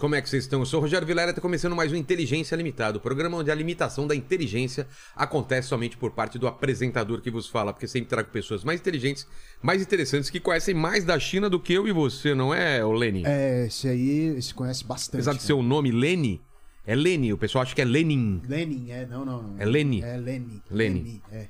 [0.00, 0.60] Como é que vocês estão?
[0.60, 3.50] Eu sou o Rogério Vilela e está começando mais um Inteligência Limitada, o programa onde
[3.50, 8.08] a limitação da inteligência acontece somente por parte do apresentador que vos fala, porque sempre
[8.08, 9.26] trago pessoas mais inteligentes,
[9.60, 12.92] mais interessantes, que conhecem mais da China do que eu e você, não é, o
[12.92, 13.24] Lenny?
[13.26, 15.16] É, esse aí esse conhece bastante.
[15.16, 15.44] Apesar de né?
[15.44, 16.40] ser o nome Lenny,
[16.86, 18.40] é Lenny, o pessoal acha que é Lenin.
[18.48, 19.42] Lenin, é, não, não.
[19.42, 19.60] não.
[19.60, 20.00] É Leni?
[20.00, 20.62] É Lenin.
[20.70, 21.00] Leni.
[21.02, 21.48] Leni, é.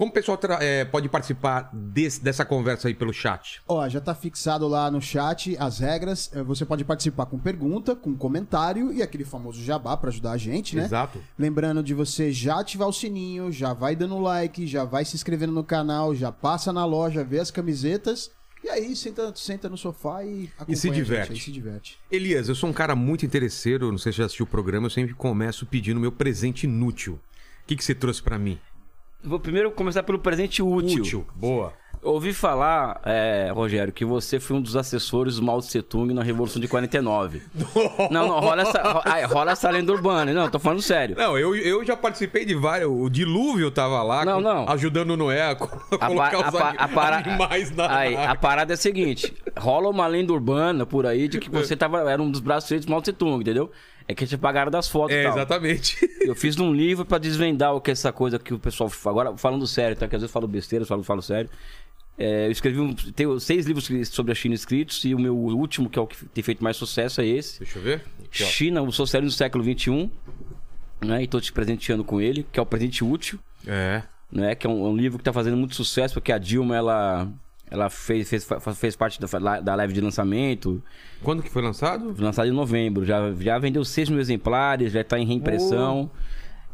[0.00, 3.60] Como o pessoal é, pode participar desse- dessa conversa aí pelo chat?
[3.68, 6.30] Ó, já tá fixado lá no chat as regras.
[6.32, 10.36] Eh, Você pode participar com pergunta, com comentário e aquele famoso jabá pra ajudar a
[10.38, 10.86] gente, né?
[10.86, 11.22] Exato.
[11.38, 15.52] Lembrando de você já ativar o sininho, já vai dando like, já vai se inscrevendo
[15.52, 18.30] no canal, já passa na loja, vê as camisetas.
[18.64, 21.32] E aí, senta, senta no sofá e acompanha se a gente diverte.
[21.32, 21.98] aí, se diverte.
[22.10, 24.90] Elias, eu sou um cara muito interesseiro, não sei se já assistiu o programa, eu
[24.90, 27.20] sempre começo pedindo meu presente inútil.
[27.62, 28.58] O que, que você trouxe pra mim?
[29.22, 31.26] Vou primeiro começar pelo presente útil.
[31.34, 31.72] Boa.
[32.02, 36.14] Eu ouvi falar, é, Rogério, que você foi um dos assessores do Mao Tse Tung
[36.14, 37.42] na Revolução de 49.
[38.10, 40.32] não, não, rola essa, rola essa lenda urbana.
[40.32, 41.14] Não, tô falando sério.
[41.14, 42.90] Não, eu, eu já participei de vários.
[42.90, 44.66] O Dilúvio tava lá Não, com- não.
[44.70, 48.72] ajudando o Noé a, A, colocar a os a para- animais na aí, a parada
[48.72, 52.30] é a seguinte: rola uma lenda urbana por aí de que você tava, era um
[52.30, 53.70] dos braços direitos do Mao Tse Tung, entendeu?
[54.10, 55.36] É que te pagaram das fotos É, e tal.
[55.36, 55.96] exatamente.
[56.20, 58.90] Eu fiz um livro pra desvendar o que é essa coisa que o pessoal.
[59.06, 60.08] Agora, falando sério, tá?
[60.08, 61.48] Que às vezes eu falo besteira, eu falo, falo sério.
[62.18, 65.88] É, eu escrevi um, tenho seis livros sobre a China escritos e o meu último,
[65.88, 67.60] que é o que tem feito mais sucesso, é esse.
[67.60, 68.02] Deixa eu ver.
[68.24, 68.42] Aqui.
[68.44, 70.10] China, o socialismo do século XXI.
[71.02, 71.22] Né?
[71.22, 73.38] E tô te presenteando com ele, que é o presente útil.
[73.66, 74.02] É.
[74.30, 74.54] Né?
[74.56, 77.28] Que é um, um livro que tá fazendo muito sucesso, porque a Dilma, ela.
[77.70, 80.82] Ela fez, fez, fez parte da, da live de lançamento,
[81.22, 82.14] Quando que foi lançado?
[82.18, 83.04] lançado em novembro.
[83.04, 86.10] Já, já vendeu 6 mil exemplares, já está em reimpressão.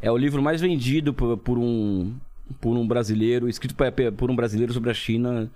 [0.00, 2.14] É o livro mais vendido por, por um,
[2.60, 3.76] por um brasileiro, escrito
[4.16, 5.50] por um brasileiro sobre a China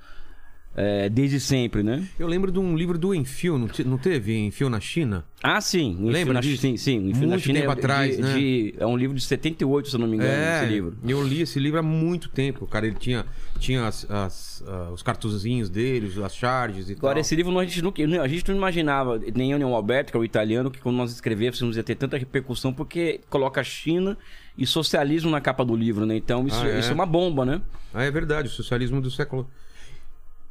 [0.82, 2.02] é, desde sempre, né?
[2.18, 5.24] Eu lembro de um livro do Enfio, não, te- não teve Enfio na China?
[5.42, 5.90] Ah, sim.
[5.92, 6.98] Enfio Lembra Sim, sim.
[6.98, 8.34] o Enfio na Muito China tempo é, atrás, de- né?
[8.34, 10.96] de- é um livro de 78, se eu não me engano, É, esse livro.
[11.06, 12.66] eu li esse livro há muito tempo.
[12.66, 13.26] Cara, ele tinha,
[13.58, 17.20] tinha as, as, ah, os cartuzinhos deles, as charges e Agora, tal.
[17.20, 20.16] esse livro a gente, nunca, a gente não imaginava, nem eu nem o Alberto, que
[20.16, 24.16] é o italiano, que quando nós escrevêssemos ia ter tanta repercussão, porque coloca China
[24.56, 26.16] e socialismo na capa do livro, né?
[26.16, 26.78] Então isso, Ah, é?
[26.80, 27.60] isso é uma bomba, né?
[27.92, 29.48] Ah, é verdade, o socialismo do século.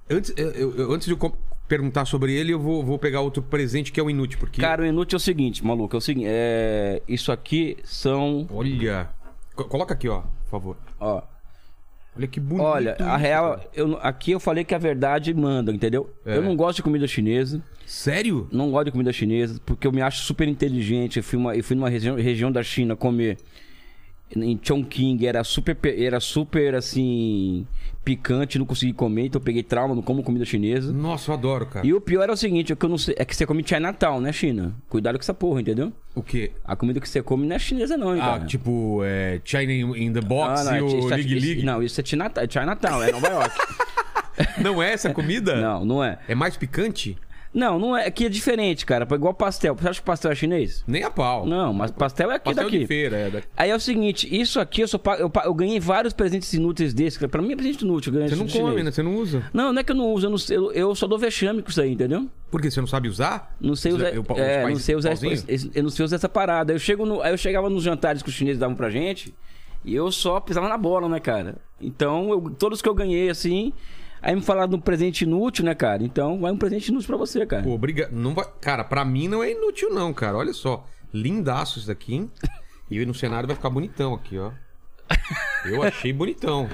[0.09, 1.33] Antes, eu- eu- antes de eu
[1.67, 4.59] perguntar sobre ele, eu vou, vou pegar outro presente que é o inútil, porque.
[4.59, 7.01] Cara, o inútil é o seguinte, maluco, é o seguinte, é...
[7.07, 9.09] isso aqui são, Olha.
[9.55, 10.77] Co- Coloca aqui, ó, por favor.
[10.99, 11.21] ó,
[12.17, 12.63] Olha que bonito.
[12.65, 16.09] olha, a real, eu, aqui eu falei que a verdade manda, entendeu?
[16.25, 16.35] É.
[16.37, 18.47] Eu não gosto de comida chinesa, Sério?
[18.51, 21.63] não gosto de comida chinesa, porque eu me acho super inteligente, eu fui, uma, eu
[21.63, 23.37] fui numa região, região da China comer
[24.35, 27.65] em Chongqing, era super, pe- era super, assim,
[28.05, 30.93] picante, não consegui comer, então eu peguei trauma, não como comida chinesa.
[30.93, 31.85] Nossa, eu adoro, cara.
[31.85, 33.63] E o pior é o seguinte, é que eu não sei, é que você come
[33.65, 34.73] Chinatown, né, China?
[34.87, 35.91] Cuidado com essa porra, entendeu?
[36.13, 36.51] O quê?
[36.63, 38.45] A comida que você come não é chinesa não, hein, Ah, cara.
[38.45, 41.63] tipo, é, China in the Box Ah, e o isso é- League League.
[41.63, 43.55] Não, isso é Chinatown, é Chinatown, é Nova York.
[44.63, 45.59] Não é essa comida?
[45.59, 46.17] não, não é.
[46.27, 47.17] É mais picante?
[47.51, 48.05] Não, não é.
[48.05, 49.07] Aqui é diferente, cara.
[49.11, 49.75] Igual pastel.
[49.75, 50.83] Você acha que pastel é chinês?
[50.87, 51.45] Nem a pau.
[51.47, 52.79] Não, mas pastel é aqui Pastel daqui.
[52.79, 53.29] de feira, é.
[53.31, 56.93] da- Aí é o seguinte, isso aqui eu, só eu, eu ganhei vários presentes inúteis
[56.93, 57.17] desses.
[57.17, 57.27] cara.
[57.27, 58.13] Pra mim é presente inútil.
[58.13, 58.85] eu Você não de come, chinês.
[58.85, 58.91] né?
[58.91, 59.43] Você não usa.
[59.51, 61.63] Não, não é que eu não uso, eu, não sei, eu, eu só dou vexame
[61.63, 62.27] com isso aí, entendeu?
[62.51, 62.69] Por quê?
[62.69, 63.55] Você não sabe usar?
[63.59, 64.09] Não sei usar.
[64.11, 66.71] os é, não sei usar esse- eu não sei usar essa parada.
[66.71, 69.33] Eu, chego no, aí eu chegava nos jantares que os chineses davam pra gente
[69.83, 71.55] e eu só pisava na bola, né, cara?
[71.81, 73.73] Então, eu- todos que eu ganhei, assim.
[74.21, 76.03] Aí me falaram de um presente inútil, né, cara?
[76.03, 77.63] Então, vai um presente inútil pra você, cara.
[77.63, 78.11] Pô, obrigado.
[78.11, 78.45] Não vai...
[78.59, 80.37] Cara, pra mim não é inútil, não, cara.
[80.37, 80.85] Olha só.
[81.13, 82.31] Lindaço isso daqui, hein?
[82.89, 84.51] E no cenário vai ficar bonitão aqui, ó.
[85.65, 86.69] Eu achei bonitão.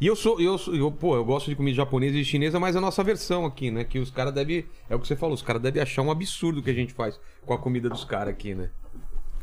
[0.00, 2.74] E eu sou, eu sou, eu, pô, eu gosto de comida japonesa e chinesa, mas
[2.74, 3.84] a nossa versão aqui, né?
[3.84, 4.64] Que os caras devem.
[4.88, 6.92] É o que você falou, os caras devem achar um absurdo o que a gente
[6.92, 8.70] faz com a comida dos caras aqui, né?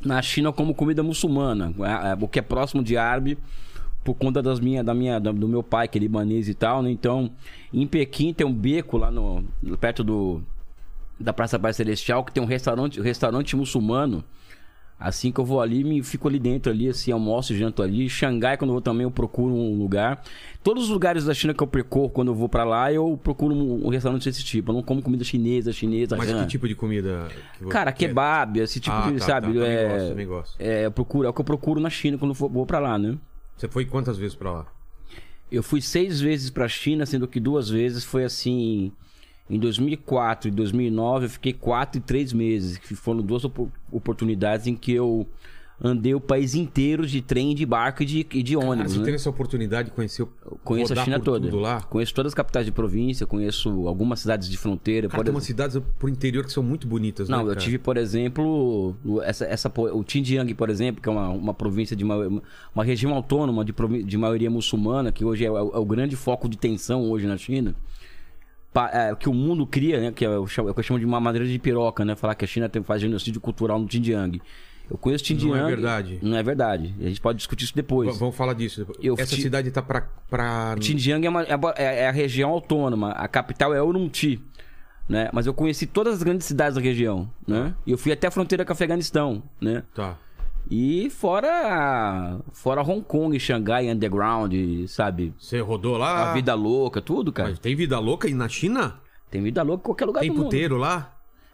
[0.04, 3.38] Na China eu como comida muçulmana, é, é, o que é próximo de árabe,
[4.08, 6.90] por conta das minha, da minha, do meu pai, que é libanês e tal, né?
[6.90, 7.30] Então,
[7.74, 9.44] em Pequim tem um beco lá no,
[9.82, 10.42] perto do
[11.20, 14.24] da Praça Pai Celestial, que tem um restaurante, restaurante muçulmano.
[14.98, 18.10] Assim que eu vou ali, me fico ali dentro ali, assim, almoço e janto ali.
[18.10, 20.24] Xangai, quando eu vou também, eu procuro um lugar.
[20.64, 23.54] Todos os lugares da China que eu percorro quando eu vou pra lá, eu procuro
[23.54, 24.72] um, restaurante desse tipo.
[24.72, 26.44] Eu não como comida chinesa, chinesa, Mas rã.
[26.44, 27.28] que tipo de comida?
[27.60, 28.08] que Cara, quer?
[28.08, 29.48] kebab, esse tipo Ah, de, tá, sabe?
[29.48, 30.56] tá, também é, gosto, gosto.
[30.60, 32.98] É, eu procuro, é o que eu procuro na China quando eu vou pra lá,
[32.98, 33.18] né?
[33.58, 34.66] Você foi quantas vezes pra lá?
[35.52, 38.92] Eu fui seis vezes pra China, sendo que duas vezes foi assim.
[39.50, 44.68] Em 2004 e 2009 eu fiquei quatro e três meses, que foram duas opor- oportunidades
[44.68, 45.26] em que eu
[45.80, 48.94] andei o país inteiro de trem, de barco e de, e de ônibus.
[48.94, 49.06] você né?
[49.06, 50.28] teve essa oportunidade de conhecer o
[50.64, 51.50] Conheço a China toda.
[51.90, 55.08] Conheço todas as capitais de província, conheço algumas cidades de fronteira.
[55.08, 57.60] Cara, tem umas cidades pro interior que são muito bonitas, Não, né, eu cara?
[57.60, 61.96] tive, por exemplo, o- essa, essa, o Xinjiang, por exemplo, que é uma, uma província
[61.96, 62.42] de uma,
[62.74, 63.74] uma região autônoma de,
[64.04, 67.38] de maioria muçulmana, que hoje é, o- é o grande foco de tensão hoje na
[67.38, 67.76] China.
[68.94, 70.12] É, que o mundo cria, né?
[70.12, 72.16] Que é o, chamo- é eu chamo de uma madeira de piroca, né?
[72.16, 74.40] Falar que a China tem, faz genocídio cultural no Xinjiang.
[74.90, 75.58] Eu conheço Xinjiang.
[75.60, 76.20] Não é verdade.
[76.22, 76.96] Não é verdade.
[77.00, 78.18] A gente pode discutir isso V- depois.
[78.18, 78.88] Vamos falar disso.
[79.02, 80.08] Eu Essa ti- cidade tá pra.
[80.30, 80.76] pra...
[80.80, 83.12] Xinjiang é, uma- é a- é a região autônoma.
[83.12, 84.42] A capital é Urumqi.
[85.10, 85.30] Né?
[85.32, 87.74] Mas eu conheci todas as grandes cidades da região, né?
[87.86, 89.84] E eu fui até a fronteira com o Afeganistão, né?
[89.96, 90.18] Tá.
[90.70, 94.54] E fora fora Hong Kong, Xangai Underground,
[94.90, 95.34] sabe?
[95.40, 96.32] Você rodou lá?
[96.32, 97.50] A vida louca, tudo, cara.
[97.50, 99.00] Mas tem vida louca aí na China?
[99.32, 100.44] Tem vida louca em qualquer lugar Tem do mundo.
[100.46, 101.14] puteiro lá?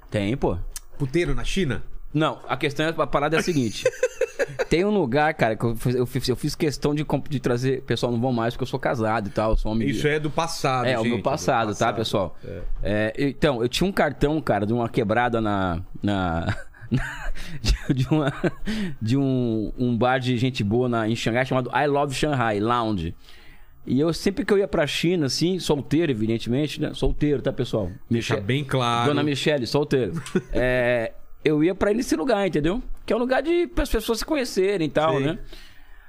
[0.09, 0.57] Tem, pô.
[0.97, 1.83] Puteiro na China?
[2.13, 3.83] Não, a questão, é- a parada é a seguinte.
[4.69, 7.81] Tem um lugar, cara, que eu fiz, eu fiz, eu fiz questão de, de trazer.
[7.83, 9.87] Pessoal, não vão mais porque eu sou casado e tal, sou homem.
[9.89, 12.37] Isso é do passado, É, o meu gente, passado, do tá, pessoal?
[12.81, 15.81] É, então, eu tinha um cartão, cara, de uma quebrada na.
[16.01, 16.55] na
[17.89, 18.31] de, uma,
[19.01, 23.15] de um, um bar de gente boa na, em Xangai chamado I Love Shanghai Lounge.
[23.85, 26.93] E eu sempre que eu ia pra China, assim, solteiro, evidentemente, né?
[26.93, 27.89] Solteiro, tá, pessoal?
[28.09, 29.09] Deixa Miche- bem claro.
[29.09, 30.13] Dona Michele, solteiro.
[30.53, 31.11] É,
[31.43, 32.81] eu ia pra ir nesse lugar, entendeu?
[33.05, 35.25] Que é um lugar de para as pessoas se conhecerem e tal, Sei.
[35.25, 35.39] né?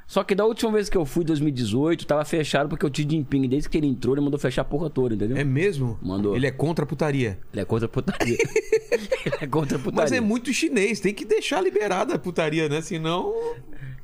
[0.06, 3.48] Só que da última vez que eu fui, 2018, tava fechado porque o Xi Jinping,
[3.48, 5.36] desde que ele entrou, ele mandou fechar a porra toda, entendeu?
[5.36, 5.98] É mesmo?
[6.02, 6.36] Mandou.
[6.36, 7.38] Ele é contra a putaria.
[7.52, 8.36] Ele é contra a putaria.
[8.92, 10.02] ele é contra a putaria.
[10.02, 12.82] Mas é muito chinês, tem que deixar liberada a putaria, né?
[12.82, 13.32] Senão.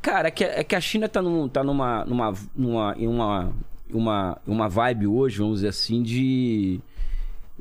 [0.01, 3.53] Cara, é que, é que a China tá, num, tá numa, numa, numa, em uma,
[3.93, 6.81] uma, uma vibe hoje, vamos dizer assim, de.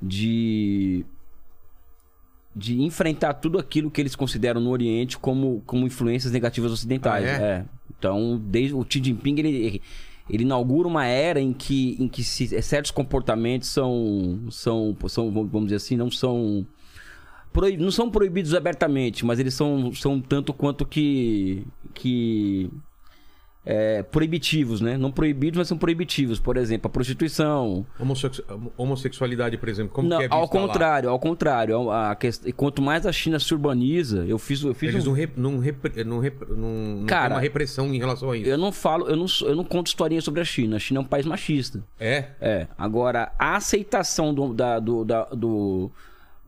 [0.01, 1.05] de.
[2.59, 7.25] De enfrentar tudo aquilo que eles consideram no Oriente como, como influências negativas ocidentais.
[7.25, 7.65] Ah, é?
[7.97, 9.81] Então, desde o Xi Jinping, ele,
[10.29, 15.63] ele inaugura uma era em que, em que se- certos comportamentos são, são, são, vamos
[15.65, 16.65] dizer assim, não são
[17.79, 21.65] não são proibidos abertamente, mas eles são, são tanto quanto que.
[21.93, 22.69] que
[23.65, 24.97] é, proibitivos, né?
[24.97, 26.39] Não proibidos, mas são proibitivos.
[26.39, 27.85] Por exemplo, a prostituição.
[27.99, 28.43] Homossexu-
[28.77, 30.47] homossexualidade, por exemplo, como não, que é ao lá?
[30.47, 31.91] contrário, ao contrário.
[31.91, 35.09] A, quest- e quanto mais a China se urbaniza, eu fiz, eu fiz Eles um-
[35.09, 36.57] não, rep- não, rep- não,
[36.99, 38.49] não Cara, tem uma repressão em relação a isso.
[38.49, 40.77] eu não falo, eu não, eu não conto historinha sobre a China.
[40.77, 41.83] A China é um país machista.
[41.99, 42.25] É?
[42.41, 42.67] É.
[42.77, 45.91] Agora, a aceitação do, da- do, da- do,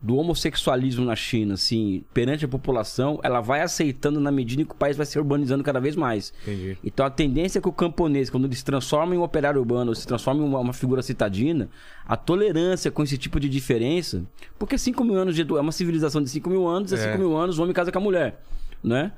[0.02, 4.72] do homossexualismo na China, assim, perante a população, ela vai aceitando na medida em que
[4.72, 6.34] o país vai se urbanizando cada vez mais.
[6.42, 6.76] Entendi.
[6.82, 9.94] Então a tendência é que o camponês, quando ele se transforma em um operário urbano,
[9.94, 11.68] se transforma em uma, uma figura citadina,
[12.04, 14.24] a tolerância com esse tipo de diferença.
[14.58, 15.42] Porque 5 mil anos de.
[15.42, 17.12] É uma civilização de 5 mil anos, é É.
[17.12, 18.42] 5 mil anos, o homem casa com a mulher.
[18.82, 19.12] Né?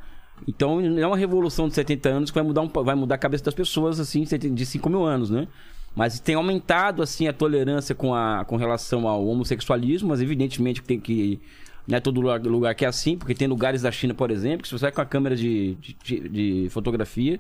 [0.47, 3.19] Então não é uma revolução de 70 anos que vai mudar, um, vai mudar a
[3.19, 5.49] cabeça das pessoas assim de 5 mil anos, né?
[5.95, 10.99] Mas tem aumentado assim a tolerância com, a, com relação ao homossexualismo, mas evidentemente tem
[10.99, 11.41] que.
[11.87, 14.63] Não é todo lugar, lugar que é assim, porque tem lugares da China, por exemplo,
[14.63, 17.39] que se você vai com a câmera de, de, de- fotografia,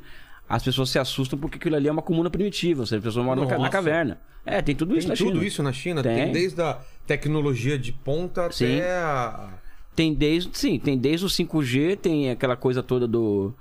[0.49, 3.25] as pessoas se assustam porque aquilo ali é uma comuna primitiva, ou seja, as pessoas
[3.25, 4.19] moram na caverna.
[4.45, 5.47] É, tem tudo isso Tem na tudo China.
[5.47, 6.03] isso na China?
[6.03, 6.15] Tem.
[6.25, 6.33] Tem.
[6.33, 8.77] desde a tecnologia de ponta Sim.
[8.77, 9.49] até a...
[9.97, 13.55] Tem desde, sim, tem desde o 5G, tem aquela coisa toda do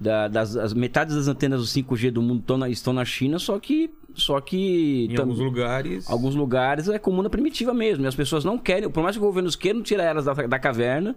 [0.00, 3.38] da- das as, metades das antenas do 5G do mundo estão na, estão na China,
[3.38, 6.10] só que só que Em tam- alguns lugares...
[6.10, 9.26] alguns lugares é comuna primitiva mesmo, e as pessoas não querem, por mais que os
[9.26, 11.14] governos queiram tirar elas da, da caverna,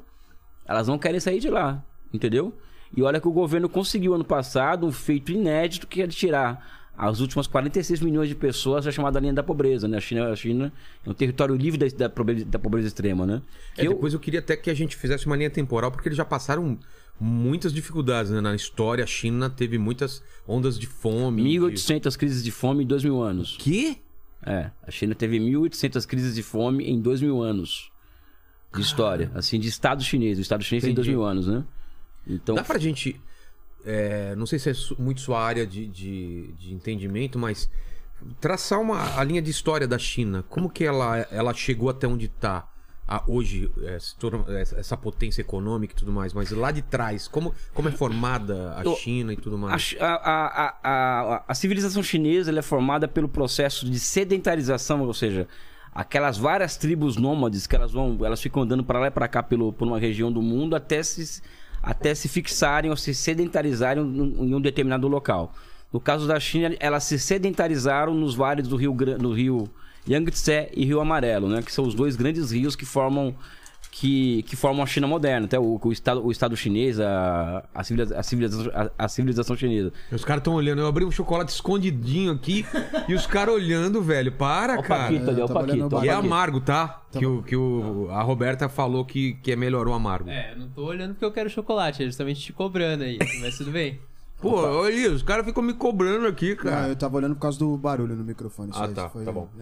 [0.65, 1.83] elas não querem sair de lá,
[2.13, 2.53] entendeu?
[2.95, 6.79] E olha que o governo conseguiu ano passado um feito inédito que é de tirar
[6.97, 9.97] as últimas 46 milhões de pessoas da chamada linha da pobreza, né?
[9.97, 10.71] A China, a China
[11.05, 13.41] é um território livre da, da, pobreza, da pobreza extrema, né?
[13.77, 16.17] É, eu- Depois eu queria até que a gente fizesse uma linha temporal, porque eles
[16.17, 16.77] já passaram
[17.21, 18.41] muitas dificuldades né?
[18.41, 19.03] na história.
[19.03, 21.43] A China teve muitas ondas de fome.
[21.43, 23.55] de- 1.800 crises de fome em 2 mil anos.
[23.59, 24.01] Que?
[24.43, 27.91] É, a China teve 1.800 crises de fome em 2 mil anos
[28.73, 29.31] de história.
[29.35, 30.39] Assim, de Estado chinês.
[30.39, 31.15] O Estado chinês tem 2 Entendi.
[31.17, 31.63] mil anos, né?
[32.25, 33.19] Então, Dá pra gente.
[33.85, 37.69] é, não sei se é muito sua área de, de, de entendimento, mas
[38.39, 40.43] traçar uma, a linha de história da China.
[40.49, 42.70] Como que ela, ela chegou até onde tá
[43.08, 47.53] a- hoje, é, torna- essa potência econômica e tudo mais, mas lá de trás, como,
[47.74, 49.96] como é formada a China e tudo mais?
[50.00, 55.48] a, a, a, a, civilização chinesa é formada pelo processo de sedentarização, ou seja,
[55.93, 59.43] aquelas várias tribos nômades que elas vão, elas ficam andando para lá e para cá
[59.43, 61.41] pelo, por uma região do mundo até se,
[61.84, 65.53] até se fixarem ou se sedentarizarem em um determinado local.
[65.91, 69.70] No caso da China, elas se sedentarizaram nos vales do Rio, no Rio
[70.10, 71.62] Yangtze e Rio Amarelo, né?
[71.62, 73.36] Que são os dois grandes rios que formam
[73.91, 77.84] que, que formam a China moderna, até o, o estado o estado chinês, a, a,
[77.84, 79.91] civilização, a, civilização, a, a civilização chinesa.
[80.12, 80.79] Os caras estão olhando.
[80.79, 82.65] Eu abri um chocolate escondidinho aqui
[83.10, 84.31] e os caras olhando, velho.
[84.31, 85.03] Para, o cara.
[85.03, 86.05] Paquito ali, É, o olhando Paquito.
[86.05, 87.01] E é amargo, tá?
[87.12, 90.29] Que, o, que o, a Roberta falou que, que é melhor o amargo.
[90.29, 93.58] É, eu não tô olhando porque eu quero chocolate, é justamente te cobrando aí, mas
[93.58, 94.00] tudo bem.
[94.41, 96.88] Pô, olha aí, os caras ficam me cobrando aqui, Não, cara.
[96.88, 98.71] eu tava olhando por causa do barulho no microfone.
[98.71, 99.48] isso Ah, aí, tá, foi- tá bom.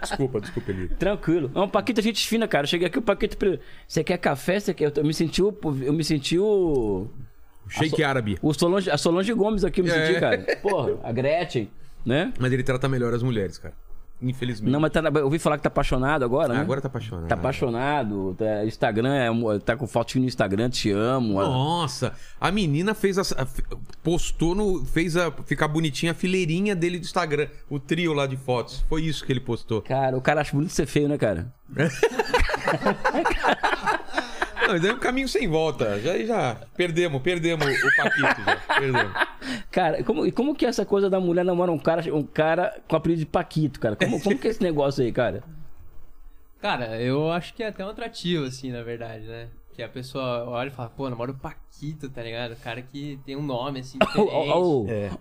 [0.00, 0.88] Desculpa, desculpa, Eli.
[0.88, 1.50] Tranquilo.
[1.52, 2.64] Não, o Paquito é gente fina, cara.
[2.64, 3.36] Eu cheguei aqui, o Paquito.
[3.86, 4.60] Você quer café?
[4.60, 4.92] Você quer.
[4.96, 5.52] Eu me senti o.
[5.82, 7.08] Eu me senti o.
[7.68, 8.38] Shake árabe.
[8.42, 10.06] o Solange, a Solange Gomes aqui, eu me É.
[10.06, 10.38] senti, cara.
[10.62, 11.68] Porra, a Gretchen,
[12.04, 12.32] né?
[12.38, 13.74] Mas ele trata melhor as mulheres, cara.
[14.22, 14.72] Infelizmente.
[14.72, 16.60] Não, mas tá, eu ouvi falar que tá apaixonado agora, né?
[16.60, 17.28] agora tá apaixonado.
[17.28, 18.34] Tá apaixonado.
[18.38, 19.28] Tá, Instagram, é,
[19.58, 21.34] tá com fotinho no Instagram, te amo.
[21.34, 23.46] Nossa, a menina fez a, a-
[24.02, 28.36] postou no fez a ficar bonitinha a fileirinha dele do Instagram, o trio lá de
[28.36, 28.84] fotos.
[28.88, 29.82] Foi isso que ele postou.
[29.82, 31.52] Cara, o cara acha bonito ser feio, né, cara?
[34.66, 36.00] Não, mas é um caminho sem volta.
[36.00, 38.56] Já já perdemos, perdemos o Paquito já.
[38.78, 39.12] Perdemos.
[39.70, 42.80] Cara, como, e como que é essa coisa da mulher namora um cara, um cara
[42.88, 43.96] com apelido de Paquito, cara?
[43.96, 45.42] Como, como que é esse negócio aí, cara?
[46.60, 49.48] Cara, eu acho que é até um atrativo, assim, na verdade, né?
[49.74, 52.52] Que a pessoa olha e fala, pô, namora o Paquito, tá ligado?
[52.52, 54.30] O cara que tem um nome, assim, Ó, diferente.
[54.32, 54.56] ó,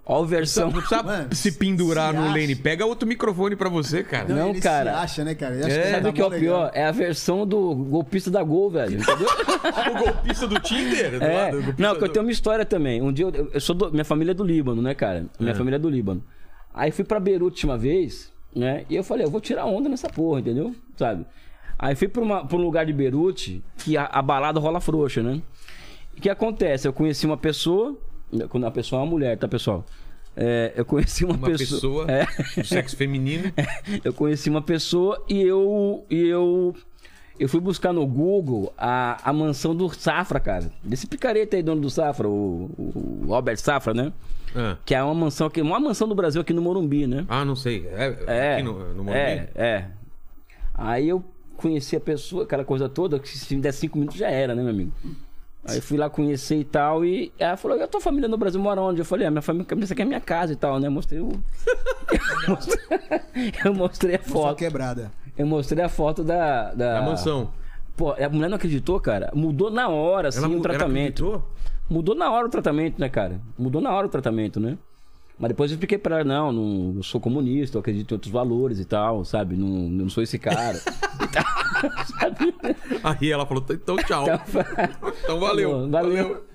[0.05, 0.65] ó, ó a versão.
[0.67, 2.37] Não precisa Mano, se pendurar se no acha.
[2.39, 2.55] Lane.
[2.55, 4.29] Pega outro microfone pra você, cara.
[4.31, 4.91] Não, ele cara.
[4.91, 5.55] Se acha, né, cara?
[5.55, 6.71] Ele acha É, que Sabe tá o que é o pior?
[6.75, 8.99] É a versão do golpista da Gol, velho.
[9.01, 9.27] Entendeu?
[9.95, 11.17] o golpista do Tinder?
[11.19, 11.35] do É.
[11.45, 13.01] lado, o golpista Não, que eu tenho uma história também.
[13.01, 15.25] Um dia eu, eu sou do, minha família é do Líbano, né, cara?
[15.39, 16.23] Minha família é do Líbano.
[16.71, 18.85] Aí fui pra Beirute uma vez, né?
[18.87, 20.75] E eu falei, eu vou tirar onda nessa porra, entendeu?
[20.95, 21.25] Sabe?
[21.83, 25.21] Aí fui pra, uma, pra um lugar de Beirute que a, a balada rola frouxa,
[25.21, 25.41] né?
[26.17, 26.87] O que acontece?
[26.87, 27.97] Eu conheci uma pessoa,
[28.49, 29.83] quando a pessoa é uma mulher, tá, pessoal?
[30.35, 32.25] É, eu conheci uma, Uma pessoa É,
[32.55, 33.51] do sexo feminino.
[34.03, 36.73] eu conheci uma pessoa e eu e eu
[37.39, 40.71] eu fui buscar no Google a, a mansão do Safra, cara.
[40.83, 44.13] Desse picareta aí, dono do Safra, o, o Robert Safra, né?
[44.55, 44.77] Ah.
[44.85, 47.25] Que é uma mansão aqui, uma mansão do Brasil aqui no Morumbi, né?
[47.27, 47.87] Ah, não sei.
[47.91, 48.53] É, É.
[48.53, 49.17] aqui no, no Morumbi?
[49.17, 49.85] é, é.
[50.75, 51.23] Aí eu
[51.57, 54.61] conheci a pessoa, aquela coisa toda, que se me der cinco minutos já era, né,
[54.61, 54.91] meu amigo?
[55.65, 58.59] Aí fui lá conhecer e tal, e ela falou, e a tua família no Brasil
[58.59, 58.99] mora onde?
[58.99, 60.89] Eu falei, a minha família, essa aqui é minha casa e tal, né?
[60.89, 61.29] Mostrei o...
[63.63, 64.15] eu, mostrei...
[64.15, 64.57] eu a foto.
[64.57, 65.11] quebrada.
[65.37, 66.73] Eu mostrei a foto da...
[66.73, 66.99] da...
[66.99, 67.51] A mansão.
[67.95, 69.31] Pô, a mulher não acreditou, cara.
[69.33, 71.25] Mudou na hora, assim, Ela, o ela tratamento.
[71.25, 71.53] acreditou?
[71.89, 73.39] Mudou na hora o tratamento, né, cara?
[73.57, 74.77] Mudou na hora o tratamento, né?
[75.43, 78.31] Mas depois eu expliquei pra ela, não, não eu sou comunista, eu acredito em outros
[78.31, 79.57] valores e tal, sabe?
[79.57, 80.79] Não, não sou esse cara.
[83.03, 84.25] Aí ela falou, então tchau.
[85.21, 85.89] Então valeu.
[85.89, 86.45] Valeu.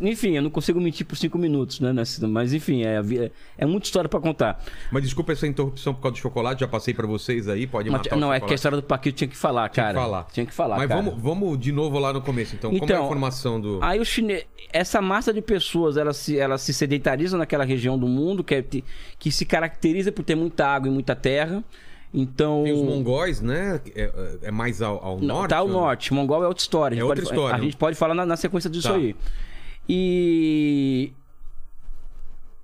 [0.00, 1.92] Enfim, eu não consigo mentir por cinco minutos, né?
[1.92, 4.62] nessa- Mas enfim, é, é, é muita história pra contar.
[4.90, 8.02] Mas desculpa essa interrupção por causa do chocolate, já passei pra vocês aí, pode Mas,
[8.02, 9.98] matar não, é que a história do Paquito tinha que falar, Tinha cara.
[9.98, 10.26] que falar.
[10.32, 11.02] Tinha que falar, Mas cara.
[11.02, 12.70] vamos, vamos de novo lá no começo, então.
[12.70, 13.78] Como é a Então, formação do...
[13.82, 18.06] Aí o chinês, essa massa de pessoas, ela se, ela se sedentariza naquela região do
[18.08, 18.64] mundo que, é,
[19.18, 21.62] que se caracteriza por ter muita água e muita terra.
[22.16, 22.62] Então.
[22.62, 23.80] Tem os mongóis, né?
[23.94, 25.50] É, é mais ao, ao Não, norte?
[25.50, 26.14] tá ao ou- norte.
[26.14, 26.94] Mongol é outra história.
[26.94, 28.94] A gente É outra pode, história, A gente pode falar na, na sequência disso Tá.
[28.94, 29.16] aí.
[29.88, 31.12] E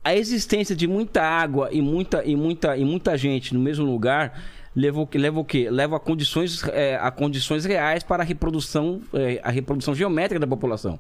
[0.02, 4.40] a existência de muita água e muita, e muita, e muita gente no mesmo lugar
[4.74, 5.68] leva, leva o quê?
[5.70, 10.46] Leva a condições, é, a condições reais para a reprodução, é, a reprodução geométrica da
[10.46, 10.98] população.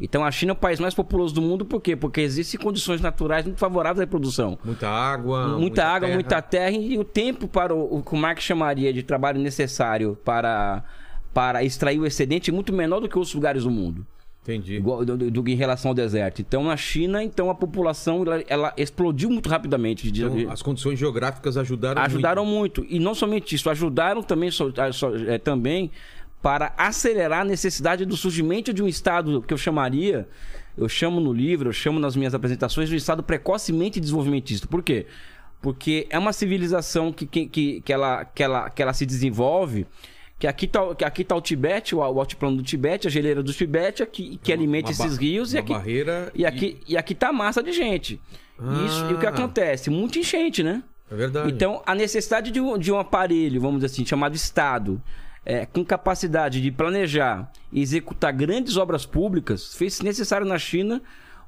[0.00, 1.94] Então a China é o país mais populoso do mundo, por quê?
[1.94, 4.58] Porque existem condições naturais muito favoráveis à reprodução.
[4.64, 5.56] Muita água.
[5.56, 6.14] Muita, água, terra.
[6.14, 10.18] muita terra e o tempo para o, o que o Marx chamaria de trabalho necessário
[10.24, 10.82] para,
[11.32, 14.04] para extrair o excedente é muito menor do que outros lugares do mundo,
[14.44, 14.74] Entendi.
[14.76, 16.42] igual, do, do- do- em relação ao deserto.
[16.42, 20.10] Então, na China, então a população ela, ela explodiu muito rapidamente.
[20.10, 22.84] de- de- Então, as condições geográficas ajudaram ajudaram muito.
[22.88, 25.90] E não somente isso, ajudaram também, so- so- é, também
[26.42, 30.28] para acelerar a necessidade do surgimento de um estado que eu chamaria,
[30.76, 34.66] eu chamo no livro, eu chamo nas minhas apresentações, de um estado precocemente desenvolvimentista.
[34.66, 35.06] Por quê?
[35.62, 39.86] Porque é uma civilização que, que, que, que, ela, que, ela, que ela se desenvolve.
[40.38, 43.42] Que aqui tá, que aqui tá o Tibete, o, o altiplano do Tibete, a geleira
[43.42, 45.54] do Tibete, aqui, que alimenta Uma esses rios.
[45.54, 48.20] e uma aqui, barreira e, aqui, e aqui tá massa de gente.
[48.86, 49.30] Isso, e o que Ah.
[49.30, 49.90] acontece?
[49.90, 50.82] Muita enchente, né?
[51.10, 51.50] É verdade.
[51.50, 55.00] Então, a necessidade de um, de um aparelho, vamos dizer assim, chamado Estado,
[55.46, 61.00] é, com capacidade de planejar e executar grandes obras públicas, fez necessário na China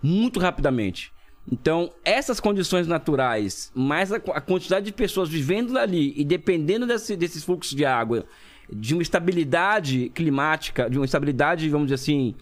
[0.03, 1.13] muito rapidamente.
[1.51, 7.17] Então, essas condições naturais, mais a, a quantidade de pessoas vivendo ali e dependendo desse-
[7.17, 8.25] desses fluxos de água,
[8.73, 12.35] de uma estabilidade climática, de uma estabilidade, vamos dizer assim.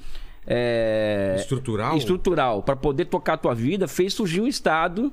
[0.46, 1.96] é, Estrutural?
[1.96, 5.12] estrutural para poder tocar a tua vida fez surgir um estado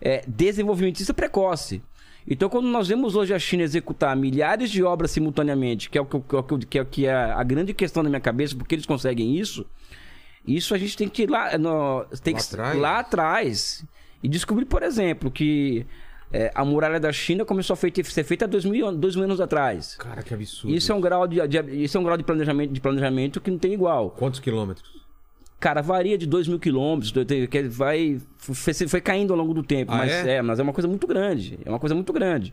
[0.00, 1.82] é, desenvolvimentista precoce.
[2.28, 6.04] Então, quando nós vemos hoje a China executar milhares de obras simultaneamente, que é o
[6.04, 9.36] que, que, é é, que é a grande questão na minha cabeça, porque eles conseguem
[9.36, 9.64] isso,
[10.46, 12.78] isso a gente tem que ir lá, no, tem Lá que, atrás?
[12.78, 13.84] lá atrás
[14.22, 15.86] e descobrir, por exemplo, que
[16.32, 19.24] é, a muralha da China começou a feita- ser feita há dois mil, dois mil
[19.24, 19.94] anos atrás.
[19.96, 20.74] Cara, que absurdo.
[20.74, 23.50] Isso é um grau de, de- isso é um grau de planejamento, de planejamento que
[23.50, 24.10] não tem igual.
[24.10, 24.96] Quantos quilômetros?
[25.58, 27.12] Cara, varia de 2 mil quilômetros,
[27.70, 30.34] vai foi, foi caindo ao longo do tempo, Ah, mas é?
[30.36, 30.42] é?
[30.42, 32.52] mas é uma coisa muito grande, é uma coisa muito grande.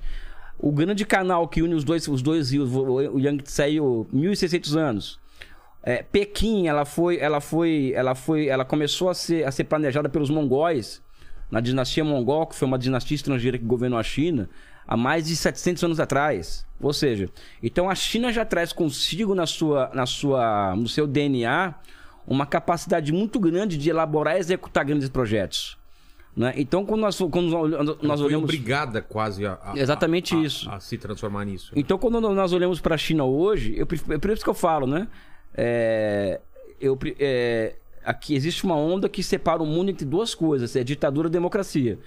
[0.58, 2.82] O grande canal que une os dois, os dois rios, o
[3.16, 5.20] o Yangtze e o 1600 anos.
[5.84, 10.08] É, Pequim, ela foi, ela foi, ela foi, ela começou a ser, a ser planejada
[10.08, 11.02] pelos mongóis
[11.54, 14.50] na dinastia mongol, que foi uma dinastia estrangeira que governou a China
[14.88, 16.66] há mais de 700 anos atrás.
[16.82, 17.30] Ou seja,
[17.62, 21.76] então a China já traz consigo na sua, na sua, no seu DNA
[22.26, 25.78] uma capacidade muito grande de elaborar e executar grandes projetos.
[26.36, 26.54] Né?
[26.58, 28.46] Então, quando nós, quando nós, olhamos.
[28.46, 30.68] obrigada quase a, a- Exatamente a- isso.
[30.72, 31.72] A, se transformar nisso.
[31.76, 34.88] Então, quando nós olhamos para a China hoje, eu, é por isso que eu falo,
[34.88, 35.08] né?
[35.54, 36.42] É,
[36.82, 41.28] eu, é, aqui existe uma onda que separa o mundo entre duas coisas: é ditadura
[41.28, 41.98] e democracia.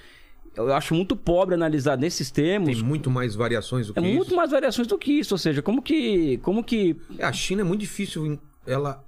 [0.54, 2.74] Eu acho muito pobre analisar nesses termos.
[2.74, 4.14] Tem muito mais variações do que É isso.
[4.16, 7.60] muito mais variações do que isso, ou seja, como que, como que É, A China
[7.60, 8.38] é muito difícil.
[8.66, 9.04] Ela,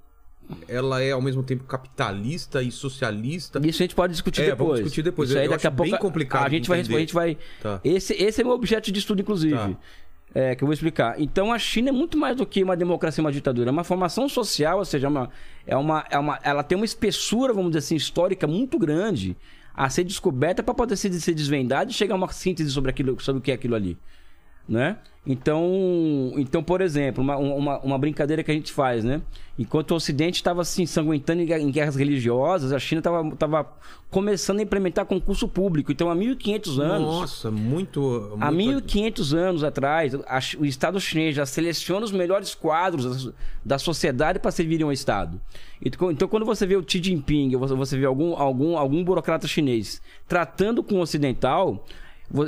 [0.67, 3.59] ela é ao mesmo tempo capitalista e socialista.
[3.65, 4.59] isso a gente pode discutir É, depois.
[4.67, 5.29] vamos discutir depois.
[5.31, 7.35] Isso aí daqui a pouco bem complicado a gente vai, a gente vai.
[7.63, 7.81] Tá.
[7.83, 9.55] Esse, esse é meu objeto de estudo, inclusive.
[9.55, 9.75] Tá.
[10.33, 11.19] É, que eu vou explicar.
[11.19, 13.69] Então a China é muito mais do que uma democracia e uma ditadura.
[13.69, 15.29] É uma formação social, ou seja, é uma,
[15.65, 19.35] é uma, é uma, ela tem uma espessura, vamos dizer assim, histórica muito grande
[19.73, 23.19] a ser descoberta para poder ser, ser desvendada e chegar a uma síntese sobre, aquilo,
[23.19, 23.97] sobre o que é aquilo ali.
[24.69, 24.97] Né?
[25.25, 29.21] Então, então, por exemplo, uma, uma, uma brincadeira que a gente faz, né?
[29.57, 33.67] Enquanto o Ocidente estava se ensanguentando em guerra- em guerras religiosas, a China estava tava
[34.09, 35.91] começando a implementar concurso público.
[35.91, 37.07] Então, há 1.500 anos...
[37.07, 38.37] Nossa, muito.
[38.39, 43.31] Há muito- 1.500 anos atrás, a o Estado chinês já seleciona os melhores quadros da-
[43.65, 45.39] da sociedade para servirem ao Estado.
[45.83, 50.01] Então, então, quando você vê o Xi Jinping, você- vê algum, algum, algum burocrata chinês
[50.27, 51.85] tratando com o ocidental,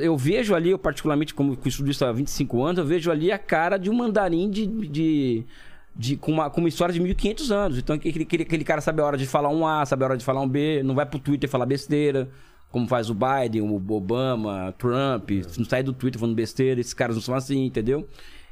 [0.02, 3.78] eu vejo ali, eu particularmente, como isso há 25 anos, eu vejo ali a cara
[3.78, 4.66] de um mandarim de...
[4.68, 5.46] de
[5.94, 7.78] de, com, uma, com uma história de 1.500 anos.
[7.78, 10.18] Então, aquele, aquele, aquele cara sabe a hora de falar um A, sabe a hora
[10.18, 12.30] de falar um B, não vai pro Twitter falar besteira,
[12.72, 17.18] como faz o Biden, o Obama, Trump, não sai do Twitter falando besteira, esses caras
[17.18, 18.08] não são assim, entendeu?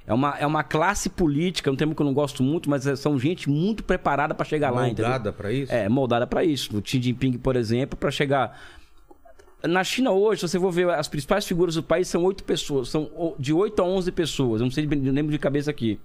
[0.06, 2.96] É uma, é uma classe política, um termo que eu não gosto muito, mas é-
[2.96, 5.06] são gente muito preparada para chegar lá, entendeu?
[5.06, 5.72] moldada pra isso?
[5.72, 6.78] É, moldada para isso.
[6.78, 8.60] O Xi Jinping, por exemplo, para chegar.
[9.68, 12.90] Na China hoje, se você for ver as principais figuras do país, são oito pessoas.
[12.90, 14.62] São de 8 a 11 pessoas.
[14.62, 16.00] Eu não sei, não lembro de cabeça aqui.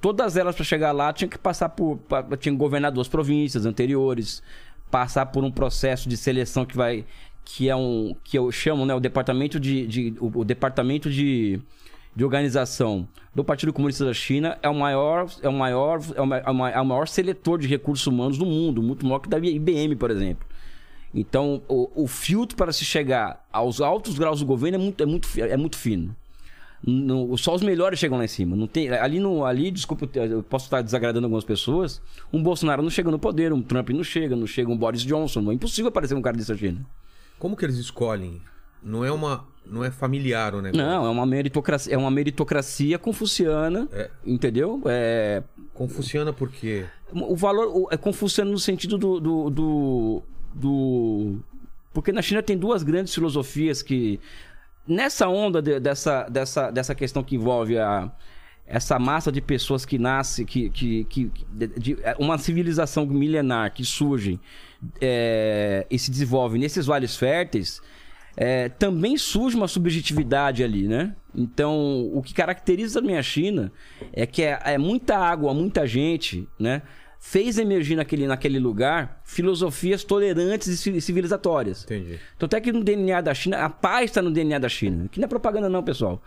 [0.00, 1.98] Todas elas, para chegar lá, tinham que passar por.
[2.38, 4.42] Tinham que governar duas províncias anteriores,
[4.90, 7.04] passar por um processo de seleção que vai.
[7.44, 8.14] Que é um.
[8.22, 8.94] Que eu chamo, né?
[8.94, 9.86] O departamento de.
[9.86, 11.58] de- o, o departamento de,
[12.14, 15.26] de organização do Partido Comunista da China é o maior.
[15.42, 18.46] É o maior, é o, ma- é é o maior seletor de recursos humanos do
[18.46, 20.46] mundo, muito maior que da IBM, por exemplo.
[21.14, 25.06] Então, o, o filtro para se chegar aos altos graus do governo é muito, é
[25.06, 26.14] muito, é muito fino.
[26.86, 28.54] No- só os melhores chegam lá em cima.
[28.56, 32.02] Não tem, ali, no, ali, desculpa, eu posso estar desagradando algumas pessoas.
[32.32, 35.50] Um Bolsonaro não chega no poder, um Trump não chega, não chega um Boris Johnson.
[35.50, 36.84] É impossível aparecer um cara desse China.
[37.38, 38.42] Como que eles escolhem?
[38.82, 39.46] Não é uma.
[39.64, 40.84] Não é familiar o negócio.
[40.86, 44.10] Não, é uma meritocracia, é uma meritocracia confuciana, É.
[44.26, 44.82] entendeu?
[44.84, 46.84] É, Confuciana por quê?
[47.10, 50.22] o valor o- é confuciano no sentido do, do, do,
[50.54, 51.38] do-
[51.92, 54.18] porque na China tem duas grandes filosofias que
[54.86, 58.10] nessa onda de- dessa, dessa, dessa questão que envolve a
[58.66, 63.84] essa massa de pessoas que nasce que, que, que de- de- uma civilização milenar que
[63.84, 64.40] surge
[65.00, 67.80] é, e se desenvolve nesses vales férteis
[68.36, 71.14] é, também surge uma subjetividade ali, né?
[71.32, 73.70] Então, o que caracteriza a China
[74.12, 76.82] é que é, é muita água, muita gente, né?
[77.26, 81.82] Fez emergir naquele, naquele lugar filosofias tolerantes e ci- civilizatórias.
[81.84, 82.20] Entendi.
[82.38, 85.08] Tanto é que no DNA da China, a paz está no DNA da China.
[85.10, 86.22] Que não é propaganda, não, pessoal.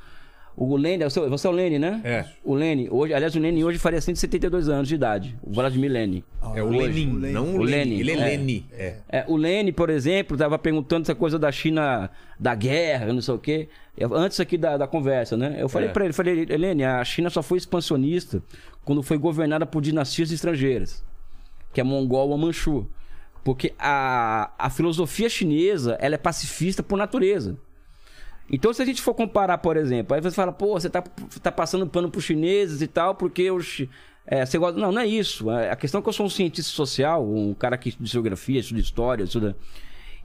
[0.59, 2.01] O Lênin, você você é o Lênin, né?
[2.03, 2.25] É.
[2.43, 5.37] O Lênin, hoje, aliás, o Lênin hoje faria 172 anos de idade.
[5.43, 6.23] O Vladimir Lenin.
[6.55, 7.33] É o Lenin, o Lenin.
[7.33, 7.61] não o.
[7.61, 8.17] Lenin, Ele é, é.
[8.17, 8.65] Leni.
[8.73, 8.95] É.
[9.07, 13.35] É, o Lene, por exemplo, estava perguntando essa coisa da China, da guerra, não sei
[13.35, 13.69] o quê.
[13.95, 15.57] Eu- antes aqui da, da conversa, né?
[15.59, 15.91] Eu falei É.
[15.91, 18.41] pra ele, falei, Helene, a China só foi expansionista
[18.83, 21.03] quando foi governada por dinastias estrangeiras,
[21.71, 22.87] que é mongol ou manchu.
[23.43, 27.57] Porque a, a filosofia chinesa, ela é pacifista por natureza.
[28.51, 31.51] Então, se a gente for comparar, por exemplo, aí você fala, pô, você tá, tá
[31.51, 33.85] passando pano pros chineses e tal, porque os.
[34.25, 34.79] É, você gosta...
[34.79, 35.49] Não, não é isso.
[35.49, 38.59] A a questão é que eu sou um cientista social, um cara que estuda geografia,
[38.59, 39.55] estuda história, estuda.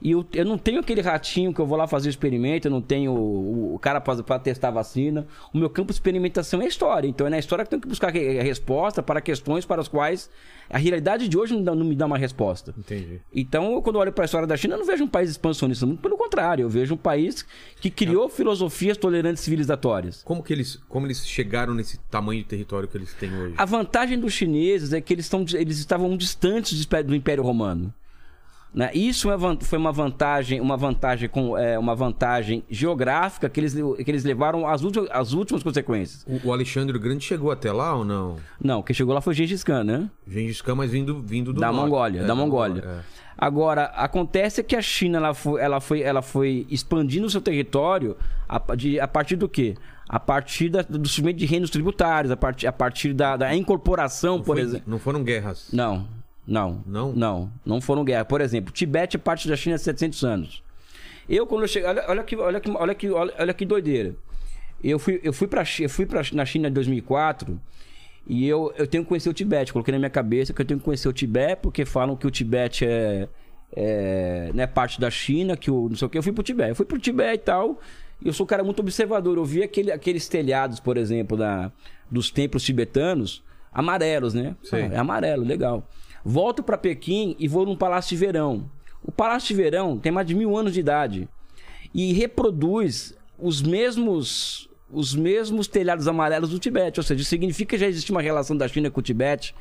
[0.03, 2.71] E eu, eu não tenho aquele ratinho que eu vou lá fazer o experimento, eu
[2.71, 5.25] não tenho o, o cara para testar a vacina.
[5.53, 7.07] O meu campo de experimentação é história.
[7.07, 9.87] Então é na história que eu tenho que buscar re- resposta para questões para as
[9.87, 10.29] quais
[10.69, 12.73] a realidade de hoje não, dá- não me dá uma resposta.
[12.77, 13.21] Entendi.
[13.33, 15.29] Então, eu, quando eu olho para a história da China, eu não vejo um país
[15.29, 17.45] expansionista, muito pelo contrário, eu vejo um país
[17.79, 20.21] que criou filosofias tolerantes civilizatórias.
[20.23, 23.53] Como que eles, como eles chegaram nesse tamanho de território que eles têm hoje?
[23.57, 27.93] A vantagem dos chineses é que eles, estão, eles estavam distantes do Império Romano.
[28.73, 28.89] Né?
[28.93, 34.09] Isso é foi uma vantagem, uma vantagem com é, uma vantagem geográfica que eles, que
[34.09, 36.25] eles levaram às últimas, às últimas consequências.
[36.27, 38.37] O, o Alexandre o Grande chegou até lá ou não?
[38.59, 40.09] Não, quem chegou lá foi Gengis Khan, né?
[40.27, 41.83] Gengis Khan, mas vindo, vindo do da norte.
[41.83, 42.83] Mongólia, É, da Mongólia.
[42.83, 42.99] é.
[43.37, 48.15] Agora, acontece que a China ela foi, ela foi, ela foi expandindo o seu território
[48.49, 49.75] a, de- a partir do quê?
[50.09, 54.37] A partir da- do surgimento de reinos tributários, a partir, a partir da, da incorporação,
[54.37, 54.85] Não por foi- exemplo.
[54.87, 55.69] Não foram guerras.
[55.73, 56.05] Não,
[56.45, 56.83] não.
[56.85, 57.13] Não?
[57.13, 58.27] Não, não foram guerras.
[58.27, 60.63] Por exemplo, Tibete é parte da China há 700 anos.
[61.27, 61.87] Eu, quando eu cheguei.
[61.89, 64.15] Olha, olha, que, olha, que, olha, que, olha, que doideira.
[64.83, 67.59] Eu fui, eu fui, pra, eu fui pra, na China em 2004
[68.27, 69.71] e eu, eu tenho que conhecer o Tibete.
[69.71, 72.31] Coloquei na minha cabeça que eu tenho que conhecer o Tibete porque falam que o
[72.31, 73.29] Tibete é,
[73.73, 76.17] é né, parte da China, que o não sei o que.
[76.17, 76.69] Eu fui pro Tibete.
[76.69, 77.79] Eu fui pro Tibete e tal.
[78.21, 79.37] E eu sou um cara muito observador.
[79.37, 81.71] Eu vi aquele, aqueles telhados, por exemplo, da,
[82.11, 84.55] dos templos tibetanos, amarelos, né?
[84.71, 85.87] Ah, é amarelo, legal.
[86.23, 88.69] Volto pra Pequim e vou num palácio de verão.
[89.03, 91.27] O palácio de verão tem mais de mil anos de idade
[91.93, 97.87] e reproduz os mesmos os mesmos telhados amarelos do Tibete, ou seja, significa que já
[97.87, 99.55] existe uma relação da China com o Tibete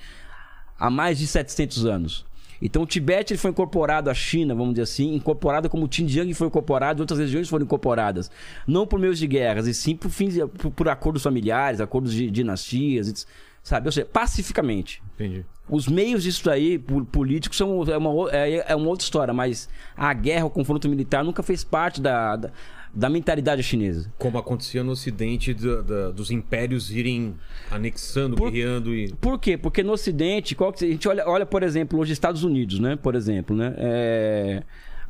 [0.78, 2.26] há mais de 700 anos.
[2.60, 6.32] Então o Tibete ele foi incorporado à China, vamos dizer assim, incorporado como o Xinjiang
[6.34, 8.30] foi incorporado, outras regiões foram incorporadas,
[8.66, 12.30] não por meios de guerras, e sim por, fins, por, por acordos familiares, acordos de
[12.30, 13.26] dinastias, et-
[13.62, 13.86] sabe?
[13.88, 15.02] Ou seja, pacificamente.
[15.14, 15.44] Entendi.
[15.68, 19.68] Os meios disso aí, po- políticos, são é uma, é, é uma outra história, mas
[19.96, 22.50] a guerra, o confronto militar nunca fez parte da, da,
[22.92, 24.12] da mentalidade chinesa.
[24.18, 27.36] Como acontecia no ocidente da- da- dos impérios irem
[27.70, 29.12] anexando, Por- guerreando e...
[29.14, 29.56] Por quê?
[29.56, 32.96] Porque no Ocidente, qual que- a gente olha, olha, por exemplo, hoje Estados Unidos, né?
[32.96, 33.72] Por exemplo, né?
[33.78, 34.62] É,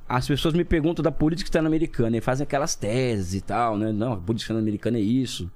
[0.09, 3.91] As pessoas me perguntam da política externa americana e fazem aquelas teses e tal, né?
[3.91, 5.51] Não, a política externa americana é isso,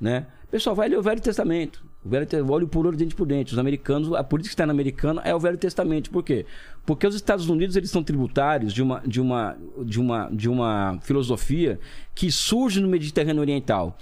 [0.00, 0.26] né?
[0.50, 1.88] Pessoal, vai ler o Velho Testamento.
[2.04, 3.52] O Velho Te- olho por olho, dente por dente.
[3.52, 6.10] Os americanos, a política externa americana é o Velho Testamento.
[6.10, 6.46] Por quê?
[6.86, 10.98] Porque os Estados Unidos eles são tributários de uma, de uma, de uma, de uma
[11.02, 11.78] filosofia
[12.14, 13.98] que surge no Mediterrâneo Oriental.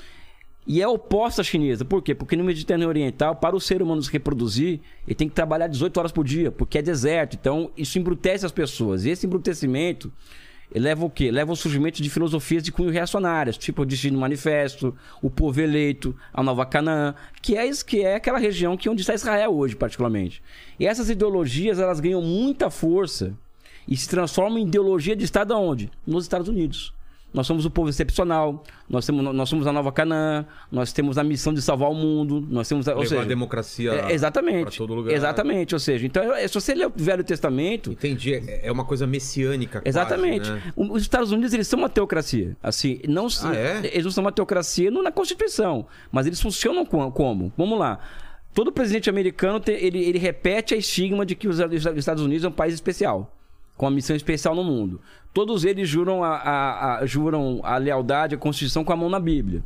[0.65, 1.85] E é oposta à chinesa.
[1.85, 2.15] Por quê?
[2.15, 5.97] Porque no Mediterrâneo Oriental, para o ser humano se reproduzir, ele tem que trabalhar 18
[5.97, 7.37] horas por dia, porque é deserto.
[7.41, 9.07] Então, isso embrutece as pessoas.
[9.07, 10.13] E esse embrutecimento
[10.75, 11.31] leva o quê?
[11.31, 16.15] Leva ao surgimento de filosofias de cunho reacionárias, tipo o Destino Manifesto, o Povo Eleito,
[16.33, 19.77] a Nova Canaã, que é, que é aquela região que é onde está Israel hoje,
[19.77, 20.43] particularmente.
[20.79, 23.35] E essas ideologias, elas ganham muita força
[23.87, 25.91] e se transformam em ideologia de Estado aonde?
[26.07, 26.93] Nos Estados Unidos.
[27.33, 31.23] Nós somos o povo excepcional, nós, temos, nós somos a nova Canaã, nós temos a
[31.25, 34.63] missão de salvar o mundo, nós temos a, ou levar seja, a democracia é, exatamente,
[34.63, 35.13] pra todo lugar.
[35.15, 38.35] exatamente, ou seja, então é- se você ler o Velho Testamento, Entendi.
[38.35, 40.51] É é uma coisa messiânica quase, Exatamente.
[40.51, 40.73] né?
[40.75, 42.57] O- Os Estados Unidos, eles são uma teocracia.
[42.63, 43.81] Assim, não Ah, é?
[43.93, 47.53] Eles não são uma teocracia não na Constituição, mas eles funcionam co- como?
[47.59, 47.99] Vamos lá.
[48.55, 52.49] Todo presidente americano, ele, ele repete a estigma de que os os Estados Unidos é
[52.49, 53.33] um país especial,
[53.77, 55.01] com uma missão especial no mundo.
[55.35, 59.21] Todos eles juram a, a- a- juram a lealdade à Constituição com a mão na
[59.21, 59.63] Bíblia.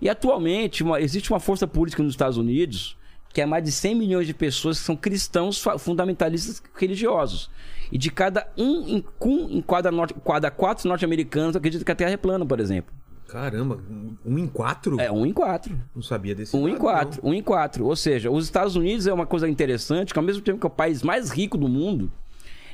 [0.00, 2.96] E atualmente uma- existe uma força política nos Estados Unidos
[3.32, 7.50] que é mais de 100 milhões de pessoas que são cristãos fundamentalistas religiosos.
[7.92, 11.94] E de cada um em, um em cada, norte, cada quatro norte-americanos acreditam que a
[11.94, 12.92] Terra é plana, por exemplo.
[13.28, 13.78] Caramba,
[14.24, 14.98] um em quatro?
[14.98, 15.78] É um em quatro.
[15.94, 17.20] Não sabia desse Um em dado, quatro.
[17.22, 17.84] Um em quatro.
[17.84, 20.68] Ou seja, os Estados Unidos é uma coisa interessante, que ao mesmo tempo que é
[20.68, 22.10] o país mais rico do mundo,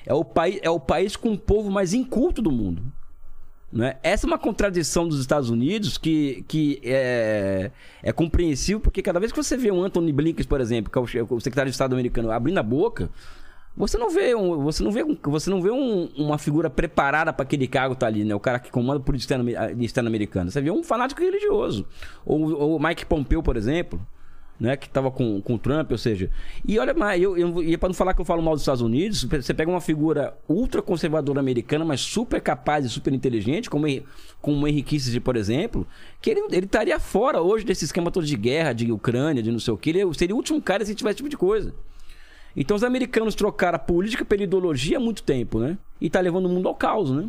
[0.06, 2.82] é o, país, é o país com o povo mais inculto do mundo.
[3.72, 3.96] Né?
[4.04, 9.32] Essa é uma contradição dos Estados Unidos que, que é, é compreensível, porque cada vez
[9.32, 12.30] que você vê um Anthony Blinken, por exemplo, que é o secretário de Estado americano,
[12.30, 13.10] abrindo a boca,
[13.76, 17.32] você não vê, um, você não vê, um- você não vê um- uma figura preparada
[17.32, 18.32] para aquele cargo tá ali, né?
[18.32, 20.52] O cara que comanda a política externa, externa americana.
[20.52, 21.84] Você vê um fanático religioso.
[22.24, 24.00] Ou o Mike Pompeo, por exemplo,
[24.58, 24.76] né?
[24.76, 26.30] Que tava com, com o Trump, ou seja.
[26.66, 28.82] E olha, mais, eu, eu, e para não falar que eu falo mal dos Estados
[28.82, 33.86] Unidos, você pega uma figura ultra conservadora americana, mas super capaz e super inteligente, como,
[34.40, 35.86] como o Henry Kissinger, por exemplo,
[36.20, 39.58] que ele, ele estaria fora hoje desse esquema todo de guerra, de Ucrânia, de não
[39.58, 39.90] sei o que.
[39.90, 41.74] Ele seria o último cara se tivesse esse tipo de coisa.
[42.56, 45.76] Então os americanos trocaram a política pela ideologia há muito tempo, né?
[46.00, 47.28] E tá levando o mundo ao caos, né?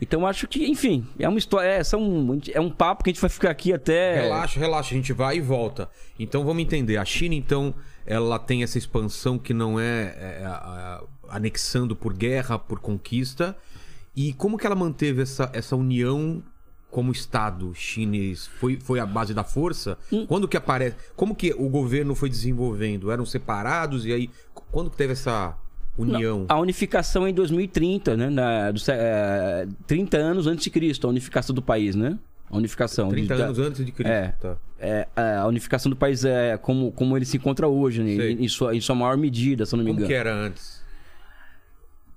[0.00, 3.20] Então acho que, enfim, é uma história, é, são, é um papo que a gente
[3.20, 4.22] vai ficar aqui até.
[4.22, 5.88] Relaxa, relaxa, a gente vai e volta.
[6.18, 6.96] Então vamos entender.
[6.96, 7.74] A China, então,
[8.06, 13.56] ela tem essa expansão que não é, é, a- anexando por guerra, por conquista.
[14.16, 16.42] E como que ela manteve essa, essa união
[16.90, 18.46] como Estado chinês?
[18.46, 19.96] Foi, foi a base da força?
[20.12, 20.26] Hum.
[20.26, 20.96] Quando que aparece?
[21.14, 23.10] Como que o governo foi desenvolvendo?
[23.10, 24.30] Eram separados e aí
[24.70, 25.56] quando que teve essa
[25.96, 26.46] união?
[26.48, 28.30] A unificação é em 2030, né?
[28.30, 32.18] Na, do, é, 30 anos antes de Cristo, a unificação do país, né?
[32.50, 33.08] A unificação.
[33.08, 34.10] 30 de- anos antes de Cristo.
[34.10, 34.34] É.
[34.40, 34.56] Tá.
[34.78, 35.06] é,
[35.40, 38.30] a unificação do país é como, como ele se encontra hoje, né?
[38.30, 40.08] Em, em sua, em sua maior medida, se eu não me Como engano.
[40.08, 40.82] que era antes?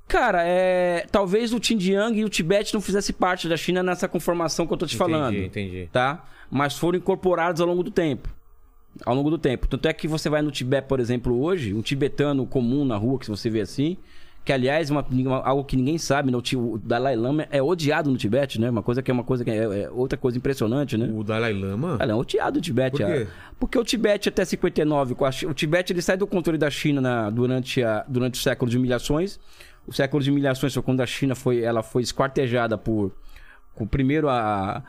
[0.08, 4.68] Cara, é, talvez o Xinjiang e o Tibete não fizessem parte da China nessa conformação
[4.68, 5.34] que eu tô te falando.
[5.36, 5.90] Entendi, entendi.
[5.92, 6.24] tá?
[6.50, 8.30] Mas foram incorporados ao longo do tempo.
[9.04, 9.68] Ao longo do tempo.
[9.68, 13.20] Tanto é que você vai no Tibete, por exemplo, hoje, um tibetano comum na rua,
[13.20, 13.98] que você vê assim,
[14.46, 16.38] que aliás, uma, uma- algo que ninguém sabe, né?
[16.38, 18.70] o, Dalai Lama é odiado no Tibete, né?
[18.70, 21.10] Uma coisa que é uma coisa que é, é outra coisa impressionante, né?
[21.14, 21.98] O Dalai Lama?
[22.00, 22.92] Ele é odiado no Tibete.
[22.92, 23.12] Por quê?
[23.24, 23.28] é.
[23.60, 26.70] Porque o Tibete até 59, com a Chi- o Tibete ele sai do controle da
[26.70, 29.40] China na- durante, a, durante o século de humilhações.
[29.88, 33.12] O século de humilhações foi quando a China foi, ela foi esquartejada por,
[33.74, 34.84] com, primeiro a,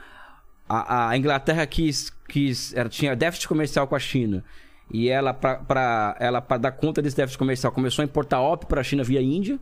[0.69, 4.45] a, a Inglaterra quis, quis ela tinha déficit comercial com a China.
[4.93, 8.81] E ela, para ela pra dar conta desse déficit comercial, começou a importar ópio para
[8.81, 9.59] a China via Índia.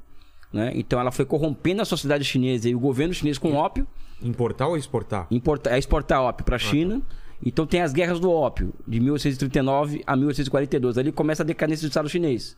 [0.53, 0.70] Né?
[0.74, 3.87] Então ela foi corrompendo a sociedade chinesa e o governo chinês com ópio
[4.22, 5.27] Importar ou exportar?
[5.31, 7.03] importa, é exportar ópio para a China.
[7.44, 10.96] Então tem as guerras do ópio, de 1839 a 1842.
[10.96, 12.57] Ali começa a decadência do Estado chinês.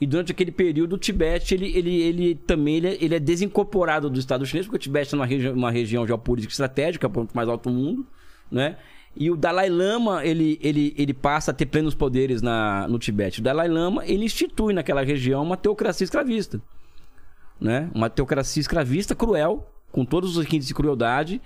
[0.00, 4.10] E durante aquele período, o Tibete, ele, ele, ele também ele, é- ele é desincorporado
[4.10, 7.10] do Estado chinês, porque o Tibete é uma, regi uma região geopolítica estratégica, é o
[7.10, 8.06] ponto mais alto do mundo,
[8.50, 8.76] né?
[9.18, 13.40] E o Dalai Lama, ele, ele, ele passa a ter plenos poderes na, no Tibete.
[13.40, 16.60] O Dalai Lama, ele institui naquela região uma teocracia escravista
[17.60, 17.90] né?
[17.94, 21.40] Uma teocracia escravista cruel, com todos os requintes de crueldade,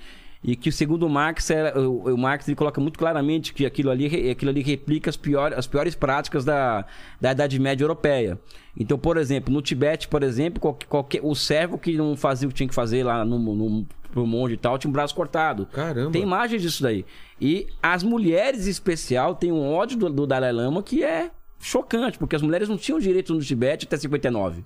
[0.44, 3.90] e que segundo o Marx, era, o, o Marx ele coloca muito claramente que aquilo
[3.90, 6.85] ali, aquilo ali replica as piores, as piores práticas da,
[7.20, 8.38] da Idade Média Europeia.
[8.76, 12.50] Então, por exemplo, no Tibete, por exemplo, qualquer, qualquer- o servo que não fazia o
[12.50, 15.66] que tinha que fazer lá no, no, pro monge e tal, tinha um braço cortado.
[15.66, 16.12] Caramba.
[16.12, 17.05] Tem imagens disso daí.
[17.40, 22.18] E as mulheres, em especial, têm um ódio do, do Dalai Lama que é chocante,
[22.18, 24.64] porque as mulheres não tinham direito no Tibete até 59.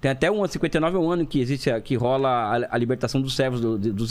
[0.00, 3.20] Tem até um ano, 59 é um ano que existe, que rola a, a libertação
[3.20, 3.60] dos servos.
[3.60, 4.10] do- dos,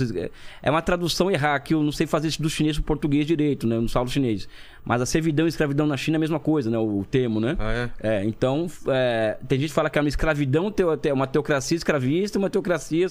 [0.64, 3.68] é uma tradução errada, que eu não sei fazer isso do chinês pro português direito,
[3.68, 3.76] né?
[3.76, 4.48] Eu não falo chinês.
[4.86, 6.78] Mas a servidão e escravidão na China é a mesma coisa, né?
[6.78, 7.58] O, o termo, né?
[7.60, 7.90] Ah, é?
[8.22, 10.74] É, então, é, tem gente que fala que é uma escravidão,
[11.14, 13.08] uma teocracia escravista uma teocracia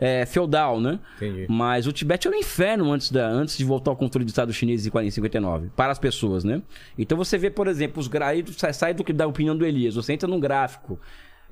[0.00, 0.98] é, feudal, né?
[1.16, 1.46] Entendi.
[1.46, 4.50] Mas o Tibete era um inferno antes, da, antes de voltar ao controle do Estado
[4.50, 6.62] chinês em 40 59, para as pessoas, né?
[6.98, 9.96] Então você vê, por exemplo, os gráficos, sai, sai do que da opinião do Elias,
[9.96, 10.98] você entra num gráfico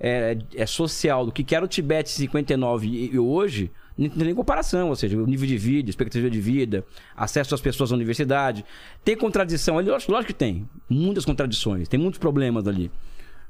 [0.00, 4.24] é, é social do que era o Tibete em 59 e, e hoje, não tem
[4.24, 7.94] nem comparação, ou seja, o nível de vida, expectativa de vida, acesso às pessoas à
[7.94, 8.64] universidade.
[9.04, 9.90] Tem contradição ali?
[9.90, 10.66] Lógico, lógico que tem.
[10.88, 12.90] Muitas contradições, tem muitos problemas ali.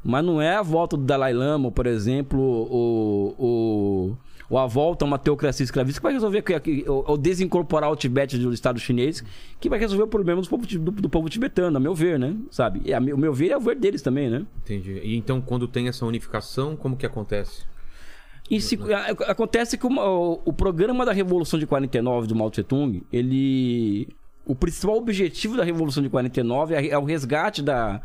[0.02, 4.16] Mas não é a volta do Dalai Lama, por exemplo, o, o,
[4.50, 6.42] ou a volta a uma teocracia escravista que vai resolver,
[6.87, 9.22] ou, ou desincorporar o Tibete do Estado chinês,
[9.61, 12.34] que vai resolver o problema dos povo, do, do povo tibetano, a meu ver, né?
[12.50, 12.80] Sabe?
[12.84, 14.46] E a o meu ver é o ver deles também, né?
[14.64, 15.00] Entendi.
[15.04, 17.62] E então, quando tem essa unificação, como que acontece?
[18.50, 18.78] E se-
[19.26, 24.08] acontece que uma- o, o programa da Revolução de 49 do Mao Tse Tung, ele.
[24.46, 28.00] O principal objetivo da Revolução de 49 é, é o resgate da.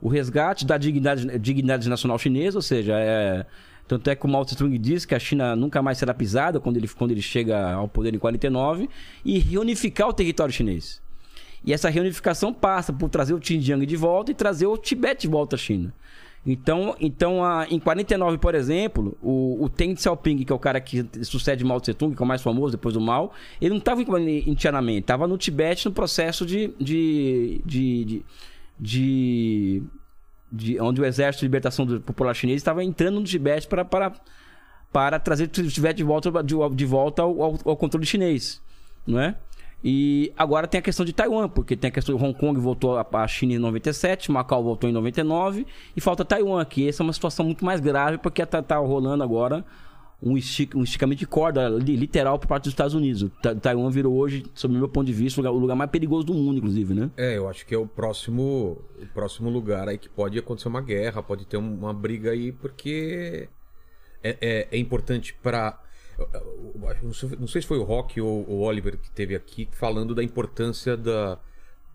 [0.00, 3.44] O resgate da dignidade, dignidade nacional chinesa, ou seja, é.
[3.88, 6.60] Tanto é que o Mao Tse Tung diz que a China nunca mais será pisada
[6.60, 8.88] quando ele, quando ele chega ao poder em 49
[9.24, 11.00] e reunificar o território chinês.
[11.64, 15.28] E essa reunificação passa por trazer o Xinjiang de volta e trazer o Tibete de
[15.28, 15.92] volta à China.
[16.46, 20.80] Então, então a- em 49, por exemplo, o, o Deng Xiaoping, que é o cara
[20.80, 23.78] que sucede Mao Tse Tung, que é o mais famoso depois do Mao, ele não
[23.78, 28.22] estava em, em Tiananmen, estava no Tibete no processo de, de, de, de,
[28.78, 29.82] de-
[30.50, 34.12] de- onde o Exército de Libertação Popular Chinês estava entrando no Tibete para, para,
[34.92, 38.60] para trazer o Tibete de volta, de, de volta ao, ao- controle chinês,
[39.06, 39.34] não é?
[39.84, 42.98] E agora tem a questão de Taiwan, porque tem a questão de Hong Kong voltou
[42.98, 45.64] à China em 97, Macau voltou em 99
[45.96, 46.88] e falta Taiwan aqui.
[46.88, 49.64] Essa é uma situação muito mais grave porque tá, tá rolando agora
[50.22, 53.30] um, um esticamento de corda li- literal por parte dos Estados Unidos.
[53.42, 56.26] Ta- Taiwan virou hoje, sob meu ponto de vista, o lugar, o lugar mais perigoso
[56.26, 57.10] do mundo, inclusive, né?
[57.16, 60.80] É, eu acho que é o próximo, o próximo lugar aí que pode acontecer uma
[60.80, 63.48] guerra, pode ter um- uma briga aí, porque
[64.22, 65.78] é, é, é importante para
[67.02, 67.12] não
[67.46, 71.38] sei- se foi o Rock ou o Oliver que teve aqui falando da importância da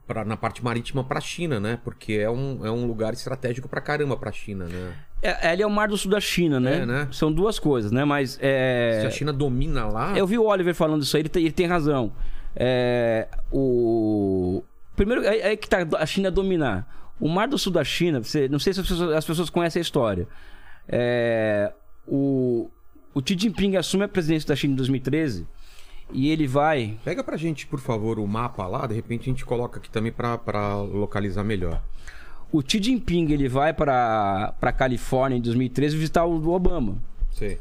[0.07, 1.77] pra, na parte marítima para a China, né?
[1.83, 4.93] Porque é um, é um lugar estratégico pra caramba para a China, né?
[5.23, 6.79] É, ele é o Mar do Sul da China, né?
[6.79, 7.07] É, né?
[7.11, 8.03] São duas coisas, né?
[8.03, 8.99] Mas é...
[9.01, 11.53] Se a China domina lá, Eu vi o Oliver falando isso aí, ele tem, ele
[11.53, 12.11] tem razão.
[12.55, 14.63] É, o...
[14.95, 17.13] Primeiro, é, é que tá a China dominar.
[17.19, 19.79] O Mar do Sul da China, você, não sei se as pessoas, as pessoas conhecem
[19.79, 20.27] a história.
[20.87, 21.71] É,
[22.05, 22.69] o,
[23.13, 25.47] o Xi Jinping assume a presidência da China em 2013
[26.11, 26.97] e ele vai.
[27.03, 30.11] Pega pra gente, por favor, o mapa lá, de repente a gente coloca aqui também
[30.11, 31.81] pra localizar melhor.
[32.53, 37.01] O Xi Jinping ele vai para para Califórnia em 2013 visitar o Obama.
[37.31, 37.59] Sei.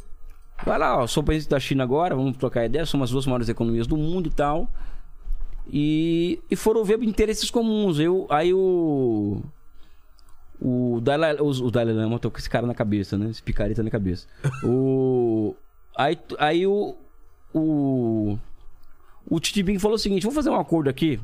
[0.66, 3.48] Vai lá, ó, sou presidente da China agora, vamos trocar ideia, somos as duas maiores
[3.48, 4.68] economias do mundo e tal.
[5.66, 7.98] E, e foram ver interesses comuns.
[7.98, 9.40] Eu, aí o.
[10.61, 13.31] O Dalai, o, o Dalai Lama, tô com esse cara na cabeça, né?
[13.31, 14.26] Esse picareta na cabeça.
[14.62, 15.57] O.
[15.96, 16.94] Aí, aí o.
[17.55, 18.38] O.
[19.28, 21.18] O Xi Jinping falou o seguinte: vamos fazer um acordo aqui.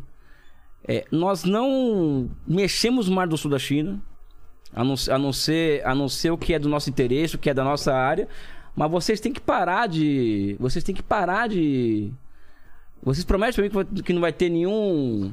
[0.86, 4.00] É, nós não mexemos no Mar do Sul da China,
[4.72, 7.38] a não, a, não ser, a não ser o que é do nosso interesse, o
[7.38, 8.28] que é da nossa área.
[8.74, 10.56] Mas vocês têm que parar de.
[10.60, 12.12] Vocês têm que parar de.
[13.02, 15.32] Vocês prometem pra mim que não vai ter nenhum.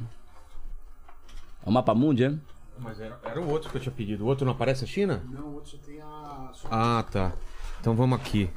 [1.64, 2.34] É o mapa mundi, é?
[2.78, 4.24] Mas era, era o outro que eu tinha pedido.
[4.24, 5.22] O outro não aparece a China?
[5.30, 6.52] Não, o outro só tem a.
[6.70, 7.32] Ah, tá.
[7.80, 8.50] Então vamos aqui.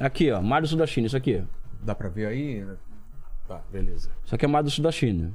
[0.00, 0.40] Aqui, ó.
[0.40, 1.42] Mar do Sul da China, isso aqui.
[1.42, 1.56] ó.
[1.82, 2.66] Dá pra ver aí?
[3.46, 4.10] Tá, beleza.
[4.24, 5.32] Isso aqui é o Mar do Sul da China.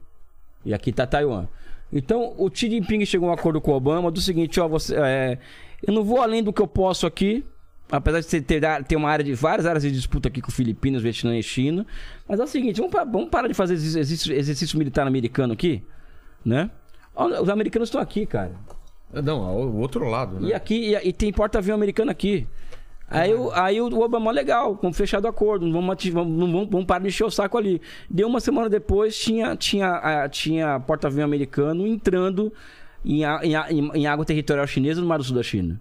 [0.66, 1.48] E aqui tá Taiwan.
[1.92, 4.96] Então, o Xi Jinping chegou a um acordo com o Obama do seguinte, ó, você,
[4.96, 5.38] é,
[5.86, 7.44] eu não vou além do que eu posso aqui,
[7.92, 11.02] apesar de você ter, ter uma área de várias áreas de disputa aqui com Filipinas,
[11.02, 11.86] Vietnã e China.
[12.28, 15.84] Mas é o seguinte, vamos, vamos parar de fazer exercício, exercício- militar americano aqui,
[16.46, 16.70] né?
[17.42, 18.54] Os americanos estão aqui, cara.
[19.12, 20.48] Não, o outro lado, né?
[20.50, 22.48] E aqui e, e tem porta-avião americano aqui.
[23.12, 26.86] Aí, o- aí o Obama, legal, com fechado acordo, não vamos, vamos, não vamos, vamos
[26.86, 27.82] parar de encher o saco ali.
[28.10, 32.52] Deu uma semana depois, tinha, tinha, tinha porta-avião americano entrando
[33.04, 35.80] em, em, em- em água territorial chinesa no Mar do Sul da China.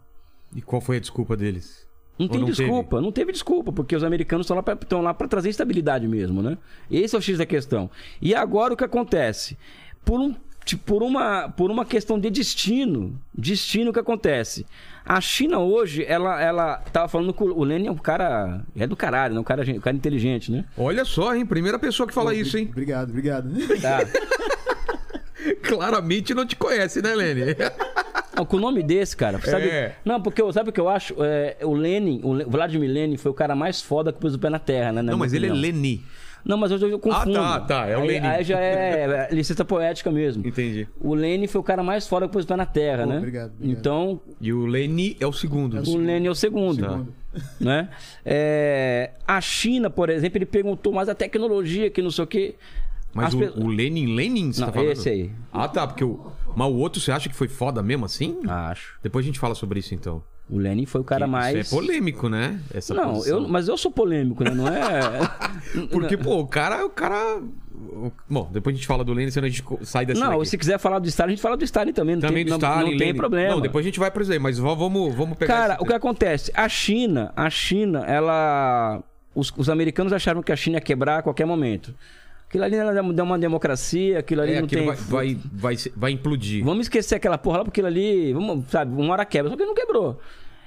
[0.54, 1.88] E qual foi a desculpa deles?
[2.18, 5.00] Não Ou tem não desculpa, não teve desculpa, porque os americanos estão lá pra- estão
[5.00, 6.58] lá para trazer estabilidade mesmo, né?
[6.90, 7.88] Esse é o X da questão.
[8.20, 9.56] E agora o que acontece?
[10.04, 14.66] Por um tipo, por uma, por uma questão de destino, destino que acontece.
[15.04, 18.96] A China hoje, ela, ela tava falando que o Lenin é um cara, é do
[18.96, 19.40] caralho, né?
[19.40, 20.64] Um cara, um cara inteligente, né?
[20.76, 21.44] Olha só, hein?
[21.46, 22.68] Primeira pessoa que fala isso, hein?
[22.70, 23.50] Obrigado, obrigado.
[23.80, 24.00] Tá.
[25.62, 27.56] Claramente não te conhece, né, Lene?
[28.40, 29.38] Não, com o nome desse, cara.
[29.40, 29.68] Sabe?
[29.68, 29.96] É.
[30.02, 31.14] Não, porque sabe o que eu acho?
[31.22, 34.48] É, o Lenin, o Vladimir Lenin foi o cara mais foda que pôs o pé
[34.48, 35.02] na terra, né?
[35.02, 36.00] na Não, mas ele é opinião.
[36.44, 37.32] Não, mas hoje eu confundo.
[37.34, 38.26] tá, tá, é o aí, Lenin.
[38.26, 40.46] Aí já é, é licença poética mesmo.
[40.46, 40.88] Entendi.
[41.00, 43.18] O Lenin foi o cara mais foda que pôs o pé na terra, Pô, né?
[43.18, 43.78] obrigado, obrigado.
[43.78, 45.78] Então, E o Leni é o segundo.
[45.78, 46.80] o Lenin é o segundo.
[46.86, 47.00] Tá.
[47.60, 47.88] Né?
[48.24, 52.56] É, a China, por exemplo, ele perguntou mais a tecnologia que não sei o quê.
[53.14, 54.90] Mas As o, pe- o Lenin, Lenin, você Não, tá falando?
[54.92, 55.30] esse aí.
[55.52, 56.32] Ah, tá, porque o...
[56.56, 58.40] Mas o outro você acha que foi foda mesmo assim?
[58.48, 58.98] Acho.
[59.02, 60.22] Depois a gente fala sobre isso então.
[60.50, 61.56] O Lenin foi o cara mais.
[61.56, 62.58] Isso é polêmico, né?
[62.74, 63.42] Essa Não, posição.
[63.42, 64.50] eu, mas eu sou polêmico, né?
[64.50, 65.00] Não é.
[65.90, 67.40] Porque, pô, o cara, o cara.
[68.28, 70.20] Bom, depois a gente fala do Lenin, senão a gente sai dessa.
[70.20, 72.16] Não, se quiser falar do Stalin, a gente fala do Stalin também.
[72.16, 73.54] Não Também tem, do Stalin, não tem problema.
[73.54, 75.54] Não, depois a gente vai pra isso aí, mas vamos, vamos, pegar.
[75.54, 76.50] Cara, o que acontece?
[76.54, 79.02] A China, a China, ela.
[79.32, 81.94] Os, os americanos acharam que a China ia quebrar a qualquer momento.
[82.50, 84.92] Aquilo ali ela deu uma democracia, aquilo ali É, não aquilo tem.
[84.92, 86.64] vai, vai, vai, vai implodir.
[86.64, 89.64] Vamos esquecer aquela porra lá, porque aquilo ali, vamos, sabe, uma hora quebra, só que
[89.64, 90.18] não quebrou.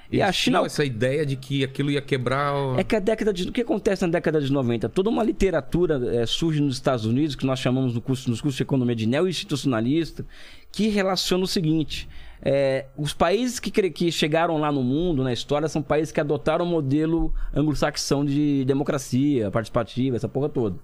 [0.10, 0.58] E Eles a China.
[0.60, 2.54] tinham essa ideia de que aquilo ia quebrar.
[2.56, 3.50] o- É que a década de.
[3.50, 4.88] O que acontece na década de 90?
[4.88, 8.56] Toda uma literatura eh, surge nos Estados Unidos, que nós chamamos no curso, nos cursos
[8.58, 10.26] de economia de neo-institucionalista,
[10.72, 12.08] que relaciona o seguinte:
[12.42, 16.64] eh, os países que, que chegaram lá no mundo, na história, são países que adotaram
[16.64, 20.78] o modelo anglo-saxão de democracia participativa, essa porra toda.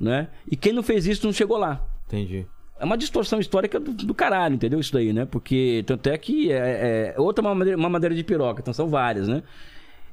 [0.00, 0.28] Né?
[0.50, 1.84] E quem não fez isso não chegou lá.
[2.06, 2.46] Entendi.
[2.78, 4.78] É uma distorção histórica do, do caralho, entendeu?
[4.78, 5.24] Isso daí, né?
[5.24, 9.42] Porque tanto é que é, é outra mamadeira, mamadeira de piroca, então são várias, né?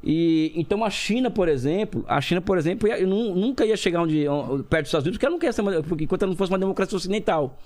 [0.03, 4.01] E então a China, por exemplo, a China, por exemplo, ia- nu- nunca ia chegar
[4.01, 6.31] onde, on- perto dos Estados Unidos, porque ela não quer ser uma, porque enquanto ela
[6.31, 7.59] não fosse uma democracia ocidental.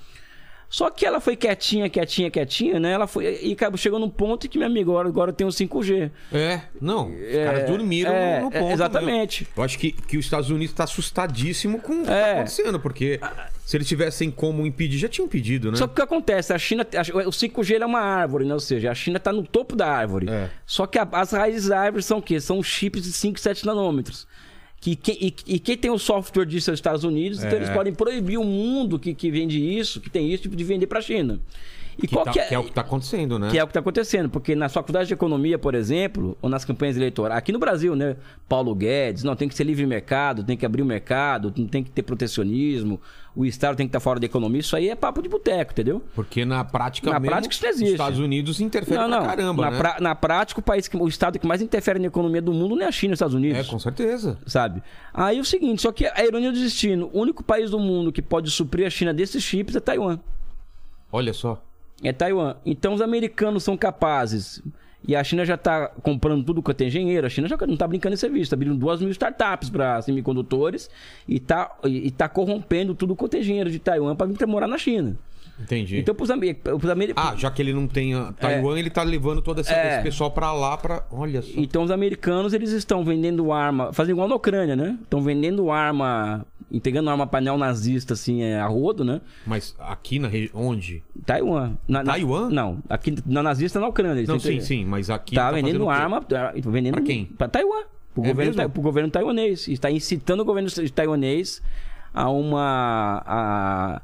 [0.70, 2.92] Só que ela foi quietinha, quietinha, quietinha, né?
[2.92, 6.12] Ela foi e acabou chegou num ponto que, meu amigo, agora, agora eu tenho 5G.
[6.32, 7.10] É, não.
[7.10, 8.72] Os caras dormiram é, no é, ponto.
[8.74, 9.42] exatamente.
[9.44, 9.54] mesmo.
[9.58, 12.22] Eu acho que, que os Estados Unidos tá assustadíssimo com o que É.
[12.24, 13.20] tá acontecendo, porque
[13.66, 15.78] se eles tivessem como impedir, já tinham impedido, né?
[15.78, 16.54] Só que o que acontece?
[16.54, 18.54] A China, a- o 5G ele é uma árvore, né?
[18.54, 20.30] Ou seja, a China está no topo da árvore.
[20.30, 20.50] É.
[20.68, 22.40] Só que a- as raízes da árvore são o quê?
[22.40, 24.28] São chips de 5, 7 nanômetros.
[24.82, 25.12] Que, que-
[25.48, 27.56] e, e quem tem o software disso é os Estados Unidos, então É.
[27.58, 31.00] eles podem proibir o mundo que, que vende isso, que tem isso, de vender para
[31.00, 31.40] a China.
[32.02, 33.50] E que, tá- que é, que é o que tá acontecendo, né?
[33.52, 36.64] que é o que está acontecendo, porque nas faculdades de economia, por exemplo, ou nas
[36.64, 38.16] campanhas eleitorais, aqui no Brasil, né?
[38.48, 41.84] Paulo Guedes, não, tem que ser livre mercado, tem que abrir o mercado, não tem
[41.84, 43.00] que ter protecionismo,
[43.36, 46.02] o Estado tem que estar fora da economia, isso aí é papo de boteco, entendeu?
[46.16, 47.86] Porque na prática Na mesmo, prática isso não existe.
[47.88, 49.18] os Estados Unidos interferem não, não.
[49.20, 49.78] pra caramba, na, né?
[49.78, 52.76] pra- na prática, o país que, o estado que mais interfere na economia do mundo
[52.76, 53.68] não é a China, os Estados É, Unidos.
[53.68, 54.38] com certeza.
[54.48, 54.82] Sabe?
[55.14, 58.12] Aí é o seguinte, só que a ironia do destino, o único país do mundo
[58.12, 60.20] que pode suprir a China desses chips é Taiwan.
[61.12, 61.62] Olha só.
[62.04, 62.56] É Taiwan.
[62.66, 64.62] Então os americanos são capazes.
[65.08, 67.26] E a China já está comprando tudo quanto é engenheiro.
[67.26, 68.44] A China já não está brincando em serviço.
[68.44, 70.90] Está abrindo duas mil startups para semicondutores
[71.28, 74.78] e está e tá corrompendo tudo quanto é engenheiro de Taiwan para vir morar na
[74.78, 75.18] China.
[75.62, 75.98] Entendi.
[76.00, 76.30] Então, para os
[76.90, 77.14] americanos.
[77.34, 79.96] Ah, já que ele não tem Taiwan, ele tá levando todo essa- É.
[79.96, 81.04] esse pessoal pra lá pra.
[81.12, 81.52] Olha só.
[81.56, 84.98] Então os americanos eles estão vendendo arma, fazendo igual na Ucrânia, né?
[85.02, 89.22] Estão vendendo arma, entregando arma para neonazista assim, é, a rodo, né?
[89.46, 90.52] Mas aqui na região.
[90.62, 91.04] Onde?
[91.26, 91.74] Taiwan.
[91.88, 92.50] Na, na- Taiwan?
[92.50, 94.24] Não, aqui na nazista na Ucrânia.
[94.28, 95.36] Não, sim, sim, mas aqui.
[95.36, 97.26] Tá, fazendo vendendo arma, tá vendendo Pra quem?
[97.26, 97.84] Para Taiwan.
[98.14, 99.68] Pro, É governo, ta- pro governo taiwanês.
[99.68, 101.62] Está incitando o governo taiwanês
[102.14, 103.24] a uma.
[103.26, 104.02] A,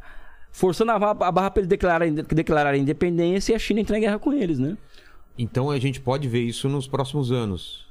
[0.52, 4.02] forçando a, barra- a barra para eles declararem, declararem independência e a China entrar em
[4.02, 4.78] guerra com eles, né?
[5.38, 7.85] Então a gente pode ver isso nos próximos anos.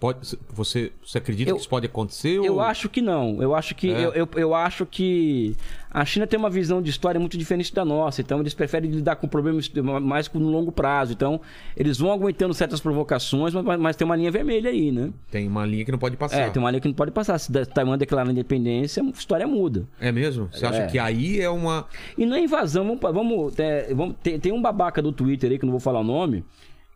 [0.00, 2.36] Pode, você, você acredita Eu- que isso pode acontecer?
[2.36, 3.42] Eu ou- acho que não.
[3.42, 4.06] Eu acho que É?
[4.06, 5.54] eu, eu, eu acho que
[5.90, 8.22] a China tem uma visão de história muito diferente da nossa.
[8.22, 9.70] Então eles preferem lidar com problemas
[10.02, 11.12] mais no longo prazo.
[11.12, 11.38] Então
[11.76, 15.10] eles vão aguentando certas provocações, mas, mas tem uma linha vermelha aí, né?
[15.30, 16.38] Tem uma linha que não pode passar.
[16.40, 17.38] É, tem uma linha que não pode passar.
[17.38, 19.86] Se Taiwan declarar a independência, a história muda.
[20.00, 20.48] É mesmo?
[20.50, 20.86] Você acha É.
[20.86, 21.86] que aí é uma.
[22.16, 25.66] E na invasão, vamos, vamos, é, vamos- tem, tem um babaca do Twitter aí, que
[25.66, 26.42] não vou falar o nome,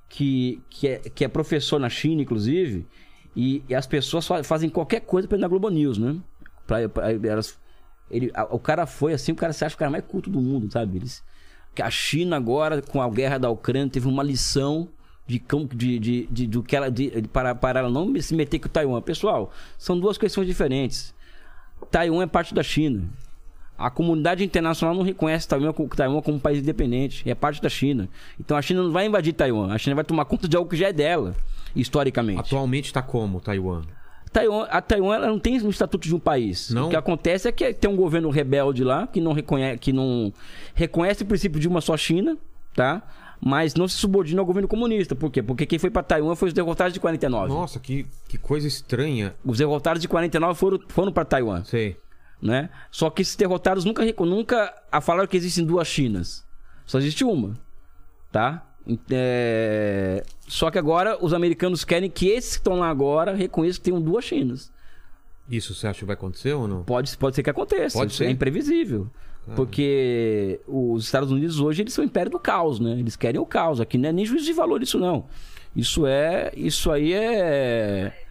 [0.09, 2.87] que, que, é, que é professor na China, inclusive,
[3.35, 6.17] e, e as pessoas fa- fazem qualquer coisa pra ir na Globo News, né?
[6.67, 7.59] Pra, pra- elas,
[8.11, 10.41] ele, a- o cara foi assim, o cara se acha o cara mais culto do
[10.41, 10.99] mundo, sabe?
[10.99, 11.23] Eles,
[11.75, 14.89] que a China agora, com a guerra da Ucrânia, teve uma lição
[15.27, 18.35] de, como- de, de, de, do que ela, de, de- para, para ela não se
[18.35, 19.03] meter com Taiwan.
[19.03, 21.13] Pessoal, são duas questões diferentes.
[21.91, 23.09] Taiwan é parte da China.
[23.77, 27.29] A comunidade internacional não reconhece Taiwan como, Taiwan como um país independente.
[27.29, 28.09] É parte da China.
[28.39, 29.73] Então a China não vai invadir Taiwan.
[29.73, 31.35] A China vai tomar conta de algo que já é dela,
[31.75, 32.41] historicamente.
[32.41, 33.83] Atualmente tá como, Taiwan?
[34.35, 36.71] Taiwan, a Taiwan ela não tem um estatuto de um país.
[36.71, 36.87] Não?
[36.87, 40.33] O que acontece é que tem um governo rebelde lá que não reconhece, que não
[40.75, 42.37] reconhece o princípio de uma só China,
[42.75, 43.01] tá?
[43.41, 45.15] Mas não se subordina ao governo comunista.
[45.15, 45.43] Por quê?
[45.43, 47.53] Porque quem foi para Taiwan foi os derrotados de 49.
[47.53, 49.35] Nossa, que, que coisa estranha.
[49.45, 51.63] Os derrotados de 49 foram, foram para Taiwan.
[51.63, 51.97] Sei.
[52.45, 52.69] Né?
[52.91, 56.45] Só que esses derrotados nunca, nunca a falaram que existem duas Chinas.
[56.85, 57.59] Só existe uma,
[58.31, 58.63] tá?
[59.11, 63.91] É, Só que agora os americanos querem que esses que estão lá agora reconheçam que
[63.91, 64.71] tem duas Chinas.
[65.49, 66.85] Isso você acha que vai acontecer ou não?
[66.85, 67.97] Pode, pode ser que aconteça.
[67.97, 68.27] Pode Isso ser.
[68.27, 69.11] É imprevisível.
[69.57, 72.99] Porque os Estados Unidos hoje eles são o império do caos, né?
[72.99, 73.81] Eles querem o caos.
[73.81, 75.27] Aqui não é nem juízo de valor isso não.
[75.77, 78.24] Isso é, isso aí é,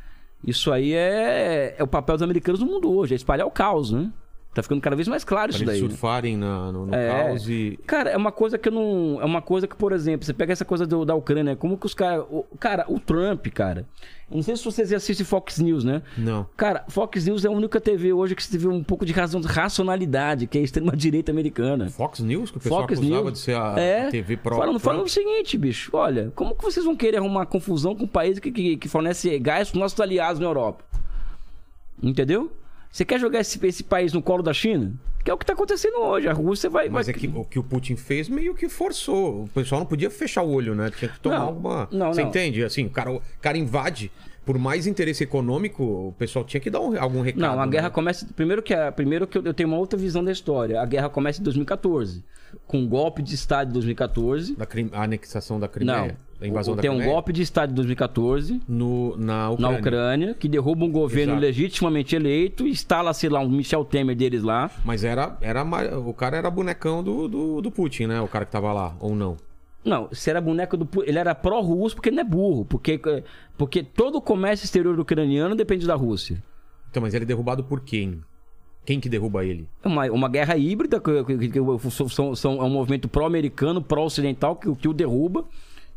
[0.44, 3.92] isso aí é, é o papel dos americanos no mundo hoje, é espalhar o caos,
[3.92, 4.12] né?
[4.54, 5.82] Tá ficando cada vez mais claro Para isso daí.
[5.82, 5.90] né?
[5.90, 7.10] surfarem na- no, no É.
[7.10, 7.80] caos e.
[7.88, 9.20] Cara, é uma coisa que eu não.
[9.20, 11.88] É uma coisa que, por exemplo, você pega essa coisa do- da Ucrânia, como que
[11.88, 12.24] os caras.
[12.60, 13.88] Cara, o Trump, cara.
[14.30, 16.02] Não sei se vocês assistem Fox News, né?
[16.18, 16.46] Não.
[16.56, 20.46] Cara, Fox News é a única TV hoje que teve um pouco de razão, racionalidade,
[20.48, 21.90] que é a extrema-direita americana.
[21.90, 23.34] Fox News, que o pessoal Fox acusava News.
[23.34, 25.90] de ser a é, TV pro falando, falando o seguinte, bicho.
[25.94, 29.38] Olha, como que vocês vão querer arrumar confusão com um país que, que, que fornece
[29.40, 30.84] gás para nossos aliados na Europa?
[32.02, 32.52] Entendeu?
[32.94, 34.94] Você quer jogar esse, esse país no colo da China?
[35.26, 36.28] Que é o que tá acontecendo hoje.
[36.28, 36.90] A Rússia vai.
[36.90, 37.16] Mas vai...
[37.16, 39.46] é que o que o Putin fez meio que forçou.
[39.46, 40.92] O pessoal não podia fechar o olho, né?
[40.96, 41.90] Tinha que tomar Não, alguma.
[41.92, 42.30] não, Você não.
[42.30, 42.64] entende?
[42.64, 44.12] Assim, o cara, o cara invade.
[44.46, 47.42] Por mais interesse econômico, o pessoal tinha que dar um- algum recado.
[47.42, 47.72] Não, a né?
[47.72, 48.28] guerra começa.
[48.36, 50.80] Primeiro que, a, primeiro que eu, eu tenho uma outra visão da história.
[50.82, 52.24] A guerra começa em 2014.
[52.68, 54.56] Com o golpe de Estado de 2014.
[54.56, 55.74] Da crim- a anexação da Não.
[55.74, 56.08] Crimeia.
[56.10, 56.16] Da
[56.48, 59.72] invasão o- tem um golpe de Estado de 2014 No, na Ucrânia.
[59.72, 61.42] na Ucrânia, que derruba um governo Exato.
[61.46, 64.70] legitimamente eleito, instala-se lá um Michel Temer deles lá.
[64.84, 65.64] Mas era, era
[66.00, 68.22] o cara era bonecão do, do, do Putin, né?
[68.22, 69.38] O cara que tava lá, ou não?
[69.86, 70.88] Não, se era boneco do.
[71.04, 72.64] Ele era pró-russo porque ele não é burro.
[72.64, 73.00] Porque,
[73.58, 76.42] porque todo o comércio exterior ucraniano depende da Rússia.
[76.90, 78.22] Então, mas ele é derrubado por quem?
[78.86, 79.68] Quem que derruba ele?
[79.84, 81.60] É uma, uma guerra híbrida, que, que- que
[82.10, 85.44] são, são- é um movimento pró-americano, pró-ocidental, que, que o derruba.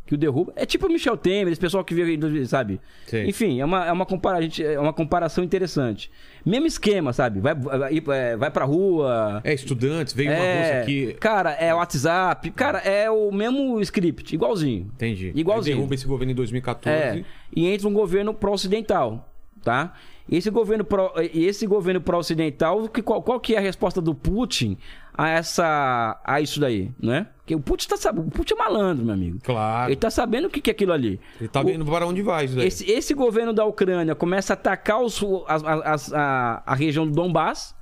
[0.06, 0.52] Que o derruba.
[0.54, 2.80] É tipo o Michel Temer, esse pessoal que veio, sabe?
[3.06, 3.26] Sei.
[3.26, 6.08] Enfim, é uma, é, uma compara, gente- é uma comparação interessante.
[6.44, 7.40] Mesmo esquema, sabe?
[7.40, 9.40] Vai, vai, vai, vai pra rua.
[9.42, 11.16] É, estudantes, veio uma É, russa aqui.
[11.18, 12.50] Cara, é WhatsApp.
[12.52, 14.88] Cara, é o mesmo script, igualzinho.
[14.94, 15.32] Entendi.
[15.34, 15.76] Igualzinho.
[15.76, 16.96] Derruba esse governo em 2014.
[16.96, 19.28] É, e entra um governo pró-ocidental,
[19.62, 19.92] tá?
[20.28, 24.14] Esse governo pró, e esse governo pró-ocidental, que qual, qual que é a resposta do
[24.14, 24.76] Putin
[25.16, 27.28] a essa a isso daí, né?
[27.38, 29.38] Porque o Putin tá sabendo, o Putin é malandro, meu amigo.
[29.42, 29.88] Claro.
[29.88, 31.20] Ele tá sabendo o que que é aquilo ali.
[31.40, 32.66] Ele tá O- vendo para onde vai isso daí.
[32.66, 37.12] esse, esse governo da Ucrânia começa a atacar os, as- as- a, a região do
[37.12, 37.74] Donbass.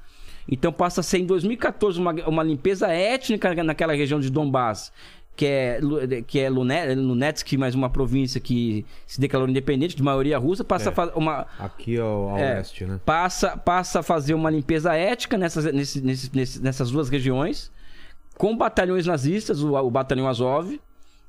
[0.47, 4.92] Então passa a ser em 2014 uma, uma limpeza étnica naquela região de Donbass,
[5.37, 5.80] que é,
[6.26, 10.89] que é Lune- Lunetsk, mais uma província que se declarou independente, de maioria russa, passa
[10.89, 10.93] É.
[10.93, 11.47] a fazer uma.
[11.59, 13.01] Aqui ao, ao é, oeste, né?
[13.05, 17.70] Passa, passa a fazer uma limpeza étnica nessas, nesse- nessas duas regiões,
[18.39, 20.80] com batalhões nazistas, o, o batalhão Azov,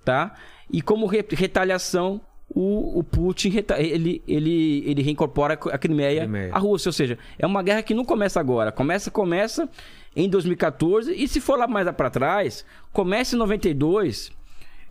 [0.04, 0.34] tá?
[0.72, 6.54] E como re- retaliação, o, o Putin reta- ele, ele, ele reincorpora a Crimeia, Crimeia.
[6.54, 6.90] à Rússia.
[6.90, 8.72] Ou seja, é uma guerra que não começa agora.
[8.72, 9.68] Começa, começa
[10.16, 11.14] em 2014.
[11.14, 14.32] E se for lá mais para trás, começa em 92.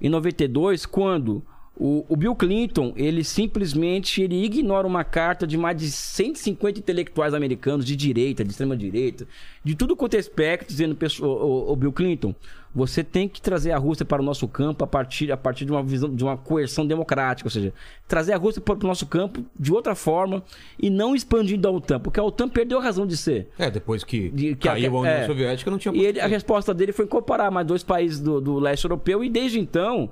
[0.01, 1.43] Em 92, quando
[1.77, 7.35] o, o Bill Clinton, ele simplesmente ele ignora uma carta de mais de 150 intelectuais
[7.35, 9.27] americanos de direita, de extrema direita,
[9.65, 12.35] de tudo quanto é espectro, dizendo, pessoa- o, o Bill Clinton,
[12.75, 15.71] você tem que trazer a Rússia para o nosso campo a partir, a partir de
[15.71, 17.73] uma visão, de uma coerção democrática, ou seja,
[18.09, 20.43] trazer a Rússia para o nosso campo de outra forma
[20.79, 23.49] e não expandindo a OTAN, porque a OTAN perdeu a razão de ser.
[23.59, 25.27] É, depois que, De- que a- caiu a União é.
[25.27, 28.59] Soviética, não tinha E ele- a resposta dele foi incorporar mais dois países do, do
[28.59, 30.11] leste europeu e desde então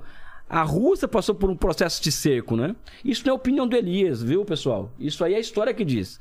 [0.49, 2.75] a Rússia passou por um processo de cerco, né?
[3.03, 4.91] Isso não é opinião do Elias, viu, pessoal?
[4.99, 6.19] Isso aí é a história que diz.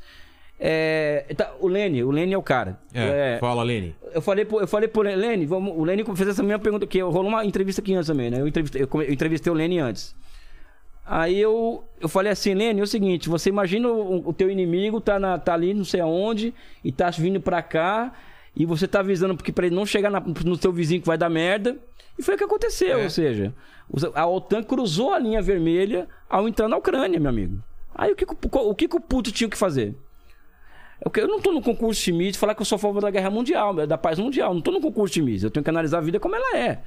[0.65, 2.79] É, tá, o Lene, o Lene é o cara.
[2.95, 3.97] É, É, fala, Lene.
[4.15, 7.01] eu falei pro, eu falei pro Lene, vamos, o Lene fez essa mesma pergunta que
[7.01, 8.41] rolou uma entrevista aqui antes também, né?
[8.41, 10.15] Eu entrevistei, eu entrevistei o Lene antes.
[11.05, 15.01] Aí eu, eu falei assim, Lene, é o seguinte, você imagina o, o teu inimigo
[15.01, 16.55] tá, na, tá ali não sei aonde
[16.85, 18.13] e tá vindo pra cá
[18.55, 21.19] e você tá avisando porque para ele não chegar na- no teu vizinho que vai
[21.19, 21.77] dar merda.
[22.17, 23.03] E foi o que aconteceu, É.
[23.03, 23.53] ou seja,
[24.15, 27.59] a OTAN cruzou a linha vermelha ao entrar na Ucrânia, meu amigo.
[27.93, 29.97] Aí o que, que o- o que, que o Putin tinha que fazer?
[31.05, 33.00] Eu que- Eu não tô no concurso de Schmidt falar que eu sou a favor
[33.03, 34.55] da guerra mundial, da paz mundial.
[34.55, 35.44] Não tô no concurso de Schmidt.
[35.44, 36.80] Eu tenho que analisar a vida como ela é.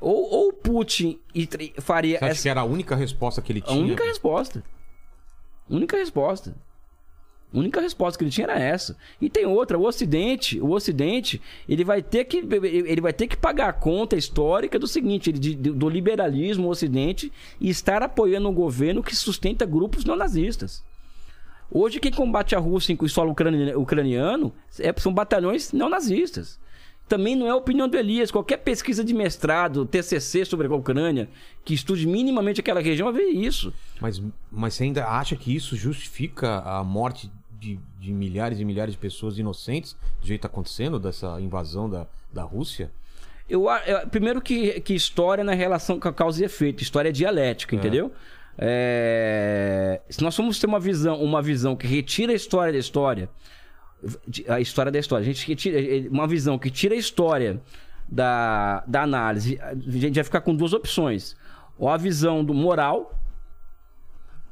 [0.00, 1.48] Ou, ou o Putin e
[1.78, 2.42] faria Você acha essa.
[2.42, 3.80] que era a única resposta que ele A tinha?
[3.84, 4.64] única resposta.
[5.70, 6.54] Única resposta.
[7.54, 8.96] A única resposta que ele tinha era essa.
[9.20, 13.36] E tem outra, o Ocidente, o Ocidente, ele vai ter que ele vai ter que
[13.36, 19.02] pagar a conta histórica do seguinte, ele- do liberalismo Ocidente e estar apoiando um governo
[19.02, 20.82] que sustenta grupos neonazistas.
[21.74, 26.60] Hoje quem combate a Rússia em solo ucrani- ucraniano é- são batalhões neonazistas.
[27.08, 28.30] Também não é a opinião do Elias.
[28.30, 31.28] Qualquer pesquisa de mestrado, TCC sobre a Ucrânia,
[31.64, 33.72] que estude minimamente aquela região, vai ver isso.
[34.00, 38.94] Mas, mas você ainda acha que isso justifica a morte de, de milhares e milhares
[38.94, 42.90] de pessoas inocentes do jeito que tá acontecendo, dessa invasão da, da Rússia?
[43.48, 47.12] Eu, eu- primeiro que, que história na relação com a causa e efeito, história é
[47.12, 48.12] dialética, entendeu?
[48.58, 53.28] É, Se nós formos ter uma visão, uma visão que retira a história da história,
[54.48, 57.60] a história da história, a gente retira eh, uma visão que tira a história
[58.08, 61.36] da, da análise, a gente vai ficar com duas opções.
[61.78, 63.18] Ou a visão do moral,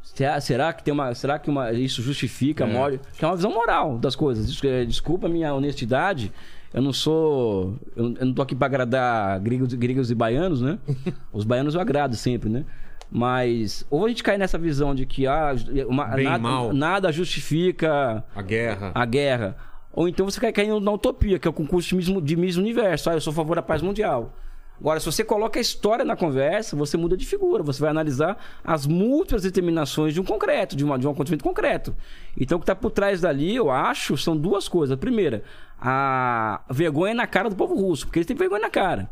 [0.02, 1.14] Será, será que tem uma.
[1.14, 2.72] Será que uma, isso justifica a É.
[2.72, 3.00] morte?
[3.18, 4.58] Que é uma visão moral das coisas.
[4.64, 6.32] Eh, Desculpa a minha honestidade.
[6.72, 7.76] Eu não sou.
[7.94, 10.78] Eu não tô aqui pra agradar gregos, gregos e baianos, né?
[11.32, 12.64] Os baianos eu agrado sempre, né?
[13.10, 13.84] Mas.
[13.90, 15.52] Ou a gente cai nessa visão de que ah,
[15.88, 18.92] uma- Bem nada, nada justifica A guerra.
[18.94, 19.56] a guerra.
[19.92, 22.56] Ou então você cai caindo na utopia, que é o concurso de Miss, de Miss
[22.56, 23.10] Universo.
[23.10, 24.32] Ah, eu sou a favor da paz mundial.
[24.78, 27.62] Agora, se você coloca a história na conversa, você muda de figura.
[27.62, 31.94] Você vai analisar as múltiplas determinações de um concreto, de, uma, de um acontecimento concreto.
[32.34, 34.94] Então, o que está por trás dali, eu acho, são duas coisas.
[34.94, 35.42] A primeira,
[35.78, 39.10] a vergonha na cara do povo russo, porque eles têm vergonha na cara.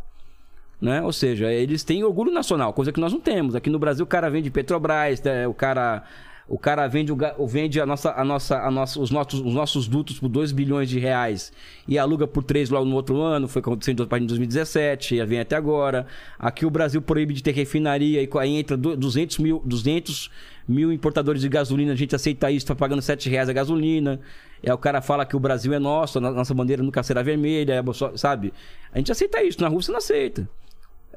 [0.81, 1.03] Né?
[1.03, 3.55] Ou seja, eles têm orgulho nacional, coisa que nós não temos.
[3.55, 5.47] Aqui no Brasil o cara vende Petrobras, né?
[5.47, 6.05] o cara
[6.49, 9.87] o cara vende, o vende a nossa, a nossa, a nossa, os, nossos, os nossos
[9.87, 11.53] dutos por 2 bilhões de reais
[11.87, 15.57] e aluga por 3 logo no outro ano, foi acontecendo em 2017, e vem até
[15.57, 16.07] agora.
[16.39, 20.31] Aqui o Brasil proíbe de ter refinaria e aí entra du- 200 mil, 200
[20.67, 24.19] mil importadores de gasolina, a gente aceita isso, tá pagando 7 reais a gasolina.
[24.63, 27.75] É, o cara fala que o Brasil é nosso, a nossa bandeira nunca será vermelha,
[27.75, 28.55] é, sabe?
[28.91, 30.49] A gente aceita isso, na Rússia não aceita.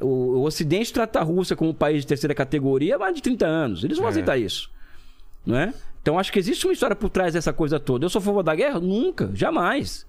[0.01, 3.21] O, o Ocidente trata a Rússia como um país de terceira categoria há mais de
[3.21, 3.83] 30 anos.
[3.83, 4.09] Eles vão É.
[4.09, 4.69] aceitar isso.
[5.45, 5.73] Não é?
[6.01, 8.05] Então acho que existe uma história por trás dessa coisa toda.
[8.05, 8.79] Eu sou a favor da guerra?
[8.79, 10.05] Nunca, jamais.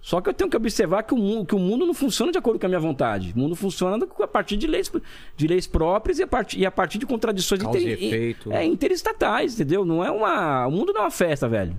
[0.00, 2.36] Só que eu tenho que observar que o mundo, que o mundo não funciona de
[2.36, 3.32] acordo com a minha vontade.
[3.34, 4.90] O mundo funciona a partir de leis,
[5.34, 8.52] de leis próprias e a partir, e a partir de contradições e inter- efeito.
[8.52, 9.82] é, interestatais, entendeu?
[9.84, 10.66] Não é uma.
[10.66, 11.74] O mundo não é uma festa, velho.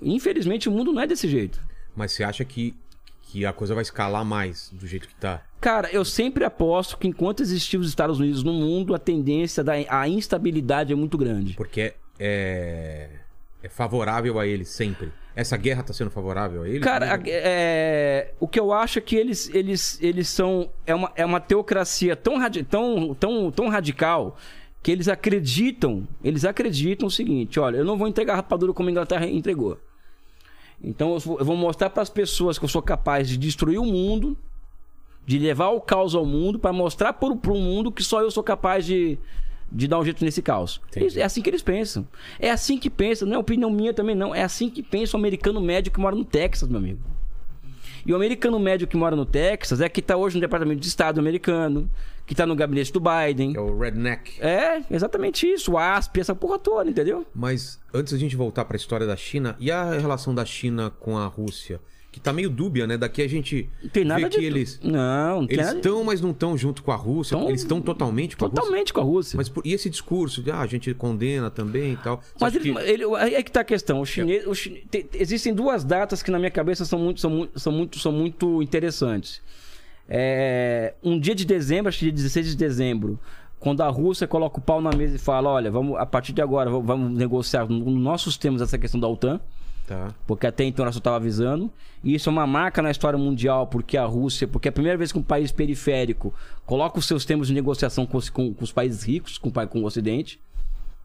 [0.00, 1.60] Infelizmente, o mundo não é desse jeito.
[1.94, 2.74] Mas você acha que,
[3.32, 5.42] que a coisa vai escalar mais do jeito que tá?
[5.58, 9.72] Cara, eu sempre aposto que enquanto existir os Estados Unidos no mundo, a tendência da
[9.88, 11.54] a instabilidade é muito grande.
[11.54, 13.08] Porque é,
[13.62, 15.10] é favorável a eles sempre.
[15.34, 16.82] Essa guerra tá sendo favorável a eles?
[16.82, 20.68] Cara, a- é, o que eu acho é que eles, eles, eles são.
[20.86, 24.36] É uma, é uma teocracia tão, radi- tão, tão, tão radical
[24.82, 26.06] que eles acreditam.
[26.22, 29.78] Eles acreditam o seguinte: olha, eu não vou entregar rapadura como a Inglaterra entregou.
[30.82, 34.36] Então eu vou, mostrar para as pessoas que eu sou capaz de destruir o mundo,
[35.24, 38.42] de levar o caos ao mundo, para mostrar para o mundo que só eu sou
[38.42, 39.16] capaz de,
[39.70, 40.80] de dar um jeito nesse caos.
[40.88, 41.20] Entendi.
[41.20, 42.06] É assim que eles pensam.
[42.40, 44.34] É assim que pensa, não é opinião minha também, não.
[44.34, 46.98] É assim que pensa o americano médio que mora no Texas, meu amigo.
[48.04, 50.88] E o americano médio que mora no Texas é que está hoje no Departamento de
[50.88, 51.88] Estado americano,
[52.32, 53.52] que tá no gabinete do Biden.
[53.54, 54.40] É o redneck.
[54.40, 55.72] É, exatamente isso.
[55.72, 57.26] O ASP, essa porra toda, entendeu?
[57.34, 61.18] Mas antes da gente voltar pra história da China, e a relação da China com
[61.18, 61.78] a Rússia?
[62.10, 62.98] Que tá meio dúbia, né?
[62.98, 64.38] Daqui a gente tem nada vê de.
[64.38, 64.78] que eles...
[64.82, 67.36] Não, não tem Eles nada estão, mas não estão junto com a Rússia.
[67.38, 68.60] Tão- Eles estão totalmente com a Rússia.
[68.62, 69.36] Totalmente com a Rússia.
[69.38, 72.18] Mas por- e esse discurso de ah, a gente condena também e tal?
[72.18, 74.00] Você Mas ele, que- ele- aí é que tá a questão.
[74.00, 77.30] O chinês, o chine- tem- existem duas datas que na minha cabeça são muito, são
[77.30, 79.40] muito, são muito, são muito interessantes.
[80.14, 83.18] É, um dia de dezembro, acho que dia 16 de dezembro,
[83.58, 86.42] quando a Rússia coloca o pau na mesa e fala: olha, vamos, a partir de
[86.42, 89.40] agora vamos- negociar nos nossos termos essa questão da OTAN.
[89.86, 90.14] Tá.
[90.26, 91.70] Porque até então ela só estava avisando.
[92.04, 94.98] E isso é uma marca na história mundial, porque a Rússia, porque é a primeira
[94.98, 96.34] vez que um país periférico
[96.66, 99.80] coloca os seus termos de negociação com os, com- com os países ricos, com, com
[99.80, 100.38] o Ocidente.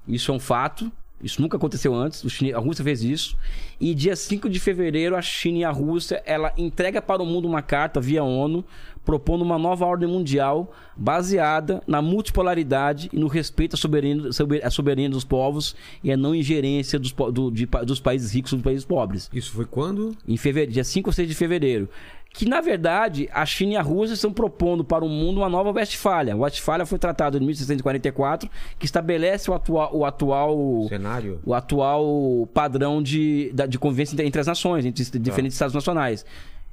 [0.05, 0.91] Isso é um fato.
[1.21, 2.23] Isso nunca aconteceu antes.
[2.53, 3.35] A Rússia fez isso.
[3.81, 7.47] E dia 5 de fevereiro, a China e a Rússia ela entrega para o mundo
[7.47, 8.63] uma carta via ONU
[9.07, 14.69] propondo uma nova ordem mundial baseada na multipolaridade e no respeito à soberania, sober- à
[14.69, 18.83] soberania dos povos e a não ingerência dos, do- de dos países ricos dos países
[18.85, 20.13] pobres Isso foi quando?
[20.27, 21.87] em fevereiro, dia 5 ou 6 de fevereiro.
[22.33, 25.71] Que, na verdade, a China e a Rússia estão propondo para o mundo uma nova
[25.71, 26.35] Westfália.
[26.35, 28.47] O Westfália foi tratado em 1644,
[28.77, 31.39] que estabelece o atual, o atual, Cenário?
[31.45, 36.25] o atual padrão de, de convivência entre- as nações, entre os diferentes estados nacionais.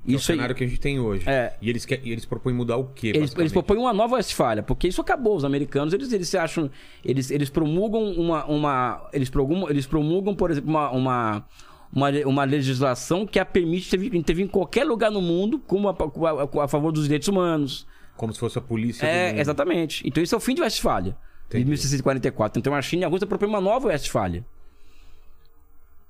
[0.06, 1.28] É o Isso aí, cenário que a gente tem hoje.
[1.28, 1.54] É.
[1.62, 3.08] E eles, quer, e eles propõem mudar o quê?
[3.14, 5.34] eles, eles propõem uma nova Westfália, porque isso acabou.
[5.36, 6.70] Os americanos, eles, eles se acham.
[7.04, 8.44] Eles, eles promulgam uma.
[8.44, 11.44] uma eles, promulgam, eles promulgam, por exemplo, uma, uma,
[11.92, 16.64] uma, uma legislação que a permite intervir, em qualquer lugar no mundo como a, a-
[16.64, 17.86] a favor dos direitos humanos.
[18.16, 20.06] Como se fosse a polícia do É, exatamente.
[20.06, 21.12] Então isso é o fim de Westfália.
[21.48, 21.64] De Entendi.
[21.70, 22.58] 1644.
[22.60, 24.44] Então a China e a Rússia propõem uma nova Westfália.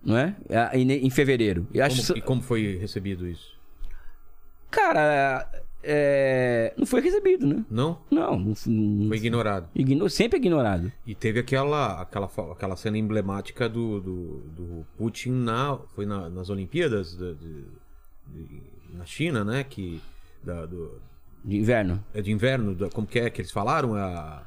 [0.04, 0.34] Não é?
[0.48, 1.66] É, Em, em fevereiro.
[1.72, 3.54] E acho Como- e como foi recebido isso?
[4.74, 5.48] Cara,
[5.82, 7.64] é, não foi recebido, né?
[7.70, 7.98] Não?
[8.10, 9.68] Não, não, não Foi ignorado.
[9.74, 10.90] igno- sempre ignorado.
[11.06, 16.48] E teve aquela, aquela, aquela cena emblemática do, do, do Putin na, foi na- nas
[16.50, 17.64] Olimpíadas da- de-
[18.28, 18.62] de-
[18.94, 19.62] na China, né?
[19.64, 20.00] Que,
[20.42, 21.00] da, do,
[21.44, 22.02] De inverno.
[22.14, 23.94] é de inverno, da- como que é que eles falaram?
[23.94, 24.42] A,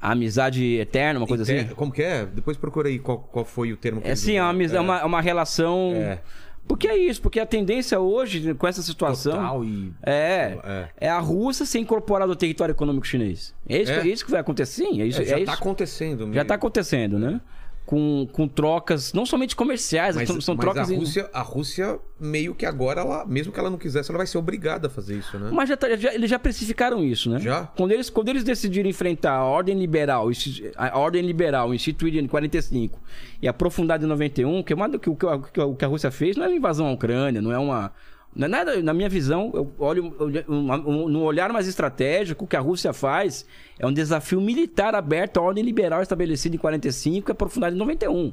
[0.00, 1.74] A amizade eterna, uma coisa inter- assim.
[1.74, 2.24] Como que é?
[2.24, 4.80] Depois procura aí qual, qual foi o termo que É assim, é uma, amizade- é
[4.80, 5.90] uma, é uma relação.
[5.94, 6.22] É.
[6.68, 9.64] Porque é isso, porque a tendência hoje, com essa situação.
[9.64, 9.90] E...
[10.04, 10.88] É, É.
[11.06, 13.54] é a Rússia ser incorporada ao território econômico chinês.
[13.68, 14.00] É isso, É.
[14.00, 15.00] é isso que vai acontecer, sim.
[15.00, 15.62] É isso, É, já é tá isso.
[15.62, 16.20] acontecendo.
[16.20, 16.44] Já mesmo.
[16.44, 17.40] tá acontecendo, né?
[17.88, 20.90] Com, com trocas, não somente comerciais, Mas, são, são mas trocas.
[20.90, 24.18] a, em- Rússia, a Rússia, meio que agora, ela, mesmo que ela não quisesse, ela
[24.18, 25.48] vai ser obrigada a fazer isso, né?
[25.50, 27.38] Mas já, tá- já- eles já precificaram isso, né?
[27.40, 27.62] Já?
[27.64, 30.28] Quando eles, quando eles decidiram enfrentar a ordem liberal,
[30.76, 33.00] a ordem liberal instituída em 45
[33.40, 35.88] e aprofundada em 91, que, é uma, que, o- que a- que o que a
[35.88, 37.90] Rússia fez não é uma invasão à Ucrânia, não é uma.
[38.34, 40.14] Não é nada, na minha visão, eu olho
[40.48, 43.44] um- um- no olhar mais estratégico, o que a Rússia faz
[43.78, 48.32] é um desafio militar aberto à ordem liberal estabelecida em 45 e aprofundada em 91.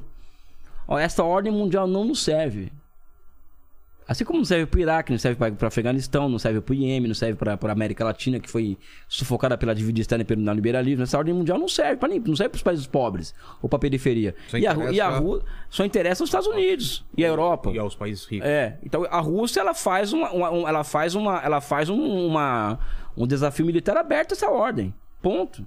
[0.87, 2.71] Ó, essa ordem mundial não nos serve.
[4.07, 6.71] Assim como não serve para o Iraque, não serve para o Afeganistão, não serve para
[6.73, 8.77] o Iêmen, não serve para a América Latina, que foi
[9.07, 12.49] sufocada pela dívida externa e pelo neoliberalismo, essa ordem mundial não serve para não serve
[12.49, 13.33] para os países pobres
[13.63, 14.35] ou para a periferia.
[14.47, 15.41] Só E a, interessa- e a Rú-
[15.71, 17.71] só interessa aos Estados Unidos e a Europa.
[17.71, 18.47] E aos países ricos.
[18.47, 21.99] É, então a Rússia ela faz uma, uma- um- ela faz uma, ela faz um,
[22.27, 22.77] uma,
[23.17, 24.93] um desafio militar aberto a essa ordem.
[25.19, 25.65] Ponto.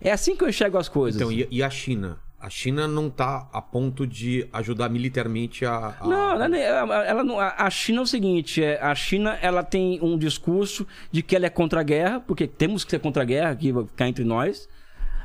[0.00, 1.20] É assim que eu enxergo as coisas.
[1.20, 2.18] Então, e, e a China?
[2.40, 5.94] A China não tá a ponto de ajudar militarmente a.
[6.00, 9.62] a- Não, ela, ela- ela não- a China é o seguinte, é, a China ela
[9.62, 13.22] tem um discurso de que ela é contra a guerra, porque temos que ser contra
[13.22, 14.66] a guerra aqui cá entre nós,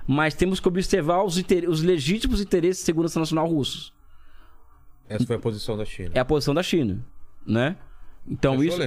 [0.05, 3.93] mas temos que observar os, inter- os legítimos interesses de segurança nacional russos.
[5.07, 6.11] Essa foi a posição da China.
[6.13, 6.99] É a posição da China,
[7.47, 7.77] né?
[8.27, 8.77] Então isso,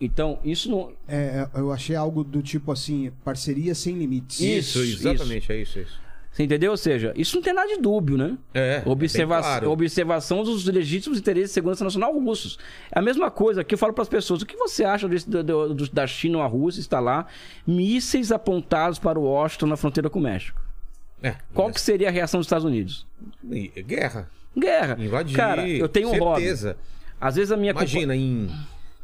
[0.00, 4.40] então isso não, É, eu achei algo do tipo assim, parceria sem limites.
[4.40, 6.07] Isso, Isso, exatamente, é isso, é isso.
[6.38, 6.70] Você entendeu?
[6.70, 8.38] Ou seja, isso não tem nada de dúbio, né?
[8.54, 9.70] É, Observa é bem claro.
[9.72, 12.58] Observação dos legítimos interesses de segurança nacional russos.
[12.92, 14.40] É a mesma coisa que eu falo para as pessoas.
[14.42, 15.42] O que você acha desse- do-
[15.74, 17.26] do- da China ou a Rússia instalar
[17.66, 20.60] mísseis apontados para o Washington na fronteira com o México?
[21.22, 23.04] É, Qual que seria a reação dos Estados Unidos?
[23.84, 24.30] guerra.
[24.56, 24.96] Guerra.
[25.00, 25.36] Invadir.
[25.36, 26.42] Cara, eu tenho um hobby.
[26.42, 26.76] certeza.
[27.20, 28.48] Às vezes a minha Imagina, em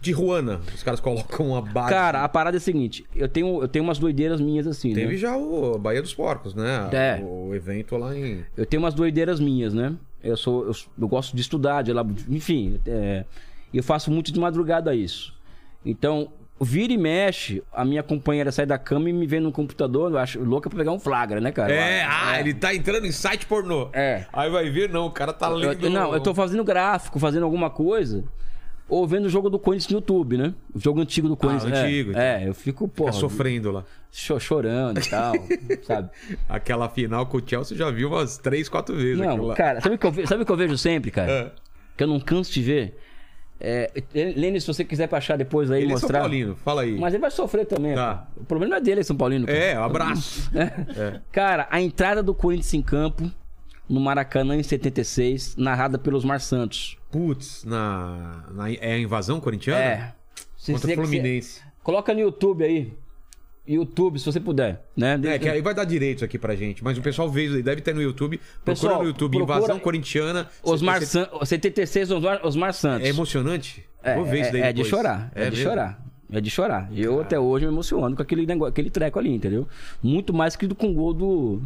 [0.05, 1.88] Tijuana, os caras colocam uma base.
[1.90, 5.12] Cara, a parada é a seguinte, eu tenho, eu tenho umas doideiras minhas assim, Teve
[5.14, 5.16] né?
[5.16, 6.88] já o Baía dos Porcos, né?
[6.92, 7.20] É.
[7.24, 8.44] O, evento lá em.
[8.57, 9.94] Eu tenho umas doideiras minhas, né?
[10.22, 13.24] Eu sou, eu, eu gosto de estudar, de elab- enfim, é,
[13.72, 15.34] eu faço muito de madrugada isso.
[15.84, 16.28] Então,
[16.61, 20.18] vira e mexe, a minha companheira sai da cama e me vê no computador, eu
[20.18, 21.72] acho louca pra pegar um flagra, né, cara?
[21.74, 23.90] É, ah, ele tá entrando em site pornô.
[23.92, 24.24] É.
[24.32, 25.90] Aí vai ver, não, o cara tá Eu- lendo.
[25.90, 28.24] não, eu tô fazendo gráfico, fazendo alguma coisa.
[28.95, 30.55] Ou vendo o jogo do Corinthians no YouTube, né?
[30.74, 31.72] O jogo antigo do Corinthians.
[31.72, 32.22] é, antigo, então.
[32.22, 33.84] É, eu fico, pô, sofrendo lá.
[34.11, 35.32] cho- chorando e tal,
[35.82, 36.11] sabe?
[36.49, 39.18] Aquela final com o Chelsea já viu umas três, quatro vezes.
[39.18, 41.30] Não, cara, sabe o que eu, sabe o que eu vejo sempre, cara?
[41.32, 41.53] É.
[41.97, 42.99] Que eu não canso de ver?
[43.61, 46.20] É, Lênin, se você quiser achar depois aí Ele é São mostrar.
[46.20, 46.99] Paulino, fala aí.
[46.99, 47.95] Mas ele vai sofrer também.
[47.95, 48.26] Tá.
[48.36, 49.47] O problema não é dele, é São Paulino.
[49.47, 49.59] cara.
[49.59, 50.51] É, um abraço.
[50.55, 51.20] É.
[51.32, 53.30] Cara, a entrada do Corinthians em campo
[53.88, 56.97] no Maracanã em 76, narrada pelos Mar Santos.
[57.15, 59.81] Putz, na, na- É a invasão corintiana?
[59.81, 60.12] É.
[60.57, 61.61] Se Contra o Fluminense.
[61.81, 62.93] Coloca no YouTube aí.
[63.67, 65.19] YouTube, se você puder, né?
[65.25, 66.83] É, que aí vai dar direitos aqui pra gente.
[66.83, 68.39] Mas o pessoal vê, deve ter no YouTube.
[68.39, 70.49] Procura Pessoal, no YouTube, procura- invasão corintiana.
[70.62, 71.29] Osmar Você- San...
[71.47, 73.07] 76, Osmar, Osmar Santos.
[73.07, 73.85] É emocionante?
[74.03, 74.91] É, Vou ver isso daí é, é de depois.
[74.91, 75.31] chorar.
[75.37, 75.71] É, de mesmo?
[75.71, 76.05] chorar.
[76.33, 76.89] É de chorar.
[76.93, 79.69] Eu até hoje me emociono com aquele, negócio, aquele treco ali, entendeu?
[80.03, 81.62] Muito mais que do com o gol do.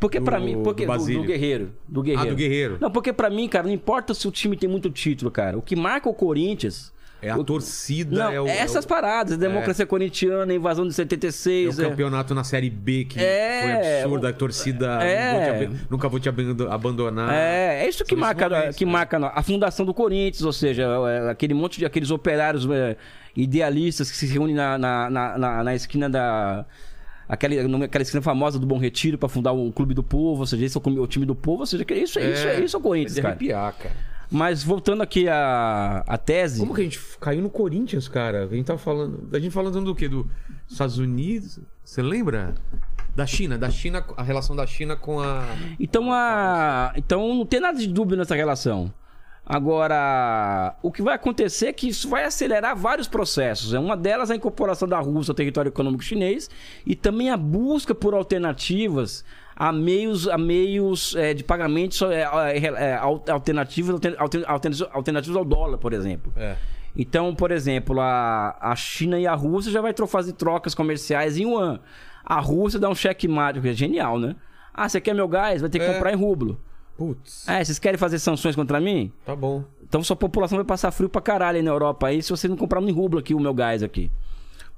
[0.00, 0.62] Porque pra mim.
[0.62, 1.72] Porque, do do, do Guerreiro.
[1.88, 2.26] Do Guerreiro.
[2.28, 2.78] Ah, do Guerreiro.
[2.80, 5.56] Não, porque pra mim, cara, não importa se o time tem muito título, cara.
[5.56, 6.92] O que marca o Corinthians.
[7.22, 10.54] É a o- torcida, Não, é o, essas é o, paradas, a democracia corintiana, a
[10.56, 11.78] invasão de é 76.
[11.78, 14.26] o é- campeonato na Série B que É, foi absurdo.
[14.26, 15.64] A torcida é.
[15.66, 17.32] vou te nunca vou te abando- abandonar.
[17.32, 18.92] É, é isso que São marca, esses momentos, que né?
[18.92, 22.94] marca a fundação do Corinthians, ou seja, é, aquele monte de aqueles operários é,
[23.34, 26.66] idealistas que se reúnem na, na, na, na- na esquina da.
[27.28, 30.64] Aquela, aquela esquina famosa do Bom Retiro para fundar um clube do povo, ou seja,
[30.64, 32.76] esse é o, o time do povo, ou seja, que isso é, isso é, isso
[32.76, 33.28] é o Corinthians, cara.
[33.28, 33.94] arrepiar, cara.
[34.30, 36.60] Mas voltando aqui à, à tese.
[36.60, 38.44] Como que a gente caiu no Corinthians, cara?
[38.44, 39.28] A gente tava falando.
[39.32, 40.08] A gente falando do quê?
[40.08, 40.26] Dos
[40.68, 41.60] Estados Unidos?
[41.84, 42.54] Você lembra?
[43.14, 45.46] Da China, da China, a relação da China com a.
[45.78, 46.92] Então, a...
[46.96, 48.92] então não tem nada de dúvida nessa relação.
[49.46, 53.74] Agora, o que vai acontecer é que isso vai acelerar vários processos.
[53.74, 56.48] É uma delas a incorporação da Rússia ao território econômico chinês
[56.86, 59.24] e também a busca por alternativas
[59.56, 62.22] a meios, a meios eh, de pagamento eh,
[62.58, 64.44] eh, al- alternativos, alter- alter-
[64.92, 66.32] alternativos, ao dólar, por exemplo.
[66.36, 66.56] É.
[66.96, 71.42] Então, por exemplo, a, a China e a Rússia já vai fazer trocas comerciais em
[71.42, 71.80] yuan.
[72.24, 73.28] A Rússia dá um cheque
[73.60, 74.34] que é genial, né?
[74.72, 75.60] Ah, você quer meu gás?
[75.60, 75.92] Vai ter que É.
[75.92, 76.60] comprar em rublo.
[76.96, 79.10] Putz, Ah, vocês querem fazer sanções contra mim?
[79.24, 79.64] tá bom.
[79.82, 82.56] Então sua população vai passar frio pra caralho aí na Europa aí se você não
[82.56, 84.10] comprar em rublo aqui o meu gás aqui.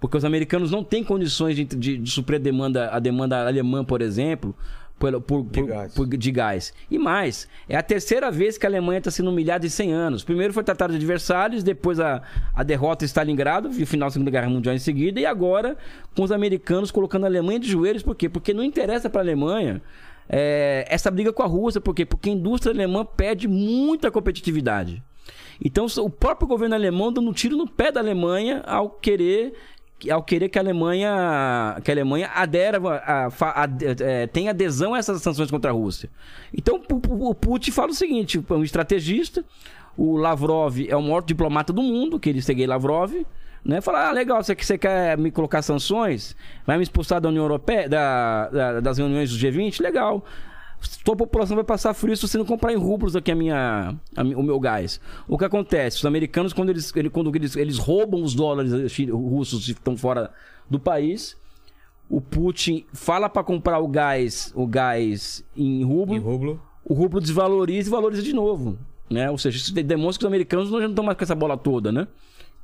[0.01, 3.83] Porque os americanos não têm condições de, de, de suprir a demanda, a demanda alemã,
[3.83, 4.55] por exemplo,
[4.99, 5.95] por, por- De por- gás.
[5.95, 6.75] por- de gás.
[6.91, 10.23] E mais, é a terceira vez que a Alemanha está sendo humilhada em 100 anos.
[10.25, 12.21] Primeiro foi tratado de adversários, depois a,
[12.55, 15.77] a derrota em Stalingrado, e o final da Segunda Guerra Mundial em seguida, e agora
[16.15, 18.03] com os americanos colocando a Alemanha de joelhos.
[18.03, 18.29] Por quê?
[18.29, 19.81] Porque não interessa para a Alemanha
[20.29, 21.81] é, essa briga com a Rússia.
[21.81, 22.05] Por quê?
[22.05, 25.03] Porque a indústria alemã perde muita competitividade.
[25.65, 29.55] Então, o próprio governo alemão dando um tiro no pé da Alemanha ao querer
[30.11, 33.69] ao querer que a Alemanha que a Alemanha adera a, fa- a-
[34.05, 36.11] é, tenha adesão a essas sanções contra a Rússia.
[36.53, 39.43] Então o, o- Putin fala o seguinte, é um estrategista,
[39.97, 43.15] o Lavrov é o maior diplomata do mundo, que ele Sergei Lavrov,
[43.67, 43.81] né?
[43.81, 46.37] Fala, ah, legal, você, você quer me colocar sanções?
[46.67, 49.81] Vai me expulsar da União Europeia, da- da- das reuniões do G20?
[49.83, 50.25] Legal.
[51.05, 54.23] Tua população vai passar frio se você não comprar em rublos aqui a minha, a
[54.23, 55.01] o meu gás.
[55.27, 55.97] O que acontece?
[55.97, 59.97] Os americanos, quando eles, ele- quando eles, eles roubam os dólares chi- russos que estão
[59.97, 60.31] fora
[60.71, 61.37] do país,
[62.09, 66.63] o Putin fala para comprar o gás, o gás em rublo, Em rublo.
[66.85, 68.79] o rublo desvaloriza e valoriza de novo.
[69.11, 69.31] Né?
[69.31, 72.07] Ou seja, isso demonstra que os americanos não estão mais com essa bola toda, né?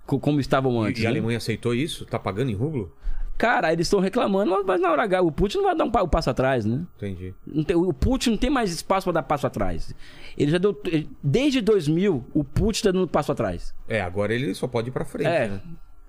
[0.07, 1.03] Co- Como estavam antes.
[1.03, 1.17] E a né?
[1.17, 2.05] Alemanha aceitou isso?
[2.07, 2.95] Tá pagando em rublo?
[3.39, 6.03] Cara, eles estão reclamando, mas- na hora H, o Putin não vai dar um pa-
[6.03, 6.85] um passo atrás, né?
[6.97, 7.35] Entendi.
[7.67, 9.93] Tem- o Putin não tem mais espaço para dar passo atrás.
[10.37, 10.79] Ele já deu.
[10.85, 13.75] ele- Desde 2000, o Putin está dando passo atrás.
[13.89, 15.49] É, agora ele só pode ir pra frente, É.
[15.49, 15.61] né?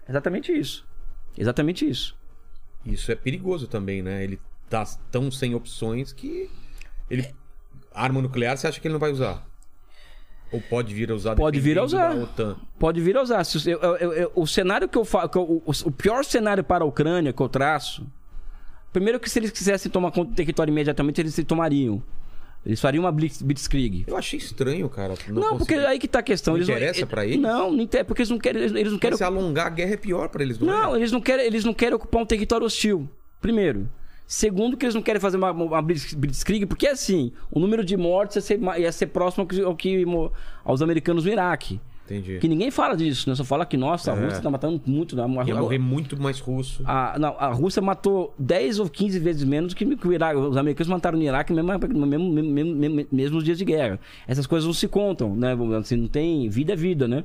[0.07, 0.85] Exatamente isso.
[1.37, 2.15] Exatamente isso.
[2.85, 4.23] Isso é perigoso também, né?
[4.23, 4.39] Ele
[4.69, 6.49] tá tão sem opções que
[7.09, 7.33] ele
[7.93, 9.47] arma nuclear, você acha que ele não vai usar?
[10.53, 12.15] Ou pode vir a usar Pode vir a usar.
[12.79, 13.43] Pode vir a usar.
[13.43, 15.29] Se- eu- eu- eu- o cenário que eu falo.
[15.35, 18.05] o, o pior cenário para a Ucrânia que eu traço.
[18.91, 22.01] Primeiro que se eles quisessem tomar conta do território imediatamente, eles se tomariam.
[22.65, 24.05] Eles fariam uma blitz- blitzkrieg.
[24.07, 25.15] Eu achei estranho, cara.
[25.27, 25.85] Não, porque conseguir.
[25.85, 26.53] aí que tá a questão.
[26.53, 27.39] Não eles interessa pra eles?
[27.41, 28.61] Não, não interessa, porque eles não querem.
[28.61, 30.99] Eles não querem Se alongar a guerra é pior pra eles, não, Não, é?
[30.99, 33.09] eles não querem, eles não querem ocupar um território hostil.
[33.41, 33.89] Primeiro.
[34.25, 37.95] Segundo, que eles não querem fazer uma, uma blitz- blitzkrieg, porque assim, o número de
[37.97, 40.05] mortes ia ser, ia ser próximo ao que, ao que
[40.63, 41.79] aos americanos no Iraque.
[42.05, 42.37] Entendi.
[42.39, 43.35] Que ninguém fala disso, né?
[43.35, 44.25] Só fala que, nossa, a É.
[44.25, 45.15] Rússia tá matando muito.
[45.15, 45.23] né?
[45.23, 46.83] A, Ia morrer muito mais russo.
[46.85, 50.37] a, não, a Rússia matou 10 ou 15 vezes menos que, que o Iraque.
[50.37, 53.97] Os americanos mataram no Iraque mesmo, mesmo, mesmo, mesmo, mesmo nos dias de guerra.
[54.27, 55.55] Essas coisas não se contam, né?
[55.79, 57.23] Assim, não tem vida é vida, né?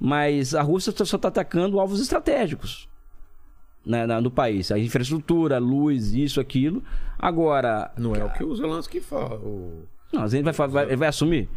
[0.00, 2.88] Mas a Rússia só está atacando alvos estratégicos
[3.88, 4.70] né, na- no país.
[4.70, 6.82] A infraestrutura, a luz, isso, aquilo.
[7.18, 7.90] Agora.
[7.96, 9.36] Não é o que o Zelensky fala.
[9.36, 9.82] O...
[10.12, 11.48] Não, a gente vai, vai, ele vai assumir.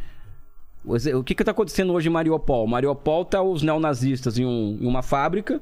[0.83, 2.65] O que está acontecendo hoje em Mariupol?
[2.65, 5.61] Mariupol tá os neonazistas em, um- em uma fábrica,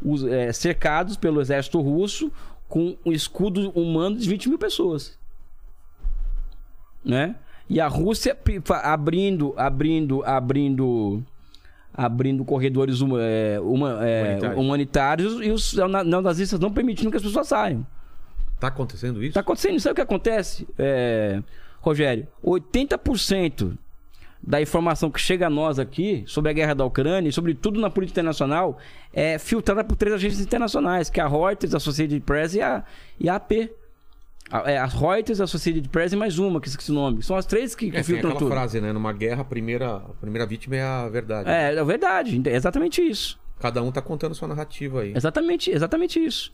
[0.00, 2.30] os, é, cercados pelo exército russo,
[2.68, 5.18] com um escudo humano de 20 mil pessoas.
[7.04, 7.34] Né?
[7.68, 8.36] E a Rússia
[8.82, 11.22] abrindo, abrindo, abrindo,
[12.04, 14.58] abrindo corredores é, uma- é, Humanitários.
[14.64, 17.86] humanitários e os neona- neonazistas não permitindo que as pessoas saiam.
[18.58, 19.34] Tá acontecendo isso?
[19.34, 21.42] Tá acontecendo, sabe o que acontece, é,
[21.80, 22.26] Rogério?
[22.42, 23.76] 80%
[24.42, 27.90] da informação que chega a nós aqui sobre a guerra da Ucrânia e sobretudo na
[27.90, 28.78] política internacional
[29.12, 32.82] é filtrada por três agências internacionais, que é a Reuters, a Associated Press e a,
[33.18, 33.70] e a AP.
[34.50, 37.22] A, é, a Reuters, a Associated Press e mais uma, que esqueci o nome.
[37.22, 38.50] São as três que, que É, filtram aquela tudo.
[38.50, 38.92] frase, né?
[38.92, 41.48] Numa guerra, a primeira, a primeira vítima é a verdade.
[41.48, 43.38] É, é verdade, é exatamente isso.
[43.60, 45.12] Cada um tá contando sua narrativa aí.
[45.14, 46.52] Exatamente, exatamente isso.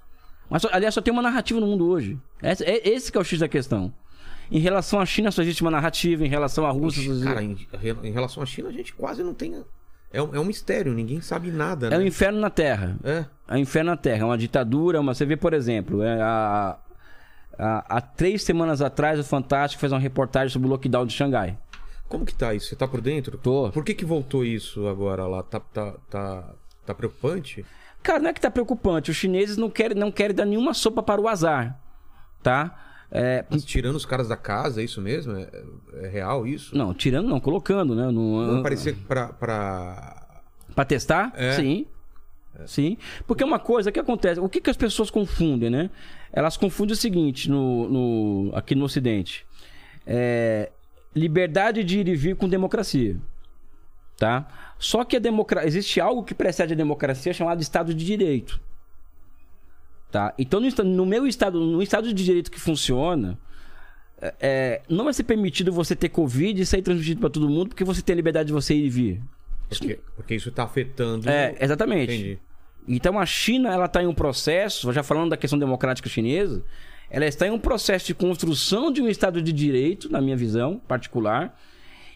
[0.51, 2.19] Mas, aliás, só tem uma narrativa no mundo hoje.
[2.43, 3.93] Esse, é, esse que é o X da questão.
[4.51, 6.25] Em relação à China, só existe uma narrativa.
[6.25, 7.25] Em relação à Rússia, existe...
[7.25, 7.57] Cara, em,
[8.05, 9.65] em relação à China, a gente quase não tem.
[10.13, 11.99] É um, é um mistério, ninguém sabe nada, é né?
[11.99, 12.97] o inferno na Terra.
[13.03, 13.25] É.
[13.49, 14.23] É o inferno na Terra.
[14.23, 15.01] É uma ditadura.
[15.01, 15.15] Uma...
[15.15, 16.79] Você vê, por exemplo, é, a-
[17.59, 21.59] a- há três semanas atrás, o Fantástico fez uma reportagem sobre o lockdown de Xangai.
[22.09, 22.69] Como que tá isso?
[22.69, 23.37] Você tá por dentro?
[23.39, 23.71] Tô.
[23.71, 25.43] Por que que voltou isso agora lá?
[25.43, 26.55] Tá, tá, tá,
[26.85, 27.65] tá preocupante?
[28.03, 29.11] Cara, não é que tá preocupante.
[29.11, 31.77] Os chineses não querem, não querem dar nenhuma sopa para o azar.
[32.43, 32.83] Tá?
[33.11, 35.37] É, Mas tirando os caras da casa, é isso mesmo?
[35.37, 35.49] É,
[36.03, 36.77] é real isso?
[36.77, 38.07] não, tirando não, colocando, né?
[38.11, 40.41] No, Não parecia que pra, pra...
[40.75, 41.33] Pra testar?
[41.35, 41.53] É.
[41.53, 41.87] Sim.
[42.67, 42.97] Sim.
[43.27, 45.91] Porque uma coisa que acontece, o que, que as pessoas confundem, né?
[46.33, 49.47] Elas confundem o seguinte no, no- aqui no Ocidente:
[50.07, 50.71] É,
[51.15, 53.17] liberdade de ir e vir com democracia.
[54.19, 54.75] Tá?
[54.79, 55.69] Só que a democracia.
[55.69, 58.61] Existe algo que precede a democracia chamado Estado de Direito.
[60.11, 60.33] Tá?
[60.39, 63.39] Então, no, no meu estado, no Estado de Direito que funciona,
[64.21, 67.69] é, é, não vai ser permitido você ter Covid e sair transmitido para todo mundo
[67.71, 69.23] porque você tem a liberdade de você ir e vir.
[69.69, 71.29] Porque, porque isso tá afetando...
[71.29, 72.15] É, exatamente.
[72.15, 72.39] Entendi.
[72.89, 76.63] Então a China, ela está em um processo, já falando da questão democrática chinesa,
[77.11, 80.81] ela está em um processo de construção de um Estado de Direito, na minha visão
[80.87, 81.59] particular,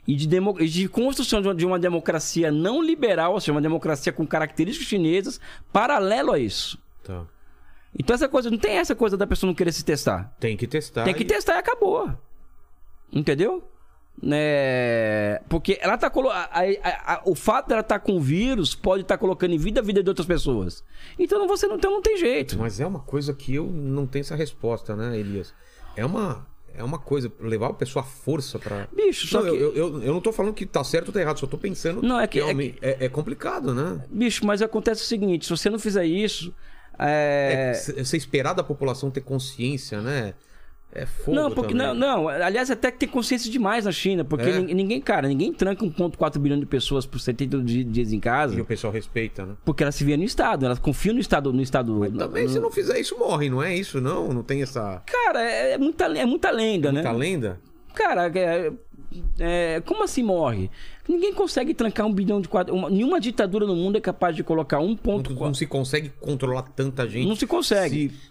[0.07, 4.12] e de, de construção de uma, de uma democracia não liberal, ou seja, uma democracia
[4.12, 5.41] com características chinesas,
[5.73, 6.79] paralelo a isso.
[7.05, 7.25] Tá.
[7.99, 10.35] Então essa coisa, não tem essa coisa da pessoa não querer se testar.
[10.39, 11.05] Tem que testar.
[11.05, 12.11] Tem que e- testar e acabou.
[13.12, 13.70] Entendeu?
[14.23, 15.41] Né?
[15.49, 16.29] Porque ela tá colo...
[16.31, 19.81] a- a- a- o fato dela estar com o vírus pode estar colocando em vida
[19.81, 20.85] a vida de outras pessoas.
[21.18, 22.59] Então você não, então não tem jeito.
[22.59, 25.55] Mas é uma coisa que eu não tenho essa resposta, né, Elias?
[25.97, 28.87] É uma, é uma coisa, levar a pessoa à força pra.
[28.95, 31.21] Bicho, só não, que- eu, eu, eu não tô falando que tá certo ou tá
[31.21, 32.03] errado, só tô pensando.
[32.03, 34.05] Não, é que- é realmente- é, é complicado, né?
[34.11, 36.55] Bicho, mas acontece o seguinte: se você não fizer isso.
[37.03, 38.05] É, É...
[38.05, 40.35] Você esperar da população ter consciência, né?
[40.93, 41.86] É fogo Não, porque também.
[41.86, 44.59] não, não, aliás, até que tem consciência demais na China, porque É?
[44.61, 48.20] nin- ninguém, cara, ninguém tranca 1,4 bilhão de pessoas por 70 di- dias em E
[48.20, 49.55] casa, o pessoal respeita, né?
[49.64, 51.95] porque elas se vêem no Estado, elas confiam no Estado, no Estado.
[52.01, 54.32] Mas também, se não fizer isso, morre, não é isso, não?
[54.32, 57.18] Não tem essa Cara, é, é muita, é muita lenda, muita né?
[57.18, 57.61] lenda?
[57.95, 58.72] Cara, é,
[59.38, 60.70] é, como assim morre?
[61.09, 62.76] Ninguém consegue trancar um bilhão de quadros.
[62.76, 65.34] uma- nenhuma ditadura no mundo é capaz de colocar um Não, ponto.
[65.34, 67.26] não se consegue controlar tanta gente.
[67.26, 68.11] Não se consegue.
[68.11, 68.30] Se,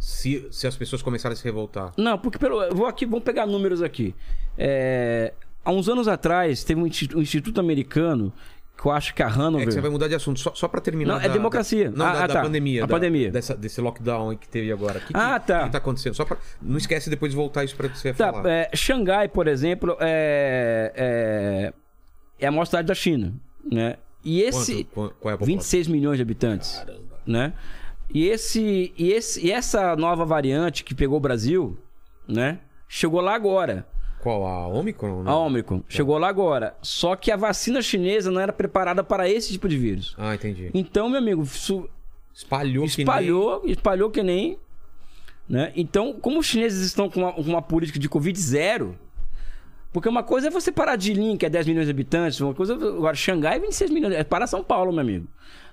[0.00, 1.92] se, se as pessoas começarem a se revoltar.
[1.96, 2.60] Não, porque pelo.
[2.62, 4.14] eu Vou aqui, vamos pegar números aqui.
[4.58, 5.32] É,
[5.64, 8.32] há uns anos atrás, teve um instituto, um instituto americano,
[8.80, 9.60] que eu acho que a Hanover.
[9.62, 11.18] É que você vai mudar de assunto, só, só pra terminar.
[11.18, 11.90] Não, é democracia.
[11.90, 12.42] Da, não, Ah, da, ah, da tá.
[12.42, 12.82] pandemia.
[12.84, 13.30] A da- pandemia.
[13.30, 14.98] Dessa, desse lockdown que teve agora.
[14.98, 15.64] O que, Ah, que, tá.
[15.64, 16.14] que tá acontecendo?
[16.14, 18.48] Só pra, não esquece depois de voltar isso pra você Tá, falar.
[18.50, 21.72] é, Xangai, por exemplo, é,
[22.40, 23.34] é, é a maior cidade da China,
[23.70, 23.96] né?
[24.24, 25.14] E esse Quanto?
[25.20, 25.46] Qual- é a população?
[25.46, 26.82] 26 milhões de habitantes,
[27.26, 27.52] né?
[28.12, 31.78] E esse e esse e essa nova variante que pegou o Brasil,
[32.26, 32.58] né?
[32.88, 33.86] Chegou lá agora.
[34.20, 34.46] Qual?
[34.46, 35.22] A Omicron?
[35.22, 35.30] né?
[35.30, 36.74] A Omicron chegou lá agora.
[36.82, 40.14] Só que a vacina chinesa não era preparada para esse tipo de vírus.
[40.18, 40.70] Ah, entendi.
[40.74, 41.88] Então, meu amigo, isso
[42.34, 44.58] Espalhou, que espalhou, espalhou que nem.
[45.48, 45.72] Né?
[45.74, 48.96] Então, como os chineses estão com uma, uma política de Covid zero.
[49.92, 52.54] Porque uma coisa é você parar de Lin, que é 10 milhões de habitantes, uma
[52.54, 52.74] coisa.
[52.74, 54.14] Agora, Xangai é 26 milhões.
[54.14, 55.26] É para São Paulo, meu amigo.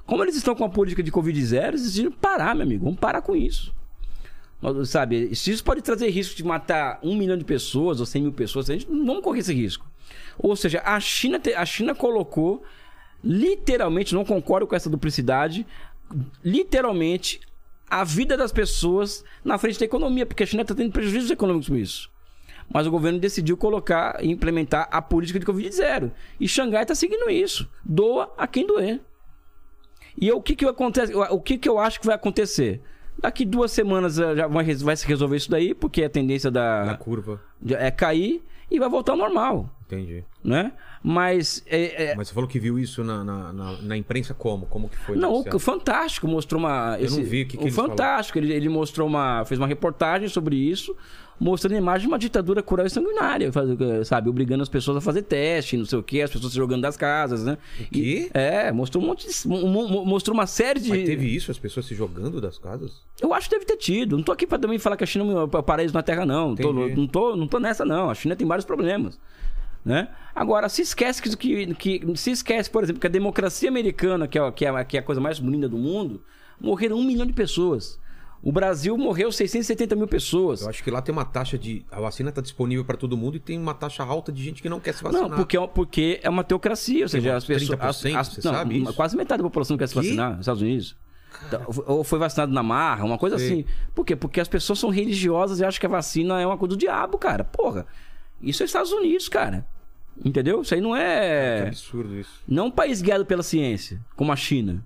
[0.07, 2.85] Como eles estão com a política de Covid zero, eles decidiram parar, meu amigo.
[2.85, 3.71] Vamos parar com isso.
[4.59, 8.23] Nós- Sabe, se isso pode trazer risco de matar um milhão de pessoas ou 100
[8.23, 9.85] mil pessoas, a gente não vamos correr esse risco.
[10.39, 12.63] Ou seja, a China, a China colocou,
[13.23, 15.67] literalmente, não concordo com essa duplicidade,
[16.43, 17.41] literalmente,
[17.89, 21.69] a vida das pessoas na frente da economia, porque a China está tendo prejuízos econômicos
[21.69, 22.09] com isso.
[22.69, 26.11] Mas o governo decidiu colocar e implementar a política de Covid zero.
[26.39, 27.67] E Xangai está seguindo isso.
[27.83, 28.99] Doa a quem doer.
[30.19, 31.13] E o que, que acontece?
[31.15, 32.81] O que, que eu acho que vai acontecer?
[33.19, 36.83] Daqui duas semanas eh, já vai, vai se resolver isso daí, porque a tendência Na
[36.85, 37.41] da, curva.
[37.61, 39.69] de- é cair e vai voltar ao normal.
[39.87, 40.23] Entendi.
[40.43, 40.73] né?
[41.01, 44.65] Mas é, é, Mas você falou que viu isso na, na, na- na imprensa como?
[44.65, 45.15] Como que foi?
[45.15, 46.97] Não, o Fantástico mostrou uma.
[46.99, 49.45] Eu não vi, o que que o Fantástico, ele, ele mostrou uma.
[49.45, 50.93] fez uma reportagem sobre isso,
[51.39, 53.51] mostrando a imagem de uma ditadura cruel e sanguinária,
[54.05, 54.29] sabe?
[54.29, 56.97] Obrigando as pessoas a fazer teste, não sei o quê, as pessoas se jogando das
[56.97, 57.57] casas, né?
[57.91, 59.47] E- é, mostrou um monte de.
[59.47, 60.89] mo- mo- mostrou uma série de.
[60.89, 63.01] Mas teve isso, as pessoas se jogando das casas?
[63.21, 64.17] Eu acho que deve ter tido.
[64.17, 66.55] Não tô aqui pra também falar que a China é o paraíso na Terra, não.
[66.55, 68.09] Tô- não, tô, não tô nessa, não.
[68.09, 69.19] A China tem vários problemas.
[69.85, 70.09] Né?
[70.35, 74.37] Agora, se esquece que, que, que- Se esquece, por exemplo, que a democracia americana, que
[74.37, 76.21] é, que, é, que é a coisa mais bonita do mundo,
[76.59, 77.97] morreram um milhão de pessoas.
[78.41, 80.61] O Brasil morreu 670 mil pessoas.
[80.61, 81.85] Eu acho que lá tem uma taxa de.
[81.91, 84.69] A vacina tá disponível para todo mundo e tem uma taxa alta de gente que
[84.69, 85.27] não quer se vacinar.
[85.29, 87.79] Não, porque, é- porque é uma teocracia, ou seja, as pessoas.
[87.79, 88.93] 30%, as- você não, sabe isso?
[88.93, 90.01] Quase metade da população quer se Que?
[90.01, 90.95] vacinar nos Estados Unidos.
[91.47, 93.47] Então, Ou foi vacinado na marra, uma coisa Sei.
[93.47, 93.65] assim.
[93.93, 94.15] Por quê?
[94.15, 97.17] Porque as pessoas são religiosas e acham que a vacina é uma coisa do diabo,
[97.17, 97.43] cara.
[97.43, 97.85] Porra.
[98.41, 99.67] Isso é Estados Unidos, cara.
[100.23, 100.61] Entendeu?
[100.61, 101.65] Isso aí não Que é.
[101.67, 102.31] absurdo isso.
[102.47, 104.83] Não um país guiado pela ciência, como a China.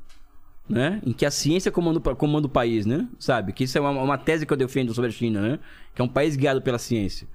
[0.72, 1.02] Né?
[1.06, 3.08] Em que a ciência comanda, comanda o país, né?
[3.20, 3.52] Sabe?
[3.52, 5.60] Que isso é uma, uma tese que eu defendo sobre a China, né?
[5.94, 7.28] Que é um país guiado pela ciência.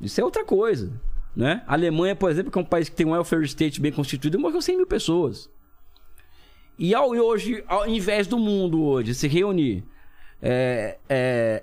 [0.00, 0.90] Isso é outra coisa,
[1.36, 1.62] né?
[1.66, 4.38] A Alemanha, por exemplo, que é um país que tem um welfare state bem constituído,
[4.38, 5.50] morreu 100 mil pessoas.
[6.78, 9.84] E, ao, hoje, ao invés do mundo hoje se reunir
[10.40, 11.62] é,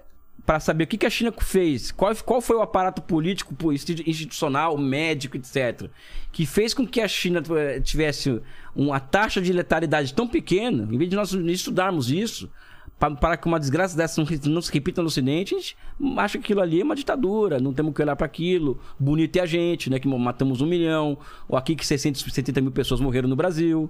[0.50, 3.72] para saber o que, que a China fez, qual, qual foi o aparato político, po-
[3.72, 5.88] institu- institucional, médico, etc.,
[6.32, 8.42] que fez com que a China eh, tivesse
[8.76, 12.50] uma taxa de letalidade tão pequena, em vez de nós estudarmos isso,
[12.98, 14.20] pa- para que uma desgraça dessa
[14.50, 15.78] não se repita no Ocidente, a gente
[16.18, 18.80] acha que aquilo ali é uma ditadura, não temos que olhar para aquilo.
[19.00, 20.00] Bonito é a gente, né?
[20.00, 21.16] Que matamos um milhão,
[21.48, 23.88] ou aqui que 670 mil pessoas morreram no Brasil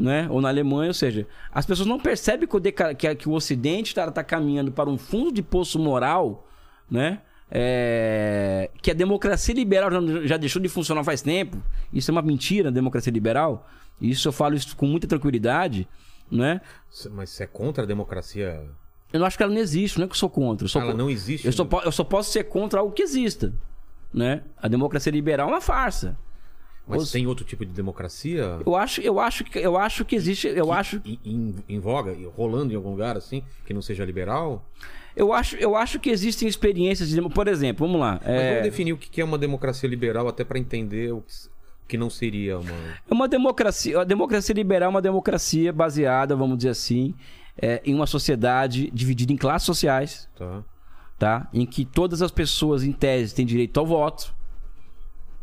[0.00, 0.26] né?
[0.30, 3.88] Ou na Alemanha, ou seja, as pessoas não percebem que o, deca- que, o Ocidente
[3.90, 6.48] está tá caminhando para um fundo de poço moral,
[6.90, 7.20] né?
[7.52, 11.62] É, que a democracia liberal já, já deixou de funcionar faz tempo.
[11.92, 13.68] Isso é uma mentira, a democracia liberal.
[14.00, 15.86] Isso eu falo isso com muita tranquilidade,
[16.30, 16.60] né?
[17.10, 18.64] Mas você é contra a democracia?
[19.12, 20.64] Eu não acho que ela não existe, não é que eu sou contra.
[20.64, 21.44] Eu sou Ela co- não existe?
[21.44, 21.48] né?
[21.48, 23.52] Eu só, po- eu só posso ser contra algo que exista,
[24.14, 24.42] né?
[24.56, 26.16] A democracia liberal é uma farsa.
[26.90, 28.58] Mas Os- tem outro tipo de democracia?
[28.66, 32.72] Eu acho, eu acho, que- eu acho que existe, eu acho, Em, em, voga, rolando
[32.72, 34.64] em algum lugar assim, que não seja liberal?
[35.16, 37.20] Eu acho, eu acho que existem experiências de.
[37.30, 38.20] Por exemplo, vamos lá.
[38.20, 41.20] Mas É, vamos definir o que que é uma democracia liberal até para entender o
[41.20, 41.32] que,
[41.84, 42.70] o que não seria uma.
[43.10, 44.00] é uma democracia.
[44.00, 47.12] A democracia liberal é uma democracia baseada, vamos dizer assim,
[47.60, 50.62] é, em uma sociedade dividida em classes sociais, Tá?
[51.18, 51.48] tá?
[51.52, 54.32] Em que todas as pessoas, em tese, têm direito ao voto,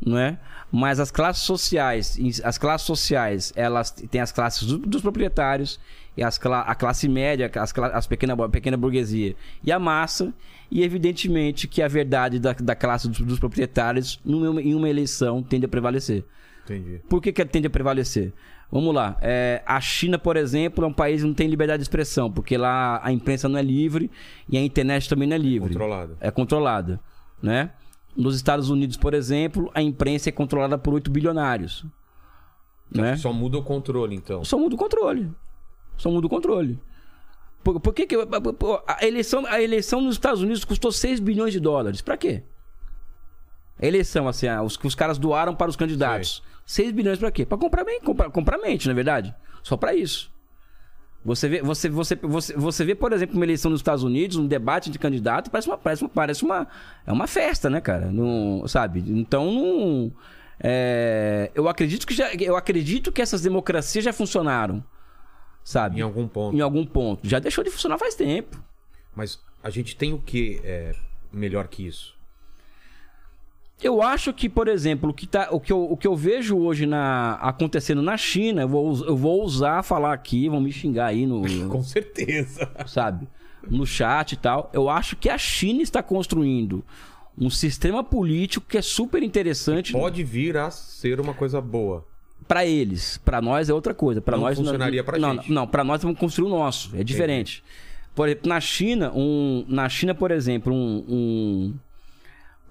[0.03, 0.39] não é?
[0.71, 5.79] Mas as classes sociais, as classes sociais, elas têm as classes do- dos proprietários
[6.15, 10.33] e as, a classe média, as, as pequena, a pequena burguesia e a massa.
[10.69, 15.41] E evidentemente que a verdade da, da classe dos, dos proprietários numa- em uma eleição
[15.41, 16.25] tende a prevalecer.
[16.65, 16.99] Entendi.
[17.07, 18.33] Por que, que ela tende a prevalecer?
[18.69, 19.17] Vamos lá.
[19.21, 22.57] É, a China, por exemplo, é um país que não tem liberdade de expressão, porque
[22.57, 24.11] lá a imprensa não é livre
[24.49, 25.69] e a internet também não é livre.
[25.69, 26.17] Controlado.
[26.19, 26.99] É controlada,
[27.41, 27.69] né?
[28.17, 31.85] Nos Estados Unidos, por exemplo, a imprensa é controlada por oito bilionários.
[32.89, 33.15] Né?
[33.15, 34.43] Só muda o controle, então.
[34.43, 35.31] Só muda o controle.
[35.97, 36.79] Só muda o controle.
[37.63, 38.15] Por, por que, que
[38.87, 42.01] a eleição, a eleição nos Estados Unidos custou 6 bilhões de dólares?
[42.01, 42.43] Pra quê?
[43.79, 46.41] A eleição, assim, ah, os os caras doaram para os candidatos.
[46.65, 47.45] 6 bilhões pra quê?
[47.45, 49.35] Pra comprar bem, comprar, comprar mente, na é verdade.
[49.61, 50.31] Só pra isso.
[51.25, 54.47] Você vê, você, você, você, você vê, por exemplo, uma eleição nos Estados Unidos, um
[54.47, 56.67] debate de candidato, parece uma, parece uma, parece uma,
[57.05, 58.11] é uma festa, né, cara?
[58.11, 59.03] Não, sabe?
[59.07, 60.11] Então, não,
[60.59, 64.83] é, eu acredito que já, eu acredito que essas democracias já funcionaram,
[65.63, 65.99] sabe?
[65.99, 66.55] Em algum ponto.
[66.55, 67.27] Em algum ponto.
[67.27, 68.63] Já deixou de funcionar faz tempo.
[69.15, 70.95] Mas a gente tem o que é
[71.31, 72.16] melhor que isso?
[73.81, 76.57] Eu acho que, por exemplo, o que, tá, o que, eu, o que eu vejo
[76.57, 81.07] hoje na, acontecendo na China, eu vou, eu vou usar falar aqui, vão me xingar
[81.07, 81.43] aí no.
[81.69, 82.69] Com certeza.
[82.87, 83.27] sabe?
[83.69, 84.69] No chat e tal.
[84.73, 86.83] Eu acho que a China está construindo
[87.37, 92.03] um sistema político que é super interessante Pode vir a ser uma coisa boa.
[92.47, 93.19] para eles.
[93.23, 94.19] Para nós é outra coisa.
[94.21, 95.51] Para Não nós funcionaria pra não, gente.
[95.51, 96.95] Não, para nós vamos construir o nosso.
[96.95, 97.63] É diferente.
[98.15, 101.73] Por exemplo, na China, um, na China, por exemplo, um, um,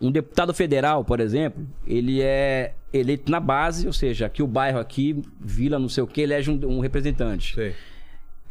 [0.01, 4.79] um deputado federal, por exemplo, ele é eleito na base, ou seja, aqui o bairro
[4.79, 7.55] aqui, vila, não sei o que, elege um, um representante.
[7.55, 7.75] Sei.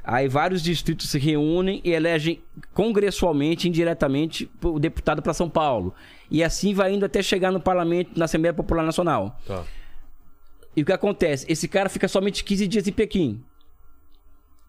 [0.03, 2.39] Aí vários distritos se reúnem e elegem
[2.73, 5.95] congressualmente, indiretamente, o deputado para São Paulo.
[6.29, 9.39] E assim vai indo até chegar no parlamento, na Assembleia Popular Nacional.
[9.47, 9.63] Tá.
[10.75, 11.45] E o que acontece?
[11.49, 13.41] Esse cara fica somente 15 dias em Pequim.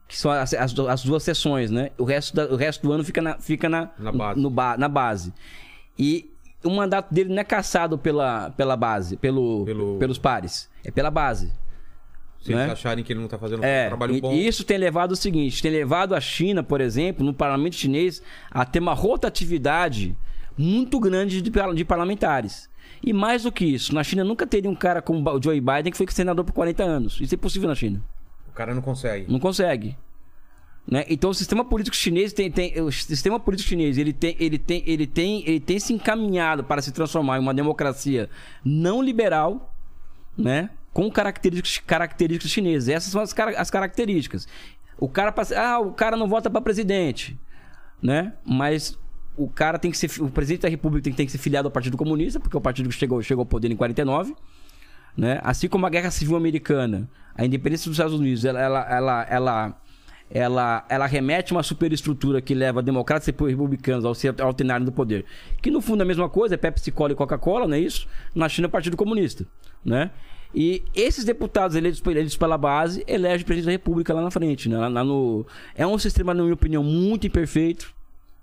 [0.08, 1.90] Que são as, as as duas sessões, né?
[1.98, 4.40] O resto, da- o resto do ano fica na, fica na, Na base.
[4.40, 5.34] no na base.
[5.98, 6.30] E
[6.66, 10.68] o mandato dele não é caçado pela, pela base, pelo, Pelo- pelos pares.
[10.84, 11.52] É pela base.
[12.40, 12.62] Se né?
[12.62, 14.32] eles acharem que ele não tá fazendo um É, trabalho e- bom.
[14.32, 18.22] e isso tem levado o seguinte, tem levado a China, por exemplo, no parlamento chinês,
[18.50, 20.16] a ter uma rotatividade
[20.56, 22.70] muito grande de, de parlamentares.
[23.04, 25.90] E mais do que isso, na China nunca teria um cara como o Joe Biden
[25.90, 27.20] que foi senador por 40 anos.
[27.20, 28.02] Isso é impossível na China.
[28.48, 29.30] O cara não consegue.
[29.30, 29.96] Não consegue.
[30.88, 31.04] Né?
[31.08, 34.84] Então o sistema político chinês tem, tem o sistema político chinês ele tem, ele tem
[34.86, 38.30] ele tem ele tem se encaminhado para se transformar em uma democracia
[38.64, 39.74] não liberal,
[40.38, 40.70] né?
[40.92, 42.88] Com características características chinesas.
[42.88, 44.46] Essas são as, as características.
[44.96, 47.36] O cara ah, o cara não vota para presidente,
[48.00, 48.34] né?
[48.44, 48.96] Mas
[49.36, 51.72] o cara tem que ser o presidente da república tem, tem que ser filiado ao
[51.72, 54.36] Partido Comunista, porque é o partido que chegou chegou ao poder em 49
[55.16, 55.40] né?
[55.42, 59.82] Assim como a Guerra Civil Americana, a independência dos Estados Unidos, ela, ela, ela, ela,
[60.30, 64.92] ela, ela remete a uma superestrutura que leva democratas e republicanos ao se alternarem do
[64.92, 65.24] poder.
[65.62, 68.08] Que no fundo é a mesma coisa, é Pepsi Cola e Coca-Cola, não é isso?
[68.34, 69.46] Na China é o Partido Comunista,
[69.84, 70.10] né?
[70.54, 74.68] E esses deputados eleitos, eleitos pela base elegem o presidente da República lá na frente,
[74.68, 74.78] né?
[74.78, 75.46] Lá, lá no...
[75.74, 77.94] É um sistema, na minha opinião, muito imperfeito,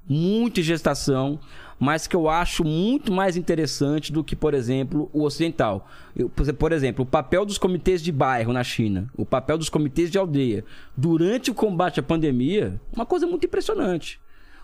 [0.07, 1.39] muito em gestação,
[1.83, 5.89] mas que eu acho muito mais interessante do que, por exemplo, o ocidental.
[6.15, 10.09] Eu, por exemplo, o papel dos comitês de bairro na China, o papel dos comitês
[10.09, 10.63] de aldeia
[10.95, 14.17] durante o combate à pandemia, uma coisa muito impressionante.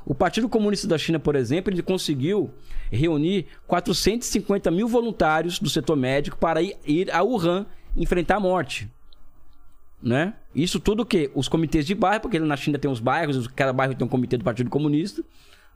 [0.06, 2.52] O Partido Comunista da China, por exemplo, ele conseguiu
[2.90, 7.66] reunir 450 mil voluntários do setor médico para ir, ir a Wuhan
[7.98, 8.90] enfrentar a morte
[10.02, 10.34] né?
[10.56, 11.30] Isso tudo o quê?
[11.36, 14.38] Os comitês de bairro, porque na China tem os bairros, cada bairro tem um comitê
[14.38, 15.22] do Partido Comunista,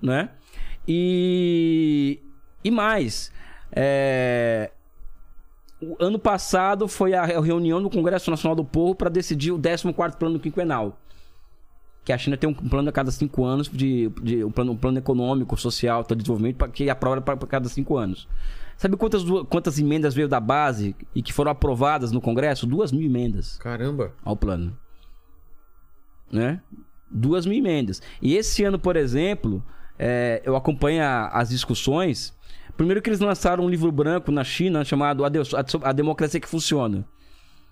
[0.02, 0.30] né?
[0.88, 2.20] E,
[2.64, 3.32] e mais,
[3.72, 4.72] é,
[5.82, 10.16] o ano passado foi a reunião do Congresso Nacional do Povo para decidir o 14º
[10.16, 10.98] plano quinquenal.
[12.06, 14.78] Que a China tem um plano a cada cinco anos, de, de um, plano, um
[14.78, 18.28] plano econômico, social, de desenvolvimento, pra, que aprova para cada cinco anos.
[18.76, 22.68] Sabe quantas, quantas emendas veio da base e que foram aprovadas no Congresso?
[22.68, 24.14] Duas mil emendas Caramba.
[24.24, 24.78] ao plano.
[26.30, 26.62] Né?
[27.10, 28.02] Duas mil emendas.
[28.22, 29.64] E esse ano, por exemplo,
[29.98, 32.34] é, eu acompanho a- as discussões.
[32.76, 36.48] Primeiro que eles lançaram um livro branco na China chamado A, Deus- a, Democracia que
[36.48, 37.06] Funciona.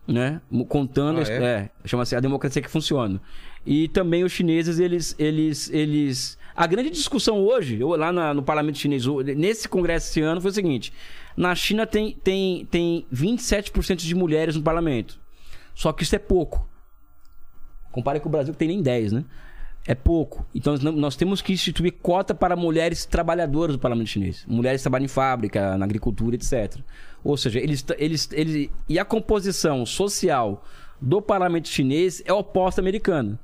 [0.08, 0.42] Né?
[0.68, 1.20] Contando...
[1.20, 1.44] Ah, é?
[1.44, 3.22] é, chama-se A Democracia que Funciona.
[3.66, 5.16] E também os chineses, eles...
[5.20, 6.38] eles, eles...
[6.56, 9.06] A grande discussão hoje, eu- lá na- no parlamento chinês,
[9.38, 10.92] nesse congresso esse ano, foi o seguinte.
[11.38, 15.20] Na China tem, tem, tem 27% de mulheres no parlamento.
[15.74, 16.68] Só que isso é pouco.
[17.92, 19.24] Compare com o Brasil que tem nem 10, né?
[19.86, 20.46] É pouco.
[20.54, 24.46] Então nós- temos que instituir cota para mulheres trabalhadoras do parlamento chinês.
[24.48, 26.78] Mulheres que trabalham em fábrica, na agricultura, etc.
[27.24, 28.70] Ou seja, eles, eles, eles.
[28.88, 30.64] E a composição social
[31.02, 33.40] do parlamento chinês é oposta à americana.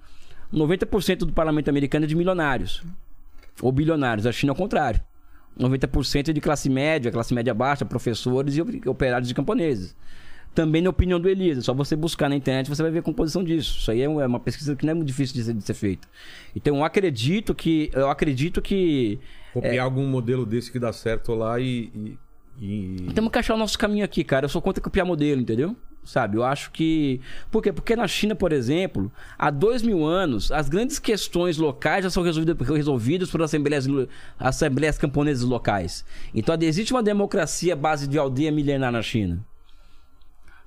[0.53, 2.83] 90% do parlamento americano é de milionários.
[3.61, 4.25] Ou bilionários.
[4.27, 5.01] A China é o contrário.
[5.59, 9.95] 90% é de classe média, classe média baixa, professores e operários de camponeses.
[10.57, 13.03] Também na opinião do Elias, é só você buscar na internet você vai ver a
[13.03, 13.77] composição disso.
[13.77, 16.07] Isso aí é uma pesquisa que não é muito difícil de ser, de ser feita.
[16.55, 19.19] Então eu acredito que eu acredito que
[19.53, 22.17] Copiar algum modelo desse que dá certo lá e.
[22.59, 24.45] e, e- temos que achar o nosso caminho aqui, cara.
[24.45, 25.75] Eu sou contra copiar modelo, entendeu?
[26.03, 26.37] Sabe?
[26.37, 27.21] Eu acho que.
[27.51, 27.71] Por quê?
[27.71, 32.23] Porque na China, por exemplo, há dois mil anos, as grandes questões locais já são
[32.23, 33.87] resolvidas, resolvidas por assembleias,
[34.39, 36.03] assembleias camponesas locais.
[36.33, 39.45] Então existe uma democracia base de aldeia milenar na China.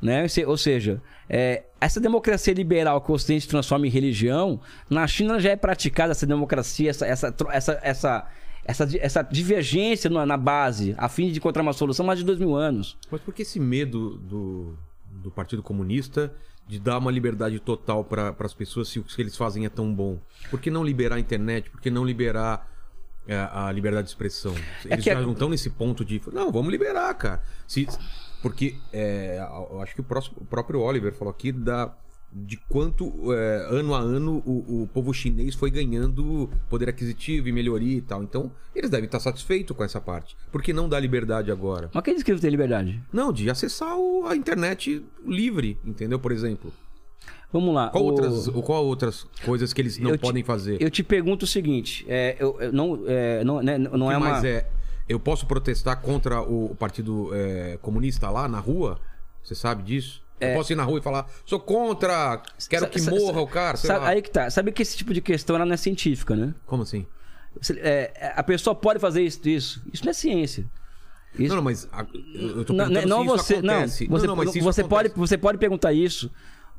[0.01, 0.23] Né?
[0.23, 5.07] Ou se- Ou seja, é, essa democracia liberal que o Ocidente transforma em religião, na
[5.07, 8.29] China já é praticada essa democracia, essa, essa, essa, essa,
[8.65, 12.25] essa, essa divergência na, na base, a fim de encontrar uma solução, há mais de
[12.25, 12.97] dois mil anos.
[13.11, 14.75] Mas por que esse medo do,
[15.11, 16.33] do Partido Comunista
[16.67, 19.93] de dar uma liberdade total para as pessoas se o que eles fazem é tão
[19.93, 20.19] bom?
[20.51, 21.69] Por que não liberar a internet?
[21.69, 22.71] Por que não liberar
[23.27, 24.55] é, a liberdade de expressão?
[24.85, 26.23] Eles que já não estão nesse ponto de.
[26.33, 27.43] Não, vamos liberar, cara.
[27.67, 27.89] Se,
[28.43, 29.39] porque é,
[29.71, 31.93] eu acho que o, próximo- o próprio Oliver falou aqui da,
[32.33, 37.53] de quanto é, ano a ano o, o povo chinês foi ganhando poder aquisitivo e
[37.53, 38.23] melhoria e tal.
[38.23, 40.37] Então, eles devem estar satisfeitos com essa parte.
[40.53, 41.91] Por que não dar liberdade agora?
[41.93, 43.03] Mas quem diz que eles têm liberdade?
[43.13, 46.19] Não, de acessar o- a internet livre, entendeu?
[46.19, 46.73] Por exemplo.
[47.53, 47.89] Vamos lá.
[47.91, 50.81] Qual, o- outras, qual outras coisas que eles não te- podem fazer?
[50.81, 54.47] Eu te pergunto o seguinte: é, eu, eu não, é, não, né, não é uma.
[54.47, 54.71] é?
[55.11, 59.01] Eu posso protestar contra o Partido é, Comunista lá na rua?
[59.43, 60.23] Você sabe disso?
[60.39, 62.89] Eu posso ir na rua e falar, sou contra, quero É.
[62.89, 64.07] Que sa- morra o cara, sabe-.
[64.07, 64.49] Aí que tá.
[64.49, 66.55] Sabe que esse tipo de questão não é científica, né?
[66.65, 67.05] Como assim?
[67.61, 69.83] Você- é, a pessoa pode fazer isso, isso.
[69.93, 70.65] Isso não é ciência.
[71.35, 74.07] Isso- Não, não, mas a- eu tô não, perguntando não se isso você, não, acontece.
[74.07, 75.19] você, não, mas se isso você pode, acontece.
[75.29, 76.31] você pode perguntar isso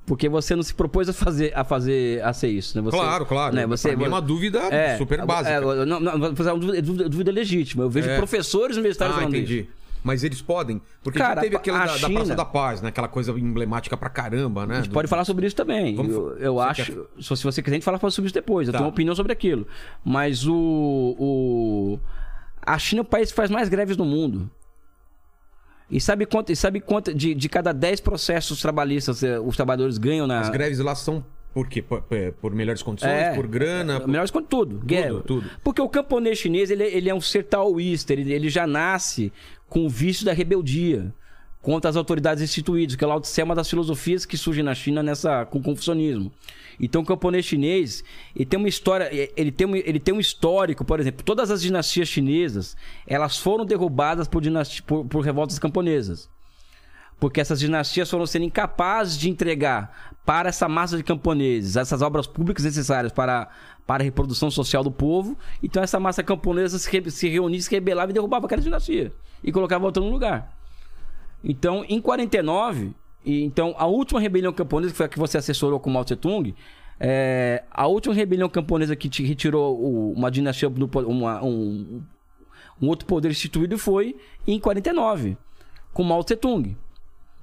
[0.05, 2.83] Porque você não se propôs a fazer a, fazer, a ser isso, né?
[2.83, 3.55] Você, Claro, claro.
[3.55, 3.67] Né?
[3.67, 4.59] Você, é uma dúvida
[4.97, 5.51] super básica.
[5.55, 7.83] É, não, não, fazer uma dúvida, dúvida- legítima.
[7.83, 8.17] Eu vejo É.
[8.17, 9.59] professores universitários Ah, falando entendi.
[9.61, 9.69] isso.
[10.03, 10.81] Mas eles podem?
[11.03, 12.89] Porque Cara, já teve aquele a da, da China- Praça da Paz, né?
[12.89, 14.77] Aquela coisa emblemática pra caramba, né?
[14.79, 15.95] A gente pode falar sobre isso também.
[15.95, 17.07] Vamos- eu eu acho.
[17.21, 18.67] Se se você quiser, a gente fala sobre isso depois.
[18.67, 18.79] Eu Tá.
[18.79, 19.67] tenho uma opinião sobre aquilo.
[20.03, 20.55] Mas o,
[21.19, 21.99] o.
[22.63, 24.49] A China é o país que faz mais greves no mundo.
[25.91, 29.97] E sabe quanto, e sabe quanto de, de cada 10 processos trabalhistas eh, os trabalhadores
[29.97, 30.39] ganham na.
[30.39, 31.23] As greves lá são
[31.53, 31.81] por quê?
[31.81, 32.01] Por,
[32.39, 33.33] por- melhores condições, É.
[33.35, 33.99] por grana?
[33.99, 34.79] por- Melhores quanto tudo.
[34.79, 35.19] Guerra.
[35.19, 35.49] tudo.
[35.61, 39.33] Porque o camponês chinês, ele, ele é um ser taoísta, ele, ele já nasce
[39.67, 41.13] com o vício da rebeldia
[41.61, 44.63] contra as autoridades instituídas, que é o Lao Tse é uma das filosofias que surge
[44.63, 46.31] na China nessa, com o confucionismo.
[46.81, 48.03] Então o camponês chinês,
[48.35, 51.61] ele tem uma história, ele tem um, ele tem um histórico, por exemplo, todas as
[51.61, 52.75] dinastias chinesas,
[53.05, 56.27] elas foram derrubadas por, dinasti- por, por revoltas camponesas.
[57.19, 62.25] Porque essas dinastias foram sendo incapazes de entregar para essa massa de camponeses essas obras
[62.25, 63.47] públicas necessárias para,
[63.85, 65.37] para a reprodução social do povo.
[65.61, 69.13] Então essa massa camponesa se, se reunia, se rebelava e derrubava aquela dinastia.
[69.43, 70.57] E colocava outra no lugar.
[71.43, 72.93] Então, em 49,
[73.25, 76.15] e, então, a última rebelião camponesa, que foi a que você assessorou com Mao Tse
[76.15, 76.53] Tung,
[76.99, 82.01] é, a última rebelião camponesa que te retirou o- uma dinastia, do uma- um,
[82.81, 84.15] um outro poder instituído foi
[84.47, 85.37] em 49,
[85.93, 86.75] com Mao Tse Tung.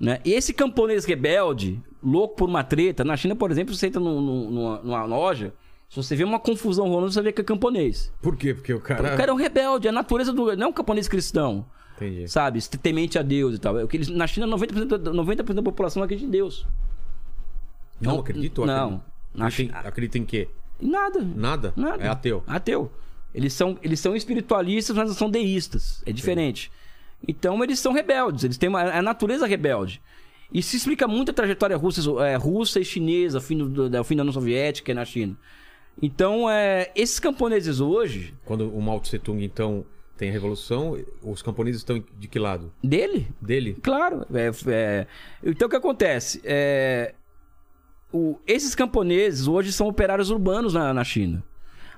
[0.00, 0.20] Né?
[0.24, 4.20] E esse camponês rebelde, louco por uma treta, na China, por exemplo, você entra num-
[4.20, 5.52] num- numa, numa loja,
[5.88, 8.12] se você vê uma confusão rolando, você vê que é camponês.
[8.22, 8.54] Por quê?
[8.54, 9.14] Porque o cara.
[9.14, 10.54] O cara é um rebelde, é a natureza do.
[10.56, 11.66] Não é um camponês cristão,
[12.00, 12.28] Entendi.
[12.28, 12.60] sabe?
[12.78, 13.78] Temente a Deus e tal.
[13.78, 16.66] É o que eles- na China, 90%, da- 90 da população acredita em Deus.
[18.00, 18.64] Não, Não, acredito?
[18.64, 18.74] não.
[18.84, 19.02] Acredito.
[19.34, 19.46] Na
[19.80, 20.48] Acredita, Chi- em- quê?
[20.80, 21.20] Em Nada.
[21.20, 21.72] Nada?
[21.76, 22.02] Nada.
[22.02, 22.42] É ateu.
[22.46, 22.92] Ateu.
[23.34, 26.02] Eles são, eles são espiritualistas, mas não são deístas.
[26.06, 26.70] É diferente.
[27.26, 28.44] Então eles são rebeldes.
[28.44, 30.00] Eles têm uma, é a natureza rebelde.
[30.52, 34.00] E se explica muito a trajetória russa, é, russa e chinesa, o fim, do, da-
[34.00, 35.36] o fim da União Soviética na China.
[36.00, 39.84] Então, é, esses camponeses hoje, Quando o Mao Tse Tung, então,
[40.18, 42.72] tem a revolução, os camponeses estão de que lado?
[42.82, 43.74] dele, Dele?
[43.82, 44.26] Claro.
[44.34, 45.06] é- é-
[45.42, 46.40] Então o que acontece?
[46.44, 47.14] É,
[48.12, 51.42] o- Esses camponeses hoje são operários urbanos na, na China.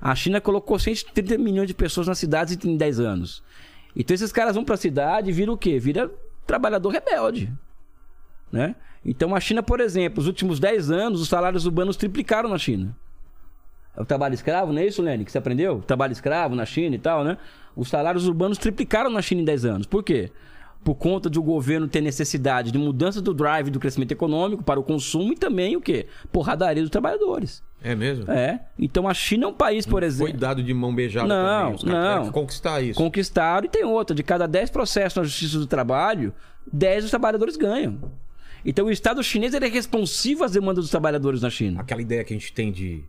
[0.01, 3.43] A China colocou 130 milhões de pessoas nas cidades em 10 anos.
[3.97, 5.79] Então esses caras vão pra cidade e viram o quê?
[5.79, 6.11] Vira
[6.47, 7.53] trabalhador rebelde.
[8.53, 8.75] Né?
[9.05, 12.97] Então a China, por exemplo, os últimos 10 anos, os salários urbanos triplicaram na China.
[14.01, 15.27] É o trabalho escravo, não é isso, Lenny?
[15.27, 15.77] Que você aprendeu?
[15.77, 17.36] O trabalho escravo na China e tal, né?
[17.77, 19.86] Os salários urbanos triplicaram na China em 10 anos.
[19.86, 20.31] Por quê?
[20.82, 24.81] Por conta de o governo ter necessidade de mudança do drive do crescimento econômico para
[24.81, 26.06] o consumo e também o quê?
[26.32, 27.62] Porradaria dos trabalhadores.
[27.82, 28.31] É mesmo?
[28.31, 28.60] É.
[28.78, 30.39] Então a China é um país, por Foi exemplo.
[30.39, 31.74] dado de mão beijada Não, também.
[31.74, 32.32] Os não.
[32.32, 32.98] conquistar isso.
[32.98, 34.16] Conquistaram e tem outra.
[34.16, 36.32] De cada 10 processos na justiça do trabalho,
[36.72, 37.98] 10 os trabalhadores ganham.
[38.64, 41.81] Então o Estado chinês é responsivo às demandas dos trabalhadores na China.
[41.81, 43.05] Aquela ideia que a gente tem de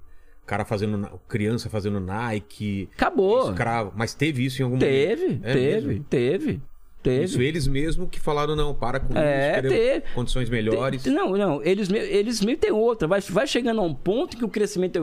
[0.46, 1.08] cara fazendo.
[1.28, 2.90] criança fazendo Nike.
[2.94, 3.50] Acabou.
[3.50, 3.94] Escravo.
[3.96, 5.46] Mas teve isso em algum Teve, momento?
[5.46, 6.04] É teve, mesmo?
[6.10, 6.62] teve,
[7.04, 7.24] teve.
[7.26, 10.04] Isso eles mesmo que falaram, não, para com É, isso, teve.
[10.14, 11.06] condições melhores.
[11.06, 13.08] Não, não, eles, eles meio tem outra.
[13.08, 15.00] Vai, vai chegando a um ponto que o crescimento,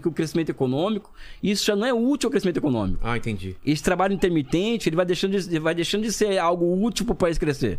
[0.00, 1.12] que o crescimento econômico,
[1.42, 3.00] isso já não é útil ao crescimento econômico.
[3.02, 3.56] Ah, entendi.
[3.64, 7.16] Esse trabalho intermitente, ele vai deixando de, vai deixando de ser algo útil para o
[7.16, 7.78] país crescer.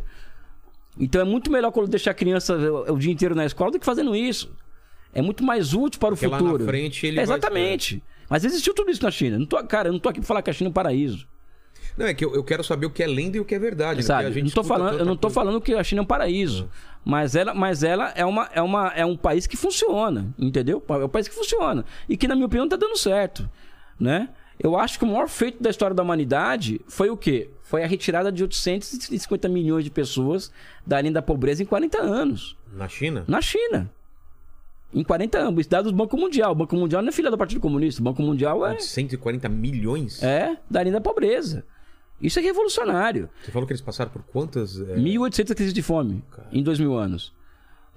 [0.98, 2.56] Então é muito melhor quando deixar a criança
[2.90, 4.50] o dia inteiro na escola do que fazendo isso.
[5.16, 6.60] É muito mais útil para o Porque lá futuro.
[6.64, 8.04] na frente ele vai- Exatamente.
[8.30, 9.40] Mas existiu tudo isso na China.
[9.40, 11.28] Não tô, cara, eu não tô aqui para falar que a China é um paraíso.
[11.98, 13.60] Não, é que eu, eu quero saber o que é lenda e o que é
[13.60, 13.98] verdade.
[13.98, 14.04] né?
[14.04, 14.30] Sabe?
[14.34, 15.34] Gente não tô falando, eu não tô coisa.
[15.36, 16.70] falando que a China é um paraíso.
[17.06, 20.84] Mas ela, mas ela é, uma, é, uma, é um país que funciona, entendeu?
[20.90, 21.86] É um país que funciona.
[22.10, 23.50] E que, na minha opinião, tá dando certo.
[23.98, 24.28] Né?
[24.60, 27.50] Eu acho que o maior feito da história da humanidade foi o quê?
[27.64, 30.52] Foi a retirada de 850 milhões de pessoas
[30.86, 32.58] da linha da pobreza em 40 anos.
[32.74, 33.24] Na China?
[33.28, 33.90] Na China.
[34.94, 35.60] Em 40 anos.
[35.62, 36.52] Isso dados do Banco Mundial.
[36.52, 38.02] O Banco Mundial não é filha do Partido Comunista.
[38.02, 40.24] O Banco Mundial é, 140 milhões?
[40.24, 41.66] é da linha da pobreza.
[42.22, 43.30] Isso é revolucionário.
[43.44, 44.80] Você falou que eles passaram por quantas?
[44.80, 47.34] é, 1.800 crises de fome em 2 mil anos.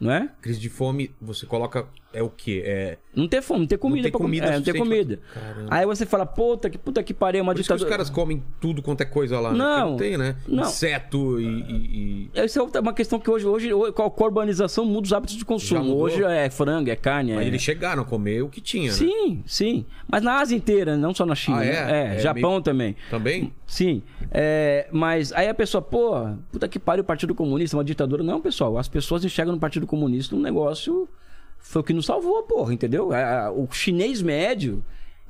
[0.00, 0.30] Não é?
[0.40, 1.86] Crise de fome, você coloca.
[2.12, 2.62] É o quê?
[2.64, 2.96] É.
[3.14, 4.08] Não ter fome, não ter comida.
[4.10, 4.24] pra comer.
[4.40, 5.20] comida É, não ter comida.
[5.32, 5.66] pra-.
[5.78, 7.90] Aí você fala, puta que, puta que pariu, é uma Por que os ditadura.
[7.90, 9.52] caras comem tudo quanto é coisa lá.
[9.52, 9.58] né?
[9.58, 10.36] Não, não tem, né?
[10.48, 10.62] não.
[10.64, 11.44] Inseto e.
[11.44, 15.36] e- e- Essa é uma questão que hoje, hoje com a urbanização muda os hábitos
[15.36, 15.96] de consumo.
[15.96, 17.34] Hoje é frango, é carne.
[17.34, 17.48] Mas é...
[17.48, 18.92] eles chegaram a comer o que tinha, né?
[18.96, 19.84] Sim, sim.
[20.10, 21.58] Mas na Ásia inteira, não só na China.
[21.58, 21.72] Ah, é?
[21.72, 22.16] né?
[22.16, 22.96] É Japão meio- também.
[23.10, 23.52] Também?
[23.66, 24.02] Sim.
[24.30, 28.22] É, mas aí a pessoa, pô, puta que pariu o Partido Comunista, uma ditadura.
[28.22, 28.78] Não, pessoal.
[28.78, 31.06] As pessoas enxergam no Partido Comunista um negócio.
[31.58, 33.10] Foi o que nos salvou, porra, entendeu?
[33.56, 34.82] O chinês médio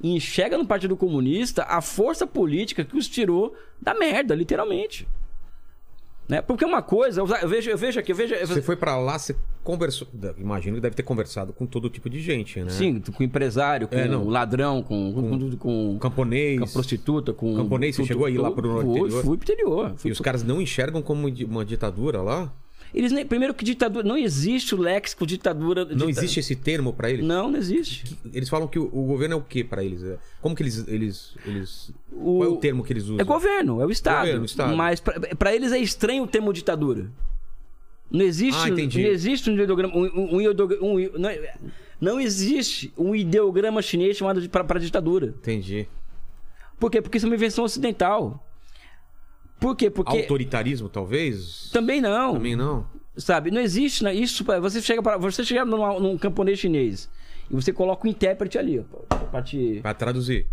[0.03, 5.09] enxerga no Partido Comunista a força política que os tirou da merda, literalmente.
[6.29, 6.43] Né?
[6.43, 8.35] Porque uma coisa, eu vejo, eu vejo aqui, eu vejo.
[8.35, 9.35] eu Você foi pra lá, você
[9.65, 10.07] conversou.
[10.37, 12.69] Imagino que deve ter conversado com todo tipo de gente, né?
[12.69, 16.59] Sim, com empresário, com É, ladrão, com, com, com, Com camponês.
[16.59, 17.57] com a prostituta, com.
[17.57, 19.25] Camponês, você chegou a ir lá pro fui, interior?
[19.25, 19.93] Fui pro interior.
[19.95, 22.53] E Fui os caras não enxergam como uma ditadura lá?
[22.95, 24.07] Eles nem, primeiro que ditadura.
[24.07, 25.85] Não existe o léxico ditadura.
[25.85, 27.25] Não dita- existe esse termo pra eles?
[27.25, 28.17] Não, não existe.
[28.33, 30.03] Eles falam que o, o governo é o que pra eles?
[30.03, 30.87] É- Como que eles.
[30.89, 31.93] eles, eles...
[32.11, 33.19] O- Qual é o termo que eles usam?
[33.21, 34.27] É governo, é o Estado.
[34.27, 34.77] Governo, Estado.
[34.77, 37.11] Mas pra, pra eles é estranho o termo ditadura.
[38.11, 38.79] Não existe, Ah, não
[39.11, 39.95] existe um ideograma.
[39.95, 41.31] Um, um, um um- não,
[42.01, 45.35] não existe um ideograma chinês chamado pra ditadura.
[45.39, 45.87] Entendi.
[46.81, 47.03] Por quê?
[47.03, 48.43] Porque isso é uma invenção ocidental.
[49.59, 49.91] Por quê?
[49.91, 50.17] Porque.
[50.17, 51.71] Autoritarismo, talvez?
[51.73, 52.35] Também não.
[52.35, 52.87] Também não.
[53.17, 53.51] Sabe?
[53.51, 54.15] Não existe né?
[54.15, 54.45] isso.
[54.45, 57.09] Você chega para você chega numa- num camponês chinês
[57.51, 59.81] e você coloca o intérprete ali, ó, pra te...
[59.83, 60.47] Pra traduzir.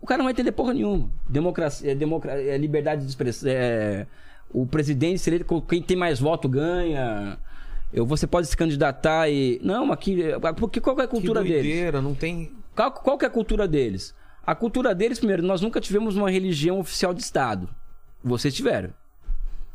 [0.00, 1.10] O cara não vai entender porra nenhuma.
[1.28, 2.40] Democracia, é, democra...
[2.40, 3.50] é liberdade de expressão.
[3.50, 4.06] É...
[4.52, 5.44] O presidente, se ele...
[5.68, 7.38] quem tem mais voto ganha.
[7.92, 9.58] Eu, você pode se candidatar e.
[9.62, 10.22] Não, aqui.
[10.56, 11.64] Porque qual é a cultura que deles?
[11.64, 12.52] doideira, não tem.
[12.76, 14.14] Qual, qual que é a cultura deles?
[14.46, 17.68] A cultura deles, primeiro, nós nunca tivemos uma religião oficial de Estado.
[18.24, 18.90] Vocês tiveram.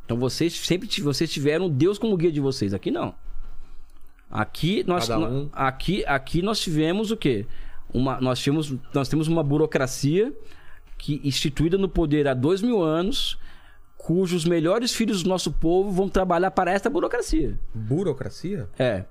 [0.03, 2.73] Então vocês sempre vocês tiveram Deus como guia de vocês.
[2.73, 3.13] Aqui não.
[4.30, 5.49] Aqui nós, um.
[5.53, 7.45] aqui, aqui nós tivemos o quê?
[7.91, 10.34] Uma, nós, tínhamos, nós temos uma burocracia
[10.97, 13.39] que instituída no poder há dois mil anos,
[13.97, 17.59] cujos melhores filhos do nosso povo vão trabalhar para esta burocracia.
[17.73, 18.67] Burocracia?
[18.77, 19.05] É.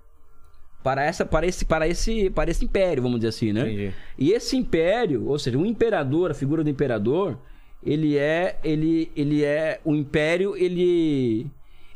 [0.82, 3.62] Para, essa, para, esse, para, esse, para esse império, vamos dizer assim, né?
[3.62, 3.94] Entendi.
[4.16, 7.38] E esse império, ou seja, o imperador, a figura do imperador,
[7.82, 8.58] ele é.
[8.64, 9.80] Ele, ele é.
[9.84, 11.46] O império, ele.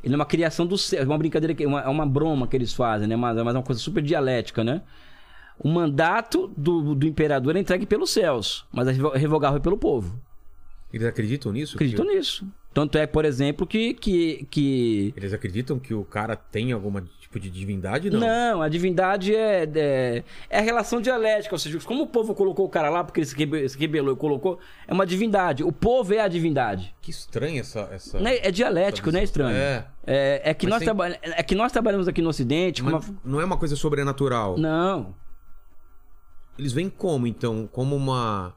[0.05, 1.03] Ele é uma criação do céu.
[1.03, 3.15] É uma brincadeira, que- uma, é uma broma que eles fazem, né?
[3.17, 4.83] Mas, mas é uma coisa super dialética, né?
[5.59, 10.19] O mandato do, do imperador é entregue pelos céus, mas é revo- revogável pelo povo.
[10.93, 11.77] Eles acreditam nisso?
[11.77, 12.15] Acreditam que...
[12.15, 12.47] nisso.
[12.75, 13.95] Tanto é, por exemplo, que.
[13.95, 15.15] que, que...
[15.17, 16.91] Eles acreditam que o cara tem algum
[17.33, 18.11] tipo de divindade?
[18.11, 18.21] Não.
[18.21, 21.55] Não, a divindade é, é, é a relação dialética.
[21.55, 24.15] Ou seja, como o povo colocou o cara lá porque ele se rebe- se rebelou
[24.15, 25.65] e colocou, é uma divindade.
[25.65, 26.95] O povo é a divindade.
[27.01, 27.89] Que estranha essa.
[27.93, 28.21] essa...
[28.21, 28.39] Né?
[28.43, 29.25] É dialético, essa né?
[29.25, 29.57] Estranho.
[29.57, 29.87] É.
[30.07, 33.01] É, é que Mas nós traba- é que nós trabalhamos aqui no Ocidente uma...
[33.25, 34.59] não é uma coisa sobrenatural.
[34.59, 35.15] Não.
[36.59, 37.69] Eles vêm como, então?
[37.71, 38.55] Como uma.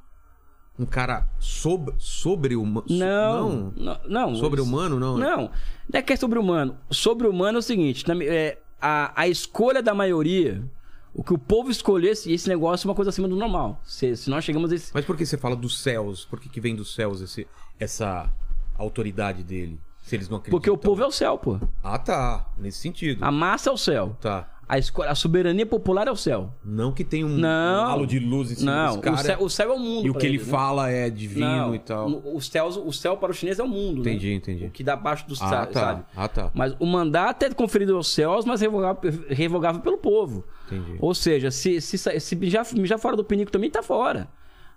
[0.77, 1.93] Um cara sob...
[1.97, 2.85] sobre-humano?
[2.89, 3.71] Não.
[3.77, 3.99] Não.
[4.05, 5.17] não Sobre-humano, não?
[5.17, 5.37] Não.
[5.37, 5.51] Não
[5.93, 6.77] é que é sobre-humano.
[6.91, 10.63] Sobre-humano é o seguinte: é, a, a escolha da maioria,
[11.11, 13.81] o que o povo escolhesse, esse negócio é uma coisa acima do normal.
[13.83, 14.91] Se, se nós chegamos a esse.
[14.93, 16.23] Mas por que você fala dos céus?
[16.25, 17.47] Por que, que vem dos céus esse,
[17.79, 18.31] essa
[18.77, 19.79] autoridade dele?
[20.03, 20.59] Se eles não acreditam.
[20.59, 21.59] Porque o povo é o céu, pô.
[21.81, 22.45] Ah, tá.
[22.59, 23.23] Nesse sentido.
[23.23, 24.15] A massa é o céu.
[24.21, 24.54] Tá.
[24.67, 26.51] A, escolha, a soberania popular é o céu.
[26.63, 27.83] Não que tem um, Não.
[27.83, 29.15] um halo de luz em cima Não, cara.
[29.15, 30.07] o, céu, o céu é o mundo.
[30.07, 30.51] E o que ele eles, né?
[30.51, 32.07] fala é divino Não, e tal.
[32.33, 34.03] Os céus, o céu para o chinês é o mundo.
[34.03, 34.11] né?
[34.11, 34.65] Entendi, entendi.
[34.65, 35.79] O que dá abaixo dos Ah, céus, tá.
[35.79, 36.03] sabe?
[36.15, 36.51] Ah, tá.
[36.53, 40.43] Mas o mandato é conferido aos céus, mas revogável, revogável pelo povo.
[40.65, 40.95] Entendi.
[40.99, 44.27] Ou seja, se, se, sa- se mijar, mijar fora do pinico também tá fora.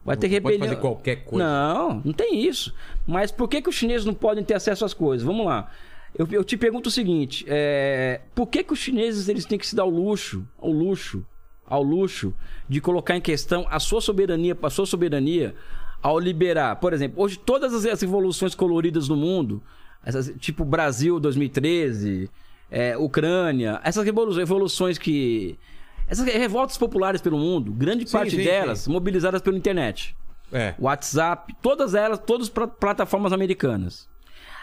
[0.04, 0.68] Vai ter Não pode rebelião.
[0.68, 1.44] fazer qualquer coisa.
[1.44, 2.74] Não, não tem isso.
[3.06, 5.26] Mas por que, que os chineses não podem ter acesso às coisas?
[5.26, 5.70] Vamos lá.
[6.16, 9.66] Eu, eu te pergunto o seguinte: é, por que, que os chineses eles têm que
[9.66, 11.24] se dar o luxo, ao luxo,
[11.66, 12.34] ao luxo
[12.68, 15.54] de colocar em questão a sua soberania, a sua soberania,
[16.02, 19.62] ao liberar, por exemplo, hoje todas as, revoluções coloridas do mundo,
[20.04, 22.30] essas, tipo Brasil 2013,
[22.70, 25.58] é, Ucrânia, essas revolu- revoluções que
[26.08, 28.90] essas revoltas populares pelo mundo, grande Sim, parte sim, delas sim.
[28.90, 30.16] mobilizadas pela internet.
[30.50, 30.74] É.
[30.78, 34.08] WhatsApp, todas elas, todas plataformas americanas.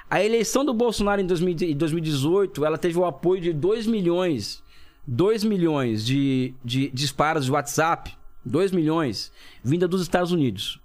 [0.09, 4.63] A eleição do Bolsonaro em 2000 em 2018, ela teve o apoio de 2 milhões,
[5.07, 9.31] 2 milhões de, de disparos de WhatsApp, 2 milhões,
[9.63, 10.79] vinda dos Estados Unidos.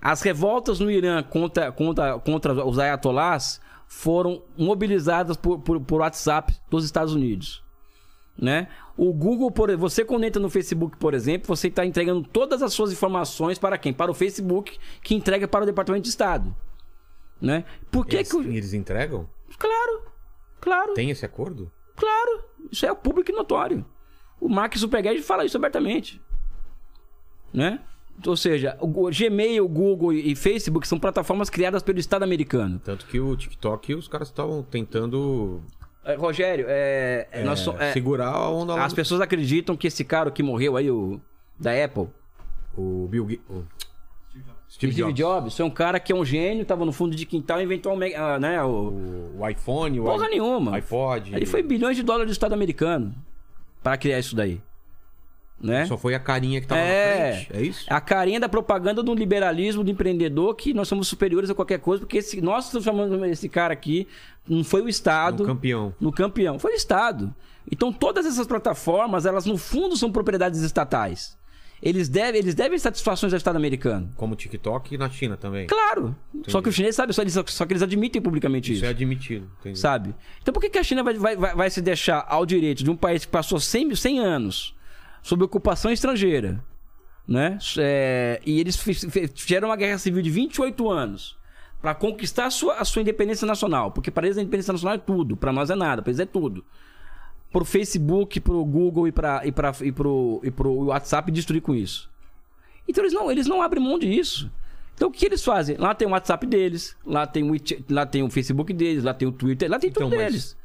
[0.00, 6.54] As revoltas no Irã contra, contra, contra os ayatolás foram mobilizadas por, por, por WhatsApp
[6.70, 7.62] dos Estados Unidos
[8.38, 8.68] né?
[8.96, 12.92] O Google, por você entra no Facebook, por exemplo, você está entregando todas as suas
[12.92, 13.92] informações para quem?
[13.92, 16.54] Para o Facebook, que entrega para o Departamento de Estado,
[17.40, 17.64] né?
[17.90, 18.42] Por que eles, que o...
[18.42, 19.28] eles entregam?
[19.58, 20.02] Claro,
[20.60, 21.70] claro, Tem esse acordo?
[21.96, 22.44] claro.
[22.70, 23.84] Isso é público e notório.
[24.40, 26.20] O Mark Zuckerberg fala isso abertamente,
[27.52, 27.80] né?
[28.26, 32.80] Ou seja, o Gmail, o Google e Facebook são plataformas criadas pelo Estado americano.
[32.80, 35.62] Tanto que o TikTok, os caras estavam tentando
[36.04, 38.84] É, Rogério, é, é, nós so- é, segurar a onda lá.
[38.84, 41.20] as pessoas acreditam que esse cara que morreu aí, o
[41.58, 42.08] da Apple,
[42.76, 43.44] O Bill Gates.
[44.86, 45.18] O Steve, Steve, Jobs.
[45.54, 45.60] Jobs.
[45.60, 47.98] É um cara que é um gênio, tava no fundo de quintal e inventou um,
[48.16, 48.68] ah, né, o...
[48.68, 50.76] O, o iPhone, o Porra i- nenhuma.
[50.76, 51.34] iPod.
[51.34, 53.14] Ele foi bilhões de dólares do Estado americano
[53.82, 54.60] para criar isso daí.
[55.60, 55.86] né?
[55.86, 57.30] Só foi a carinha que tava É.
[57.30, 57.56] na frente.
[57.56, 57.84] É isso?
[57.88, 62.00] A carinha da propaganda do liberalismo, do empreendedor, que nós somos superiores a qualquer coisa,
[62.04, 64.06] porque esse, nós estamos chamando esse cara aqui,
[64.48, 65.42] não foi o Estado.
[65.42, 65.94] Um campeão.
[66.00, 66.58] no campeão.
[66.58, 67.34] Foi o Estado.
[67.70, 71.37] Então todas essas plataformas, elas no fundo são propriedades estatais.
[71.82, 74.12] Eles devem, eles devem satisfações ao Estado americano.
[74.16, 75.66] Como o TikTok e na China também.
[75.68, 76.16] Claro.
[76.48, 78.86] Só que os chineses sabem, só, eles, só que eles admitem publicamente Isso isso.
[78.86, 79.48] é admitido.
[79.60, 79.78] Entendi.
[79.78, 80.14] Sabe?
[80.42, 82.96] Então por que, que a China vai, vai, vai, se deixar ao direito de um
[82.96, 84.74] país que passou 100, 100 anos
[85.22, 86.64] sob ocupação estrangeira,
[87.26, 87.58] né?
[87.78, 91.36] É, e eles fi- fi- fizeram uma guerra civil de 28 anos
[91.80, 93.92] para conquistar a sua, a sua independência nacional.
[93.92, 96.26] Porque para eles a independência nacional é tudo, para nós é nada, para eles é
[96.26, 96.64] tudo.
[97.50, 101.74] Pro Facebook, pro Google e, pra, e, pra, e, pro, e pro WhatsApp destruir com
[101.74, 102.10] isso.
[102.86, 104.50] Então eles não, eles não abrem mão disso.
[104.94, 105.76] Então o que eles fazem?
[105.76, 107.54] Lá tem o WhatsApp deles, lá tem o,
[107.88, 110.56] lá tem o Facebook deles, lá tem o Twitter, lá tem tudo Então, mas deles.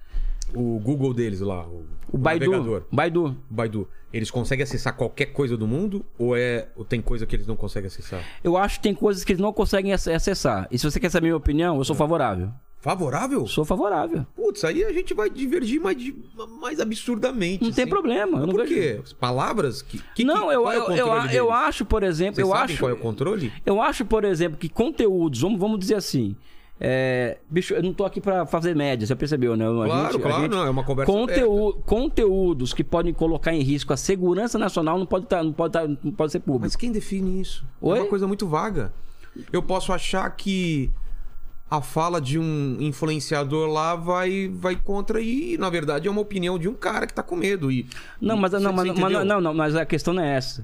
[0.55, 2.45] O Google deles lá, o, O Baidu.
[2.51, 3.25] navegador, Baidu.
[3.27, 7.35] o Baidu, eles conseguem acessar qualquer coisa do mundo ou é ou tem coisa que
[7.35, 8.23] eles não conseguem acessar?
[8.43, 10.67] Eu acho que tem coisas que eles não conseguem ac- acessar.
[10.69, 12.51] E se você quer saber a minha opinião, eu sou favorável.
[12.83, 13.47] Favorável?
[13.47, 14.25] Sou favorável.
[14.35, 15.95] Putz, aí a gente vai divergir mais,
[16.59, 17.63] mais absurdamente.
[17.63, 17.89] Não tem assim.
[17.89, 18.31] problema.
[18.33, 18.73] Eu Mas não por vejo.
[18.73, 19.01] quê?
[19.17, 19.81] Palavras?
[19.81, 22.73] Que, que- não, que- eu, é eu, eu, eu acho, por exemplo, Vocês eu sabem
[22.75, 22.79] acho.
[22.83, 23.53] qual é o controle?
[23.65, 26.35] Eu acho, por exemplo, que conteúdos, vamos, vamos dizer assim.
[26.77, 29.65] é, bicho, eu não tô aqui pra fazer média, você percebeu, né?
[29.65, 33.61] A Claro, gente- claro, gente- não, é uma conversa Conteú- conteúdos que podem colocar em
[33.61, 36.63] risco a segurança nacional não pode, tá, não pode, tá, não pode ser público.
[36.65, 37.63] Mas quem define isso?
[37.79, 37.97] Oi?
[37.97, 38.91] É uma coisa muito vaga.
[39.53, 40.91] Eu posso achar que
[41.77, 46.59] a fala de um influenciador lá vai, vai contra e, na verdade, é uma opinião
[46.59, 47.71] de um cara que tá com medo.
[47.71, 47.87] E,
[48.21, 50.63] Não, mas, Você- não, mas, mas não, não, mas a questão não é essa.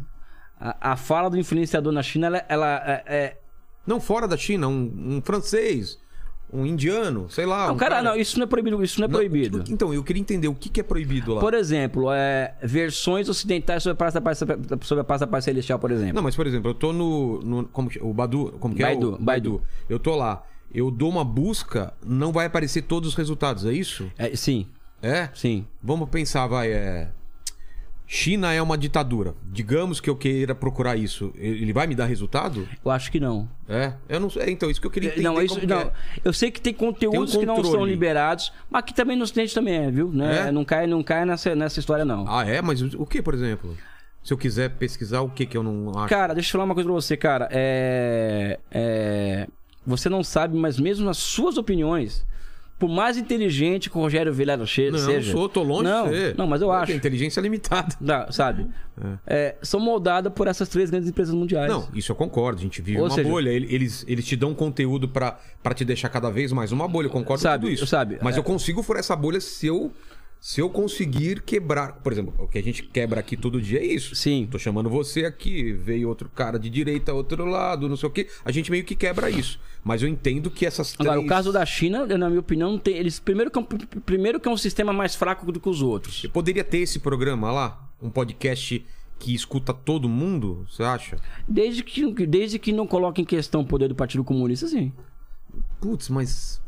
[0.60, 3.38] A, a fala do influenciador na China, ela, ela é- é,
[3.88, 5.98] Não fora da China, um, um francês,
[6.53, 7.65] um indiano, sei lá.
[7.68, 8.84] Não, um cara, não, isso não é proibido.
[8.84, 9.64] Isso não é Não, proibido.
[9.68, 11.41] Então, eu queria entender o que, que é proibido lá.
[11.41, 15.44] Por exemplo, é, versões ocidentais sobre a paz da paz, sobre a paz da paz
[15.45, 16.14] celestial, por exemplo.
[16.14, 17.40] Não, mas por exemplo, eu tô no.
[17.40, 18.53] no como, o Badu.
[18.60, 19.15] Como que Baidu, é?
[19.15, 19.61] O, Baidu.
[19.90, 20.44] Eu tô lá.
[20.74, 24.12] Eu dou uma busca, não vai aparecer todos os resultados, é isso?
[24.18, 24.68] É, sim,
[25.02, 25.30] É?
[25.34, 25.66] sim.
[25.82, 26.72] Vamos pensar, vai.
[26.72, 27.10] É...
[28.12, 29.36] China é uma ditadura.
[29.44, 31.32] Digamos que eu queira procurar isso.
[31.36, 32.68] Ele vai me dar resultado?
[32.84, 33.48] Eu acho que não.
[33.68, 33.94] É?
[34.10, 34.41] Eu não sei.
[34.44, 35.24] É, então, isso que eu queria entender.
[35.24, 35.82] não, isso, não.
[35.82, 35.91] é.
[36.26, 39.24] Eu sei que tem conteúdos Tem um que não são liberados, mas que também no
[39.24, 40.10] Ocidente também é, viu?
[40.12, 40.48] Né?
[40.48, 40.52] É?
[40.52, 42.26] Não cai, não cai nessa, nessa história, não.
[42.28, 42.64] Ah, é?
[42.64, 43.78] Mas o o que, por exemplo?
[44.24, 46.10] Se eu quiser pesquisar, o que que eu não acho?
[46.10, 47.48] Cara, deixa eu falar uma coisa pra você, cara.
[47.52, 49.48] É, é,
[49.90, 52.26] Você não sabe, mas mesmo nas suas opiniões,
[52.78, 55.32] por mais inteligente que o Rogério Vilela che- não, seja.
[55.34, 56.38] sou, tô longe não, de ser.
[56.38, 56.91] Não, mas eu Porque acho.
[56.94, 57.94] a inteligência é limitada.
[57.99, 58.68] Não, sabe?
[59.28, 61.70] É, são moldadas por essas três grandes empresas mundiais.
[61.72, 62.60] Não, isso eu concordo.
[62.60, 63.49] A gente vive Ou uma seja- bolha.
[63.49, 65.38] Ele- Eles, eles te dão conteúdo pra
[65.76, 67.07] te deixar cada vez mais uma bolha.
[67.07, 67.88] Eu concordo Sabe, com tudo isso.
[67.88, 69.91] sabe, Mas é- eu consigo furar essa bolha se eu,
[70.40, 71.94] se eu conseguir quebrar.
[72.02, 74.16] Por exemplo, o que a gente quebra aqui todo dia é isso.
[74.16, 74.48] Sim.
[74.49, 78.28] Tô chamando você aqui, veio outro cara de direita, outro lado, não sei o quê.
[78.45, 79.60] A gente meio que quebra isso.
[79.84, 81.10] Mas eu entendo que essas três...
[81.10, 82.95] Agora, o caso da China, na minha opinião, não tem.
[82.95, 85.82] Eles primeiro que, é um, primeiro que é um sistema mais fraco do que os
[85.82, 86.24] outros.
[86.24, 87.90] Eu poderia ter esse programa lá?
[88.02, 88.86] Um podcast
[89.20, 91.18] que escuta todo mundo, você acha?
[91.45, 94.94] Desde que, desde que não coloque em questão o poder do Partido Comunista, sim.
[95.82, 96.61] Putz, mas.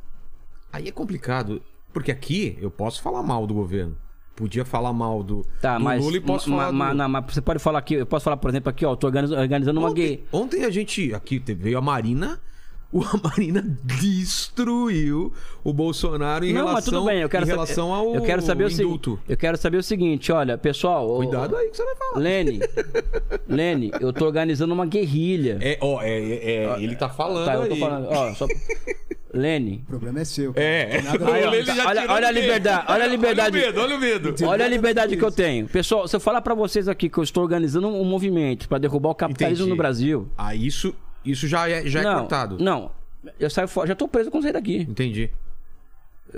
[0.73, 1.61] Aí é complicado.
[1.93, 3.95] Porque aqui eu posso falar mal do governo.
[4.35, 6.71] Podia falar mal do, Tá, do mas, Lula e posso falar.
[6.71, 6.95] ma- do...
[6.95, 9.07] não, mas você pode falar aqui, eu posso falar, por exemplo, aqui, ó, eu tô
[9.07, 10.23] organiz- organizando uma gay.
[10.31, 11.13] ontem, ontem a gente.
[11.13, 12.39] Aqui veio a Marina.
[12.93, 15.31] O, a Marina destruiu
[15.63, 18.21] o Bolsonaro em não, relação, mas tudo bem, eu quero em saber, relação ao eu
[18.21, 19.19] quero saber o seguinte, indulto.
[19.29, 22.19] eu quero saber o seguinte, olha, pessoal, Cuidado aí que você vai falar.
[22.19, 22.59] Lene,
[23.47, 25.57] Lene, eu tô organizando uma guerrilha.
[25.61, 27.69] É, ó, é, é, é, ele tá falando tá, eu aí.
[27.69, 28.45] tô falando, ó, só
[29.33, 30.51] Lene, O problema é seu.
[30.55, 33.57] É, Nada Aí, ó, Ele já olha- tirou olha a liberdade, olha a liberdade.
[33.57, 34.35] Olha o medo, olha o medo.
[34.45, 35.67] Olha a liberdade que eu tenho.
[35.69, 39.09] Pessoal, se eu falar pra vocês aqui que eu estou organizando um movimento pra derrubar
[39.11, 39.69] o capitalismo Entendi.
[39.69, 40.29] no Brasil.
[40.37, 40.93] Ah, isso,
[41.23, 42.57] isso já é, já é não, cortado.
[42.59, 42.91] não.
[43.39, 44.77] Eu saio fora, já tô preso com sair daqui.
[44.89, 45.29] Entendi.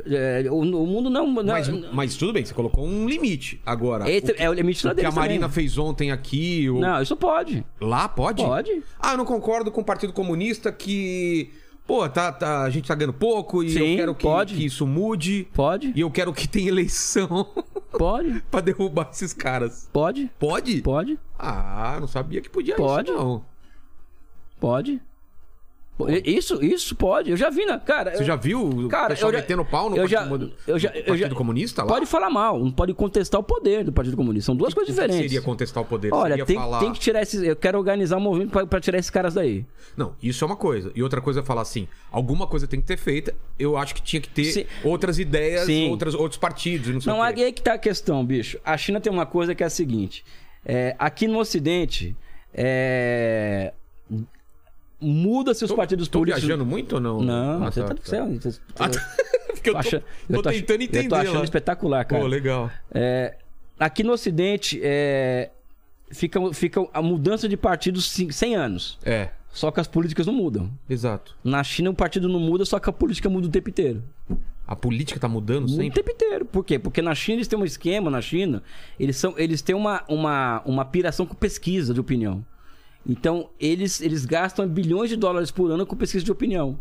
[0.07, 3.61] É, o, o mundo não, não Mas, mas tudo bem, você colocou um limite.
[3.63, 5.53] Agora, Esse o que, é o limite lá o que a Marina também.
[5.53, 7.63] fez ontem aqui, o- Não, isso pode.
[7.79, 8.43] lá pode?
[8.43, 8.83] Pode.
[8.99, 11.51] Ah, eu não concordo com o Partido Comunista que,
[11.85, 14.55] pô, tá, tá- a gente tá ganhando pouco e Sim, eu quero que, pode.
[14.55, 15.47] que isso mude.
[15.53, 15.91] Pode.
[15.95, 17.47] E eu quero que tenha eleição
[17.97, 18.41] Pode.
[18.49, 19.89] pra derrubar esses caras.
[19.91, 20.29] Pode.
[20.39, 20.81] Pode?
[20.81, 21.19] Pode.
[21.37, 23.09] Ah, não sabia que podia Pode.
[23.11, 23.45] isso, não.
[24.59, 25.01] Pode.
[26.25, 27.29] Isso, isso pode.
[27.29, 27.79] Eu já vi, né?
[27.85, 30.47] Cara, Você eu- já viu o Cara, pessoal eu já- metendo pau no eu Partido,
[30.65, 31.87] já- eu já- eu Partido já- Comunista lá?
[31.87, 34.47] Pode falar mal, não pode contestar o poder do Partido Comunista.
[34.47, 35.31] São duas coisas O que diferentes.
[35.31, 36.11] seria contestar o poder?
[36.11, 36.79] Olha, tem, falar...
[36.79, 37.43] tem que tirar esses.
[37.43, 39.65] Eu quero organizar um movimento pra, pra tirar esses caras daí.
[39.95, 40.91] Não, isso é uma coisa.
[40.95, 43.35] E outra coisa é falar assim: alguma coisa tem que ter feita.
[43.59, 44.65] Eu acho que tinha que ter Sim.
[44.83, 45.89] outras ideias, Sim.
[45.91, 46.87] outras, outros partidos.
[46.91, 48.57] Não sei Não, o aí é que tá a questão, bicho.
[48.65, 50.25] A China tem uma coisa que é a seguinte:
[50.65, 52.15] É, aqui no Ocidente,
[52.53, 53.73] é,
[55.03, 56.43] muda-se os Tô- partidos tô políticos.
[56.45, 57.21] viajando muito ou não?
[57.21, 58.01] Não, Ah, você tá, tá, tá.
[58.01, 58.99] você- você- Ah, tá.
[59.53, 61.43] Porque eu tô tô, achando- tô eu tô ach- tentando entender Eu tô achando lá.
[61.43, 62.21] espetacular, cara.
[62.21, 62.71] Pô, legal.
[62.93, 63.35] É,
[63.79, 65.51] aqui no Ocidente, é,
[66.11, 68.97] fica, fica a mudança de partidos cin- 100 anos.
[69.05, 70.69] É, Só que as políticas não mudam.
[70.89, 71.35] exato.
[71.43, 74.03] Na China o partido não muda, só que a política muda o tempo inteiro.
[74.65, 75.91] A política tá mudando O sempre?
[75.91, 76.45] tempo inteiro.
[76.45, 76.79] Por quê?
[76.79, 78.63] Porque na China eles têm um esquema, na China,
[78.99, 82.43] eles, são, eles têm uma, uma, uma piração com pesquisa de opinião.
[83.05, 86.79] Então, eles, eles gastam bilhões de dólares por ano com pesquisa de opinião.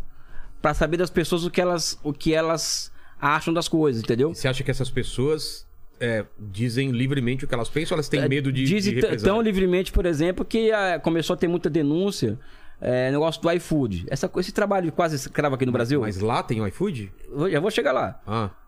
[0.61, 4.33] Pra saber das pessoas o que elas, o que elas acham das coisas, entendeu?
[4.33, 5.67] Você acha que essas pessoas
[5.99, 9.17] é, dizem livremente o que elas pensam ou elas têm medo de, É, Dizem de
[9.23, 12.39] tão livremente, por exemplo, que ah, começou a ter muita denúncia.
[12.81, 14.05] É, negócio do iFood.
[14.09, 16.01] Essa, esse trabalho quase escravo aqui no Brasil.
[16.01, 17.13] Mas lá tem o iFood?
[17.31, 18.21] eu já vou chegar lá.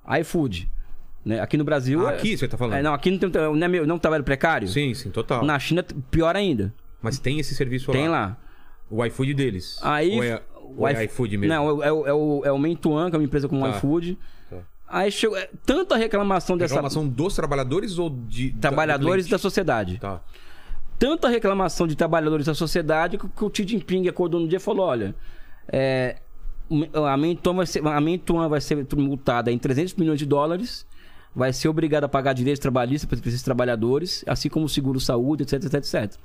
[0.06, 0.70] Ah, iFood.
[1.26, 1.40] Né?
[1.42, 2.08] Aqui no Brasil.
[2.08, 2.76] Ah, é- aqui você tá falando?
[2.76, 4.68] É, não, aqui não tem não é, meu- não é trabalho precário.
[4.70, 5.44] sim, sim, total.
[5.44, 6.74] Na China, pior ainda.
[7.06, 8.20] Mas tem esse serviço Tem lá?
[8.20, 8.38] lá.
[8.90, 9.80] O iFood deles?
[9.82, 10.42] Aí, Ou é,
[10.78, 11.54] ou é iFood mesmo?
[11.56, 13.78] Não, é, o- é o, é o Meituan, que é uma empresa como o Tá.
[13.78, 14.18] iFood.
[14.50, 14.58] Tá.
[14.88, 15.38] Aí chegou.
[15.38, 16.74] é, tanta reclamação dessa.
[16.76, 18.52] Reclamação dos trabalhadores ou de...
[18.52, 19.42] da- Trabalhadores do da cliente?
[19.42, 19.98] sociedade.
[20.00, 20.22] Tá.
[21.00, 24.62] Tanta reclamação de trabalhadores da sociedade que, que o Xi Jinping acordou no dia e
[24.62, 25.14] falou: olha,
[25.68, 26.18] é,
[26.94, 30.86] a Meituan vai ser, a vai ser multada em 300 milhões de dólares,
[31.36, 35.74] vai ser obrigada a pagar direitos trabalhistas para esses trabalhadores, assim como seguro-saúde, etc, etc,
[35.76, 36.20] etc.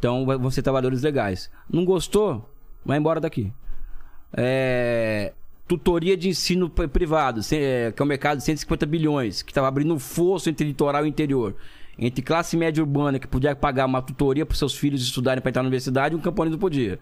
[0.00, 1.48] Então vão ser trabalhadores legais.
[1.70, 2.50] Não gostou?
[2.84, 3.52] Vai embora daqui.
[4.32, 5.32] É,
[5.68, 9.68] tutoria de ensino pri- privado, é, que é um mercado de 150 bilhões, que estava
[9.68, 11.54] abrindo um fosso entre litoral e interior.
[11.98, 15.62] Entre classe média urbana, que podia pagar uma tutoria para seus filhos estudarem para entrar
[15.62, 16.98] na universidade, um camponês não podia.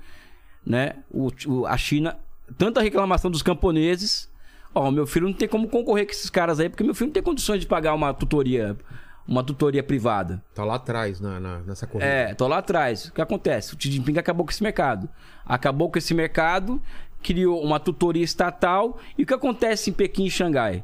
[0.66, 0.96] Né?
[1.10, 2.16] O, o- a China,
[2.56, 4.28] tanta reclamação dos camponeses.
[4.74, 7.12] Ó, meu filho não tem como concorrer com esses caras aí, porque meu filho não
[7.14, 8.76] tem condições de pagar uma tutoria,
[9.28, 10.42] uma tutoria privada.
[10.54, 12.10] Tá lá atrás, na, na- nessa corrida.
[12.10, 13.04] É, tô lá atrás.
[13.06, 13.74] O que acontece?
[13.74, 15.08] O Xi Jinping acabou com esse mercado.
[15.44, 16.82] Acabou com esse mercado,
[17.22, 18.98] criou uma tutoria estatal.
[19.18, 20.82] E o que acontece em Pequim e Xangai?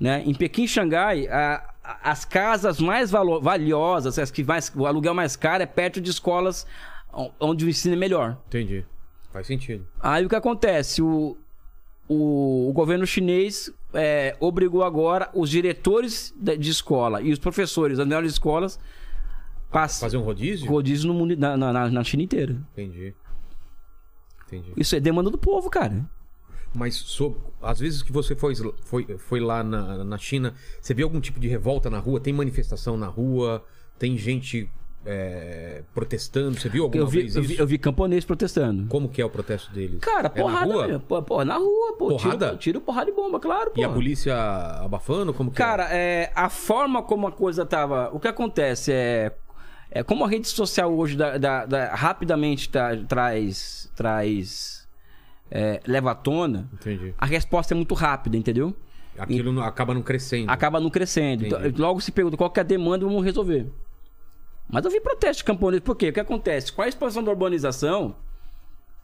[0.00, 0.22] Né?
[0.26, 4.84] Em Pequim e Xangai, a- a- as casas mais valo- valiosas, as que mais, o
[4.84, 6.66] aluguel mais caro é perto de escolas
[7.40, 8.36] onde o ensino é melhor.
[8.48, 8.84] Entendi.
[9.32, 9.86] Faz sentido.
[10.00, 11.00] Aí o que acontece?
[11.00, 11.36] O,
[12.08, 17.98] o, o governo chinês é, obrigou agora os diretores de, de escola e os professores
[17.98, 18.78] das melhores escolas
[19.70, 20.68] passam Fazer um rodízio?
[20.70, 22.56] rodízio no mundo, na, na, na China inteira.
[22.72, 23.14] Entendi.
[24.46, 24.72] Entendi.
[24.76, 26.08] Isso é demanda do povo, cara.
[26.74, 28.54] Mas so- às vezes que você foi,
[28.84, 32.20] foi, foi lá na, na China, você vê algum tipo de revolta na rua?
[32.20, 33.64] Tem manifestação na rua?
[33.98, 34.70] Tem gente
[35.06, 36.58] é, protestando?
[36.58, 37.52] Você viu alguma Eu vi, vez eu, isso?
[37.54, 38.86] vi, eu vi camponês protestando.
[38.88, 40.00] Como que é o protesto deles?
[40.00, 40.88] Cara, É na porrada, rua?
[40.88, 41.00] meu.
[41.00, 42.08] Pô, pô, na rua, pô.
[42.08, 42.46] Porrada?
[42.48, 43.80] Tiro, tiro porrada e bomba, claro, pô.
[43.80, 44.34] E a polícia
[44.82, 45.32] abafando?
[45.32, 48.10] Como que Cara, é, a forma como a coisa tava.
[48.12, 49.32] O que acontece é.
[49.90, 53.90] é como a rede social hoje da, da- da- rapidamente tá- traz.
[53.94, 54.86] traz.
[55.50, 56.74] é, leva à tona, é?
[56.74, 57.14] Entendi.
[57.16, 58.74] a resposta é muito rápida, entendeu?
[59.16, 60.50] Aquilo não- acaba não crescendo.
[60.50, 61.46] Acaba não crescendo.
[61.46, 63.66] Então, logo se pergunta qual que é a demanda vamos resolver.
[64.68, 65.82] Mas eu vi protesto de camponês.
[65.82, 66.08] Por quê?
[66.08, 66.72] O que acontece?
[66.72, 68.16] Com a expansão da urbanização,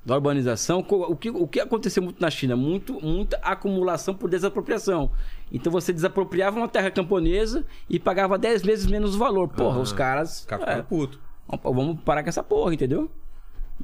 [0.04, 2.56] da urbanização, o que, o que aconteceu muito na China?
[2.56, 5.12] Muito, muita acumulação por desapropriação.
[5.52, 9.48] Então você desapropriava uma terra camponesa e pagava 10 vezes menos o valor.
[9.48, 10.40] Porra, Ah, os caras.
[10.40, 11.20] Os caras é, ficaram putos.
[11.62, 13.08] vamos parar com essa porra, entendeu?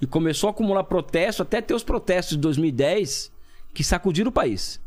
[0.01, 3.33] E começou a acumular protesto, até ter os protestos de 2010
[3.73, 4.81] que sacudiram o país.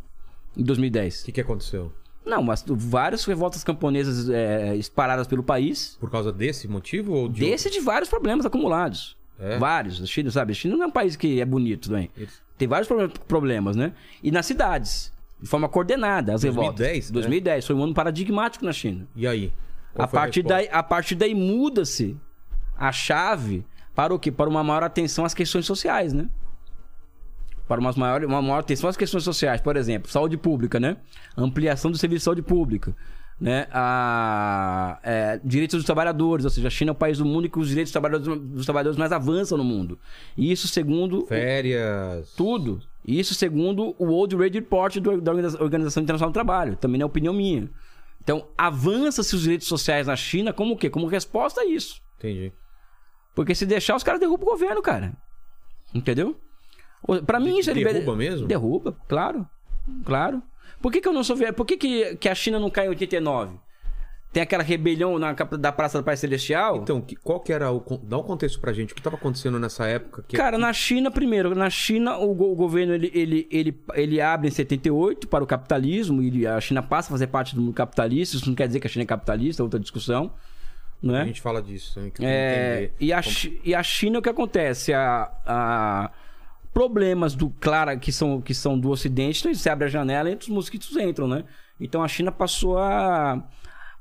[0.57, 1.21] Em 2010.
[1.21, 1.93] O que, que aconteceu?
[2.25, 5.97] Não, mas várias revoltas camponesas é, espalhadas pelo país.
[5.99, 9.17] Por causa desse motivo ou de Desse e de vários problemas acumulados.
[9.39, 9.57] É?
[9.57, 10.01] Vários.
[10.01, 10.51] A China, sabe?
[10.51, 12.11] A China não é um país que é bonito também.
[12.57, 13.93] Tem vários proble- problemas, né?
[14.21, 15.11] E nas cidades.
[15.41, 17.09] De forma coordenada, as 2010, revoltas.
[17.09, 17.13] né?
[17.13, 17.65] 2010.
[17.65, 19.07] Foi um ano paradigmático na China.
[19.15, 19.51] E aí?
[19.95, 20.63] Qual A partir, resposta?
[20.63, 22.15] daí, a partir daí muda-se
[22.77, 23.65] a chave
[23.95, 24.31] para o quê?
[24.31, 26.29] Para uma maior atenção às questões sociais, né?
[27.71, 29.61] Para umas maior, uma maior atenção às questões sociais.
[29.61, 30.97] Por exemplo, saúde pública, né?
[31.37, 32.93] Ampliação do serviço de saúde pública.
[33.39, 33.65] Né?
[33.71, 37.49] A, é, direitos dos trabalhadores, ou seja, a China é o país do mundo em
[37.49, 39.97] que os direitos dos trabalhadores, dos trabalhadores mais avançam no mundo.
[40.37, 42.33] E isso segundo Férias.
[42.35, 42.81] tudo.
[43.07, 46.75] E Isso segundo o World Trade Report do- da Organiza- Organização Internacional do Trabalho.
[46.75, 47.69] Também não é opinião minha.
[48.21, 50.89] Então, avança-se os direitos sociais na China como o quê?
[50.89, 52.01] Como resposta a isso.
[52.19, 52.51] Entendi.
[53.33, 55.13] Porque se deixar, os caras derrubam o governo, cara.
[55.95, 56.35] Entendeu?
[57.25, 58.47] Pra mim, isso é Derruba liber- mesmo?
[58.47, 59.47] Derruba, claro.
[60.05, 60.41] Claro.
[60.81, 61.35] Por que, que eu não sou.
[61.55, 63.55] Por que, que, que a China não cai em 89?
[64.33, 66.77] Tem aquela rebelião na, da Praça da Paz Celestial?
[66.77, 67.83] Então, qual que era o...
[68.03, 68.93] Dá um contexto pra gente.
[68.93, 70.23] O que tava acontecendo nessa época?
[70.25, 70.37] Que...
[70.37, 74.51] Cara, na China, primeiro, na China o, o governo ele, ele, ele, ele abre em
[74.51, 78.47] 78 para o capitalismo, e a China passa a fazer parte do mundo capitalista, isso
[78.47, 80.31] não quer dizer que a China é capitalista, é outra discussão.
[81.03, 81.23] né?
[81.23, 84.93] A gente fala disso, que É, e, a, Chi- e a China, o que acontece?
[84.93, 86.11] A, a-
[86.73, 90.35] problemas do claro que são, que são do Ocidente, então você abre a janela e
[90.35, 91.43] os mosquitos entram, né?
[91.79, 93.43] Então a China passou a.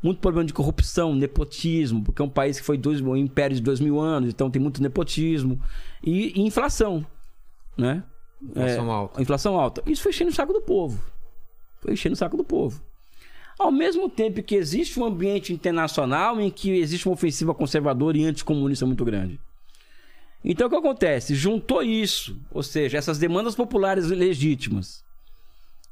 [0.02, 3.60] Muito problema de corrupção, nepotismo, porque é um país que foi dois, um império de
[3.60, 5.60] dois mil anos, então tem muito nepotismo.
[6.02, 7.04] E, e inflação,
[7.76, 8.02] né?
[8.42, 9.22] Inflação alta.
[9.22, 9.82] Inflação alta.
[9.86, 11.04] Isso foi enchendo o saco do povo.
[11.80, 12.82] Foi enchendo o saco do povo.
[13.58, 18.24] Ao mesmo tempo que existe um ambiente internacional em que existe uma ofensiva conservadora e
[18.24, 19.38] anticomunista muito grande.
[20.44, 21.34] Então o que acontece?
[21.34, 25.04] Juntou isso, ou seja, essas demandas populares legítimas,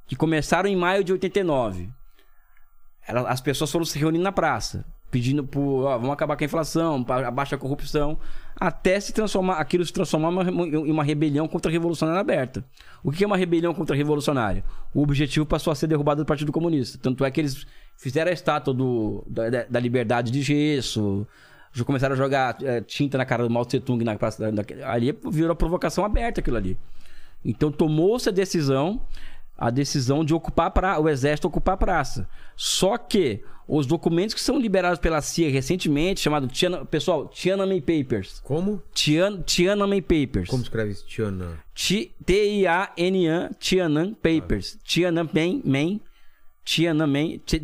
[0.07, 1.89] que começaram em maio de 89.
[3.07, 6.47] Ela- As pessoas foram se reunindo na praça, pedindo por, ó, vamos acabar com a
[6.47, 8.19] inflação, abaixa a corrupção,
[8.57, 12.65] até se transformar, aquilo se transformar em uma- rebelião contra a revolucionária aberta.
[13.03, 14.65] O que é uma rebelião contra a revolucionária?
[14.95, 16.99] O objetivo passou a ser derrubado do Partido Comunista.
[17.01, 17.67] Tanto é que eles
[17.97, 21.27] fizeram a estátua do, da- da liberdade de gesso,
[21.73, 24.51] já começaram a jogar eh, tinta na cara do Mao Tse Tung na praça.
[24.51, 26.77] da- da- ali virou provocação aberta aquilo ali.
[27.45, 29.01] Então tomou-se a decisão,
[29.57, 31.01] a decisão de ocupar a pra...
[31.01, 32.29] o exército ocupar a praça.
[32.57, 36.85] Só que os documentos que são liberados pela CIA recentemente, chamado Tiana...
[36.87, 38.41] pessoal, Tiananmen Papers.
[38.43, 38.83] Como?
[38.95, 39.43] Tian...
[39.43, 40.49] Tiananmen Papers.
[40.49, 41.59] Como escreve isso, Tiana?
[41.75, 44.79] Ti- T-I-A-N-A Tiananmen Papers.
[44.83, 46.01] Tiananmen Men,
[46.65, 47.61] Tiananmen T-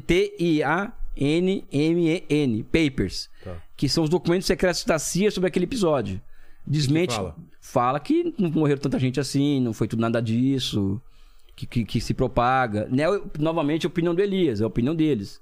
[1.15, 3.31] T-I-A-N-M-E-N Papers.
[3.43, 3.57] Tá.
[3.77, 6.21] Que são os documentos secretos da CIA sobre aquele episódio.
[6.67, 7.15] Desmente.
[7.15, 7.37] fala?
[7.61, 11.01] fala que não morreram tanta gente assim, não foi tudo nada disso.
[11.57, 12.89] Que, que, que se propaga.
[12.91, 13.05] Né?
[13.39, 15.41] Novamente, a opinião do Elias, é a opinião deles.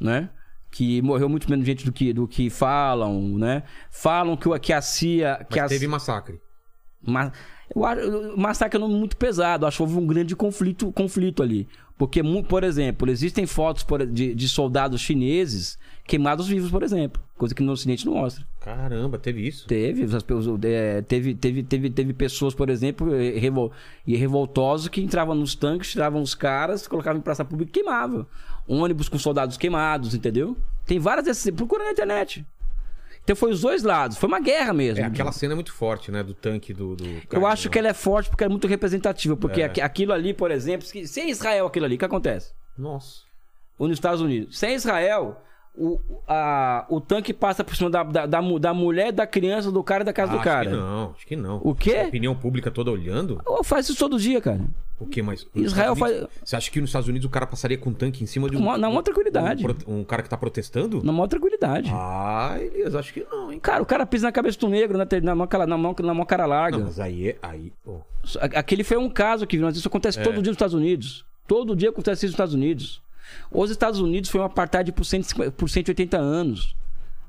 [0.00, 0.30] Né?
[0.70, 3.62] Que morreu muito menos gente do que, do que falam, né?
[3.90, 5.46] Falam que, que a CIA.
[5.50, 6.40] Que Mas a teve massacre.
[7.06, 7.30] mas
[7.74, 8.00] eu acho
[8.34, 9.66] o massacre é um nome muito pesado.
[9.66, 11.68] Acho que houve um grande conflito, conflito ali.
[11.96, 17.22] Porque, por exemplo, existem fotos de, de soldados chineses queimados vivos, por exemplo.
[17.36, 18.44] Coisa que no Ocidente não mostra.
[18.60, 19.66] Caramba, teve isso?
[19.66, 20.04] Teve,
[20.64, 23.72] é, teve, teve, teve, teve pessoas, por exemplo, revol,
[24.06, 28.26] e revoltosos que entravam nos tanques, tiravam os caras, colocavam em praça pública e queimavam.
[28.66, 30.56] Ônibus com soldados queimados, entendeu?
[30.86, 31.52] Tem várias dessas.
[31.54, 32.44] Procura na internet.
[33.24, 34.16] Então foi os dois lados.
[34.16, 35.02] Foi uma guerra mesmo.
[35.04, 36.22] É, aquela cena é muito forte, né?
[36.22, 36.96] Do tanque do.
[36.96, 37.72] do Eu acho né?
[37.72, 39.36] que ela é forte porque é muito representativa.
[39.36, 39.66] Porque É.
[39.66, 42.52] aqui- aquilo ali, por exemplo, se se é Israel aquilo ali, o que acontece?
[42.76, 43.20] Nossa.
[43.78, 44.58] Ou nos Estados Unidos.
[44.58, 45.40] Se é Israel,
[45.76, 49.82] o, a- o tanque passa por cima da, da, da, da mulher, da criança, do
[49.82, 50.60] cara e da casa Ah, do cara.
[50.70, 51.60] Acho que não, acho que não.
[51.64, 51.96] O quê?
[51.96, 53.40] A opinião pública toda olhando?
[53.46, 54.60] Ou Faz isso todo dia, cara.
[55.00, 55.44] O que mais?
[55.54, 58.22] Nos Israel Unidos- Você acha que nos Estados Unidos o cara passaria com um tanque
[58.22, 58.60] em cima de um.
[58.60, 59.64] Uma- na maior tranquilidade.
[59.86, 61.02] Um, um cara que tá protestando?
[61.02, 61.90] Na maior tranquilidade.
[61.92, 63.58] Ah, Elias, acho que não, hein?
[63.58, 66.24] Cara, o cara pisa na cabeça do negro, na, na, mão, na, mão, na mão
[66.26, 66.78] cara larga.
[66.78, 67.36] Não, mas aí é.
[67.42, 67.72] Aí.
[68.40, 70.22] A- Aquele foi um caso que mas isso acontece É.
[70.22, 71.24] todo dia nos Estados Unidos.
[71.48, 73.02] Todo dia acontece isso nos Estados Unidos.
[73.50, 76.74] Os Estados Unidos foi um apartheid por, 150 por 180 anos.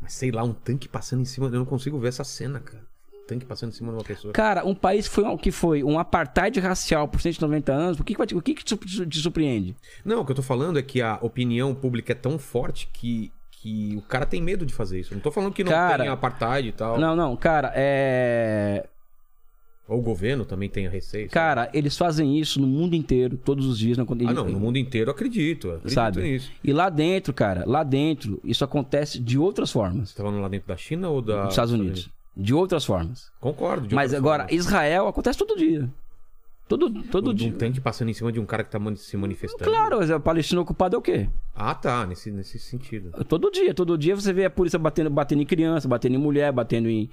[0.01, 1.47] Mas sei lá, um tanque passando em cima.
[1.47, 2.83] Eu não consigo ver essa cena, cara.
[3.25, 4.33] Tanque passando em cima de uma pessoa.
[4.33, 8.03] Cara, um país que foi, um- que foi um apartheid racial por 190 anos, o
[8.03, 9.75] que, o que, que te, te surpreende?
[10.03, 13.31] Não, o que eu tô falando é que a opinião pública é tão forte que,
[13.49, 15.13] que o cara tem medo de fazer isso.
[15.13, 16.99] Eu não tô falando que não Cara, tem apartheid e tal.
[16.99, 18.87] Não, não, cara, é.
[19.87, 21.29] Ou o governo também tem a receita.
[21.29, 23.97] Cara, eles fazem isso no mundo inteiro, todos os dias.
[23.97, 25.71] Não, Ah, não, no mundo inteiro eu acredito.
[25.71, 26.21] acredito sabe?
[26.21, 26.49] nisso.
[26.63, 30.09] E lá dentro, cara, lá dentro, isso acontece de outras formas.
[30.09, 31.43] Você tá falando lá dentro da China ou da.
[31.43, 32.09] Nos Estados Unidos.
[32.35, 33.29] De outras formas.
[33.39, 33.93] Concordo.
[33.93, 34.57] Mas agora, forma.
[34.57, 35.87] Israel acontece todo dia.
[36.67, 37.51] Todo, todo um dia.
[37.51, 39.69] tanque passando em cima de um cara que tá se manifestando.
[39.69, 41.27] Claro, a Palestina ocupada é o quê?
[41.53, 42.07] Ah, tá.
[42.07, 43.11] Nesse, nesse sentido.
[43.25, 46.51] Todo dia, todo dia você vê a polícia batendo, batendo em criança, batendo em mulher,
[46.53, 47.09] batendo em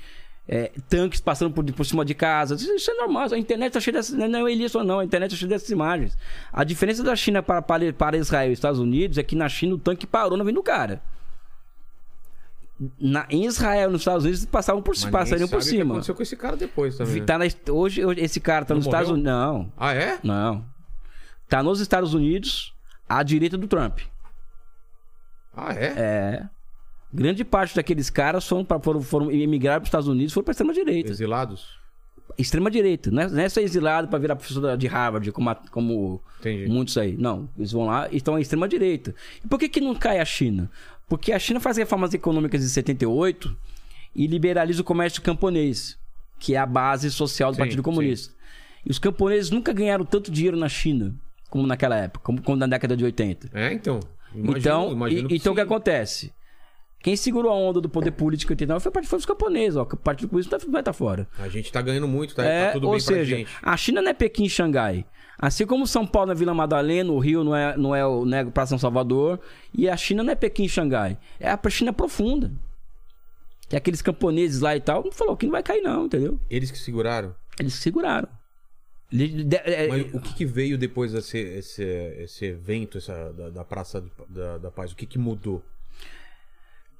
[0.52, 2.56] é, tanques passando por, por cima de casa.
[2.56, 3.28] Isso, é normal.
[3.32, 4.16] A internet tá cheia dessas.
[4.16, 6.18] Não é isso não, a internet tá cheia dessas imagens.
[6.52, 9.77] A diferença da China para, para, para Israel e Estados Unidos é que na China
[9.77, 11.01] o tanque parou na frente do cara.
[12.98, 15.78] Na, em Israel e nos Estados Unidos passavam por, Mas passariam por sabe o que
[15.82, 15.94] cima.
[15.94, 17.20] aconteceu com esse cara depois também.
[17.20, 17.27] né?
[17.27, 19.22] Tá na- hoje, hoje esse cara tá Não nos Estados morreu?
[19.22, 19.32] Unidos.
[19.32, 20.18] Não, Ah, é?
[20.24, 20.64] não.
[21.47, 22.74] Tá nos Estados Unidos
[23.09, 24.01] à direita do Trump.
[25.55, 25.85] Ah, é?
[25.97, 26.48] É.
[27.12, 30.53] Grande parte daqueles caras foram, pra, foram, foram emigrar para os Estados Unidos foram para
[30.53, 31.11] extrema direita.
[31.11, 31.78] Exilados?
[32.39, 33.11] Extrema direita.
[33.11, 36.69] Não é, não é só exilado para virar professor de Harvard, como, a- como Entendi.
[36.70, 37.16] muitos aí.
[37.19, 37.49] Não.
[37.59, 39.15] Eles vão lá e estão à extrema direita.
[39.45, 40.70] E por que, que não cai a China?
[41.09, 43.57] Porque a China faz reformas econômicas em 78
[44.15, 45.99] e liberaliza o comércio camponês,
[46.39, 48.32] que é a base social do Sim, Partido Comunista.
[48.87, 51.12] E os camponeses nunca ganharam tanto dinheiro na China
[51.51, 53.51] como naquela época, como, como na década de 80.
[53.53, 53.99] É, então.
[54.32, 55.66] Imagino, então, imagino e- então o que sim.
[55.66, 56.32] acontece?
[57.02, 59.82] Quem segurou a onda do poder político em 89 foi, foi os camponeses, ó.
[59.82, 61.27] O Partido Comunista vai estar fora.
[61.39, 63.51] A gente tá ganhando muito, tá, É, tá tudo ou bem seja, pra gente.
[63.62, 65.06] a China não é Pequim e Xangai.
[65.39, 68.27] Assim como São Paulo não é Vila Madalena, o Rio não é, não é, o,
[68.27, 69.40] não é pra São Salvador,
[69.72, 71.16] e a China não é Pequim e Xangai.
[71.40, 72.52] É a China profunda.
[73.68, 76.39] Que aqueles camponeses lá e tal, não falou que não vai cair não, entendeu?
[76.51, 77.35] Eles que seguraram.
[77.59, 78.28] Eles se seguraram.
[79.10, 83.64] De- é- Mas o que, que veio depois desse esse, esse evento essa, da, da
[83.64, 84.93] Praça da, da Paz?
[84.93, 85.62] O que, que mudou?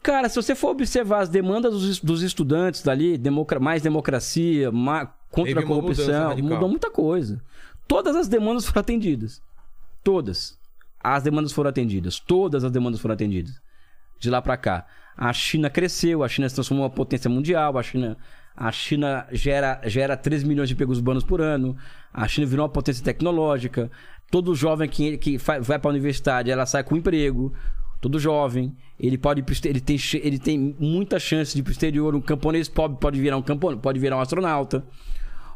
[0.03, 5.07] Cara, se você for observar as demandas dos, dos estudantes dali, democra- mais democracia, ma-
[5.31, 7.43] contra Teve a corrupção, mudou muita coisa.
[7.87, 9.43] Todas as demandas foram atendidas.
[10.03, 10.59] Todas.
[11.03, 12.19] As demandas foram atendidas.
[12.19, 13.61] Todas as demandas foram atendidas.
[14.19, 14.87] De lá pra cá.
[15.17, 18.17] A China cresceu, a China se transformou em uma potência mundial, a China,
[18.57, 21.77] a China gera, gera 3 milhões de empregos urbanos por ano,
[22.13, 23.91] a China virou uma potência tecnológica.
[24.31, 27.53] Todo jovem que, que vai pra universidade, ela sai com emprego.
[28.01, 32.15] Todo jovem, ele pode ele tem, ele tem muita chance de ir pro exterior.
[32.15, 34.85] Um camponês pobre pode virar um campo, pode virar um astronauta.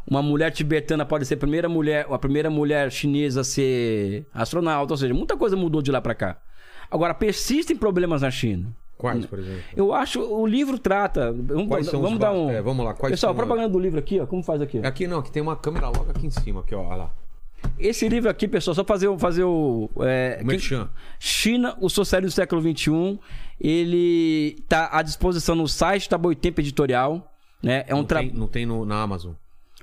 [0.06, 4.92] Uma mulher tibetana pode ser a primeira mulher, a primeira mulher chinesa a ser astronauta,
[4.92, 6.36] ou seja, muita coisa mudou de lá pra cá.
[6.90, 8.74] Agora persistem problemas na China.
[8.98, 9.62] Quais, por exemplo?
[9.74, 13.34] Eu acho o livro trata, vamos, vamos os dar um é, vamos lá, quais Pessoal,
[13.34, 14.78] são propaganda do livro aqui, ó, como faz aqui?
[14.78, 17.10] Aqui não, aqui tem uma câmera logo aqui em cima, aqui, ó, olha lá.
[17.78, 20.88] Esse livro aqui, pessoal, só fazer o fazer o é, quem- Merchan.
[21.18, 23.18] China, o socialismo do século XXI,
[23.60, 27.32] ele tá à disposição no site da Boitempo Editorial,
[27.62, 27.84] né?
[27.86, 28.20] É um Não tra...
[28.20, 29.32] tem, não tem no, na Amazon.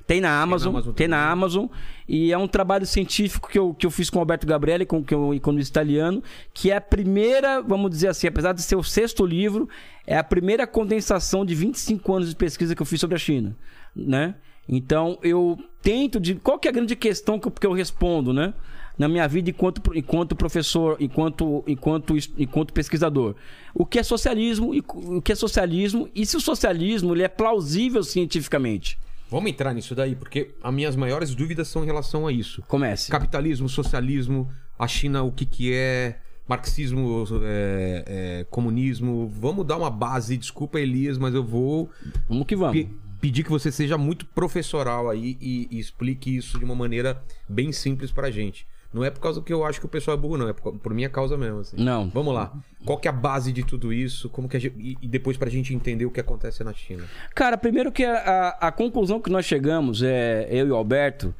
[0.08, 1.32] Tem na Amazon, Amazon tem na também.
[1.32, 1.66] Amazon.
[2.08, 5.02] E é um trabalho científico que eu, que eu fiz com o Alberto Gabrielli, com,
[5.03, 6.22] que é um economista italiano,
[6.53, 9.70] que é a primeira, vamos dizer assim, apesar de ser o sexto livro,
[10.06, 13.56] é a primeira condensação de 25 anos de pesquisa que eu fiz sobre a China,
[13.95, 14.36] né?
[14.72, 16.35] Então, eu tento de...
[16.35, 18.53] Qual que é a grande questão que eu, que eu respondo, né?
[18.98, 23.35] Na minha vida enquanto, enquanto professor, enquanto, enquanto, enquanto pesquisador.
[23.73, 27.27] O que é socialismo e o que é socialismo e se o socialismo ele é
[27.27, 28.98] plausível cientificamente.
[29.30, 32.61] Vamos entrar nisso daí, porque as minhas maiores dúvidas são em relação a isso.
[32.68, 33.10] Comece.
[33.10, 38.03] Capitalismo, socialismo, a China, o que que é, marxismo, é,
[38.41, 39.27] é, comunismo.
[39.39, 41.89] Vamos dar uma base, desculpa Elias, mas eu vou
[42.27, 42.73] Vamos que vamos.
[42.84, 42.89] pe-
[43.22, 47.72] pedir que você seja muito professoral aí e, e explique isso de uma maneira bem
[47.72, 48.65] simples pra gente.
[48.93, 50.49] Não é por causa que eu acho que o pessoal é burro, não.
[50.49, 51.60] É por, por minha causa mesmo.
[51.60, 51.77] assim.
[51.77, 52.10] Não.
[52.10, 52.52] Vamos lá.
[52.84, 54.27] Qual que é a base de tudo isso?
[54.30, 57.06] Como que a gente, e, e depois pra gente entender o que acontece na China.
[57.34, 58.15] Cara, primeiro que a,
[58.60, 61.34] a- a conclusão que nós chegamos, é, eu e o Alberto,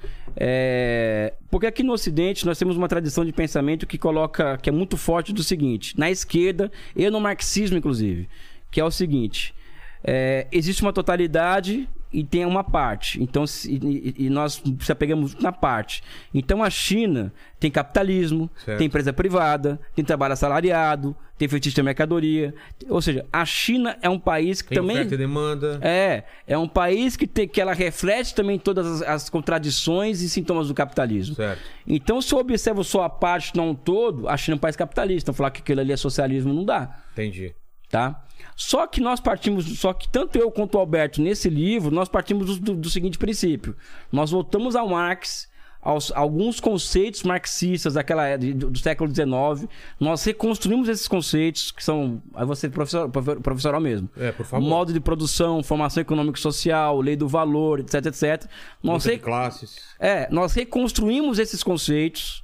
[0.56, 1.34] é.
[1.50, 4.58] Porque aqui no Ocidente nós temos uma tradição de pensamento que coloca.
[4.58, 8.30] que é muito forte do seguinte, na esquerda, e no marxismo, inclusive,
[8.70, 9.54] que é o seguinte.
[10.04, 13.22] É, existe uma totalidade e tem uma parte.
[13.24, 16.04] Então, se- e, e nós se apegamos na parte.
[16.34, 18.78] Então a China tem capitalismo, Certo.
[18.80, 22.54] tem empresa privada, tem trabalho assalariado, tem feitiço de mercadoria.
[22.90, 24.98] Ou seja, a China é um país que Tem também.
[24.98, 25.80] oferta e demanda.
[25.82, 30.28] É, é um país que, tem, que ela reflete também todas as, as contradições e
[30.30, 31.36] sintomas do capitalismo.
[31.36, 31.62] Certo.
[31.88, 34.76] Então, se eu observo só a parte, não o todo, a China é um país
[34.76, 35.24] capitalista.
[35.26, 37.54] Então, falar que aquilo ali é socialismo não dá, Entendi.
[37.92, 38.24] Tá?
[38.56, 42.60] Só que nós partimos, só que tanto eu quanto o Alberto, nesse livro, nós partimos
[42.60, 43.76] do, do- seguinte princípio.
[44.12, 45.50] Nós voltamos ao Marx,
[45.82, 49.68] aos alguns conceitos marxistas daquela é- do, do século XIX.
[50.00, 52.22] Nós reconstruímos esses conceitos, que são.
[52.36, 54.08] Aí você professor, profe- professoral mesmo.
[54.16, 54.64] É, por favor.
[54.68, 58.46] Modo de produção, formação econômica e social, lei do valor, etc, etc.
[58.84, 59.76] Nós, Luta classes.
[60.00, 62.44] é, nós reconstruímos esses conceitos,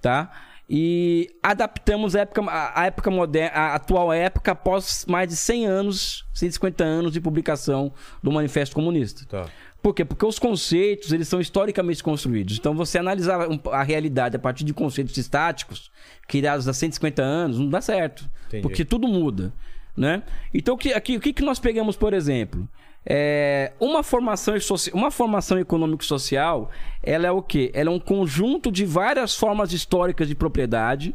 [0.00, 0.32] tá?
[0.74, 6.24] E adaptamos a época, a, época moderna, a atual época após mais de 100 anos,
[6.32, 7.92] 150 anos de publicação
[8.22, 9.26] do Manifesto Comunista.
[9.28, 9.50] Tá.
[9.82, 10.02] Por quê?
[10.02, 12.56] Porque os conceitos, eles são historicamente construídos.
[12.56, 15.90] Então, você analisar a realidade a partir de conceitos estáticos,
[16.26, 18.26] criados há 150 anos, não dá certo.
[18.46, 18.62] Entendi.
[18.62, 19.52] Porque tudo muda,
[19.94, 20.22] né?
[20.54, 22.66] Então, o que, aqui, o que, que nós pegamos, por exemplo?
[23.04, 24.54] É, uma, formação,
[24.94, 26.70] uma formação econômico-social,
[27.02, 27.70] ela é o quê?
[27.74, 31.14] Ela é um conjunto de várias formas históricas de propriedade,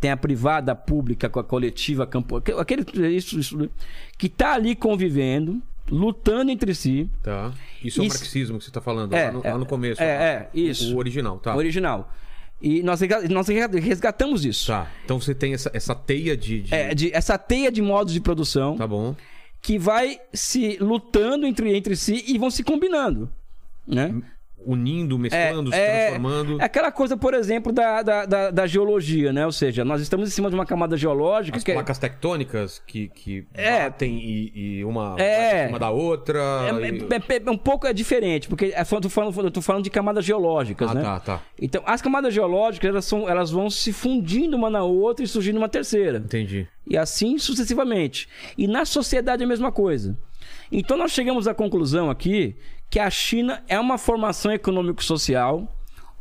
[0.00, 2.84] tem a privada, a pública, a coletiva, a campo, aquele
[3.14, 3.70] isso, isso,
[4.16, 5.60] que está ali convivendo,
[5.90, 7.08] lutando entre si.
[7.22, 7.52] Tá.
[7.84, 9.66] Isso é o Isso- marxismo que você tá falando, É, lá, no, é, lá no
[9.66, 10.00] começo.
[10.00, 10.24] é, lá.
[10.24, 10.94] é, isso.
[10.94, 11.54] O original, tá.
[11.56, 12.10] Original.
[12.62, 13.00] E nós,
[13.30, 14.66] nós resgatamos isso.
[14.68, 14.86] Tá.
[15.04, 16.62] Então você tem essa, essa teia de.
[16.62, 19.16] de- É, de- essa teia de modos de produção Tá bom.
[19.60, 23.30] Que vai se lutando entre, entre si e vão se combinando.
[23.86, 24.22] Né?
[24.66, 26.60] Unindo, mesclando, se é, transformando.
[26.60, 29.46] É aquela coisa, por exemplo, da, da, da, da geologia, né?
[29.46, 32.82] Ou seja, nós estamos em cima de uma camada geológica As que é- placas tectônicas
[32.86, 33.84] que, que É.
[33.84, 35.66] batem e, e uma É.
[35.66, 36.38] cima da outra.
[36.38, 39.50] é, e- é- é- é um pouco é diferente, porque é, eu tô falando, eu
[39.50, 41.02] tô falando de camadas geológicas, Ah, né?
[41.02, 41.42] tá, tá.
[41.60, 45.56] Então, as camadas geológicas, elas, são, elas vão se fundindo uma na outra e surgindo
[45.56, 46.18] uma terceira.
[46.18, 46.66] Entendi.
[46.86, 48.28] E assim sucessivamente.
[48.58, 50.16] E na sociedade é a mesma coisa.
[50.72, 52.56] Então nós chegamos à conclusão aqui
[52.90, 55.66] que a China é uma formação econômico-social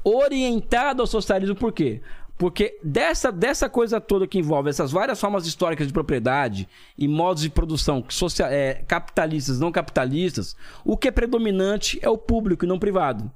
[0.04, 1.56] orientada ao socialismo.
[1.56, 2.02] Por quê?
[2.38, 7.44] Porque dessa, dessa coisa toda que envolve essas várias formas históricas de propriedade e modos
[7.44, 10.56] de produção social, é, capitalistas não capitalistas,
[10.86, 13.30] o que é predominante é o público e não o privado.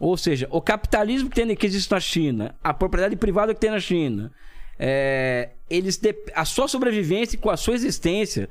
[0.00, 3.70] Ou seja, o capitalismo que, tem, que existe na China, a propriedade privada que tem
[3.70, 4.32] na China,
[4.78, 6.00] é, eles
[6.34, 8.48] a sua sobrevivência com a sua existência,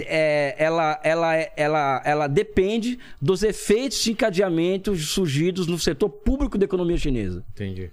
[0.00, 6.64] é, ela, ela, ela, ela depende dos efeitos de encadeamento surgidos no setor público da
[6.64, 7.44] economia chinesa.
[7.50, 7.90] Entendi.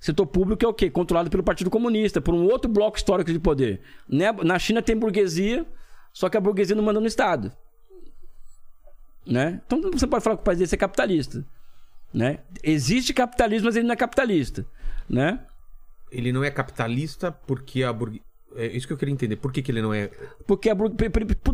[0.00, 0.90] Setor público é o quê?
[0.90, 3.80] Controlado pelo Partido Comunista, por um outro bloco histórico de poder.
[4.08, 4.32] Né?
[4.32, 5.64] Na China tem burguesia,
[6.12, 7.52] só que a burguesia não manda no Estado.
[9.24, 9.60] Né?
[9.64, 11.46] Então você pode falar que o país desse é capitalista.
[12.12, 12.40] Né?
[12.62, 14.66] Existe capitalismo, mas ele não é capitalista.
[15.08, 15.38] Né?
[16.10, 18.31] Ele não é capitalista porque a burguesia.
[18.56, 19.36] É isso que eu queria entender.
[19.36, 20.10] Por que, que ele não é.
[20.46, 20.90] Porque a por-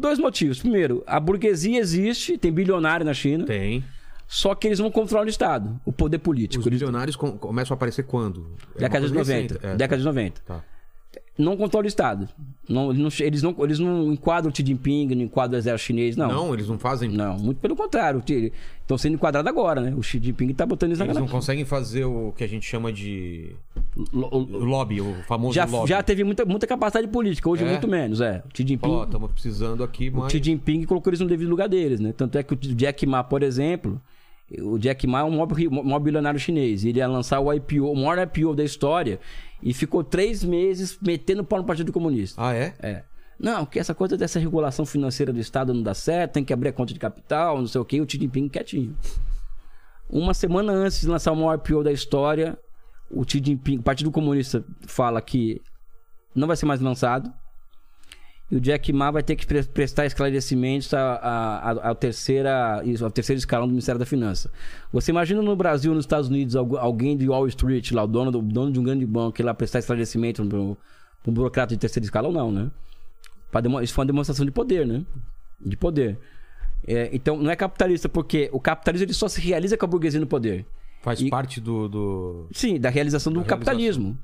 [0.01, 0.59] dois motivos.
[0.61, 3.85] Primeiro, a burguesia existe, tem bilionário na China, Tem.
[4.27, 6.61] só que eles não controlam o Estado, o poder político.
[6.61, 8.41] Os Eles- bilionários com- começam a aparecer quando?
[8.41, 8.43] É
[8.75, 9.55] uma Década de coisa 90.
[9.55, 9.67] recente.
[9.67, 10.41] É, Década de 90.
[10.45, 10.65] Tá.
[11.39, 12.29] Não controla o Estado.
[12.69, 15.87] Não, eles, não, eles, não, eles não enquadram o Xi Jinping, não enquadram o exército
[15.87, 16.27] chinês, não.
[16.29, 17.09] Não, eles não fazem.
[17.09, 18.21] Não, muito pelo contrário.
[18.81, 19.95] Estão sendo enquadrados agora, né?
[19.97, 22.67] O Xi Jinping tá botando isso Eles na não conseguem fazer o que a gente
[22.67, 23.53] chama de
[24.13, 25.89] Lo- o- lobby, o famoso já, lobby.
[25.89, 27.69] já teve muita, muita capacidade política, hoje É?
[27.71, 28.43] muito menos, é.
[28.53, 30.33] O Xi Jinping, Ó, estamos precisando aqui, o mas.
[30.33, 32.13] Xi Jinping colocou eles no devido lugar deles, né?
[32.17, 34.01] Tanto é que o Jack Ma, por exemplo,
[34.61, 36.85] o Jack Ma é um maior, ri- maior bilionário chinês.
[36.85, 39.21] Ele ia lançar o IPO, o maior IPO da história,
[39.63, 42.41] e ficou três meses metendo pau no Partido Comunista.
[42.43, 42.75] Ah, é?
[42.81, 43.05] É.
[43.39, 46.71] Não, que essa coisa dessa regulação financeira do Estado não dá certo, tem que abrir
[46.71, 48.97] a conta de capital, não sei o que, o Xi Jinping quietinho.
[50.11, 52.59] Uma semana antes de lançar o maior IPO da história,
[53.11, 55.61] o Xi Jinping, o Partido Comunista fala que
[56.35, 57.31] não vai ser mais lançado.
[58.51, 63.67] E o Jack Ma vai ter que pre- prestar esclarecimentos ao, terceira, ao terceiro escalão
[63.67, 64.51] do Ministério da Finança.
[64.91, 68.31] Você imagina no Brasil, nos Estados Unidos, algu- alguém de Wall Street, lá, o dono,
[68.31, 70.77] do, dono de um grande banco, ir lá prestar esclarecimento para um
[71.27, 72.33] burocrata de terceiro escalão?
[72.33, 72.71] Não, né?
[73.83, 75.05] Isso foi uma demonstração de poder, né?
[75.61, 76.19] De poder.
[76.87, 80.21] É, então, não é capitalista, porque o capitalismo ele só se realiza com a burguesia
[80.21, 80.65] no poder.
[81.03, 81.89] Faz E- parte do.
[81.89, 82.49] do...
[82.53, 84.19] Sim, da realização do Da capitalismo.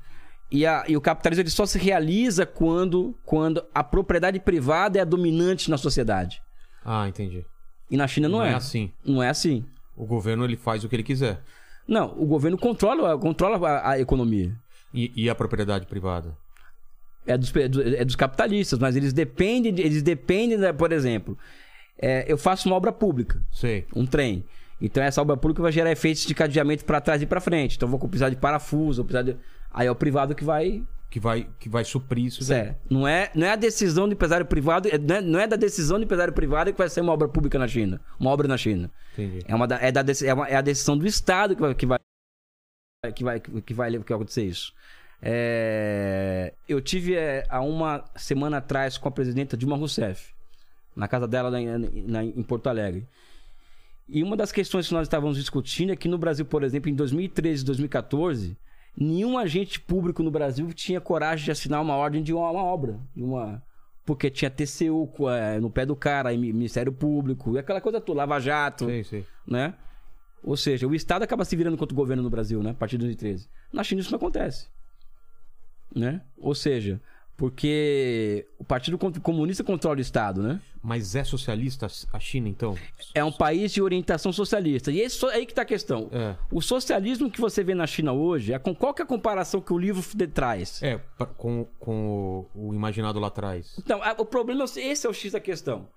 [0.55, 5.01] E, a- e o capitalismo ele só se realiza quando, quando a propriedade privada é
[5.01, 6.41] a dominante na sociedade.
[6.83, 7.43] Ah, entendi.
[7.91, 8.51] E na China não, Não é.
[8.51, 8.91] é assim.
[9.03, 9.65] Não é assim.
[9.95, 11.41] O governo ele faz o que ele quiser.
[11.87, 14.53] Não, o governo controla, controla a, a economia.
[14.93, 16.35] E, e a propriedade privada?
[17.27, 21.37] É dos, é é dos capitalistas, mas eles dependem, de- eles dependem, da, por exemplo,
[21.99, 23.85] é, eu faço uma obra pública, Sei.
[23.95, 24.45] um trem.
[24.81, 27.75] Então essa obra pública vai gerar efeitos de cadeamento para trás e para frente.
[27.77, 29.37] Então eu vou precisar de parafuso, vou precisar de...
[29.75, 30.81] aí é o privado que vai
[31.11, 32.51] Que vai, que vai suprir isso.
[32.51, 35.47] É, não é, não é a decisão do empresário privado, é- não é, não é
[35.47, 38.47] da decisão do empresário privado que vai ser uma obra pública na China, uma obra
[38.47, 38.89] na China.
[39.13, 39.39] Entendi.
[39.47, 41.85] É, uma, da- é, da, é, uma- é a decisão do Estado que vai, que
[41.85, 41.99] vai,
[43.13, 44.73] que vai, que vai, que vai acontecer isso.
[45.21, 50.33] É, eu tive é, há uma semana atrás com a presidenta Dilma Rousseff,
[50.95, 51.67] na casa dela em,
[52.07, 53.05] na- em Porto Alegre.
[54.07, 56.93] E uma das questões que nós estávamos discutindo é que no Brasil, por exemplo, em
[56.95, 58.57] 2013 e 2014,
[58.97, 62.99] nenhum agente público no Brasil tinha coragem de assinar uma ordem de uma, uma obra,
[63.15, 63.61] de uma
[64.05, 68.39] porque tinha TCU é, no pé do cara, Ministério Público, e aquela coisa toda, Lava
[68.39, 69.25] Jato, Sei, sei.
[69.47, 69.73] né?
[70.43, 72.69] Ou seja, o Estado acaba se virando contra o governo no Brasil, né?
[72.69, 73.49] A partir de 2013.
[73.73, 74.67] Na China isso não acontece.
[75.93, 76.21] Né?
[76.37, 77.01] Ou seja,
[77.37, 80.61] porque o Partido Comunista controla o Estado, né?
[80.81, 82.77] Mas é socialista a China, então?
[83.13, 84.91] É um país de orientação socialista.
[84.91, 86.09] E esse, aí que tá a questão.
[86.11, 86.35] É.
[86.51, 89.59] O socialismo que você vê na China hoje, é com qual que é a comparação
[89.59, 90.81] que o livro de- traz?
[90.81, 90.99] É,
[91.37, 93.75] com, com o, o imaginado lá atrás.
[93.79, 95.87] Então, o problema, esse é o X da questão.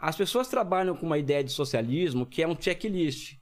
[0.00, 3.36] As pessoas trabalham com uma ideia de socialismo que é um checklist.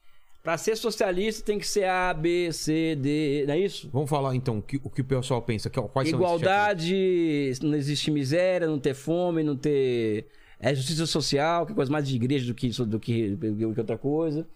[0.47, 3.91] Para ser socialista tem que ser A, B, C, D, não é isso?
[3.93, 5.69] Vamos falar então o que o, que o pessoal pensa.
[5.69, 10.29] Que, quais Igualdade, não existe miséria, não ter fome, não ter.
[10.61, 13.73] É justiça social, que é coisa mais de igreja do que, isso- do que, do
[13.75, 14.47] que outra coisa.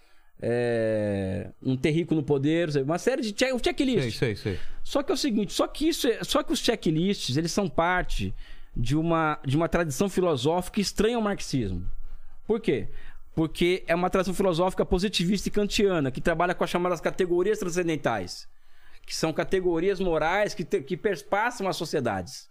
[0.40, 3.98] É, não ter rico no poder, uma série de check, checklist.
[3.98, 4.18] esses checklists?
[4.18, 4.58] Sei, sei.
[4.84, 7.68] Só que é o seguinte, só que isso, é- só que os checklists, eles são
[7.68, 8.32] parte
[8.76, 11.84] de uma de uma tradição filosófica estranha ao marxismo.
[12.46, 12.88] Por quê?
[13.40, 18.46] Porque é uma tradição filosófica positivista e kantiana, que trabalha com as chamadas categorias transcendentais,
[19.06, 22.46] que são categorias morais que, te- que perspassam as sociedades.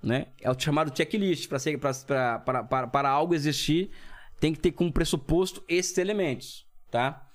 [0.00, 0.26] Né?
[0.40, 1.48] É o chamado checklist.
[1.48, 3.90] Para algo existir,
[4.38, 6.64] tem que ter como pressuposto esses elementos.
[6.92, 7.26] Tá?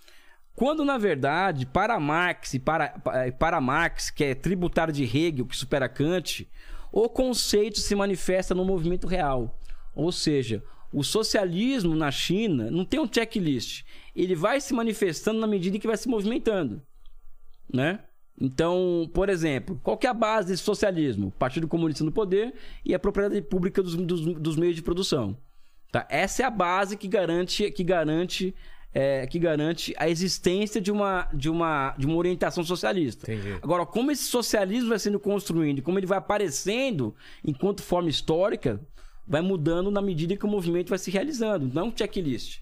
[0.55, 5.45] Quando, na verdade, para Marx e para, pa- para Marx, que é tributário de Hegel,
[5.45, 6.49] que supera Kant,
[6.93, 9.59] o conceito se manifesta no movimento real.
[9.93, 13.83] Ou seja, o socialismo na China não tem um checklist.
[14.15, 16.81] Ele vai se manifestando na medida em que vai se movimentando.
[17.71, 17.99] Né?
[18.39, 21.31] Então, por exemplo, qual que é a base desse socialismo?
[21.37, 22.53] Partido Comunista no poder
[22.85, 25.37] e a propriedade pública dos, dos, dos meios de produção.
[25.91, 26.07] Tá?
[26.09, 28.55] Essa é a base que garante, que garante,
[28.93, 33.31] é, que garante a existência de uma, de, uma, de uma orientação socialista.
[33.31, 33.57] Entendi.
[33.61, 37.13] Agora, como esse socialismo vai sendo construído, e como ele vai aparecendo
[37.43, 38.79] enquanto forma histórica,
[39.29, 42.59] vai mudando na medida que o movimento vai se realizando, não um checklist.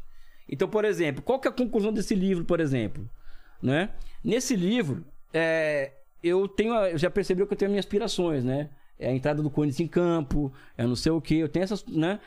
[0.49, 3.09] Então, por exemplo, qual que é a conclusão desse livro, por exemplo?
[3.61, 3.89] Né?
[4.23, 5.03] Nesse livro,
[5.33, 8.69] é, eu tenho, já percebeu que eu tenho minhas aspirações, né?
[8.99, 11.85] É a entrada do Corinthians em campo, é não sei o que, eu tenho essas,
[11.85, 12.19] né?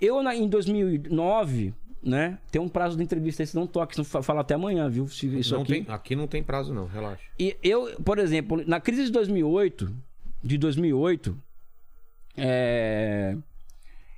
[0.00, 1.72] Eu, na- em 2009,
[2.02, 2.38] né?
[2.50, 5.04] Tem um prazo de entrevista aí, se não toque, fa- fala até amanhã, viu?
[5.06, 5.72] Isso não aqui.
[5.84, 7.22] tem, aqui não tem prazo, não, relaxa.
[7.38, 9.94] E eu, por exemplo, na crise de 2008,
[10.42, 11.36] de 2008,
[12.36, 13.36] é,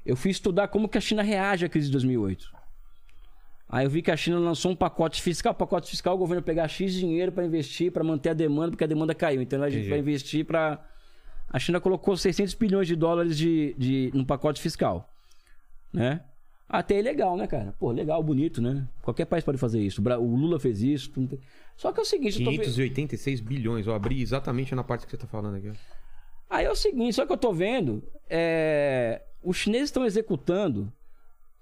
[0.07, 2.55] eu fui estudar como que a China reage à crise de 2008.
[3.69, 6.69] Aí eu vi que a China lançou um pacote fiscal, pacote fiscal, o governo pegar
[6.69, 9.43] X dinheiro para investir, para manter a demanda, porque a demanda caiu.
[9.43, 9.91] Então a gente Entendi.
[9.91, 10.83] vai investir para
[11.51, 15.12] a China colocou 600 bilhões de dólares de, de no pacote fiscal,
[15.93, 16.20] né?
[16.69, 17.74] Até é legal, né, cara?
[17.78, 18.89] Pô, legal, bonito, né?
[19.03, 20.03] Qualquer país pode fazer isso.
[20.03, 21.12] O Lula fez isso.
[21.77, 23.87] Só que é o seguinte, eu tô vendo- 586 bilhões.
[23.87, 25.70] Eu abri exatamente na parte que você tá falando aqui.
[26.51, 30.93] Aí é o seguinte, só que eu tô vendo, é, os chineses estão executando,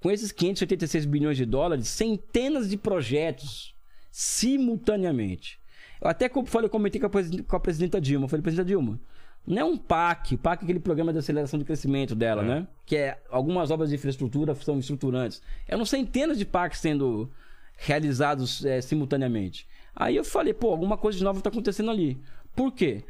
[0.00, 3.74] com esses 586 bilhões de dólares, centenas de projetos
[4.10, 5.58] simultaneamente.
[6.00, 7.10] Eu até falei, comentei com a,
[7.46, 9.00] com a presidenta Dilma, eu falei, presidenta Dilma,
[9.46, 12.46] não é um PAC, PAC é aquele programa de aceleração de crescimento dela, É.
[12.46, 12.68] né?
[12.86, 15.42] Que é algumas obras de infraestrutura são estruturantes.
[15.68, 17.30] Eram centenas de PACs sendo
[17.76, 19.66] realizados é, simultaneamente.
[19.94, 22.18] Aí eu falei, pô, alguma coisa de nova está acontecendo ali.
[22.54, 23.04] Por quê?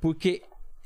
[0.00, 0.42] Porque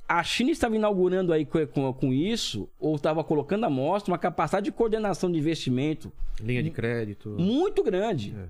[0.09, 4.67] a China estava inaugurando aí com, com, isso, ou estava colocando à mostra uma capacidade
[4.67, 7.31] de coordenação de investimento Linha de crédito.
[7.39, 8.35] muito grande.
[8.37, 8.49] É.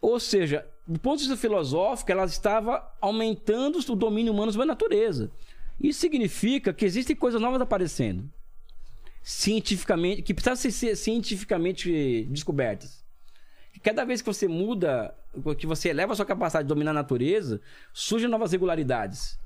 [0.00, 4.66] Ou seja, do ponto de vista filosófico, ela estava aumentando o domínio humano sobre a
[4.66, 5.30] natureza.
[5.80, 8.28] Isso significa que existem coisas novas aparecendo.
[9.22, 13.04] Cientificamente, que precisam ser cientificamente descobertas.
[13.72, 15.14] Que Cada vez que você muda,
[15.58, 17.60] que você eleva a sua capacidade de dominar a natureza,
[17.92, 19.38] surgem novas regularidades.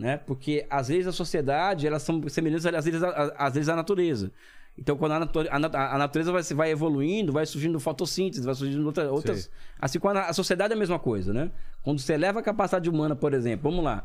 [0.00, 0.16] Né?
[0.16, 3.02] Porque as leis da sociedade elas são semelhantes às leis,
[3.36, 4.32] às leis da natureza.
[4.78, 8.54] Então, quando a, natu- a nat- a natureza vai, vai evoluindo, vai surgindo fotossíntese, vai
[8.54, 9.42] surgindo outra- outras.
[9.42, 9.50] Sei.
[9.78, 11.50] Assim, quando a, a sociedade é a mesma coisa, né?
[11.82, 14.02] Quando você eleva a capacidade humana, por exemplo, vamos lá.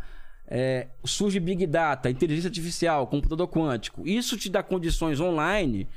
[0.47, 4.05] é, surge Big Data, inteligência artificial, computador quântico.
[4.05, 5.87] Isso te dá condições online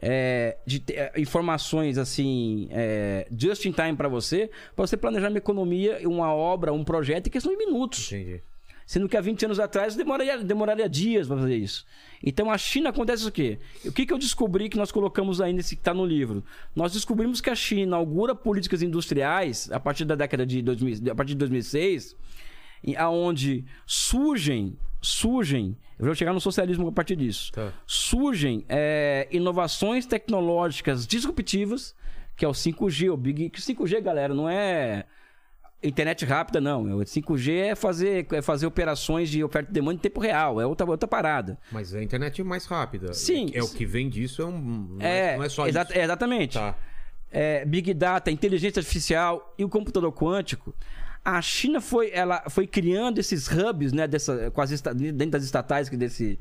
[0.00, 5.28] é, de ter, é, informações assim, é, just in time para você, para você planejar
[5.28, 8.12] uma economia, uma obra, um projeto em questão de minutos.
[8.12, 8.42] Entendi.
[8.90, 11.86] Sendo que há 20 anos atrás demoraria, demoraria dias para fazer isso.
[12.20, 13.60] Então a China acontece o quê?
[13.84, 16.42] O que, que eu descobri que nós colocamos aí nesse que está no livro?
[16.74, 21.14] Nós descobrimos que a China inaugura políticas industriais a partir da década de 2000, a
[21.14, 22.16] partir de 2006,
[22.82, 27.52] em- aonde surgem, surgem, eu vou chegar no socialismo a partir disso.
[27.52, 27.72] Tá.
[27.86, 31.94] Surgem é, inovações tecnológicas disruptivas,
[32.36, 35.04] que é o 5G, o Big, que o 5G, galera, não é
[35.82, 36.82] internet rápida, não.
[36.98, 40.60] O 5G é fazer, é fazer operações de oferta e demanda em tempo real.
[40.60, 41.58] É outra, outra parada.
[41.72, 43.12] Mas a internet é mais rápida.
[43.14, 43.50] Sim.
[43.54, 44.58] É o que vem disso, é um.
[44.60, 45.92] Não É, é, não é só exa- isso.
[45.98, 46.54] é, exatamente.
[46.54, 46.76] Tá.
[47.32, 50.74] É, Big Data, inteligência artificial e o computador quântico.
[51.24, 55.88] A China foi, ela foi criando esses hubs, né, dessa, com as dentro das estatais
[55.88, 56.38] que desse,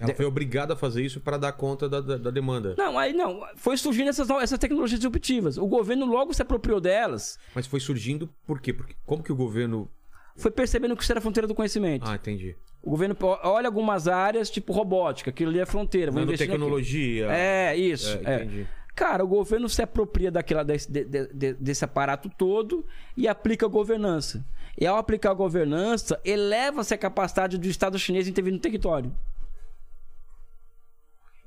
[0.00, 2.74] Ela de- foi obrigada a fazer isso para dar conta da, da, da demanda.
[2.78, 3.40] Não, aí não.
[3.56, 5.58] Foi surgindo essas, essas tecnologias disruptivas.
[5.58, 7.38] O governo logo se apropriou delas.
[7.54, 8.72] Mas foi surgindo por quê?
[8.72, 9.90] Porque como que o governo.
[10.36, 12.04] Foi percebendo que isso era a fronteira do conhecimento.
[12.06, 12.54] Ah, entendi.
[12.82, 16.12] O governo olha algumas áreas, tipo robótica, aquilo ali é fronteira.
[16.12, 16.46] Vou investir.
[16.46, 17.26] Nanotecnologia.
[17.32, 18.18] É, isso.
[18.24, 18.44] É, é.
[18.44, 18.66] entendi.
[18.94, 22.86] Cara, o governo se apropria daquela, desse, de- de- de- desse aparato todo
[23.16, 24.42] e aplica a governança.
[24.78, 29.12] E ao aplicar a governança, eleva-se a capacidade do Estado chinês intervir no território.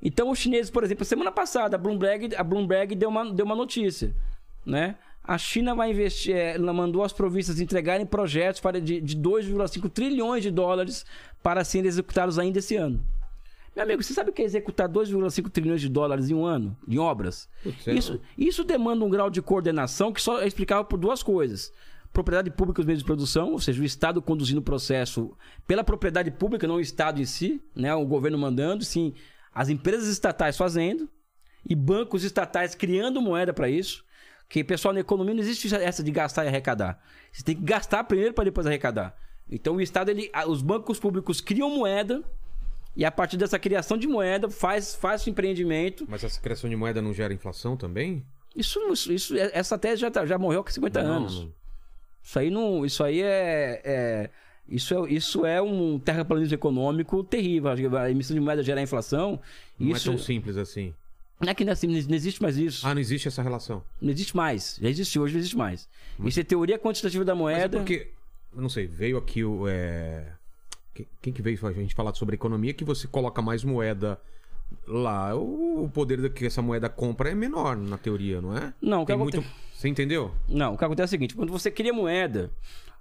[0.02, 3.54] Então, os chineses, por exemplo, semana passada, a Bloomberg, a Bloomberg deu, uma, deu uma
[3.54, 4.14] notícia.
[4.64, 4.96] Né?
[5.22, 9.90] A China vai investir, é, ela mandou as províncias entregarem projetos para de, de 2,5
[9.90, 11.04] trilhões de dólares
[11.42, 13.04] para serem executados ainda esse ano.
[13.76, 16.76] Meu amigo, você sabe o que é executar 2,5 trilhões de dólares em um ano
[16.88, 17.48] em obras?
[17.62, 21.22] Putz, é- Isso, isso demanda um grau de coordenação que só é explicável por duas
[21.22, 21.72] coisas.
[22.12, 25.30] Propriedade pública e os meios de produção, ou seja, o Estado conduzindo o processo
[25.66, 27.94] pela propriedade pública, não o Estado em si, né?
[27.94, 29.14] o governo mandando, sim
[29.54, 31.08] as empresas estatais fazendo
[31.68, 34.04] e bancos estatais criando moeda para isso.
[34.48, 37.00] Que, pessoal, na economia não existe essa de gastar e arrecadar.
[37.32, 39.16] Você tem que gastar primeiro para depois arrecadar.
[39.48, 42.22] Então, o Estado, ele, os bancos públicos criam moeda
[42.96, 46.04] e a partir dessa criação de moeda faz, faz o empreendimento.
[46.08, 48.26] Mas essa criação de moeda não gera inflação também?
[48.56, 51.40] Isso, isso, isso- essa tese já, tá- já morreu há 50 Não, anos.
[51.44, 51.52] não.
[52.22, 52.84] Isso aí não.
[52.84, 53.80] Isso aí é.
[53.84, 54.30] é-
[54.70, 57.70] isso, é, isso é um terraplanismo econômico terrível.
[57.98, 59.40] A emissão de moeda gerar inflação.
[59.78, 60.94] Não isso é tão simples assim.
[61.40, 62.86] não é que não, é assim, não existe mais isso.
[62.86, 63.82] Ah, não existe essa relação.
[64.00, 64.78] Não existe mais.
[64.80, 65.88] Já existe hoje, não existe mais.
[66.24, 67.78] Isso é teoria quantitativa da Mas é moeda.
[67.78, 68.08] porque,
[68.54, 69.66] eu não sei, veio aqui o.
[69.68, 70.32] é,
[71.22, 74.20] Quem, que veio a gente falar sobre economia que você coloca mais moeda
[74.86, 78.72] lá, o, poder que essa moeda compra é menor, na teoria, não é?
[78.80, 79.38] Não, o que Tem muito.
[79.40, 80.30] aconte- Você entendeu?
[80.48, 82.50] Não, o que acontece é o seguinte: quando você cria moeda,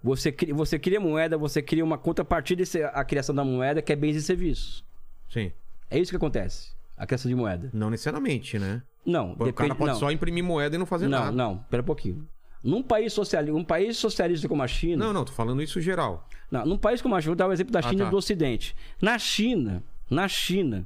[0.03, 2.63] você cria, você cria moeda, você cria uma contrapartida
[2.93, 4.83] a criação da moeda, que é bens e serviços.
[5.29, 5.51] Sim.
[5.89, 6.71] É isso que acontece.
[6.97, 7.69] A criação de moeda.
[7.73, 8.81] Não necessariamente, né?
[9.05, 9.75] Não, O cara depende.
[9.75, 9.99] pode não.
[9.99, 11.31] só imprimir moeda e não fazer Não, nada.
[11.31, 12.27] não, pera um pouquinho.
[12.63, 16.27] Num país socialista, um país socialista como a China, Não, não, tô falando isso geral.
[16.51, 18.07] não, num país como a China, vou dar o exemplo da Ah, China tá.
[18.07, 18.75] e do Ocidente.
[19.01, 20.85] Na China, na China,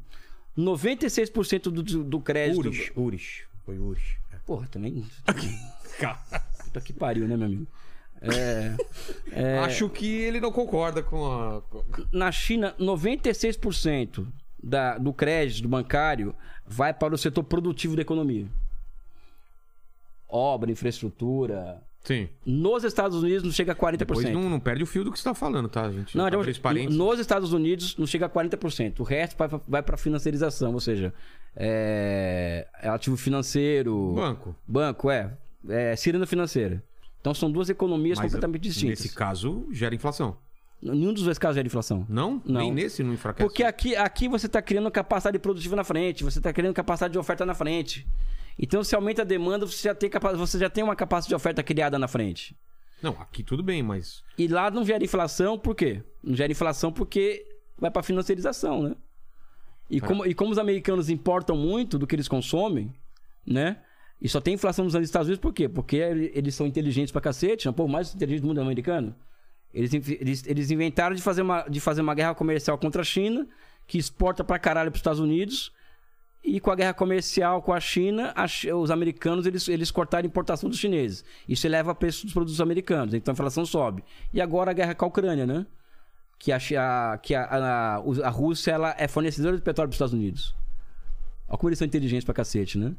[0.58, 2.60] 96% do, do, crédito.
[2.60, 3.44] Urish, Urish.
[3.66, 4.18] Foi Urish.
[4.32, 4.38] É.
[4.46, 5.04] Porra, também.
[6.64, 7.68] Puta que pariu, né, meu amigo?
[8.24, 8.76] É,
[9.32, 11.62] é, Acho que ele não concorda com a.
[12.12, 14.26] na China, 96%
[14.64, 16.34] da, do crédito bancário
[16.66, 18.48] vai para o setor produtivo da economia.
[20.28, 21.84] Obra, infraestrutura.
[22.04, 22.28] Sim.
[22.46, 23.98] Nos Estados Unidos não chega a 40%.
[23.98, 26.18] Depois não, não perde o fio do que você tá falando, tá, gente?
[26.18, 26.98] Não, esse parênteses.
[26.98, 29.00] nos Estados Unidos não chega a 40%.
[29.00, 31.14] O resto vai, vai para financiarização, ou seja,
[31.56, 34.56] é, é ativo financeiro, Banco.
[34.68, 35.32] banco, é,
[35.70, 36.84] é ciranda financeira.
[37.24, 39.00] Então são duas economias Mas, completamente distintas.
[39.00, 40.36] Nesse caso, gera inflação.
[40.82, 42.06] Nenhum dos dois casos gera inflação.
[42.10, 42.42] Não?
[42.44, 42.60] Não.
[42.60, 43.48] Nem nesse não enfraquece.
[43.48, 47.18] Porque aqui, aqui você está criando capacidade produtiva na frente, você está criando capacidade de
[47.18, 48.06] oferta na frente.
[48.60, 51.36] Então, se aumenta a demanda, você já tem, capa- você já tem uma capacidade de
[51.36, 52.58] oferta criada na frente.
[53.02, 54.22] Não, aqui tudo bem, mas.
[54.38, 56.04] E lá não gera inflação, por quê?
[56.22, 57.46] Não gera inflação porque
[57.78, 58.96] vai para financiarização, né?
[59.90, 62.94] E como, e como os americanos importam muito do que eles consomem,
[63.48, 63.78] né?
[64.22, 65.68] E só tem inflação nos Estados Unidos por quê?
[65.68, 67.74] Porque ele- eles são inteligentes pra cacete, não?
[67.74, 69.14] Pô, mais inteligente do mundo é americano.
[69.74, 73.48] Eles, eles, eles inventaram de fazer, uma, de fazer uma guerra comercial contra a China,
[73.88, 75.72] que exporta pra caralho pros Estados Unidos.
[76.44, 78.46] E com a guerra comercial com a China, a
[78.76, 81.24] os americanos eles, eles cortaram a importação dos chineses.
[81.48, 84.04] Isso eleva o preço dos produtos americanos, então a inflação sobe.
[84.34, 85.66] E agora a guerra com a Ucrânia, né?
[86.38, 86.60] Que a,
[87.22, 90.54] que a, a, a Rússia ela é fornecedora de petróleo para os Estados Unidos.
[91.48, 92.94] Olha como eles são inteligentes pra cacete, né?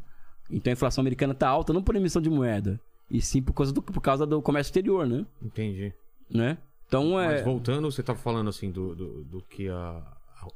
[0.51, 2.81] Então a inflação americana tá alta não por emissão de moeda,
[3.11, 5.25] e sim por causa do, por causa do comércio exterior, né?
[5.43, 5.93] Entendi.
[6.31, 6.59] né?
[6.87, 7.27] Então é.
[7.37, 10.03] Mas voltando, você tava falando assim do, do, do que a,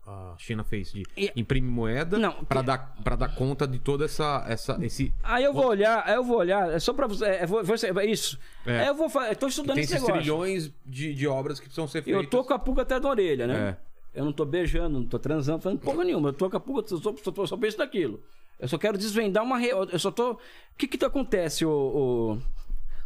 [0.06, 4.04] a China fez de E- imprimir moeda para que- dar para dar conta de toda
[4.04, 7.24] essa essa esse Aí eu vou olhar, aí eu vou olhar, é só pra você.
[7.24, 8.38] É, vou, vou- é isso.
[8.66, 8.80] É.
[8.80, 10.22] Aí eu vou fa- Eu tô que estudando tem esse esses negócio.
[10.22, 12.22] trilhões de, de obras que precisam ser feitas.
[12.24, 13.76] Eu tô com a pulga atrás da orelha, né?
[14.14, 14.20] É.
[14.20, 16.28] Eu não tô beijando, não tô transando, fazendo porra nenhuma.
[16.30, 18.20] Eu tô com a pulga, só, só, só penso naquilo.
[18.58, 19.58] Eu só quero desvendar uma.
[19.58, 20.32] re- Eu só tô.
[20.32, 20.38] O
[20.76, 22.38] que que acontece, ô, ô,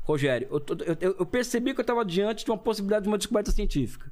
[0.02, 0.48] Rogério?
[0.50, 3.52] Eu, tô- eu- eu- percebi que eu tava diante de uma possibilidade de uma descoberta
[3.52, 4.10] científica.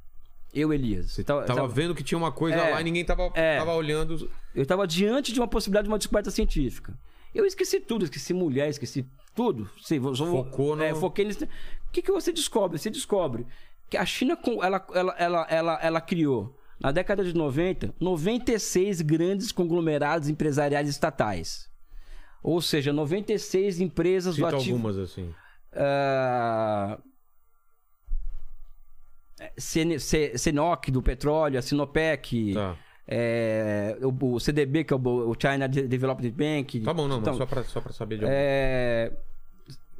[0.52, 1.12] Eu, Elias.
[1.12, 2.70] Você Tava- tava, tava- vendo que tinha uma coisa É.
[2.72, 3.58] lá e ninguém tava, É.
[3.58, 4.30] tava olhando.
[4.54, 6.98] Eu estava diante de uma possibilidade de uma descoberta científica.
[7.34, 9.70] Eu esqueci tudo, esqueci mulher, esqueci tudo.
[9.82, 11.44] Sei, só Focou no- É, foquei nisso.
[11.44, 12.78] O que, que você descobre?
[12.78, 13.46] Você descobre
[13.88, 19.52] que a China, ela, ela, ela, ela, ela criou, na década de 90, 96 grandes
[19.52, 21.68] conglomerados empresariais estatais.
[22.42, 24.72] Ou seja, 96 empresas do Cita ativo.
[24.76, 25.34] algumas assim.
[25.72, 26.98] Ah,
[29.56, 32.76] Cen- Ce- Cenoc do petróleo, a Sinopec, Tá.
[33.08, 36.80] é, o, o CDB, que é o, China De- Development Bank.
[36.80, 38.34] Tá bom, não, Então, só pra, só pra saber de algum.
[38.36, 39.12] é,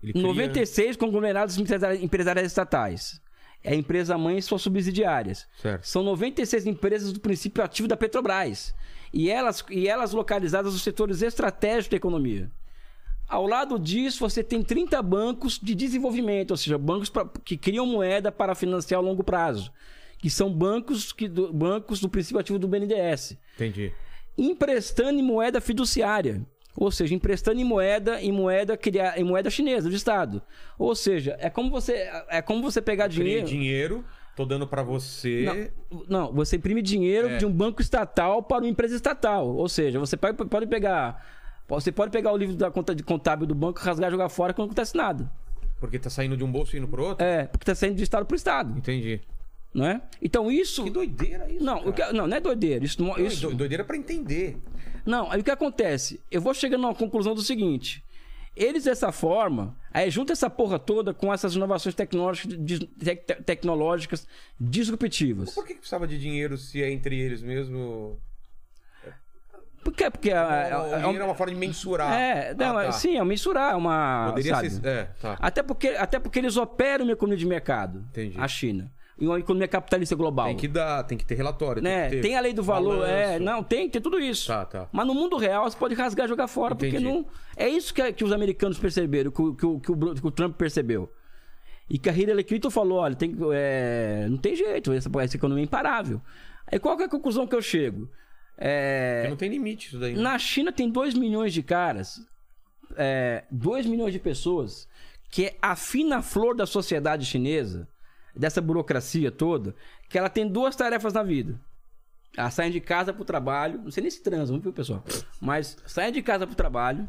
[0.01, 3.21] cria- 96 conglomerados empresari- empresariais estatais.
[3.63, 5.47] É a empresa mãe e suas subsidiárias.
[5.61, 5.85] Certo.
[5.87, 8.75] São 96 empresas do princípio ativo da Petrobras.
[9.13, 12.51] E elas, e elas localizadas nos setores estratégicos da economia.
[13.29, 17.87] Ao lado disso, você tem 30 bancos de desenvolvimento, ou seja, bancos pra- que criam
[17.87, 19.71] moeda para financiar a longo prazo.
[20.19, 23.93] Que são bancos, que, do, bancos do princípio ativo do BNDES Entendi.
[24.37, 26.45] emprestando em moeda fiduciária.
[26.81, 30.41] Ou seja, emprestando em moeda em moeda cria- em moeda chinesa do estado.
[30.79, 33.47] Ou seja, é como você é como você pegar Cria dinheiro.
[33.47, 34.05] dinheiro
[34.37, 35.71] Tô dando pra você.
[35.91, 37.37] Não, não, você imprime dinheiro É.
[37.37, 39.47] de um banco estatal para uma empresa estatal.
[39.47, 41.23] Ou seja, você pode, pode pegar.
[41.69, 44.55] Você pode pegar o livro da conta de contábil do banco, rasgar e jogar fora
[44.55, 45.31] que não acontece nada.
[45.79, 47.25] Porque tá saindo de um bolso e indo pro outro?
[47.25, 49.21] É, porque tá saindo de estado para estado, Entendi.
[49.75, 50.01] não é?
[50.23, 50.85] Então isso.
[50.85, 51.63] Que doideira isso.
[51.65, 52.13] Não, cara.
[52.13, 52.83] não, não é doideira.
[52.85, 54.57] Isso, não- Não, isso, do- Doideira pra entender.
[55.05, 56.21] Não, aí o que acontece?
[56.31, 58.05] Eu vou chegando a uma conclusão do seguinte.
[58.57, 63.43] Eles, dessa forma, aí junta essa porra toda com essas inovações tecnológicas, dis- tec- te-
[63.43, 64.27] tecnológicas
[64.59, 65.55] disruptivas.
[65.55, 68.19] Por que, que precisava de dinheiro se é entre eles mesmo?
[69.83, 70.11] Por quê?
[70.11, 70.31] Porque...
[70.31, 72.13] é- o é- dinheiro é uma forma de mensurar.
[72.13, 72.93] É, não, Ah, tá.
[72.93, 74.27] sim, é mensurar, é uma.
[74.31, 74.71] Poderia sabe?
[74.71, 74.87] ser.
[74.87, 75.39] É, tá.
[75.41, 78.05] Até, porque, até porque eles operam uma economia de mercado.
[78.11, 78.39] Entendi.
[78.39, 78.93] A China.
[79.21, 80.47] E uma economia capitalista global.
[80.47, 81.83] Tem que dar, tem que ter relatório.
[81.83, 82.09] né?
[82.09, 83.25] tem, ter Tem a lei do valor, é.
[83.39, 83.45] balanço.
[83.45, 84.47] Não, tem, tem tudo isso.
[84.47, 84.89] Tá, tá.
[84.91, 87.05] Mas no mundo real você pode rasgar e jogar fora, porque Entendi.
[87.05, 87.27] não.
[87.57, 90.31] É isso que, que os americanos perceberam, que, o- que, o- que, o, que o
[90.31, 91.13] Trump percebeu.
[91.89, 95.65] E que a Hillary Clinton falou: olha, tem, é, não tem jeito, essa, essa economia
[95.65, 96.23] é imparável.
[96.73, 98.09] Aí qual que é a conclusão que eu chego?
[98.57, 100.15] É, Porque não tem limite isso daí.
[100.15, 100.23] né?
[100.23, 102.21] na China tem 2 milhões de caras,
[103.51, 104.89] 2 milhões de pessoas,
[105.31, 107.89] que é a fina flor da sociedade chinesa,
[108.35, 109.75] dessa burocracia toda,
[110.09, 111.61] que ela tem duas tarefas na vida.
[112.37, 115.03] Elas saem de casa pro trabalho, não sei nem se transam, viu, pessoal?
[115.41, 117.09] Mas saem de casa pro trabalho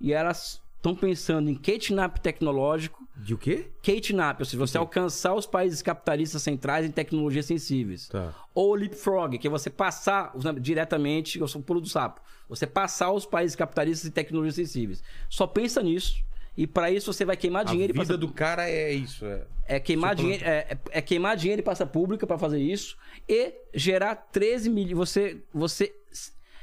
[0.00, 3.68] e elas estão pensando em catnap tecnológico, De o quê?
[3.82, 8.08] catnap, ou seja, você alcançar os países capitalistas centrais em tecnologias sensíveis.
[8.08, 8.32] Tá.
[8.54, 13.10] Ou leapfrog, que é você passar diretamente, eu sou o pulo do sapo, você passar
[13.12, 15.02] os países capitalistas em tecnologias sensíveis.
[15.28, 16.22] Só pensa nisso.
[16.60, 18.18] E para isso você vai queimar A dinheiro vida e passar...
[18.18, 19.24] do cara é isso.
[19.24, 19.46] É.
[19.66, 23.54] É queimar, dinheiro, é, é- é queimar dinheiro e passa pública para fazer isso e
[23.72, 24.98] gerar 13 milhões.
[24.98, 25.90] Você, você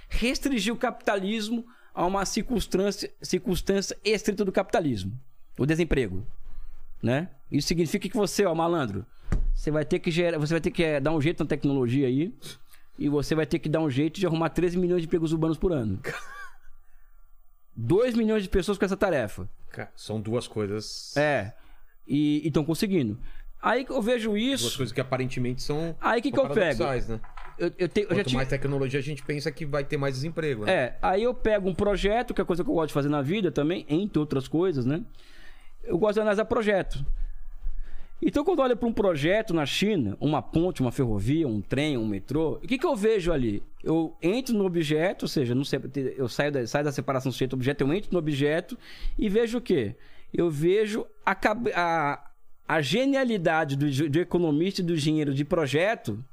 [0.07, 1.65] restringir o capitalismo
[1.95, 5.19] a uma circunstância, circunstância estrita do capitalismo,
[5.57, 6.23] o desemprego,
[7.01, 7.29] né?
[7.51, 9.03] Isso significa que você, ó, malandro,
[9.55, 12.05] você vai ter que gerar, você vai ter que eh, dar um jeito na tecnologia
[12.05, 12.31] aí
[12.99, 15.57] e você vai ter que dar um jeito de arrumar 13 milhões de empregos urbanos
[15.57, 15.99] por ano.
[17.77, 19.47] 2 milhões de pessoas com essa tarefa.
[19.69, 21.15] Cara, são duas coisas.
[21.15, 21.53] É.
[22.07, 23.19] E estão conseguindo.
[23.61, 24.77] Aí que eu vejo Duas isso.
[24.77, 25.95] coisas que aparentemente são.
[26.01, 27.19] Aí que que eu paradoxais, Né?
[27.59, 28.35] Eu, eu, tenho- eu já Quanto tive.
[28.37, 30.65] mais tecnologia a gente pensa que vai ter mais desemprego.
[30.65, 30.71] Né?
[30.73, 33.21] É, aí eu pego um projeto, que é coisa que eu gosto de fazer na
[33.21, 35.03] vida também, entre outras coisas, né?
[35.83, 37.03] Eu gosto de analisar projeto.
[38.21, 41.97] Então, quando eu olho para um projeto na China, uma ponte, uma ferrovia, um trem,
[41.97, 43.61] um metrô, o que, que eu vejo ali?
[43.83, 45.79] Eu entro no objeto, ou seja, sei,
[46.17, 48.77] eu saio da, saio da separação sujeito-objeto, eu entro no objeto
[49.17, 49.95] e vejo o quê?
[50.33, 51.37] Eu vejo a,
[51.75, 52.31] a,
[52.67, 56.23] a genialidade do, do economista e do engenheiro de projeto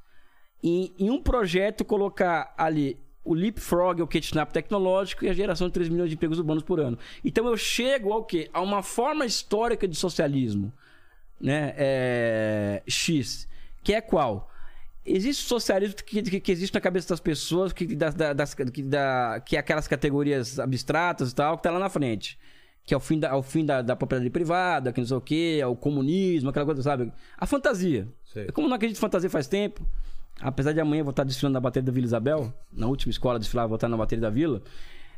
[0.63, 5.75] em, em um projeto colocar ali o leapfrog, o catnap tecnológico e a geração de
[5.75, 6.99] 3 milhões de empregos urbanos por ano.
[7.23, 8.49] Então eu chego ao quê?
[8.53, 10.73] A uma forma histórica de socialismo,
[11.41, 11.75] né?
[11.77, 13.49] É, X,
[13.83, 14.51] que é qual?
[15.07, 18.55] Existe o socialismo que, que, que existe na cabeça das pessoas, que, das, da- das,
[18.55, 22.39] que, da, que é aquelas categorias abstratas e tal, que tá lá na frente.
[22.87, 25.17] Que é o fim da, é o fim da, da propriedade privada, que não sei
[25.17, 27.13] o quê, é o comunismo, aquela coisa, sabe?
[27.37, 28.09] A fantasia.
[28.25, 28.47] Sei.
[28.49, 29.87] Eu, como não acredito em fantasia faz tempo,
[30.41, 33.39] apesar de amanhã eu vou estar desfilando na bateria da Vila Isabel, na última escola
[33.39, 34.63] desfilar, vou estar na bateria da Vila,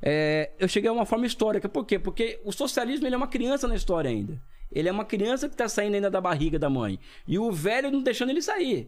[0.02, 1.68] é, eu cheguei a uma forma histórica.
[1.68, 1.98] Por quê?
[1.98, 4.40] Porque o socialismo ele é uma criança na história ainda.
[4.76, 7.00] Ele é uma criança que está saindo ainda da barriga da mãe.
[7.26, 8.86] E o velho não deixando ele sair.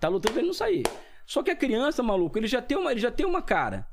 [0.00, 0.82] Tá lutando pra ele não sair.
[1.26, 3.86] Só que a criança, maluco, ele já tem uma, ele já tem uma cara.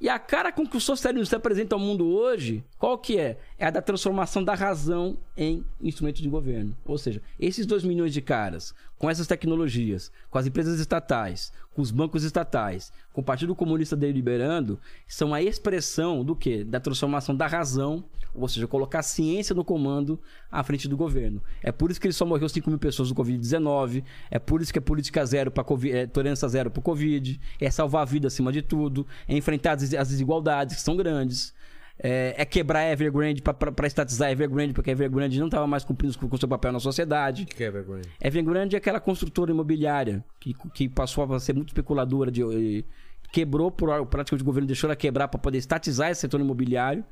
[0.00, 3.38] E a cara com que o socialismo se apresenta ao mundo hoje, qual que é?
[3.58, 6.76] É a da transformação da razão em instrumento de governo.
[6.84, 11.82] Ou seja, esses 2 milhões de caras, com essas tecnologias, com as empresas estatais, com
[11.82, 14.78] os bancos estatais, com o Partido Comunista deliberando,
[15.08, 16.62] são a expressão do quê?
[16.62, 18.04] Da transformação da razão,
[18.38, 21.42] ou seja, colocar a ciência no comando à frente do governo.
[21.62, 24.72] É por isso que ele só morreu 5 mil pessoas do Covid-19, é por isso
[24.72, 28.28] que é política zero para é, tolerância zero para o Covid, é salvar a vida
[28.28, 31.54] acima de tudo, é enfrentar as desigualdades que são grandes.
[31.98, 35.82] É, é quebrar a Evergrande para estatizar a Evergrande, porque a Evergrande não estava mais
[35.82, 37.44] cumprindo com o seu papel na sociedade.
[37.44, 38.02] O que é vergonha?
[38.20, 42.84] Evergrande é aquela construtora imobiliária que, que passou a ser muito especuladora, de,
[43.32, 47.04] quebrou por praticamente o governo deixou ela quebrar para poder estatizar esse setor imobiliário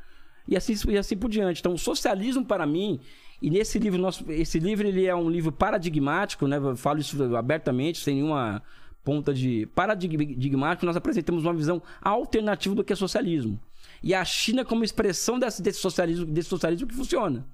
[0.46, 1.60] e assim, e assim por diante.
[1.60, 3.00] Então, o socialismo para mim,
[3.40, 6.56] e nesse livro, nosso, esse livro ele é um livro paradigmático, né?
[6.56, 8.62] Eu falo isso abertamente, sem nenhuma
[9.04, 13.60] ponta de paradigmático, nós apresentamos uma visão alternativa do que é socialismo.
[14.02, 17.46] E a China como expressão desse, desse socialismo, desse socialismo que funciona,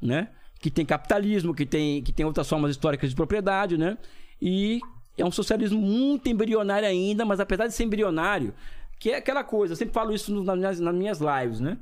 [0.00, 0.28] né?
[0.60, 3.96] Que tem capitalismo, que tem, que tem outras formas históricas de propriedade, né?
[4.40, 4.80] E
[5.16, 8.54] é um socialismo muito embrionário ainda, mas apesar de ser embrionário,
[8.98, 11.78] que é aquela coisa, eu sempre falo isso nas minhas, nas minhas lives, né?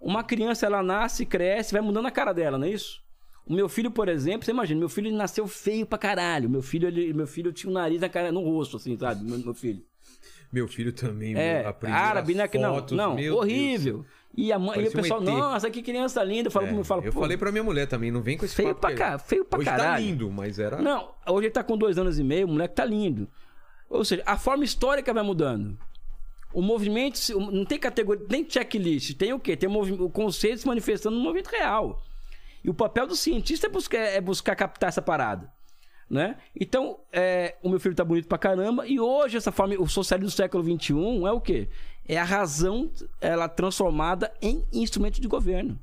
[0.00, 3.02] Uma criança, ela nasce, cresce, vai mudando a cara dela, não é isso?
[3.46, 6.48] O meu filho, por exemplo, você imagina, meu filho nasceu feio pra caralho.
[6.48, 9.24] Meu filho, ele, meu filho tinha um nariz na cara, no rosto, assim, sabe?
[9.24, 9.82] Meu, meu filho.
[10.52, 12.48] Meu filho também, É, árabe, né?
[12.48, 14.04] Que não, fotos, não, meu horrível.
[14.36, 15.26] E, a mãe, e o um pessoal, ET.
[15.28, 16.48] nossa, que criança linda.
[16.48, 16.78] Eu falo, Deus.
[16.78, 18.80] eu falo, É, eu falei pra minha mulher também, não vem com esse feio papo
[18.80, 19.90] pra cá, feio pra Hoje caralho.
[19.92, 20.80] tá lindo, mas era...
[20.80, 23.28] Não, hoje ele tá com dois anos e meio, o moleque tá lindo.
[23.88, 25.76] Ou seja, a forma histórica vai mudando.
[26.52, 29.56] O movimento, não tem categoria, tem checklist, tem o quê?
[29.56, 32.02] Tem o conceito se manifestando no movimento real.
[32.62, 35.50] E o papel do cientista é buscar, é buscar captar essa parada.
[36.08, 36.36] Né?
[36.58, 40.28] Então, é, o meu filho tá bonito pra caramba, e hoje essa forma, o socialismo
[40.28, 41.68] do século XXI é o quê?
[42.08, 42.90] É a razão
[43.20, 45.78] ela transformada em instrumento de governo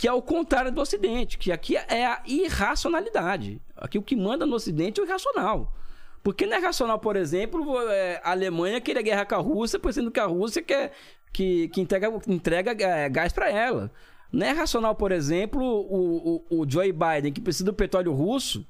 [0.00, 3.60] que é o contrário do Ocidente, que aqui é a irracionalidade.
[3.76, 5.74] Aqui o que manda no Ocidente é o irracional.
[6.22, 9.94] Porque não é racional, por exemplo, é, a Alemanha querer guerra com a Rússia, pois
[9.94, 10.92] sendo que a Rússia quer
[11.32, 13.90] que, que entrega, entrega é, gás para ela.
[14.32, 18.66] Não é racional, por exemplo, o, o, o Joe Biden, que precisa do petróleo russo,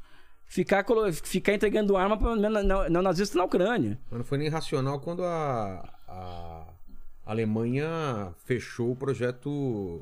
[0.47, 0.85] ficar,
[1.23, 2.37] ficar entregando arma para
[2.89, 3.99] neonazista na Ucrânia.
[4.11, 6.67] Mas não foi nem racional quando a, a
[7.27, 10.01] Alemanha fechou o projeto,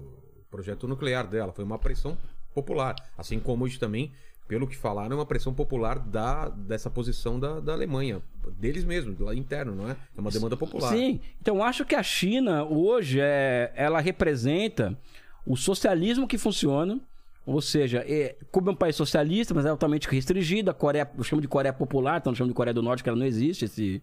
[0.50, 1.52] projeto nuclear dela.
[1.52, 2.16] Foi uma pressão
[2.54, 2.94] popular.
[3.16, 4.12] Assim como hoje também,
[4.48, 8.22] pelo que falaram, é uma pressão popular da, dessa posição da, da Alemanha.
[8.58, 9.96] Deles mesmos, lá interno, não é?
[10.16, 10.90] É uma demanda popular.
[10.90, 14.98] Sim, então acho que a China hoje é, ela representa
[15.44, 16.98] o socialismo que funciona,
[17.44, 21.22] ou seja, é, como é um país socialista, mas é altamente restringido, a Coreia, eu
[21.22, 23.66] chamo de Coreia Popular, então eu chamo de Coreia do Norte, que ela não existe,
[23.66, 24.02] esse,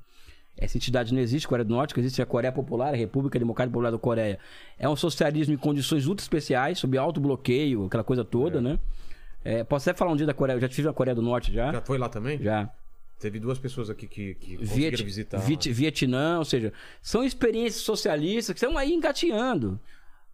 [0.56, 3.74] essa entidade não existe, Coreia do Norte, que existe a Coreia Popular, a República Democrática
[3.74, 4.38] Popular da Coreia.
[4.78, 8.78] É um socialismo em condições ultra especiais, sob alto bloqueio, aquela coisa toda, né?
[9.46, 11.54] É, posso até falar um dia da Coreia, eu já estive na Coreia do Norte
[11.54, 11.72] já.
[11.72, 12.42] Já foi lá também?
[12.42, 12.68] Já.
[13.20, 15.38] Teve duas pessoas aqui que, que Viet- visitar.
[15.38, 19.80] Viet- Vietnã, ou seja, são experiências socialistas que estão aí engateando,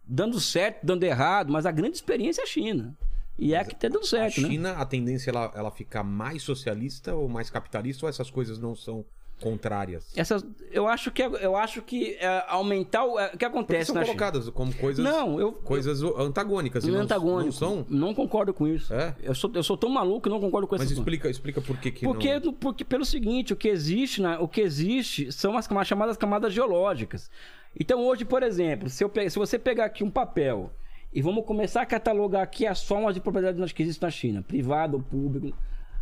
[0.04, 2.96] dando certo, dando errado, mas a grande experiência é a China.
[3.38, 4.48] E é a que tá dando A certo, né?
[4.48, 8.58] China, a tendência é ela, ela ficar mais socialista ou mais capitalista ou essas coisas
[8.58, 9.04] não são
[9.42, 10.12] contrárias?
[10.16, 13.94] Essas, eu acho que eu acho que é, aumentar o, é, que Porque acontece são
[13.96, 14.16] na China.
[14.16, 16.84] colocadas como coisas, Não, eu coisas antagônicas.
[16.84, 17.44] e não antagônico.
[17.46, 17.86] não são?
[17.88, 18.92] Não concordo com isso.
[18.94, 19.14] É?
[19.22, 21.76] Eu sou eu sou tão maluco que não concordo com Mas essas explica, explica por
[21.78, 22.52] que, que Porque, não...
[22.52, 26.52] porque pelo seguinte, o que existe, na- o que existe são as camadas- chamadas camadas
[26.54, 27.30] geológicas.
[27.78, 30.70] Então hoje, por exemplo, se, eu se você pegar aqui um papel
[31.12, 34.96] e vamos começar a catalogar aqui as formas de propriedade que existem na China, privado
[34.96, 35.56] ou público,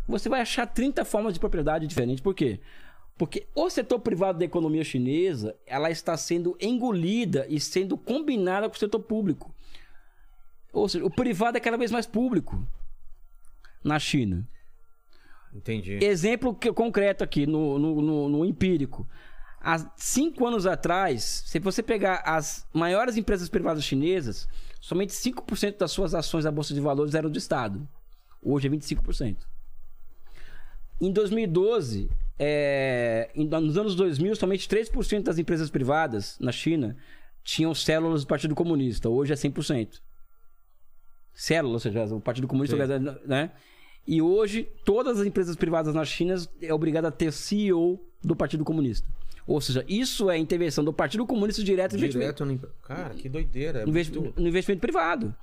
[0.09, 2.21] você vai achar 30 formas de propriedade diferentes.
[2.21, 2.59] Por quê?
[3.21, 8.75] Porque o setor privado da economia chinesa, ela está sendo engolida e sendo combinada com
[8.75, 9.55] o setor público.
[10.73, 12.67] Ou seja, o privado é cada vez mais público
[13.85, 14.49] na China.
[15.53, 16.03] Entendi.
[16.03, 19.07] Exemplo que- concreto aqui, no, no, no- no empírico.
[19.61, 24.49] Há cinco anos atrás, se você pegar as maiores empresas privadas chinesas,
[24.81, 27.87] somente 5% das suas ações da Bolsa de Valores eram do Estado.
[28.43, 29.37] Hoje é 25%.
[31.01, 36.97] Em 2012, é, nos anos 2000, somente 3% das empresas privadas na China
[37.43, 39.09] tinham células do Partido Comunista.
[39.09, 40.01] Hoje é 100%.
[41.33, 43.17] Célula, ou seja, o Partido Comunista, Sim.
[43.27, 43.51] né?
[44.07, 48.65] E hoje, todas as empresas privadas na China é obrigada a ter CEO do Partido
[48.65, 49.07] Comunista.
[49.47, 52.53] Ou seja, isso é intervenção do Partido Comunista direto no investimento, Direto no...
[52.53, 53.81] empre- Cara, que doideira.
[53.83, 55.35] É investi- muito- no investimento privado.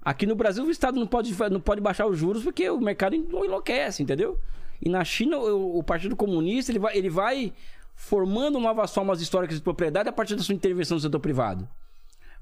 [0.00, 3.14] Aqui no Brasil, o Estado não pode, não pode baixar os juros porque o mercado
[3.14, 4.38] en- enlouquece, entendeu?
[4.84, 7.52] E na China, o, o Partido Comunista ele vai, ele vai
[7.94, 11.68] formando novas formas históricas de propriedade a partir da sua intervenção no setor privado.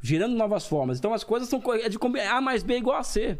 [0.02, 0.98] Gerando novas formas.
[0.98, 3.38] Então as coisas são é de A mais B é igual a C.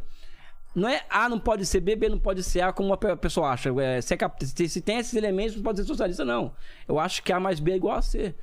[0.75, 3.17] Não é A não pode ser B, B não pode ser A, como a pe-
[3.17, 3.71] pessoa acha.
[3.83, 4.19] É, se, é
[4.69, 6.55] se tem esses elementos, não pode ser socialista, não.
[6.87, 8.35] Eu acho que A mais B é igual a C.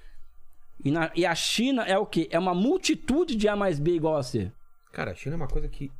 [0.83, 2.27] E, na- e a China é o quê?
[2.31, 4.51] É uma multitude de A mais B igual a C.
[4.91, 5.91] Cara, a China é uma coisa que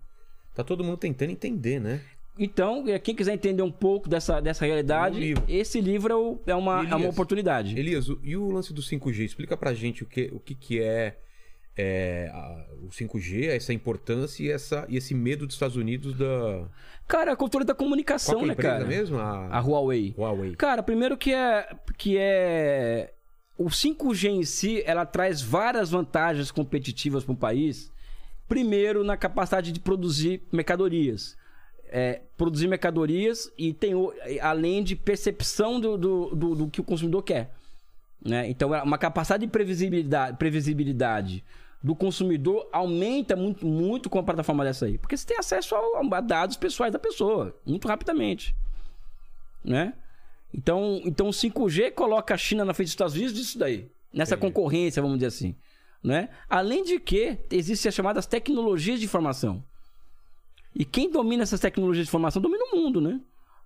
[0.55, 2.01] tá todo mundo tentando entender, né?
[2.39, 5.43] Então, eh, quem quiser entender um pouco dessa, dessa realidade, Um livro.
[5.47, 7.77] esse livro é, o- é uma, é uma Elias, oportunidade.
[7.80, 9.23] Elias, o- e o lance do 5G?
[9.26, 11.18] Explica pra gente o que, o que, que é,
[11.76, 16.68] é, a- o 5G, essa importância e, essa, e esse medo dos Estados Unidos da.
[17.07, 18.85] Cara, a cultura da comunicação, é a né, cara?
[18.85, 19.18] mesmo?
[19.19, 20.14] A Huawei.
[20.18, 20.55] Huawei.
[20.55, 23.14] Cara, primeiro que é que é
[23.57, 27.91] o 5G em si, ela traz várias vantagens competitivas para um país.
[28.47, 31.35] Primeiro, na capacidade de produzir mercadorias.
[31.89, 33.93] É, produzir mercadorias e tem
[34.41, 37.51] além de percepção do, do, do, do que o consumidor quer.
[38.22, 38.49] Né?
[38.49, 41.43] Então, é uma capacidade de previsibilidade, previsibilidade
[41.81, 44.97] do consumidor aumenta muito, muito com a plataforma dessa aí.
[44.97, 48.55] Porque você tem acesso a, a dados pessoais da pessoa, muito rapidamente.
[49.64, 49.93] Né?
[50.53, 53.89] Então, então o 5G coloca a China na frente dos Estados Unidos disso daí.
[54.11, 54.53] Nessa Entendi.
[54.53, 55.55] concorrência, vamos dizer assim.
[56.03, 56.30] Né?
[56.49, 59.64] Além de que existem as chamadas tecnologias de informação.
[60.77, 63.19] E quem domina essas tecnologias de informação domina o mundo, né?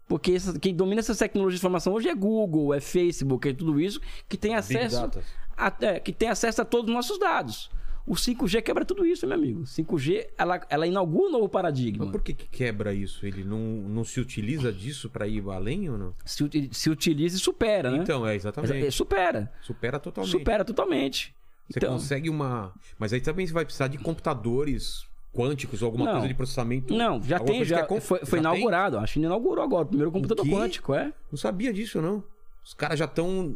[0.07, 3.79] Porque essa- quem domina essas tecnologias de informação hoje é Google, é Facebook, é tudo
[3.79, 5.09] isso que tem acesso
[5.57, 7.69] a, é, que tem acesso a todos os nossos dados.
[8.07, 9.63] O 5G quebra tudo isso, meu amigo.
[9.65, 12.05] 5G, ela, ela inaugura um novo paradigma.
[12.05, 13.25] Mas por que, que quebra isso?
[13.25, 16.15] Ele não, não se utiliza disso pra ir além ou não?
[16.25, 17.97] Se, se utiliza e supera, né?
[17.99, 18.91] Então, é É, exatamente.
[18.91, 19.51] supera.
[19.61, 20.31] Supera totalmente.
[20.31, 21.33] Supera totalmente.
[21.69, 22.73] Você Então, consegue uma.
[22.97, 26.11] Mas aí também você vai precisar de computadores quânticos ou alguma Não.
[26.13, 26.93] coisa de processamento.
[26.95, 27.79] Não, já tem, já.
[27.79, 28.59] é com- Foi, foi já tem?
[28.59, 28.97] inaugurado.
[28.97, 30.51] A China inaugurou agora o primeiro computador quê?
[30.51, 31.13] quântico, é?
[31.31, 32.23] Não sabia disso, não.
[32.63, 33.55] Os caras já estão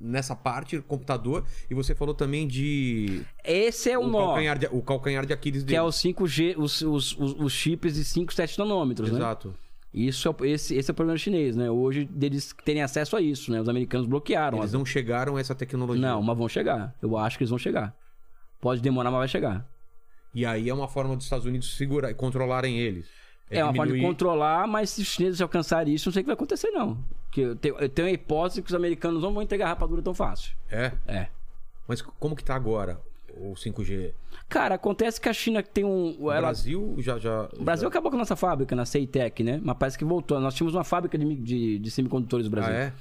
[0.00, 3.22] nessa parte, computador, e você falou também de.
[3.44, 4.26] Esse é o, o, nó.
[4.26, 5.78] calcanhar de, o calcanhar de Aquiles Que dele.
[5.78, 9.18] é o 5G, os, os, os, os chips de 5, 7 nanômetros, né?
[9.18, 9.54] Exato.
[9.92, 11.70] Isso é, o- esse, esse é o problema chinês, né?
[11.70, 13.60] Hoje deles terem acesso a isso, né?
[13.60, 14.58] Os americanos bloquearam.
[14.58, 16.00] Eles as- não chegaram a essa tecnologia.
[16.00, 16.94] Não, mas vão chegar.
[17.02, 17.94] Eu acho que eles vão chegar.
[18.60, 19.66] Pode demorar, mas vai chegar.
[20.34, 23.06] E aí é uma forma dos Estados Unidos segurar e controlarem eles.
[23.50, 26.24] É, uma forma de diminuir- controlar, mas se os chineses alcançarem isso, não sei o
[26.24, 26.96] que vai acontecer, não.
[27.26, 30.14] Porque eu tenho, eu tenho a hipótese que os americanos não vão entregar rapadura tão
[30.14, 30.54] fácil.
[30.70, 30.92] É.
[31.06, 31.26] É.
[31.86, 32.98] Mas como que tá agora
[33.34, 34.12] o 5G?
[34.48, 36.16] Cara, acontece que a China tem um.
[36.18, 37.18] O ela- Brasil já.
[37.18, 37.88] já O Brasil já...
[37.88, 39.60] acabou com a nossa fábrica, na Ceitec, né?
[39.62, 40.38] Mas parece que voltou.
[40.40, 42.74] Nós tínhamos uma fábrica de, de, de semicondutores no Ah, Brasil.
[42.74, 42.92] é?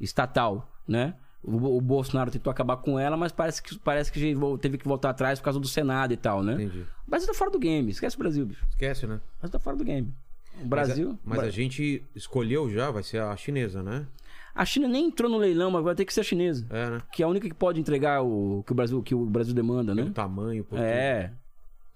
[0.00, 1.14] Estatal, né?
[1.46, 5.10] O, o Bolsonaro tentou acabar com ela, mas parece que, parece que teve que voltar
[5.10, 6.54] atrás por causa do Senado e tal, né?
[6.54, 6.86] Entendi.
[7.06, 7.90] O Brasil tá fora do game.
[7.90, 8.64] Esquece o Brasil, bicho.
[8.70, 9.16] Esquece, né?
[9.16, 10.08] O Brasil tá fora do game.
[10.54, 11.10] O Mas Brasil.
[11.10, 14.06] a- Mas, a, gente escolheu já, vai ser a chinesa, né?
[14.54, 16.64] A China nem entrou no leilão, mas vai ter que ser a chinesa.
[16.70, 17.02] É, né?
[17.12, 19.94] Que é a única que pode entregar o que o Brasil, que o Brasil demanda,
[19.94, 20.10] né?
[20.14, 20.88] tamanho, por tudo.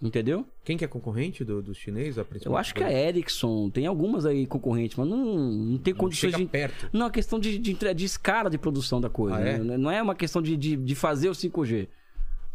[0.03, 0.07] É.
[0.07, 0.47] Entendeu?
[0.65, 2.19] Quem que é concorrente do, do chinês?
[2.19, 5.93] A principal Eu acho que a Ericsson tem algumas aí concorrentes, mas não, não tem
[5.93, 6.47] Não condições de.
[6.47, 6.89] perto.
[6.93, 9.37] Não, é questão de, de, de escala de produção da coisa.
[9.37, 9.59] Ah, é?
[9.59, 9.77] né?
[9.77, 11.89] Não é uma questão de, de, de fazer o 5G,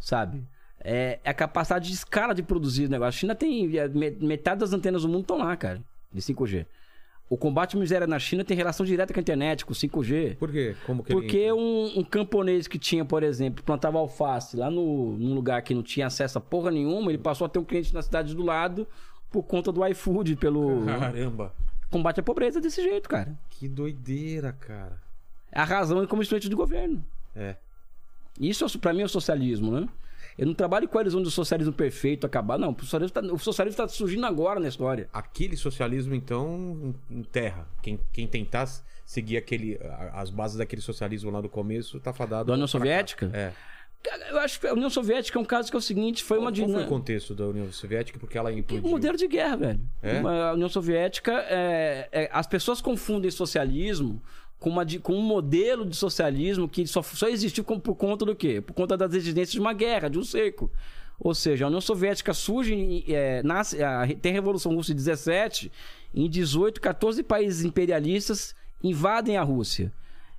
[0.00, 0.42] sabe?
[0.80, 3.08] É, é a capacidade de escala de produzir o negócio.
[3.08, 3.76] A China tem.
[3.78, 6.66] é, me- Metade das antenas do mundo estão lá, cara, de 5G.
[7.28, 10.36] O combate à miséria na China tem relação direta com a internet, com o 5G.
[10.36, 10.76] Por quê?
[10.86, 11.52] Como que Porque ele...
[11.52, 15.82] um, um camponês que tinha, por exemplo, plantava alface lá no, num lugar que não
[15.82, 18.86] tinha acesso a porra nenhuma, ele passou a ter um cliente na cidade do lado
[19.30, 21.52] por conta do iFood, pelo Caramba.
[21.90, 23.36] combate à pobreza desse jeito, cara.
[23.50, 25.00] Que doideira, cara.
[25.50, 27.04] É a razão como instrumento de governo.
[27.34, 27.56] É.
[28.38, 29.88] Isso, pra mim, é o socialismo, né?
[30.36, 32.72] Eu não trabalho com eles onde o socialismo perfeito acabar, não.
[32.72, 35.08] O socialismo, tá, socialismo tá surgindo agora na história.
[35.12, 37.68] Aquele socialismo, então, enterra.
[37.82, 38.66] Quem, quem tentar
[39.06, 39.78] seguir aquele,
[40.12, 42.46] as bases daquele socialismo lá do começo, tá fadado.
[42.46, 43.28] Da União Soviética?
[43.28, 43.56] fracasso.
[43.58, 43.74] É.
[44.30, 46.52] Eu acho que a União Soviética é um caso que é o seguinte, foi uma
[46.52, 48.18] Qual, qual foi o contexto da União Soviética?
[48.18, 48.86] Porque ela implodiu.
[48.86, 49.80] Um modelo de guerra, velho.
[50.02, 50.20] É?
[50.20, 54.22] Uma- A União Soviética, é, é, as pessoas confundem socialismo
[54.64, 58.62] com, uma, com um modelo de socialismo que só, só existiu por conta do quê?
[58.62, 60.72] Por conta das exigências de uma guerra, de um cerco.
[61.20, 63.76] Ou seja, a União Soviética surge, é, nasce,
[64.22, 65.70] tem a Revolução Russa em 17,
[66.14, 69.92] em 18, 14 países imperialistas invadem a Rússia.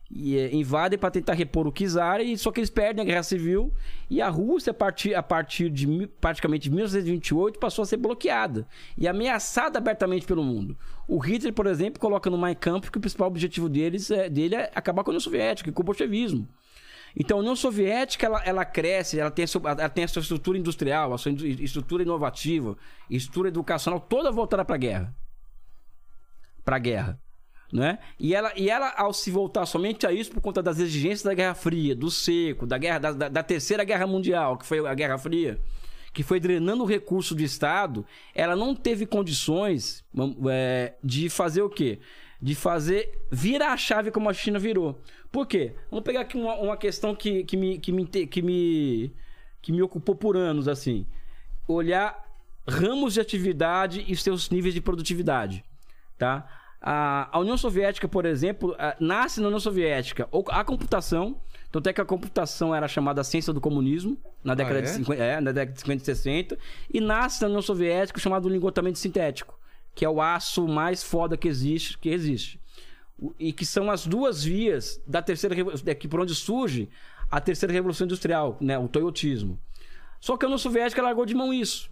[0.09, 3.23] E, é, invadem para tentar repor o czar, e só que eles perdem a guerra
[3.23, 3.73] civil
[4.07, 9.07] e a Rússia, a partir, a partir de praticamente 1928, passou a ser bloqueada e
[9.07, 10.77] ameaçada abertamente pelo mundo.
[11.07, 14.55] O Hitler, por exemplo, coloca no Mein Kampf que o principal objetivo deles é, dele
[14.55, 16.47] é acabar com a União Soviética, com o bolchevismo.
[17.17, 20.21] Então, a União Soviética, ela, ela cresce, ela tem, a sua, ela tem a sua
[20.21, 22.77] estrutura industrial, a sua estrutura inovativa,
[23.09, 25.15] estrutura educacional, toda voltada para a guerra.
[26.63, 27.24] Para a guerra.
[27.73, 27.97] Né?
[28.19, 31.33] E, ela, e ela, ao se voltar somente a isso, por conta das exigências da
[31.33, 34.93] Guerra Fria, do seco, da, guerra, da, da- da Terceira Guerra Mundial, que foi a
[34.93, 35.59] Guerra Fria,
[36.13, 40.05] que foi drenando o recurso do Estado, ela não teve condições
[40.49, 41.99] é, de fazer o quê?
[42.41, 45.01] De fazer virar a chave como a China virou.
[45.31, 45.73] Por quê?
[45.89, 49.13] Vamos pegar aqui uma, uma questão que, que, me, que, me, que, me,
[49.61, 51.05] que me ocupou por anos, assim.
[51.67, 52.23] Olhar
[52.67, 55.65] ramos de atividade e seus níveis de produtividade,
[56.17, 56.47] tá?
[56.87, 61.41] A, a União Soviética, por exemplo, ah, nasce na União Soviética a computação,
[61.71, 64.81] tanto é que a computação era chamada ciência do comunismo na década, é?
[64.83, 66.57] de, 50, é, na década de 50 e 60,
[66.93, 69.57] e nasce na União Soviética o chamado lingotamento sintético,
[69.95, 72.59] que é o aço mais foda que existe, que existe.
[73.39, 76.87] E que são as duas vias da terceira revo- daqui por onde surge
[77.31, 79.57] a terceira revolução industrial, né, o toyotismo.
[80.21, 81.89] Só que a União Soviética largou de mão isso.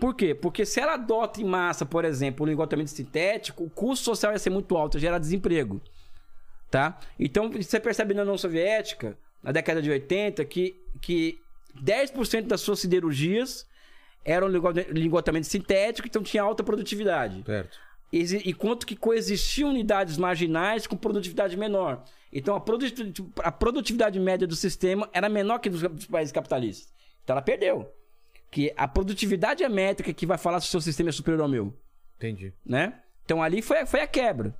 [0.00, 0.34] Por quê?
[0.34, 4.38] Porque se ela adota em massa, por exemplo, o lingotamento sintético, o custo social ia
[4.38, 5.80] ser muito alto, ia gerar desemprego.
[6.70, 6.98] Tá?
[7.18, 11.38] Então, você percebe na União Soviética, na década de 80, que, que
[11.80, 13.66] 10% das suas siderurgias
[14.24, 17.42] eram lingo- lingotamento sintético, então tinha alta produtividade.
[17.44, 17.78] Certo.
[18.12, 22.02] Exi- E quanto que coexistiam unidades marginais com produtividade menor.
[22.32, 26.92] Então a produtividade, a produtividade média do sistema era menor que dos, dos países capitalistas.
[27.22, 27.88] Então ela perdeu.
[28.54, 31.42] Que a produtividade é a métrica que vai falar se o seu sistema é superior
[31.42, 31.74] ao meu
[32.16, 32.52] Entendi.
[32.64, 33.00] né?
[33.24, 34.54] Então ali foi, foi a quebra.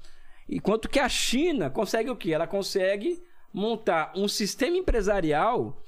[0.48, 2.32] Enquanto que a China consegue o quê?
[2.32, 3.22] Ela consegue
[3.52, 5.80] montar um sistema empresarial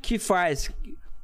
[0.00, 0.72] que faz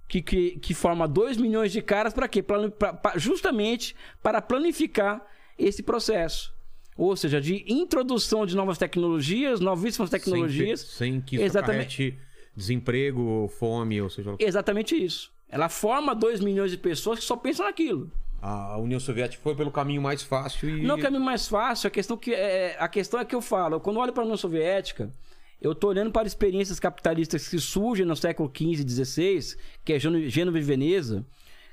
[0.07, 2.43] que, que, que forma 2 milhões de caras para quê?
[2.43, 5.25] Pra- pra- justamente para planificar
[5.59, 6.55] esse processo.
[6.99, 10.81] Ou seja, de introdução de novas tecnologias, novíssimas tecnologias.
[10.81, 12.19] Sem, sem que isso Exatamente.
[12.55, 14.37] desemprego, fome, ou seja...
[14.39, 15.35] Exatamente isso.
[15.49, 18.11] Ela forma 2 milhões de pessoas que só pensam naquilo.
[18.41, 20.83] A União Soviética foi pelo caminho mais fácil e...
[20.83, 23.41] Não é o caminho mais fácil, a questão, que, é, a questão é que eu
[23.41, 25.13] falo, quando eu olho para a União Soviética,
[25.61, 29.99] eu tô olhando para experiências capitalistas que surgem no século XV e XVI, que é
[29.99, 31.25] Gênova Gênova e Veneza,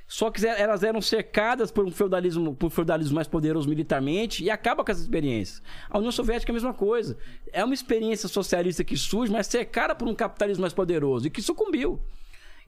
[0.07, 4.49] só que elas eram cercadas por um feudalismo, por um feudalismo mais poderoso militarmente e
[4.49, 5.61] acaba com essas experiências.
[5.89, 7.17] A União Soviética é a mesma coisa.
[7.51, 11.41] É uma experiência socialista que surge, mas cercada por um capitalismo mais poderoso e que
[11.41, 11.99] sucumbiu.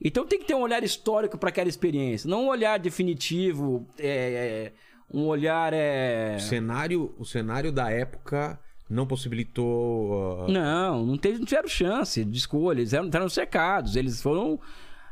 [0.07, 4.71] Então tem que ter um olhar histórico para aquela experiência, não um olhar definitivo, é,
[4.71, 4.73] é,
[5.11, 10.43] um olhar é, O cenário, o cenário da época não possibilitou...
[10.43, 12.79] ah, Não, não, teve, não tiveram chance de escolha.
[12.79, 13.95] Eles eram, eram cercados.
[13.95, 14.59] Eles foram.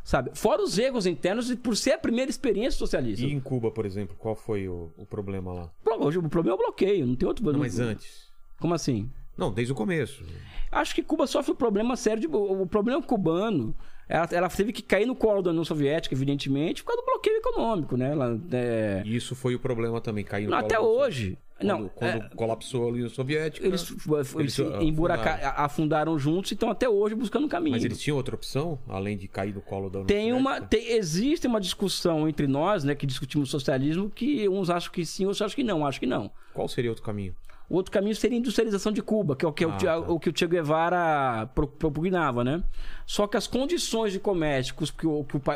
[0.04, 0.32] Sabe?
[0.36, 3.26] Fora os erros internos e por ser a primeira experiência socialista.
[3.26, 5.72] E em Cuba, por exemplo, qual foi o, o problema lá?
[6.00, 7.66] Hoje o problema é o bloqueio, não tem outro problema.
[7.66, 8.28] mas antes.
[8.60, 9.10] Como assim?
[9.38, 10.24] Não, desde o começo.
[10.72, 12.20] Acho que Cuba sofre um problema sério.
[12.20, 13.74] De, o problema cubano.
[14.08, 17.38] Ela, ela teve que cair no colo da União Soviética, evidentemente, por causa do bloqueio
[17.38, 18.12] econômico, né?
[18.12, 21.38] Ela, é, E isso foi o problema também, caiu no não, colo até hoje.
[21.56, 23.66] Quando, não, quando é, colapsou a União Soviética.
[23.66, 25.64] eles, eles, eles emburaca- afundaram.
[25.66, 27.76] afundaram juntos e estão até hoje buscando um caminho.
[27.76, 30.68] Mas eles tinham outra opção, além de cair no colo da União Tem uma, Soviética?
[30.86, 35.24] tem- existe uma discussão entre nós, né, que discutimos socialismo, que uns acham que sim,
[35.26, 36.30] outros acham que não, acho que não.
[36.54, 37.34] Qual seria outro caminho?
[37.70, 39.98] O outro caminho seria a industrialização de Cuba, que é o que, Ah, o, tá.
[40.00, 42.64] o que o Che Guevara pro- propugnava, né?
[43.06, 45.08] Só que as condições de comércio que, os, que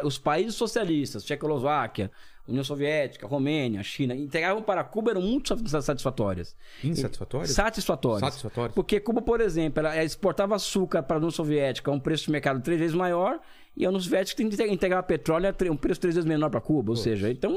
[0.03, 2.09] os países socialistas, Tchecoslováquia,
[2.47, 6.55] União Soviética, Romênia, China, entregavam para Cuba eram muito sa- satisfatórias.
[6.81, 7.47] Insatisfatório?
[7.47, 8.21] Satisfatórias.
[8.21, 8.73] Satisfatórias.
[8.73, 12.31] Porque Cuba, por exemplo, ela exportava açúcar para a União Soviética a um preço de
[12.31, 13.37] mercado três vezes maior
[13.75, 16.61] e a União Soviética tem que entregar petróleo a um preço três vezes menor para
[16.61, 16.91] Cuba.
[16.91, 17.53] Ou seja, então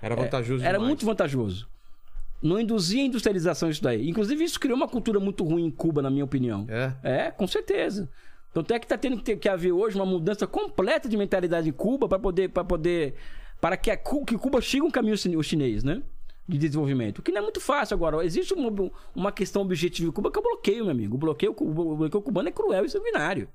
[0.00, 0.88] Era vantajoso era demais.
[0.88, 1.68] muito vantajoso.
[2.44, 4.06] Não induzia a industrialização isso daí.
[4.06, 6.66] Inclusive, isso criou uma cultura muito ruim em Cuba, na minha opinião.
[6.68, 6.92] É?
[7.02, 8.10] É, com certeza.
[8.52, 11.66] Tanto é que está tendo que, ter- que haver hoje uma mudança completa de mentalidade
[11.68, 13.14] em Cuba para poder, para poder,
[13.62, 16.02] para que, a, que Cuba chegue um caminho chinês, né?
[16.46, 17.20] De desenvolvimento.
[17.20, 18.22] O que não é muito fácil agora.
[18.22, 21.14] Existe uma, uma questão objetiva em Cuba que é o bloqueio, meu amigo.
[21.14, 23.48] O bloqueio, o bloqueio cubano é cruel e sanguinário.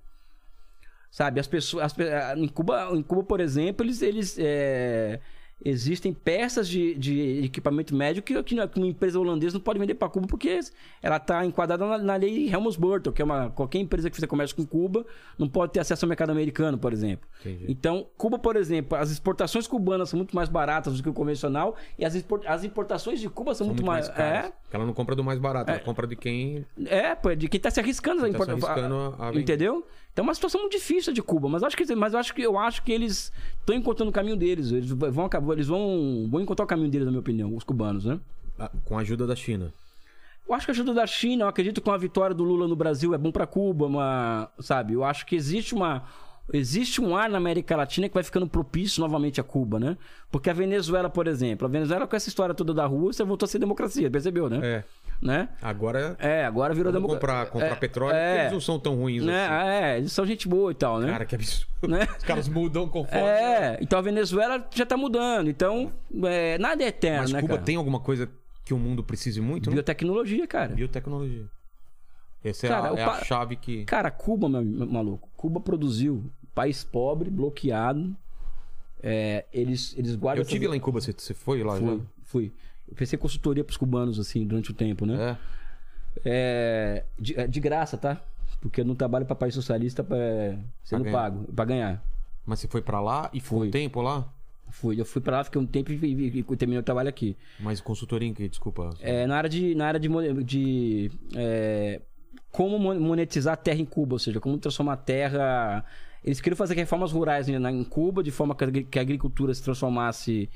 [1.12, 1.94] Sabe, as pessoas.
[2.00, 4.02] as em, Cuba, em Cuba, por exemplo, eles.
[4.02, 5.20] eles é,
[5.64, 10.10] existem peças de, de equipamento médico que, que uma empresa holandesa não pode vender para
[10.10, 10.60] Cuba porque
[11.02, 13.50] ela está enquadrada na, na lei Helmholtz-Burton, que é uma.
[13.50, 15.06] Qualquer empresa que fizer comércio com Cuba
[15.38, 17.28] não pode ter acesso ao mercado americano, por exemplo.
[17.42, 17.66] Entendi.
[17.68, 21.76] Então, Cuba, por exemplo, as exportações cubanas são muito mais baratas do que o convencional
[21.98, 22.16] e as,
[22.48, 24.08] as importações de Cuba são, São muito, mais.
[24.08, 24.52] caras.
[24.52, 27.48] Porque ela não compra do mais barato, ela compra de quem é, é, pô, de
[27.48, 29.36] quem está se arriscando a tá se arriscando a, a.
[29.36, 29.86] Entendeu?
[30.14, 32.34] Então é uma situação muito difícil de Cuba, mas eu acho que, mas eu acho
[32.34, 34.72] que, eu acho que eles estão encontrando o caminho deles.
[34.72, 38.06] Eles vão acabar, eles vão, vão encontrar o caminho deles, na minha opinião, os cubanos,
[38.06, 38.20] né?
[38.58, 39.74] Ah, Com a ajuda da China.
[40.48, 42.76] Eu acho que a ajuda da China, eu acredito que uma vitória do Lula no
[42.76, 44.94] Brasil é bom pra Cuba, uma, sabe?
[44.94, 46.04] Eu acho que existe uma
[46.54, 49.98] existe um ar na América Latina que vai ficando propício novamente a Cuba, né?
[50.32, 53.50] Porque a Venezuela, por exemplo, a Venezuela com essa história toda da Rússia voltou a
[53.50, 54.60] ser democracia, percebeu, né?
[54.64, 54.84] É.
[55.22, 55.50] Né?
[55.62, 57.20] Agora É, agora virou democracia.
[57.20, 58.42] comprar, comprar petróleo, é.
[58.42, 59.46] eles não são tão ruins né?
[59.48, 59.70] assim.
[59.70, 61.12] É, eles são gente boa e tal, né?
[61.12, 61.68] Cara, que absurdo.
[61.90, 62.08] Né?
[62.18, 63.20] Os caras mudam conforme.
[63.28, 65.50] É, então a Venezuela já tá mudando.
[65.50, 65.92] Então,
[66.24, 67.66] é, nada é eterno, Mas né, Cuba cara?
[67.66, 68.30] tem alguma coisa
[68.64, 69.70] que o mundo precise muito?
[69.70, 70.74] Biotecnologia, cara.
[70.74, 71.46] Biotecnologia.
[72.42, 73.84] Essa é, Cara, a, o é pa- a chave que.
[73.84, 75.28] Cara, Cuba, meu maluco.
[75.36, 76.32] Cuba produziu.
[76.60, 78.14] País pobre, bloqueado.
[79.02, 80.44] É, eles, eles guardam.
[80.44, 82.04] Eu tive lá em Cuba, você, você foi lá Fui, já?
[82.24, 82.52] fui.
[82.86, 85.38] Eu pensei consultoria pros cubanos, assim, durante o tempo, né?
[85.38, 85.38] É.
[86.26, 88.22] É, de, é de graça, tá?
[88.60, 91.18] Porque eu não trabalho pra país socialista é, sendo ganhar.
[91.18, 92.04] pago, pra ganhar.
[92.46, 93.68] Mas você foi pra lá e ficou Fui.
[93.70, 94.28] um tempo lá?
[94.70, 95.00] Fui.
[95.00, 97.38] Eu fui pra lá, fiquei um tempo e, e, e terminei o trabalho aqui.
[97.60, 98.50] Mas consultoria em que?
[98.50, 98.90] Desculpa.
[99.00, 100.10] É, na área de, na área de,
[100.44, 102.02] de é,
[102.52, 105.86] como mon- monetizar a terra em Cuba, ou seja, como transformar a terra.
[106.24, 108.64] Eles queriam fazer reformas rurais né, em Cuba, de forma que
[108.98, 110.50] a, agricultura se transformasse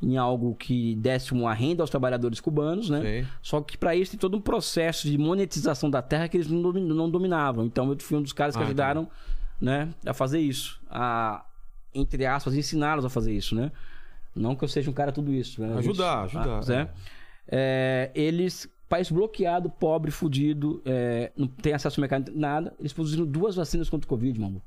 [0.00, 3.00] em algo que desse uma renda aos trabalhadores cubanos, né?
[3.00, 3.26] Sei.
[3.42, 6.62] Só que para isso tem todo um processo de monetização da terra que eles não,
[6.62, 7.66] domi- não dominavam.
[7.66, 9.08] Então eu fui um dos caras que Ah, ajudaram,
[9.60, 11.44] né, a fazer isso, a
[11.92, 13.72] entre aspas ensiná-los a fazer isso, né?
[14.36, 15.76] Não que eu seja um cara tudo isso, né?
[15.78, 16.80] Ajudar, ajudar, Ah, é.
[16.82, 16.88] é.
[17.50, 22.72] É, eles, país bloqueado, pobre, fudido, é, não tem acesso ao mercado, nada.
[22.78, 24.62] Eles produziram duas vacinas contra o Covid, mano.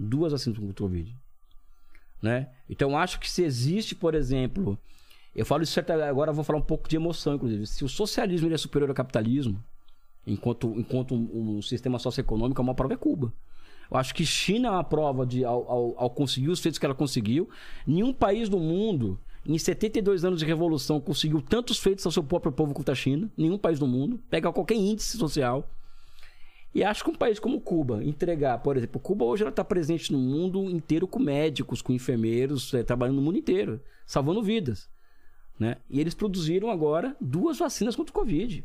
[0.00, 1.14] Duas contra o Covid.
[2.22, 2.48] né?
[2.68, 4.78] Então acho que se existe, por exemplo,
[5.34, 7.66] eu falo isso certo, agora vou falar um pouco de emoção, inclusive.
[7.66, 9.62] Se o socialismo ele é superior ao capitalismo,
[10.26, 13.32] enquanto, enquanto um, um sistema socioeconômico, a maior prova é Cuba.
[13.90, 16.86] Eu acho que China é uma prova de, ao, ao, ao conseguir os feitos que
[16.86, 17.48] ela conseguiu.
[17.86, 22.52] Nenhum país do mundo, em 72 anos de revolução, conseguiu tantos feitos ao seu próprio
[22.52, 23.30] povo quanto a China.
[23.36, 24.20] Nenhum país do mundo.
[24.30, 25.68] Pega qualquer índice social.
[26.74, 30.12] E acho que um país como Cuba, entregar, por exemplo, Cuba hoje ela está presente
[30.12, 34.88] no mundo inteiro com médicos, com enfermeiros, é, trabalhando no mundo inteiro, salvando vidas.
[35.58, 35.76] Né?
[35.90, 38.64] E eles produziram agora duas vacinas contra o Covid.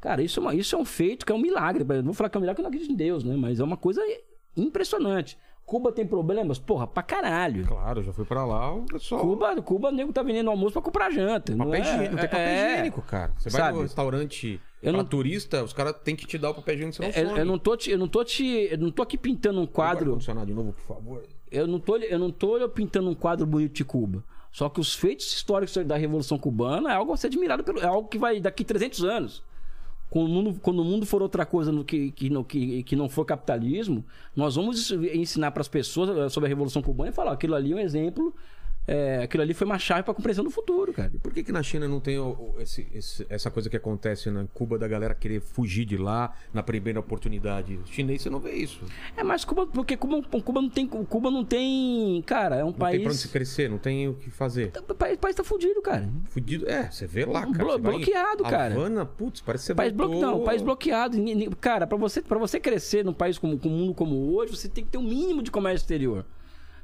[0.00, 1.82] Cara, isso é, uma, isso é um feito que é um milagre.
[1.82, 3.36] Não vou falar que é um milagre que eu não acredito em Deus, né?
[3.36, 4.00] Mas é uma coisa
[4.56, 5.36] impressionante.
[5.64, 6.58] Cuba tem problemas?
[6.58, 7.66] Porra, pra caralho.
[7.66, 9.20] Claro, já fui pra lá, o pessoal.
[9.20, 11.54] Cuba, Cuba, o nego tá vendendo almoço pra comprar janta.
[11.54, 13.32] Não, Papel é, higiênico, não tem papel é, higiênico, cara.
[13.36, 13.76] Você vai Sabe?
[13.76, 16.96] no restaurante Eu pra não- turista, os caras têm que te dar o papel higiênico,
[16.96, 19.18] você não Eu, eu não tô te, eu não tô te, eu não tô aqui
[19.18, 20.14] pintando um quadro.
[20.14, 21.24] Funcionar de novo, por favor.
[21.50, 24.22] Eu não tô, eu não tô pintando um quadro bonito de Cuba.
[24.52, 27.86] Só que os feitos históricos da Revolução Cubana é algo a ser admirado pelo, é
[27.86, 29.42] algo que vai daqui 300 anos.
[30.10, 32.96] Quando o mundo, quando o mundo for outra coisa no que, que, no, que, que
[32.96, 34.02] não for capitalismo,
[34.34, 37.76] nós vamos ensinar para as pessoas sobre a Revolução Cubana e falar aquilo ali é
[37.76, 38.34] um exemplo,
[38.88, 41.12] é, aquilo ali foi uma chave para a compreensão do futuro, cara.
[41.22, 44.30] Por que, que na China não tem o- o- esse- esse- essa coisa que acontece
[44.30, 47.78] na Cuba da galera querer fugir de lá na primeira oportunidade?
[47.84, 48.80] Chinês você não vê isso.
[49.16, 52.72] É mais Cuba, porque Cuba, Cuba não tem, Cuba não tem, cara, é um Não
[52.72, 54.72] tem pra onde país, se crescer, não tem o que fazer.
[54.88, 56.08] o país, o país tá fudido, cara.
[56.30, 56.66] Fudido.
[56.68, 57.52] É, você vê lá, cara.
[57.52, 58.74] Blo- você vai bloqueado, cara.
[58.74, 60.18] Havana, putz, parece que você País, voltou...
[60.18, 60.20] blo...
[60.20, 61.16] não, país bloqueado.
[61.60, 64.68] Cara, pra você, pra você crescer num país como com um mundo como hoje, você
[64.68, 66.24] tem que ter um mínimo de comércio exterior.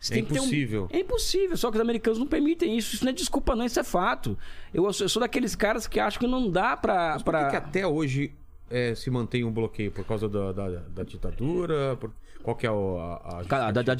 [0.05, 0.89] Você É tem que ter um- impossível.
[0.93, 2.95] É impossível, só que os americanos não permitem isso.
[2.95, 4.37] Isso não é desculpa, não, isso é fato.
[4.73, 7.13] Eu, eu sou daqueles caras que acham que não dá pra.
[7.15, 7.45] Mas por pra...
[7.45, 8.35] que, que até hoje
[8.71, 9.91] é, se mantém um bloqueio?
[9.91, 11.97] Por causa da, da, da ditadura?
[11.97, 12.11] Por-
[12.43, 13.93] Qual que é a, a Cara, da, da,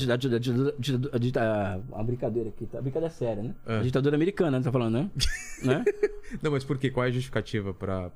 [1.93, 2.79] a brincadeira aqui, tá?
[2.79, 3.55] A brincadeira é séria, né?
[3.67, 3.79] É.
[3.79, 4.63] A ditadura americana, né?
[4.65, 5.11] Tá falando, né?
[5.65, 5.85] né?
[6.43, 6.91] Não, mas por quê?
[6.91, 8.11] Qual é a justificativa para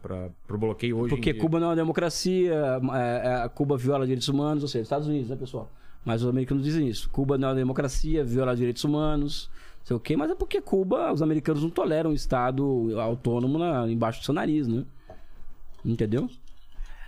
[0.50, 1.32] o bloqueio hoje Porque?
[1.32, 2.52] Cuba não é uma democracia,
[2.94, 5.72] é, é, Cuba viola direitos humanos, ou seja, Estados Unidos, né, pessoal?
[6.08, 7.10] Mas os americanos dizem isso.
[7.10, 10.58] Cuba não é uma democracia, viola direitos humanos, não sei o quê, mas é porque
[10.60, 14.84] Cuba, os americanos não toleram um Estado autônomo na- embaixo do seu nariz, né?
[15.84, 16.28] Entendeu?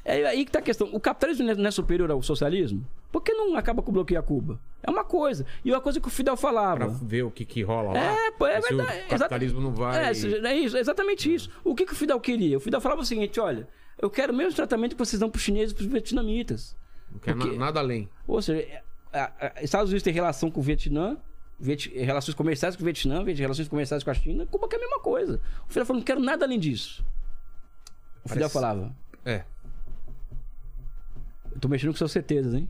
[0.05, 0.89] É aí que tá a questão.
[0.93, 2.85] O capitalismo não é- não é superior ao socialismo?
[3.13, 4.61] Por que não acaba com bloqueio a Cuba?
[4.83, 5.45] É uma coisa.
[5.65, 6.77] E uma coisa que o Fidel falava.
[6.77, 7.99] Pra ver o que, que rola lá.
[7.99, 9.01] É, pô, é verdade.
[9.07, 9.99] o capitalismo não vai...
[10.05, 11.51] É, é isso, é exatamente isso.
[11.65, 12.57] O que, que o Fidel queria?
[12.57, 13.67] O Fidel falava o seguinte: olha,
[14.01, 16.77] eu quero o mesmo tratamento que vocês dão para os chineses e para os vietnamitas.
[17.13, 18.09] Não quer porque- nada além.
[18.27, 21.17] Ou seja, é, a- a- Estados Unidos tem relação com o Vietnã,
[21.59, 24.79] Viet- relações comerciais com o Vietnã, Viet- relações comerciais com a China, Cuba que é
[24.79, 25.41] a mesma coisa.
[25.67, 27.05] O Fidel falou: não quero nada além disso.
[28.25, 29.45] O Fidel Parece- falava: É.
[31.53, 32.69] eu tô mexendo com suas certezas, hein?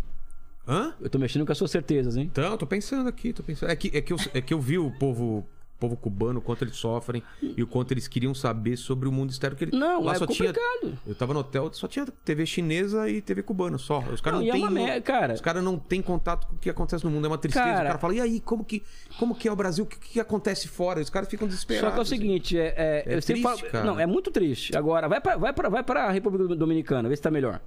[0.67, 0.95] Hã?
[1.01, 2.29] Eu tô mexendo com as suas certezas, hein?
[2.31, 3.71] Então, eu tô pensando aqui, tô pensando.
[3.71, 5.47] É que, é que, eu, é que eu vi o povo,
[5.81, 9.31] povo cubano, o quanto eles sofrem e o quanto eles queriam saber sobre o mundo
[9.31, 9.57] externo.
[9.57, 10.53] Que ele, Não, lá é só tinha.
[10.53, 10.99] complicado.
[11.07, 13.99] Eu tava no hotel, só tinha TV chinesa e TV cubana só.
[14.13, 14.71] Os caras Não, não, é têm.
[14.71, 15.35] mer- cara.
[15.35, 17.25] Os caras não têm contato com o que acontece no mundo.
[17.25, 17.65] É uma tristeza.
[17.65, 18.83] Cara- o cara fala, e aí, como que,
[19.19, 19.85] como que é o Brasil?
[19.85, 21.01] O que, que acontece fora?
[21.01, 21.89] Os caras ficam desesperados.
[21.89, 24.77] Só que é o seguinte, é, é, É eu triste, falo- não, é muito triste.
[24.77, 27.61] Agora, vai pra, vai pra, vai pra República Dominicana, vê se tá melhor.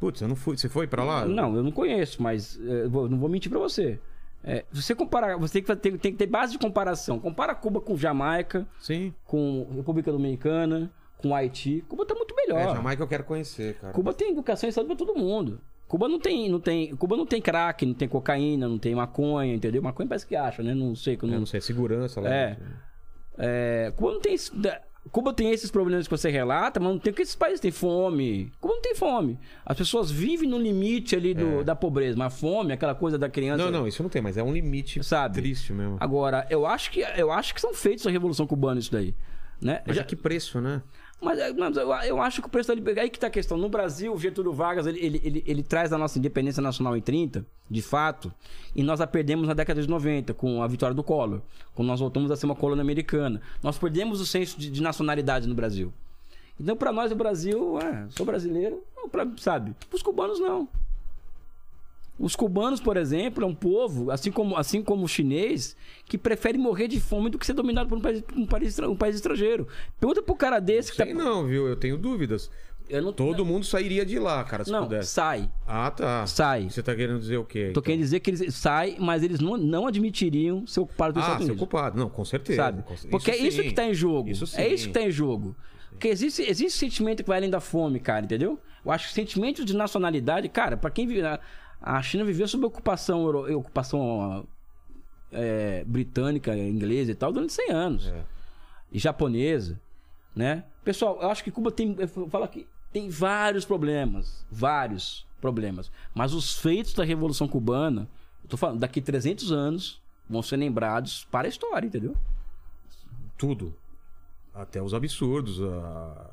[0.00, 0.56] Putz, eu não fui.
[0.56, 1.24] Você foi pra lá?
[1.26, 3.98] Não, eu não conheço, mas é, eu não vou mentir pra você.
[4.42, 7.18] É, você comparar, você tem que, ter, tem que ter base de comparação.
[7.18, 9.12] Compara Cuba com Jamaica, Sim.
[9.24, 11.84] com República Dominicana, com Haiti.
[11.88, 12.60] Cuba tá muito melhor.
[12.60, 13.92] É, Jamaica eu quero conhecer, cara.
[13.92, 15.60] Cuba tem educação e saúde pra todo mundo.
[15.88, 19.54] Cuba não tem, não tem, Cuba não tem crack, não tem cocaína, não tem maconha,
[19.54, 19.82] entendeu?
[19.82, 20.74] Maconha parece que acha, né?
[20.74, 22.28] Não sei, que Eu não, não sei, segurança lá.
[22.30, 22.58] É.
[23.38, 24.36] É, Cuba não tem.
[25.10, 28.52] Cuba tem esses problemas que você relata, mas não tem porque esses países têm fome.
[28.60, 29.38] Cuba não tem fome.
[29.64, 31.64] As pessoas vivem no limite ali do- É.
[31.64, 33.64] da pobreza, mas a fome, aquela coisa da criança.
[33.64, 35.34] Não, não, isso não tem, mas é um limite Sabe?
[35.34, 35.96] triste mesmo.
[35.98, 39.14] Agora, eu acho que eu acho que são feitos a Revolução Cubana isso daí.
[39.60, 39.82] Né?
[39.86, 40.80] Mas Já- a que preço, né?
[41.20, 43.04] Mas, é, mas eu, eu acho que o preço da liberdade.
[43.06, 43.58] Aí que tá a questão.
[43.58, 47.00] No Brasil, o Getúlio Vargas ele, ele, ele, ele traz a nossa independência nacional em
[47.00, 48.32] 30, de fato,
[48.74, 51.40] e nós a perdemos na década de 90, com a vitória do Collor,
[51.74, 53.40] quando nós voltamos a ser uma colônia americana.
[53.62, 55.92] Nós perdemos o senso de, de nacionalidade no Brasil.
[56.60, 59.74] Então, pra nós, o Brasil, é, sou brasileiro, pra, sabe?
[59.92, 60.68] Os cubanos, não.
[62.18, 66.58] Os cubanos, por exemplo, é um povo, assim como, assim como o chinês, que prefere
[66.58, 69.68] morrer de fome do que ser dominado por um país, um país, um país estrangeiro.
[70.00, 71.14] Pergunta pro cara desse que Sei tá.
[71.14, 71.68] não, viu?
[71.68, 72.50] Eu tenho dúvidas.
[72.88, 75.10] Eu não, Todo mundo sairia de lá, cara, se não, pudesse.
[75.10, 75.48] sai.
[75.66, 76.26] Ah, tá.
[76.26, 76.70] Sai.
[76.70, 77.64] Você tá querendo dizer o quê?
[77.66, 77.82] Tô então?
[77.82, 81.46] querendo dizer que eles saem, mas eles não, não admitiriam ser ocupados pelos Ah, Estados
[81.46, 81.62] ser Unidos.
[81.62, 81.98] ocupado.
[81.98, 82.62] Não, com certeza.
[82.62, 82.82] Sabe?
[82.82, 84.30] com Porque é isso que tá em jogo.
[84.30, 84.60] Isso sim.
[84.60, 85.54] É isso que tá em jogo.
[85.90, 88.58] Porque existe, existe sentimento que vai além da fome, cara, entendeu?
[88.84, 91.20] Eu acho que sentimento de nacionalidade, cara, pra quem vive.
[91.80, 93.24] A China viveu sob ocupação,
[93.56, 94.46] ocupação
[95.30, 98.06] é, britânica, inglesa e tal durante 100 anos.
[98.06, 98.24] É.
[98.90, 99.80] E japonesa,
[100.34, 100.64] né?
[100.84, 105.90] Pessoal, eu acho que Cuba tem, eu falo que tem vários problemas, vários problemas.
[106.14, 108.08] Mas os feitos da Revolução Cubana,
[108.42, 112.16] eu tô falando, daqui 300 anos vão ser lembrados para a história, entendeu?
[113.36, 113.74] Tudo.
[114.54, 116.30] Até os absurdos, a- a-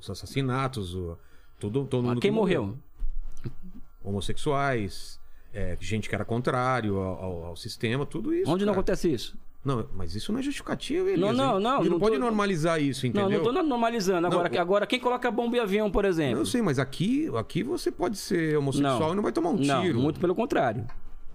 [0.00, 1.16] os assassinatos, o-
[1.60, 2.76] todo, todo Mas mundo quem que morreu?
[4.08, 5.18] Homossexuais,
[5.52, 8.50] é, gente que era contrário ao, ao- ao sistema, tudo isso.
[8.50, 8.80] Onde não cara.
[8.80, 9.36] acontece isso?
[9.64, 11.20] Não, mas isso não é justificativa, Elias.
[11.20, 13.42] Não, não, não, A gente não, não pode tô- normalizar isso, Não, entendeu?
[13.44, 14.26] não tô normalizando.
[14.26, 16.40] Agora, Não, agora quem coloca bomba e avião, por exemplo?
[16.40, 19.12] Eu sei, mas aqui, aqui você pode ser homossexual Não.
[19.12, 19.98] e não vai tomar um Não, tiro.
[20.00, 20.86] muito pelo contrário.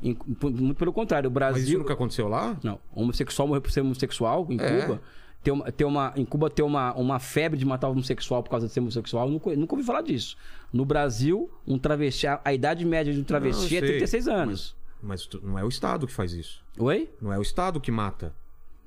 [0.02, 1.30] Muito pelo contrário.
[1.30, 1.80] O Mas isso Brasil.
[1.80, 2.58] nunca aconteceu lá?
[2.64, 4.82] Não, homossexual morrer por ser homossexual em É.
[4.82, 5.02] Cuba.
[5.44, 8.66] Tem uma, tem uma, em Cuba tem uma, uma febre de matar homossexual por causa
[8.68, 9.28] de ser homossexual.
[9.28, 10.38] Eu nunca, nunca ouvi falar disso.
[10.72, 14.28] No Brasil, um travesti, a a idade média de um travesti Não, é sei, 36
[14.30, 14.76] anos.
[15.02, 16.64] Mas tu- não é o Estado que faz isso.
[16.80, 17.10] Oi?
[17.22, 18.34] Não é o Estado que mata.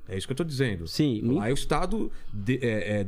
[0.09, 0.87] É isso que eu tô dizendo.
[0.87, 1.21] Sim.
[1.21, 3.05] me- Lá é o Estado de- é, é,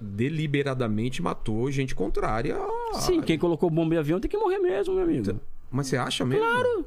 [0.00, 2.56] deliberadamente matou gente contrária.
[2.56, 5.40] a- Sim, quem colocou bomba e avião tem que morrer mesmo, meu amigo.
[5.70, 6.44] Mas você acha mesmo?
[6.44, 6.86] Claro.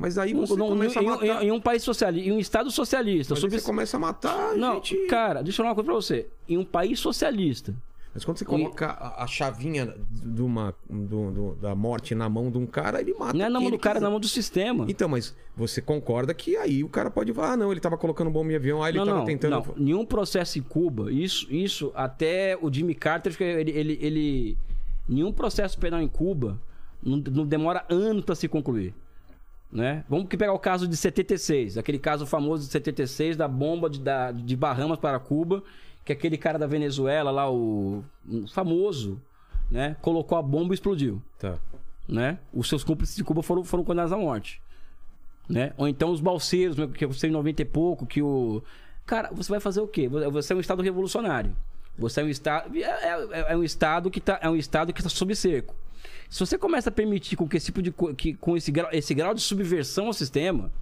[0.00, 1.44] Mas aí você Num- começa em, a em- matar.
[1.44, 3.34] em um país socialista, em um estado socialista.
[3.34, 4.96] Mas sob- você começa a matar Não, gente.
[5.06, 6.26] cara, deixa eu falar uma coisa pra você.
[6.48, 7.74] Em um país socialista,
[8.14, 12.50] Mas quando você coloca a, a chavinha de uma, do- do- da morte na mão
[12.50, 13.34] de um cara, ele mata.
[13.36, 14.04] não é na mão ele do cara, é quiser.
[14.06, 14.86] na mão do sistema.
[14.88, 18.28] Então, mas você concorda que aí o cara pode falar, ah, não, ele tava colocando
[18.30, 19.50] bomba em avião, aí ele não, tava não, tentando.
[19.52, 19.74] não.
[19.76, 24.58] Nenhum processo em Cuba, isso, isso até o Jimmy Carter, ele, ele, ele-
[25.08, 26.58] nenhum processo penal em Cuba
[27.02, 28.92] não, não demora anos para se concluir.
[29.72, 30.04] Né?
[30.08, 34.00] Vamos que pegar o caso de 76, aquele caso famoso de 76 da bomba de,
[34.00, 35.62] da, de Bahamas para Cuba,
[36.04, 39.20] que aquele cara da Venezuela lá, o um famoso,
[39.70, 41.54] né, colocou a bomba e explodiu Tá.
[42.08, 42.38] né?
[42.52, 44.60] Os seus cúmplices de Cuba foram, foram condenados à morte.
[45.48, 45.72] Né?
[45.76, 48.62] Ou então os balseiros, né, que você em 90 e pouco, que o.
[49.06, 50.08] Cara, você vai fazer o quê?
[50.08, 51.56] Você é um Estado revolucionário.
[51.98, 52.76] Você é um Estado.
[52.76, 55.74] É, é- é um Estado que tá, é um Estado que está sob cerco.
[56.30, 59.12] Se você começa a permitir com que esse tipo de que, com esse grau, esse
[59.12, 60.72] grau de subversão ao sistema,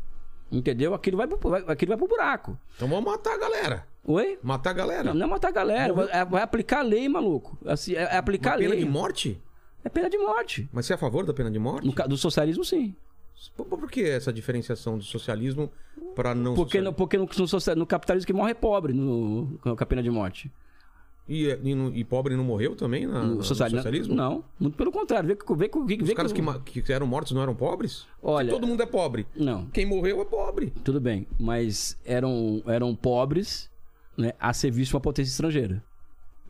[0.53, 0.95] entendeu?
[0.95, 2.57] Aquilo vai, pro- vai, aquilo vai pro buraco.
[2.77, 3.87] Então vamos matar a galera.
[4.05, 4.39] Oi?
[4.43, 5.05] Matar a galera.
[5.05, 7.59] Não, não é matar a galera, vai, vai aplicar a lei, maluco.
[7.67, 8.85] Assim, é, é aplicar Uma a pena lei.
[8.85, 9.43] de morte?
[9.85, 10.69] É pena de morte.
[10.73, 11.87] Mas você é a favor da pena de morte?
[11.87, 12.95] No, do socialismo, sim.
[13.57, 15.71] Por, que essa diferenciação do socialismo
[16.15, 16.93] para não Porque, no, socialismo?
[16.95, 20.11] porque no, no, social- no capitalismo que morre é pobre no, com a pena de
[20.11, 20.51] morte.
[21.29, 24.15] E, e, no- e pobre não morreu também na, No no sociali- socialismo?
[24.15, 25.27] Não, muito pelo contrário.
[25.29, 28.07] Vê que, vê que, vê Os caras que, que eram mortos não eram pobres?
[28.23, 29.27] Olha- Se todo mundo é pobre.
[29.37, 30.73] Não, Quem morreu é pobre.
[30.83, 31.27] tudo bem.
[31.39, 33.71] Mas eram, eram pobres
[34.17, 35.85] né, a serviço de uma potência estrangeira.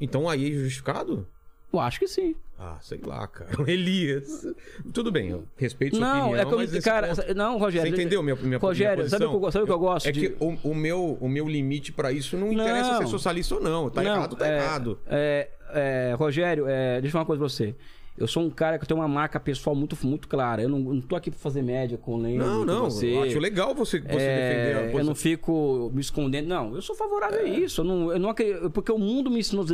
[0.01, 1.27] Então aí é justificado?
[1.73, 2.35] Eu acho que sim.
[2.59, 3.51] Ah, sei lá, cara.
[3.63, 4.47] O Elias.
[4.93, 7.59] Tudo bem, eu respeito sua não, opinião, é que eu, mas nesse cara, ponto- não,
[7.59, 7.89] Rogério.
[7.89, 10.13] Você entendeu minha, minha, minha Rogério, sabe o que eu, sabe que eu gosto É
[10.13, 10.21] de...
[10.31, 12.99] que o, o meu, o meu limite pra isso não interessa Não.
[12.99, 13.89] ser socialista ou não.
[13.91, 14.99] Tá Não, errado, tá é, errado.
[15.07, 17.75] É, é, Rogério, é, deixa eu falar uma coisa pra você.
[18.19, 20.63] Eu sou um cara que tem uma marca pessoal muito, muito clara.
[20.63, 22.91] Eu não, não tô aqui pra fazer média com o Lênin, Não, não.
[22.91, 23.15] você.
[23.15, 26.49] eu Acho legal você, você É, defender a eu não fico me escondendo.
[26.49, 27.81] Não, eu sou favorável a isso.
[27.81, 29.65] Eu não, eu não acredito, porque o mundo me ensinou.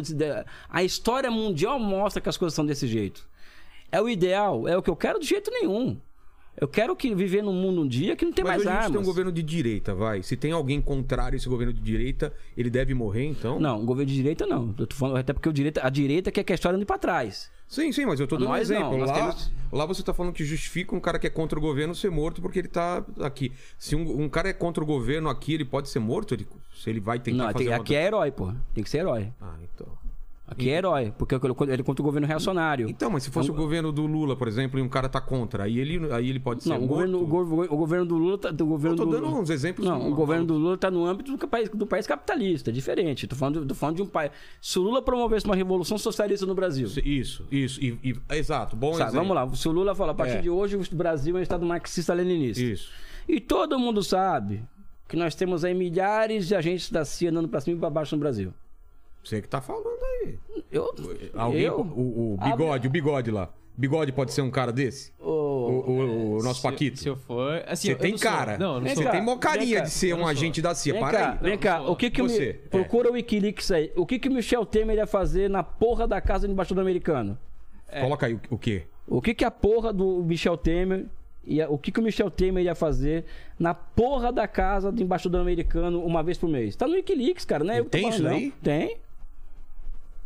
[0.68, 3.26] A história mundial mostra que as coisas são desse jeito.
[3.90, 5.96] É o ideal, é o que eu quero de jeito nenhum.
[6.56, 8.90] Eu quero que viver num mundo um dia que não tem Mas mais hoje armas.
[8.92, 10.22] tem um governo de direita, vai.
[10.22, 13.58] Se tem alguém contrário a esse governo de direita, ele deve morrer, então?
[13.58, 14.72] Não, um governo de direita não.
[14.78, 16.96] Eu tô falando, até porque o direita, a direita quer que a história ande pra
[16.96, 17.50] trás.
[17.66, 18.96] Sim, sim, mas eu tô dando um não, exemplo.
[18.98, 21.94] lá, temos- lá você tá falando que justifica um cara que é contra o governo
[21.94, 23.50] ser morto porque ele tá aqui.
[23.78, 26.34] Se um, um cara é contra o governo aqui, ele pode ser morto?
[26.34, 27.76] Ele, se ele vai tentar não, fazer tem- uma...
[27.80, 28.52] aqui é herói, pô.
[28.74, 29.32] Tem que ser herói.
[29.40, 29.88] Ah, então...
[30.46, 31.42] Aqui é herói, porque ele
[31.72, 32.86] ele é contra o governo reacionário.
[32.88, 35.18] Então, mas se fosse Não, o governo do Lula, por exemplo, e um cara tá
[35.18, 38.36] contra, aí ele, aí ele pode ser Não, o governo, o, o governo do Lula
[38.36, 40.90] tá, o governo Eu tô do dando uns exemplos Não, o governo do Lula tá
[40.90, 43.26] no âmbito do país, do país capitalista, é diferente.
[43.26, 44.32] Tô falando, tô falando de um país.
[44.60, 46.88] Se o Lula promovesse uma revolução socialista no Brasil.
[47.02, 47.82] Isso, isso.
[47.82, 49.26] E, e- exato, bom Sabe, exemplo.
[49.28, 50.40] vamos lá, se o Lula fala, a partir É.
[50.42, 52.62] de hoje o Brasil é um estado marxista-leninista.
[52.62, 52.90] Isso.
[53.26, 54.62] E todo mundo sabe
[55.08, 58.14] que nós temos aí milhares de agentes da CIA andando pra cima e pra baixo
[58.14, 58.52] no Brasil.
[59.24, 59.86] Você que tá falando
[60.22, 60.38] aí.
[60.70, 60.94] Eu,
[61.34, 63.48] Alguém, eu, o, o bigode, o bigode lá.
[63.76, 65.12] Bigode pode ser um cara desse?
[65.18, 66.98] o- O, o- o nosso Se- Paquito?
[67.00, 67.64] Se eu for.
[67.66, 68.58] Assim, Você eu tem não sou- cara.
[68.58, 69.02] Não, não sou.
[69.02, 69.84] Você tem mó carinha vem cá.
[69.84, 70.92] de ser um não agente da CIA.
[70.92, 71.38] Vem Para cá, aí.
[71.40, 71.78] vem Não, cá.
[71.80, 71.90] não.
[71.90, 72.52] O que que Você, Mi- é.
[72.70, 73.90] Procura o Wikileaks aí.
[73.96, 77.36] O que que o Michel Temer ia fazer na porra da casa do embaixador americano?
[78.00, 78.82] Coloca aí o, o quê?
[79.08, 81.06] O que que a porra do Michel Temer
[81.44, 83.24] ia, o que que o Michel Temer ia fazer
[83.58, 86.76] na porra da casa do embaixador americano uma vez por mês?
[86.76, 87.80] Tá no Wikileaks, cara, né?
[87.80, 88.30] Eu que tô Tem falando, isso não.
[88.30, 88.52] daí?
[88.62, 88.96] Tem.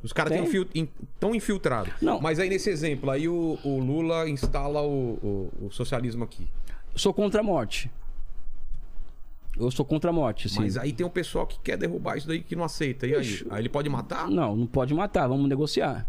[0.02, 1.92] Os caras estão infiltrados.
[2.00, 2.20] Não.
[2.20, 5.14] Mas aí nesse exemplo, aí o, o Lula instala o,
[5.60, 6.46] o- o socialismo aqui.
[6.94, 7.90] Sou contra a morte.
[9.58, 10.60] Eu sou contra a morte, assim.
[10.60, 13.06] Mas aí tem um pessoal que quer derrubar isso daí que não aceita.
[13.08, 13.20] E aí?
[13.22, 13.46] Ixi.
[13.50, 14.30] Aí ele pode matar?
[14.30, 16.08] Não, não pode matar, vamos negociar.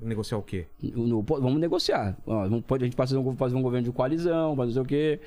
[0.00, 0.66] Negociar o quê?
[0.82, 2.16] No- vamos negociar.
[2.26, 5.20] Ó, a gente pode fazer um, fazer um governo de coalizão, fazer o quê.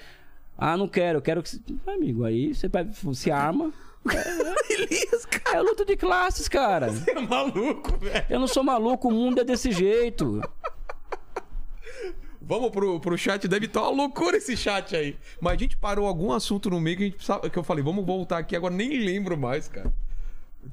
[0.58, 1.62] Ah, não quero, eu quero que.
[1.86, 2.68] Amigo, aí você
[3.14, 3.72] se arma.
[4.70, 6.90] Elias, cara, É luta de classes, cara.
[6.92, 8.26] você é maluco, velho.
[8.30, 10.42] Eu não sou maluco, o mundo é desse jeito.
[12.42, 15.16] Vamos pro, pro chat, deve estar uma loucura esse chat aí.
[15.40, 17.82] Mas a gente parou algum assunto no meio que, a gente precisava, que eu falei,
[17.84, 19.94] vamos voltar aqui, agora nem lembro mais, cara.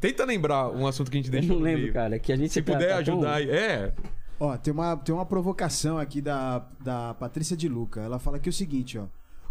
[0.00, 1.92] Tenta lembrar um assunto que a gente Eu deixou não no lembro, meio.
[1.92, 2.18] cara.
[2.18, 3.50] Que a gente Se tá- puder tá tão- ajudar aí.
[3.50, 3.92] É,
[4.38, 8.00] Ó, tem uma, tem uma provocação aqui da, da Patrícia de Luca.
[8.00, 9.04] Ela fala aqui o seguinte, ó.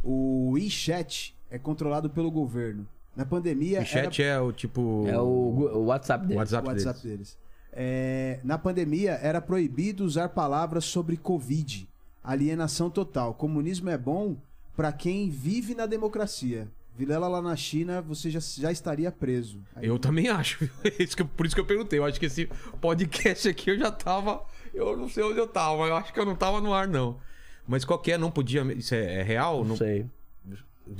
[0.03, 2.87] O WeChat é controlado pelo governo.
[3.15, 3.81] Na pandemia.
[3.81, 5.05] o chat é o tipo...
[5.07, 6.37] É o, WhatsApp dele.
[6.39, 7.17] WhatsApp, o WhatsApp deles.
[7.17, 7.37] deles.
[7.71, 11.87] É, na pandemia era proibido usar palavras sobre Covid.
[12.23, 13.33] Alienação total.
[13.33, 14.37] Comunismo é bom
[14.75, 16.67] pra quem vive na democracia.
[16.95, 19.61] Vilela lá na China, você já, já estaria preso.
[19.75, 20.69] Aí- Eu também acho.
[20.99, 21.97] Isso que por isso que eu perguntei.
[21.97, 22.49] Eu acho que esse
[22.81, 24.43] podcast aqui eu já tava.
[24.73, 27.17] Eu não sei onde eu tava, eu acho que eu não tava no ar, não.
[27.65, 28.63] Mas qualquer não podia.
[28.73, 29.63] Isso é, é real?
[29.63, 30.05] Não sei.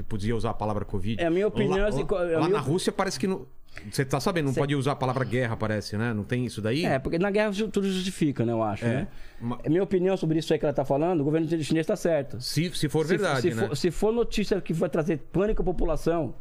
[0.08, 1.22] Podia usar a palavra Covid?
[1.22, 3.46] É, a minha opinião, Lá, assim, lá, lá minha- na Rússia parece que não.
[3.92, 4.62] Você tá sabendo, não Sei.
[4.62, 6.12] pode usar a palavra guerra, parece, né?
[6.14, 6.86] Não tem isso daí?
[6.86, 8.52] É, porque na guerra tudo justifica, né?
[8.52, 8.88] Eu acho, É.
[8.88, 9.08] né?
[9.40, 11.96] Ma- A minha opinião sobre isso aí que ela tá falando, o governo chinês tá
[11.96, 12.42] certo.
[12.42, 13.68] Se, se for Se- verdade, se, né?
[13.68, 16.34] for, se for notícia que vai trazer pânico à população,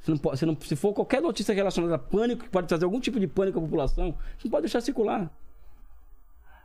[0.00, 2.84] se, não pode- se, não- se for qualquer notícia relacionada a pânico, que pode trazer
[2.84, 5.30] algum tipo de pânico à população, você não pode deixar circular.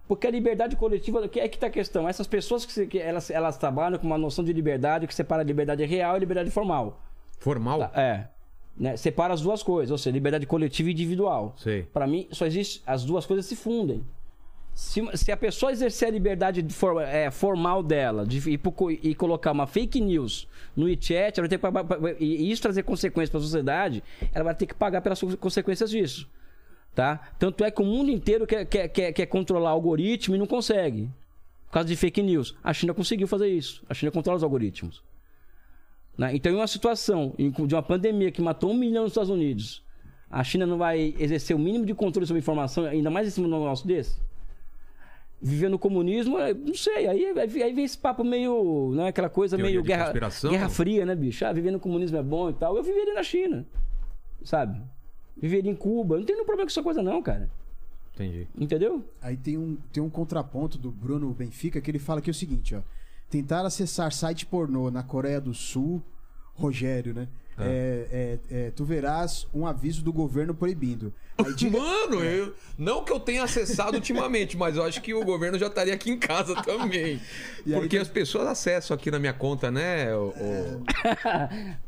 [0.08, 2.08] Porque a liberdade coletiva, que é que tá a questão.
[2.08, 5.42] Essas pessoas que, se- que elas, elas trabalham com uma noção de liberdade que separa
[5.42, 7.02] a liberdade real e a liberdade formal.
[7.40, 7.80] Formal?
[7.90, 8.02] Tá?
[8.02, 8.28] É.
[8.78, 8.96] Né?
[8.96, 11.56] Separa as duas coisas, ou seja, liberdade coletiva e individual.
[11.94, 12.82] Pra mim, só existe.
[12.86, 14.04] As duas coisas se fundem.
[14.74, 19.16] Se, se a pessoa exercer a liberdade de for- é, formal dela de co- e
[19.16, 23.32] colocar uma fake news no WeChat, ela vai ter que e e isso trazer consequências
[23.32, 26.30] para a sociedade, ela vai ter que pagar pelas consequências disso.
[26.98, 27.20] Tá?
[27.38, 31.08] Tanto é que o mundo inteiro quer, quer, quer, quer controlar algoritmo e não consegue.
[31.68, 32.56] Por causa de fake news.
[32.64, 33.86] A China conseguiu fazer isso.
[33.88, 35.04] A China controla os algoritmos.
[36.18, 36.32] Né?
[36.36, 39.84] Então, em uma situação de uma pandemia que matou um milhão nos Estados Unidos,
[40.28, 43.30] a China não vai exercer o mínimo de controle sobre a informação, ainda mais em
[43.30, 44.20] cima um negócio desse?
[45.40, 49.56] Viver no comunismo, é, não sei, aí, aí vem esse papo meio, né, aquela coisa
[49.56, 50.12] Teoria meio guerra,
[50.50, 51.46] guerra fria, né, bicho?
[51.46, 52.76] Ah, viver no comunismo é bom e tal.
[52.76, 53.68] Eu viveria na China,
[54.44, 54.82] sabe?
[55.42, 56.18] Viveria em Cuba.
[56.18, 57.50] Não tem nenhum problema com essa coisa não, cara.
[58.16, 58.48] Entendi.
[58.58, 59.04] Entendeu?
[59.22, 62.34] Aí tem um, tem um contraponto do Bruno Benfica que ele fala que é o
[62.34, 62.82] seguinte, ó.
[63.30, 66.02] Tentar acessar site pornô na Coreia do Sul,
[66.56, 67.28] Rogério, né?
[67.60, 71.12] É, é, é, tu verás um aviso do governo proibindo.
[71.40, 75.26] Aí diga- Mano, eu, não que eu tenha acessado ultimamente, mas eu acho que o
[75.26, 77.20] governo já estaria aqui em casa também.
[77.66, 80.16] E aí Porque tem- as pessoas acessam aqui na minha conta, né?
[80.16, 80.84] O, o...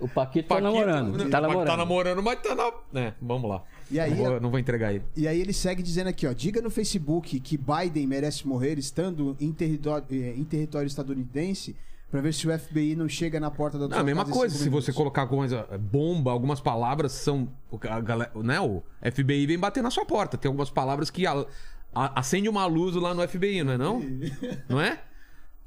[0.00, 1.16] O Paquito, tá Paquito- namorando.
[1.18, 1.66] Não, Tá namorando.
[1.66, 2.72] Tá namorando, mas tá na.
[3.00, 3.62] É, vamos lá.
[3.90, 5.04] E aí, não, vou, não vou entregar ele.
[5.16, 6.32] E aí ele segue dizendo aqui, ó.
[6.32, 11.76] Diga no Facebook que Biden merece morrer estando em território, eh, em território estadunidense
[12.10, 14.56] pra ver se o FBI não chega na porta da Não, sua a mesma coisa,
[14.56, 17.48] se você colocar coisa, bomba, algumas palavras são.
[17.70, 20.36] o- A galera, né, o FBI vem bater na sua porta.
[20.38, 21.44] Tem algumas palavras que a-
[21.94, 24.00] a- acende uma luz lá no FBI, não é não?
[24.68, 25.00] não é?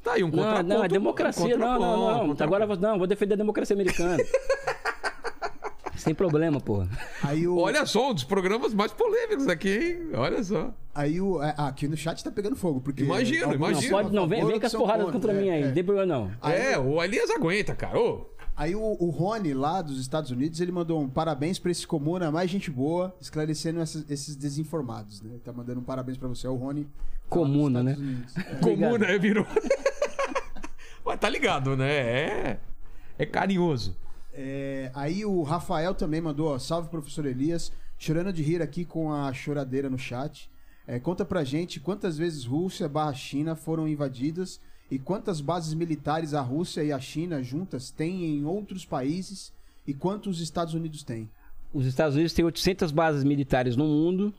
[0.03, 0.67] Tá aí um Não, contraponto.
[0.67, 1.57] não, é um democracia.
[1.57, 2.07] Não, não, não.
[2.19, 2.43] contraponto.
[2.43, 4.17] Agora vou- não, vou defender a democracia americana.
[5.95, 6.89] Sem problema, porra.
[7.21, 10.09] Aí o, Olha só, um dos programas mais polêmicos aqui, hein?
[10.15, 10.73] Olha só.
[10.93, 13.81] aí o, é, ah, aqui no chat tá pegando fogo, porque Imagino, Não, imagino.
[13.89, 15.63] são a pode, não, vem, vem com as porradas contra, contra mim é, aí.
[15.63, 15.67] é.
[15.67, 16.31] Não tem problema não.
[16.41, 17.97] Aí- é, o Elias aguenta, cara.
[17.97, 18.25] Ô,
[18.55, 22.29] Aí o, o Rony, lá dos Estados Unidos, ele mandou um parabéns pra esse comuna,
[22.31, 25.29] mais gente boa, esclarecendo essas- esses desinformados, né?
[25.31, 26.87] Ele tá mandando um parabéns pra você, é o Rony.
[27.29, 27.97] Comuna, né?
[28.37, 28.55] É.
[28.55, 29.17] comum, né?
[29.17, 29.47] Virou.
[31.05, 31.91] Mas tá ligado, né?
[31.91, 32.59] É.
[33.17, 33.95] É carinhoso.
[34.33, 39.13] É, aí o Rafael também mandou, ó, salve professor Elias, chorando de rir aqui com
[39.13, 40.49] a choradeira no chat.
[40.87, 44.59] É, conta pra gente quantas vezes Rússia barra China foram invadidas
[44.89, 49.53] e quantas bases militares a Rússia e a China juntas têm em outros países
[49.87, 51.29] e quantos os Estados Unidos têm.
[51.73, 54.33] Os Estados Unidos têm 800 bases militares no mundo.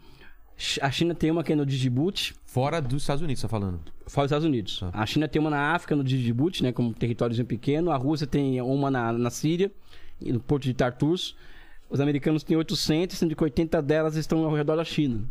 [0.81, 3.81] A China tem uma que é no Djibouti, Fora dos Estados Unidos, tá falando.
[4.07, 4.83] Fora dos Estados Unidos.
[4.92, 7.91] A China tem uma na África, no Djibouti, né, como territóriozinho pequeno.
[7.91, 9.70] A Rússia tem uma na, na Síria,
[10.20, 11.36] no porto de Tartus.
[11.89, 15.23] Os americanos têm 800, sendo que 80 delas estão ao redor da China.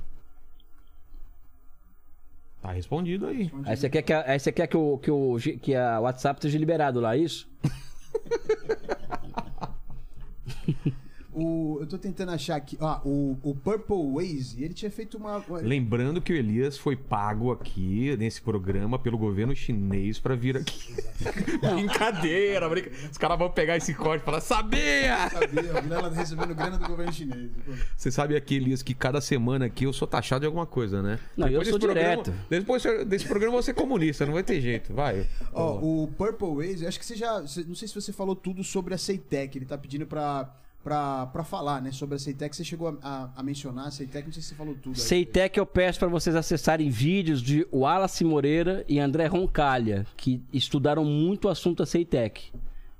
[2.61, 3.51] Tá respondido aí.
[3.65, 6.39] Aí você quer que, a, aí você quer que, o, que, o, que a WhatsApp
[6.39, 7.47] esteja liberado lá, é isso?
[11.33, 12.77] O, eu tô tentando achar aqui.
[12.79, 15.43] Ah, o, o Purple Waze, ele tinha feito uma.
[15.61, 20.93] Lembrando que o Elias foi pago aqui nesse programa pelo governo chinês pra vir aqui.
[21.73, 22.91] brincadeira, brinca...
[23.11, 25.29] Os caras vão pegar esse corte e falar: Sabia!
[25.29, 27.51] Sabia, o recebendo grana do governo chinês.
[27.97, 31.19] Você sabe aqui, Elias, que cada semana aqui eu sou taxado de alguma coisa, né?
[31.35, 32.33] Não, eu Depois sou desse programa- direto.
[32.49, 34.93] Depois desse programa eu vou ser comunista, não vai ter jeito.
[34.93, 35.27] Vai.
[35.51, 37.39] Ó, o Purple Waze, eu acho que você já.
[37.39, 39.57] Não sei se você falou tudo sobre a Ceitec.
[39.57, 40.49] Ele tá pedindo pra,
[40.83, 41.91] pra, pra falar, né?
[41.91, 42.55] Sobre a Ceitec.
[42.55, 44.93] Você chegou a, a- a mencionar a Ceitec, não sei se você falou tudo.
[44.95, 44.99] aí.
[45.01, 51.05] Ceitec eu peço para vocês acessarem vídeos de Wallace Moreira e André Roncalha, que estudaram
[51.05, 52.51] muito o assunto da Ceitec.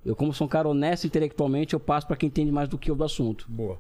[0.05, 2.89] Eu, como sou um cara honesto intelectualmente, eu passo para quem entende mais do que
[2.91, 3.45] eu do assunto.
[3.49, 3.79] Boa.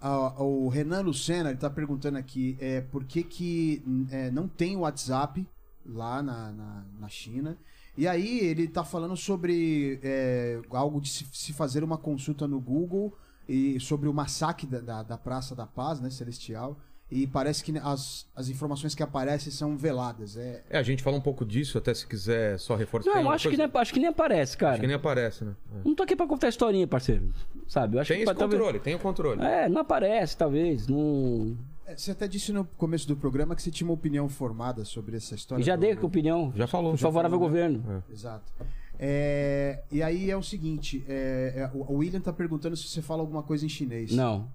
[0.00, 4.76] Ah, o Renan Lucena, ele tá perguntando aqui é, por que, que é, não tem
[4.76, 5.46] WhatsApp
[5.86, 7.56] lá na, na, na China.
[7.96, 13.16] E aí ele tá falando sobre é, algo de se, fazer uma consulta no Google
[13.48, 16.76] e sobre o massacre da, da, da Praça da Paz, né, Celestial.
[17.10, 20.36] E parece que as, as informações que aparecem são veladas.
[20.36, 23.10] É, É, a gente fala um pouco disso, até se quiser só reforçar.
[23.22, 24.72] Não, acho que, coisa- nem, acho que nem aparece, cara.
[24.72, 25.54] Acho que nem aparece, né?
[25.76, 25.86] É.
[25.88, 27.28] Não tô aqui pra contar historinha, parceiro.
[27.68, 27.96] Sabe?
[27.96, 29.40] Eu acho Tem que esse talvez- controle, tem o controle.
[29.42, 30.88] É, não aparece, talvez.
[30.88, 31.56] Não...
[31.86, 35.16] é, você até disse no começo do programa que você tinha uma opinião formada sobre
[35.16, 35.62] essa história.
[35.62, 36.52] E já dei a opinião.
[36.54, 36.96] Já falou.
[36.96, 37.72] Já favorável ao falou, né?
[37.78, 38.04] governo.
[38.10, 38.52] Exato.
[38.98, 43.02] É, e aí é o seguinte, é, é, o o William tá perguntando se você
[43.02, 44.12] fala alguma coisa em chinês.
[44.12, 44.48] Não,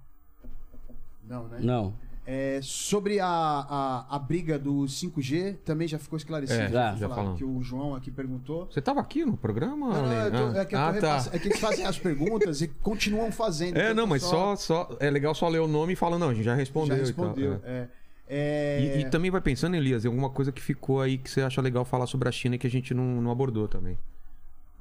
[1.24, 1.60] Não, né?
[1.62, 1.94] não.
[2.32, 6.62] É, sobre a, a, a briga do 5G, também já ficou esclarecido.
[6.62, 7.34] É, já, já falar.
[7.36, 8.68] Que o João aqui perguntou.
[8.70, 9.90] Você tava aqui no programa?
[9.90, 11.26] Não, não, tô- é que ah, tá.
[11.34, 13.78] é que eles fazem as perguntas e continuam fazendo.
[13.78, 14.96] É, não, mas só, só.
[15.00, 17.04] É legal só ler o nome e falar, não, a gente já respondeu.
[17.04, 17.62] Já e tal, respondeu.
[17.66, 17.72] é.
[17.72, 17.90] é.
[18.32, 21.42] É, E, e também vai pensando, Elias, em alguma coisa que ficou aí que você
[21.42, 23.98] acha legal falar sobre a China e que a gente não, não abordou também.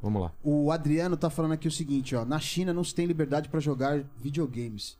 [0.02, 0.32] Vamos lá.
[0.44, 2.26] O Adriano tá falando aqui o seguinte, ó.
[2.26, 4.98] Na China não se tem liberdade pra jogar videogames.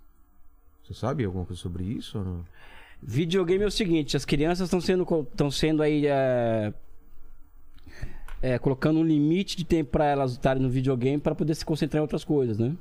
[0.89, 2.19] Você sabe alguma coisa sobre isso?
[2.19, 2.43] não?
[3.03, 6.73] Videogame é o seguinte, as crianças estão sendo, estão sendo aí é,
[8.41, 12.01] é, colocando um limite de tempo para elas estarem no videogame para poder se concentrar
[12.01, 12.75] em outras coisas, né?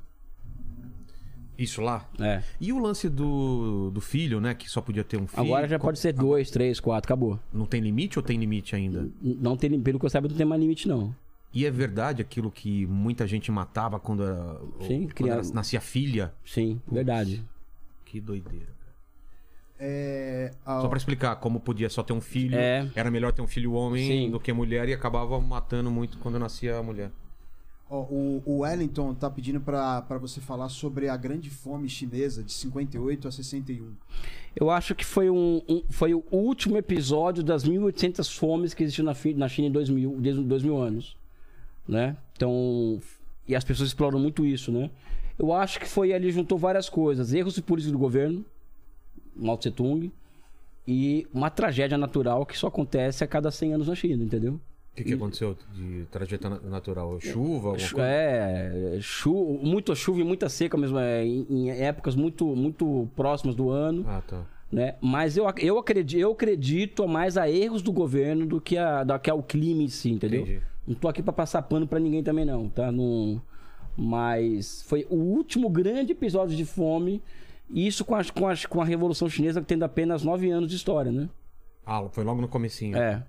[1.57, 2.09] Isso lá?
[2.17, 2.41] É.
[2.61, 4.53] E o lance do, do filho, né?
[4.53, 5.41] Que só podia ter um filho.
[5.41, 7.37] Agora já pode ser dois, três, quatro, acabou.
[7.51, 9.09] Não tem limite ou tem limite ainda?
[9.21, 11.13] Não tem, pelo que eu saiba, não tem mais limite não.
[11.53, 16.33] E é verdade aquilo que muita gente matava quando, era, Sim, quando nascia filha?
[16.45, 17.43] Sim, verdade.
[18.09, 18.75] Que doideira.
[19.79, 22.57] É, a- Só pra explicar como podia só ter um filho.
[22.57, 22.89] É.
[22.95, 24.31] Era melhor ter um filho homem Sim.
[24.31, 27.11] do que mulher e acabava matando muito quando nascia a mulher.
[27.89, 32.43] ó, o, o Wellington tá pedindo pra pra você falar sobre a grande fome chinesa
[32.43, 33.93] de 58 a 61.
[34.55, 39.05] Eu acho que foi, um, um- foi o último episódio das 1.800 fomes que existiu
[39.05, 41.15] na, na China em 2000, desde 2000 anos,
[41.87, 42.17] né?
[42.35, 42.99] Então,
[43.47, 44.89] e as pessoas exploram muito isso, né?
[45.37, 47.33] Eu acho que foi ali, juntou várias coisas.
[47.33, 48.43] Erros de política do governo,
[49.35, 50.11] Mao Tse Tung,
[50.87, 54.53] e uma tragédia natural que só acontece a cada 100 anos na China, entendeu?
[54.53, 56.07] O que, que aconteceu de
[56.49, 57.19] na- natural?
[57.19, 57.77] Chuva?
[58.01, 63.53] É, chu muita chuva e muita seca mesmo, é, em, em épocas muito, muito próximas
[63.53, 64.03] do ano.
[64.07, 64.43] Ah, tá.
[64.71, 64.95] né?
[64.99, 69.19] Mas eu, eu, acredito, eu acredito mais a erros do governo do que, a, do
[69.19, 70.41] que ao clima em si, entendeu?
[70.41, 70.61] Entendi.
[70.87, 72.91] Não tô aqui pra passar pano pra ninguém também não, tá?
[72.91, 73.39] Não...
[73.97, 77.21] Mas foi o último grande episódio de fome,
[77.69, 80.75] e isso com a, com, a, com a Revolução Chinesa tendo apenas nove anos de
[80.75, 81.27] história, né?
[81.85, 82.95] Ah, foi logo no comecinho.
[82.97, 83.25] É.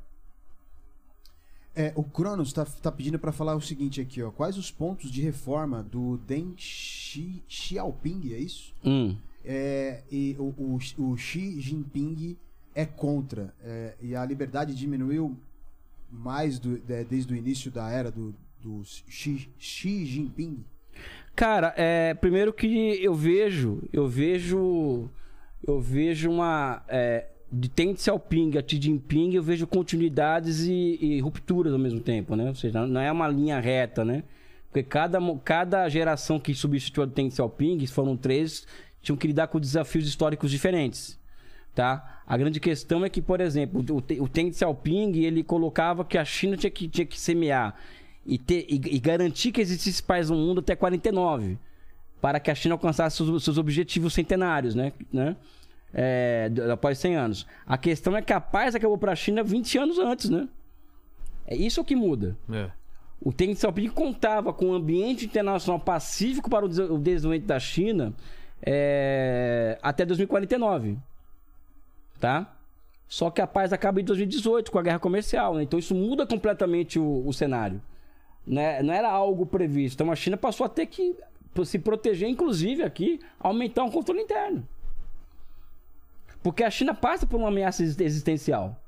[1.75, 4.31] É, o Cronos tá, tá pedindo pra falar o seguinte aqui, ó.
[4.33, 8.75] Quais os pontos de reforma do Deng Xi, Xiaoping, é isso?
[8.85, 9.17] Hum.
[9.45, 12.37] É, e o, o, o Xi Jinping
[12.75, 13.55] é contra.
[13.63, 15.37] é, e a liberdade diminuiu
[16.11, 20.65] mais do- de- desde o início da era do, do Xi, Xi Jinping.
[21.35, 25.09] Cara, é, primeiro que eu vejo, eu vejo,
[25.67, 31.21] eu vejo uma é, de Deng Xiaoping a Xi Jinping, eu vejo continuidades e, e
[31.21, 32.49] rupturas ao mesmo tempo, né?
[32.49, 34.25] Ou seja, não é uma linha reta, né?
[34.69, 38.67] Porque cada, cada geração que substituiu a Deng Xiaoping, foram três,
[39.01, 41.19] tinham que lidar com desafios históricos diferentes,
[41.75, 42.21] tá?
[42.27, 46.25] A grande questão é que, por exemplo, o, o Deng Xiaoping, ele colocava que a
[46.25, 47.75] China tinha que, tinha que semear
[48.29, 51.59] e, ter, e, e garantir que existisse paz no mundo até 49,
[52.21, 54.93] para que a China alcançasse seus, seus objetivos centenários, né?
[55.11, 55.35] né?
[55.95, 57.47] É, após 100 anos.
[57.67, 60.47] A questão é que a paz acabou para a China 20 anos antes, né?
[61.47, 62.37] É isso que muda.
[62.53, 62.71] É.
[63.19, 68.13] O Deng Xiaoping contava com um ambiente internacional pacífico para o desenvolvimento da China
[68.63, 70.99] é, até 2049.
[72.21, 72.55] Tá?
[73.09, 75.63] Só que a paz acaba em 2018 com a guerra comercial, né?
[75.63, 77.81] Então isso muda completamente o, o cenário.
[78.49, 78.83] Né?
[78.83, 79.95] Não era algo previsto.
[79.97, 81.15] Então a China passou a ter que
[81.65, 84.67] se proteger, inclusive aqui, aumentar o controle interno.
[86.43, 88.81] Porque a China passa por uma ameaça exi- existencial.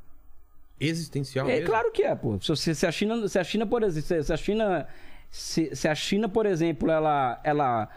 [0.79, 1.67] Existencial É mesmo?
[1.67, 2.39] claro que é, pô.
[2.41, 4.89] Se, se- a China, se a China, por exemplo, se, a China,
[5.31, 7.89] se, se a China, por exemplo, ela, ela,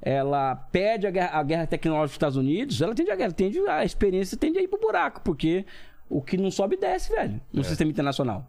[0.00, 3.58] ela perde a guerra, a guerra tecnológica dos Estados Unidos, ela tende a guerra, tende
[3.66, 5.64] a experiência tende a ir pro buraco, porque
[6.08, 8.46] o que não sobe desce, velho, no sistema internacional.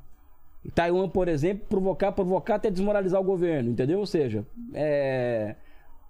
[0.76, 4.00] Taiwan, por exemplo, provocar, provocar até desmoralizar o governo, entendeu?
[4.00, 5.56] Ou seja, é,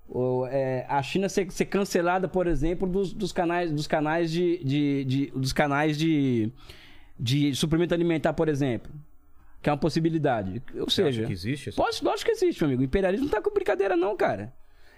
[0.08, 4.64] o- é, a China ser, ser cancelada, por exemplo, dos, dos canais, dos canais de,
[4.64, 6.52] de- de- dos canais de,
[7.20, 8.92] de suprimento alimentar, por exemplo,
[9.62, 10.64] que é uma possibilidade.
[10.76, 11.70] Ou Você acha seja, que existe?
[11.70, 12.82] essa- pode, lógico que existe, meu amigo.
[12.82, 14.52] O imperialismo não tá com brincadeira, não, cara.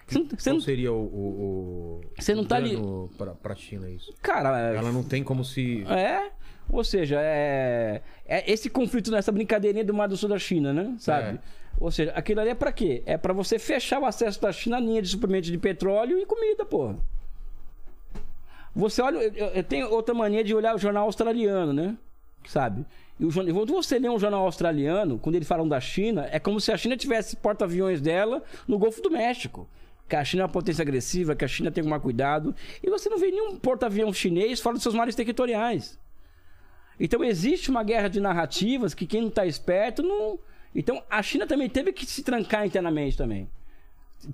[0.07, 2.77] Você não, você não- seria o, o, o Você não tá ali-
[3.17, 4.13] pra, pra China isso?
[4.21, 5.83] cara, Ela não tem como se...
[5.89, 6.31] É.
[6.69, 10.95] Ou seja, é, é esse conflito nessa brincadeirinha do Mar do Sul da China, né?
[10.99, 11.37] Sabe?
[11.37, 11.39] É.
[11.79, 13.01] Ou seja, aquilo ali é pra quê?
[13.05, 16.25] É pra você fechar o acesso da China à linha de suprimento de petróleo e
[16.25, 16.97] comida, porra.
[18.75, 21.97] Você olha, eu, eu tenho outra mania de olhar o jornal australiano, né?
[22.47, 22.85] Sabe?
[23.19, 26.39] E o, jornal- quando você lê um jornal australiano, quando eles falam da China, é
[26.39, 29.67] como se a China tivesse porta-aviões dela no Golfo do México.
[30.07, 32.55] Que a China é uma potência agressiva, que a China tem que tomar cuidado.
[32.81, 35.99] E você não vê nenhum porta-avião chinês fora dos seus mares territoriais.
[36.99, 40.39] Então existe uma guerra de narrativas que quem não está esperto não.
[40.73, 43.49] Então a China também teve que se trancar internamente também.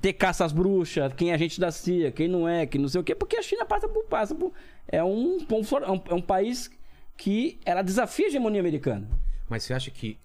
[0.02, 3.00] Ter caça às bruxas, quem é agente da CIA, quem não é, quem não sei
[3.00, 4.04] o quê, porque a China passa por.
[4.06, 4.52] Passa por
[4.88, 6.70] é, um, é um, é um país
[7.18, 9.08] que ela desafia a hegemonia americana.
[9.50, 10.18] Mas você acha que...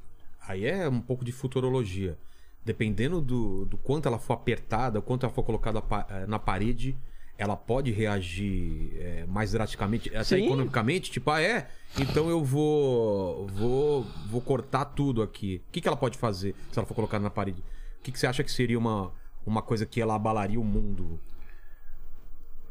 [0.47, 2.19] Aí é um pouco de futurologia.
[2.65, 6.97] Dependendo do, do quanto ela for apertada, o quanto ela for colocada eh, na parede,
[7.39, 10.45] ela pode reagir eh, mais drasticamente, até Sim.
[10.47, 11.69] economicamente, tipo, ah, é?
[11.99, 15.61] Então eu vou, vou, vou cortar tudo aqui.
[15.69, 17.61] O que, que ela pode fazer se ela for colocada na parede?
[18.01, 19.11] O que, que você acha que seria uma,
[19.47, 21.19] uma coisa que ela abalaria o mundo?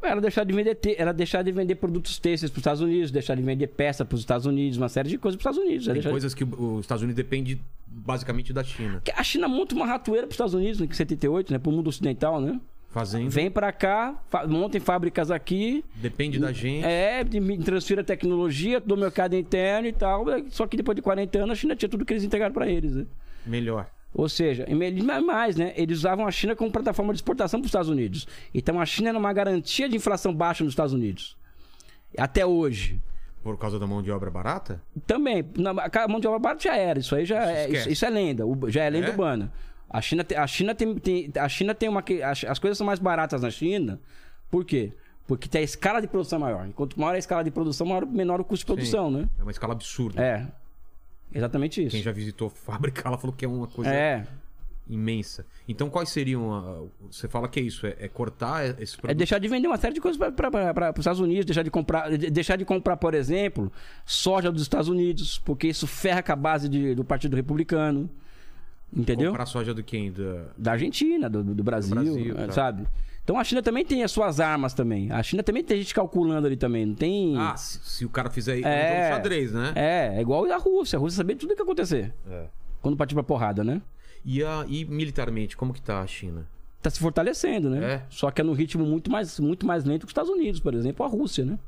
[0.00, 3.10] Ela deixar de vender, te- ela deixar de vender produtos têxteis para os Estados Unidos,
[3.12, 5.68] deixar de vender peça para os Estados Unidos, uma série de coisas para os Estados
[5.70, 5.84] Unidos.
[5.86, 9.00] Tem deixar- coisas que os Estados Unidos depende basicamente da China.
[9.14, 11.72] A China monta uma ratoeira para os Estados Unidos, né, em 78, né, para o
[11.72, 12.60] mundo ocidental, né?
[12.92, 13.30] Fazendo.
[13.30, 14.14] Vem para cá,
[14.46, 16.84] montem fábricas aqui, Depende da gente.
[16.84, 20.26] é, me transfira tecnologia do mercado interno e tal.
[20.50, 22.94] Só que depois de 40 anos a China tinha tudo que eles entregaram para eles,
[22.94, 23.06] né?
[23.46, 23.88] Melhor.
[24.14, 24.74] Ou seja, e
[25.22, 25.72] mais, né?
[25.74, 28.28] Eles usavam a China como plataforma de exportação para os Estados Unidos.
[28.52, 31.34] Então a China era uma garantia de inflação baixa nos Estados Unidos.
[32.18, 33.00] Até hoje.
[33.42, 34.82] Por causa da mão de obra barata?
[35.06, 35.42] Também,
[36.04, 36.98] a mão de obra barata já era.
[36.98, 38.44] Isso aí já é, isso, isso é lenda.
[38.68, 39.10] Já é lenda É?
[39.10, 39.50] urbana.
[39.92, 42.86] A China, tem, a China tem, tem- a China tem uma as, as coisas são
[42.86, 44.00] mais baratas na China.
[44.50, 44.92] Por quê?
[45.26, 46.66] Porque tem a escala de produção maior.
[46.74, 49.28] Quanto maior a escala de produção, maior, menor o custo de produção, né?
[49.38, 50.22] É uma escala absurda.
[50.22, 50.46] É.
[51.34, 51.90] Exatamente isso.
[51.92, 54.26] Quem já visitou fábrica, ela falou que é uma coisa É.
[54.88, 55.46] imensa.
[55.68, 56.52] Então, quais seriam.
[56.52, 57.86] a- Você fala que é isso?
[57.86, 59.16] É, é cortar esses É produtos?
[59.18, 62.30] deixar de vender uma série de coisas para os Estados Unidos, deixar de comprar, de-
[62.30, 63.70] deixar de comprar, por exemplo,
[64.04, 68.10] soja dos Estados Unidos, porque isso ferra com a base de- do Partido Republicano.
[68.94, 69.30] Entendeu?
[69.30, 70.12] Comprar soja do quem?
[70.12, 70.44] Da...
[70.56, 72.52] Da Argentina, do, do Brasil, Brasil, é, tá.
[72.52, 72.86] sabe?
[73.24, 75.10] Então a China também tem as suas armas também.
[75.12, 77.38] A China também tem gente calculando ali também, não tem.
[77.38, 79.04] Ah, se, se o cara fizer É.
[79.04, 79.72] é um xadrez, né?
[79.76, 80.96] É, é igual a Rússia.
[80.96, 82.46] A Rússia sabia tudo o que ia acontecer É.
[82.80, 83.80] quando partir pra porrada, né?
[84.24, 86.46] E, a, e militarmente, como que tá a China?
[86.82, 87.94] Tá se fortalecendo, né?
[87.94, 88.02] É.
[88.10, 90.74] Só que é num ritmo muito mais, muito mais lento que os Estados Unidos, por
[90.74, 91.58] exemplo, a Rússia, né?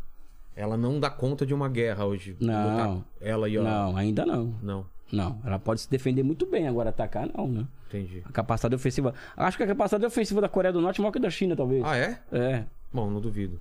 [0.57, 2.37] Ela não dá conta de uma guerra hoje.
[2.41, 3.05] Não.
[3.21, 3.63] Ela e a...
[3.63, 4.55] Não, ainda não.
[4.63, 7.67] Não, Não, ela pode se defender muito bem, agora atacar não, né?
[7.89, 8.23] entendi.
[8.25, 9.15] A capacidade ofensiva.
[9.37, 11.55] Acho que a capacidade ofensiva da Coreia do Norte é maior que a da China,
[11.55, 11.85] talvez.
[11.85, 12.21] Ah, é?
[12.33, 12.65] É.
[12.93, 13.61] Bom, não duvido.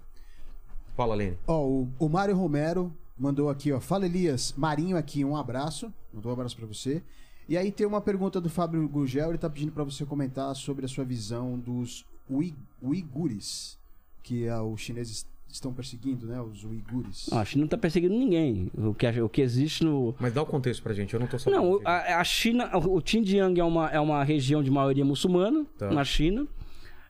[0.95, 1.37] Fala, Lene.
[1.47, 3.79] Ó, o, o Mário Romero mandou aqui, ó.
[3.79, 4.53] Fala, Elias.
[4.57, 5.93] Marinho aqui, um abraço.
[6.13, 7.01] Mandou um abraço pra você.
[7.47, 10.85] E aí tem uma pergunta do Fábio Gugel, ele tá pedindo pra você comentar sobre
[10.85, 13.77] a sua visão dos ui, uigures,
[14.21, 16.41] que é, os chineses estão perseguindo, né?
[16.41, 17.29] Os uigures.
[17.31, 18.71] Não, a China não tá perseguindo ninguém.
[18.75, 20.15] O que, o que existe no.
[20.19, 21.61] Mas dá o contexto pra gente, eu não tô sabendo.
[21.61, 25.91] Não, a, a China, o Xinjiang é uma, é uma região de maioria muçulmana Tá.
[25.91, 26.47] na China.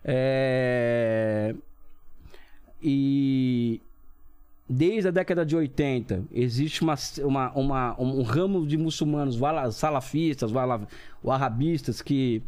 [0.03, 1.55] É...
[2.81, 3.79] E
[4.69, 9.37] desde a década de 80 existe uma, uma, uma- um ramo de muçulmanos
[9.71, 10.51] salafistas,
[11.23, 12.41] wahhabistas que,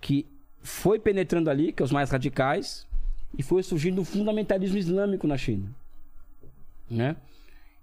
[0.00, 0.26] que
[0.62, 2.86] foi penetrando ali, que é os mais radicais,
[3.36, 5.68] e foi surgindo o fundamentalismo islâmico na China.
[6.90, 7.16] Né?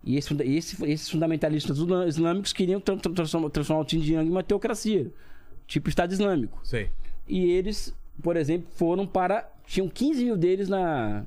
[0.04, 1.78] E esse, esse- esses fundamentalistas
[2.08, 5.12] islâmicos queriam tra- tra- transformar, transformar o Xinjiang em uma teocracia,
[5.66, 6.60] tipo Estado Islâmico.
[6.64, 6.90] Sei.
[7.28, 9.50] E eles, por exemplo, foram para.
[9.66, 11.26] Tinham 15 mil deles na,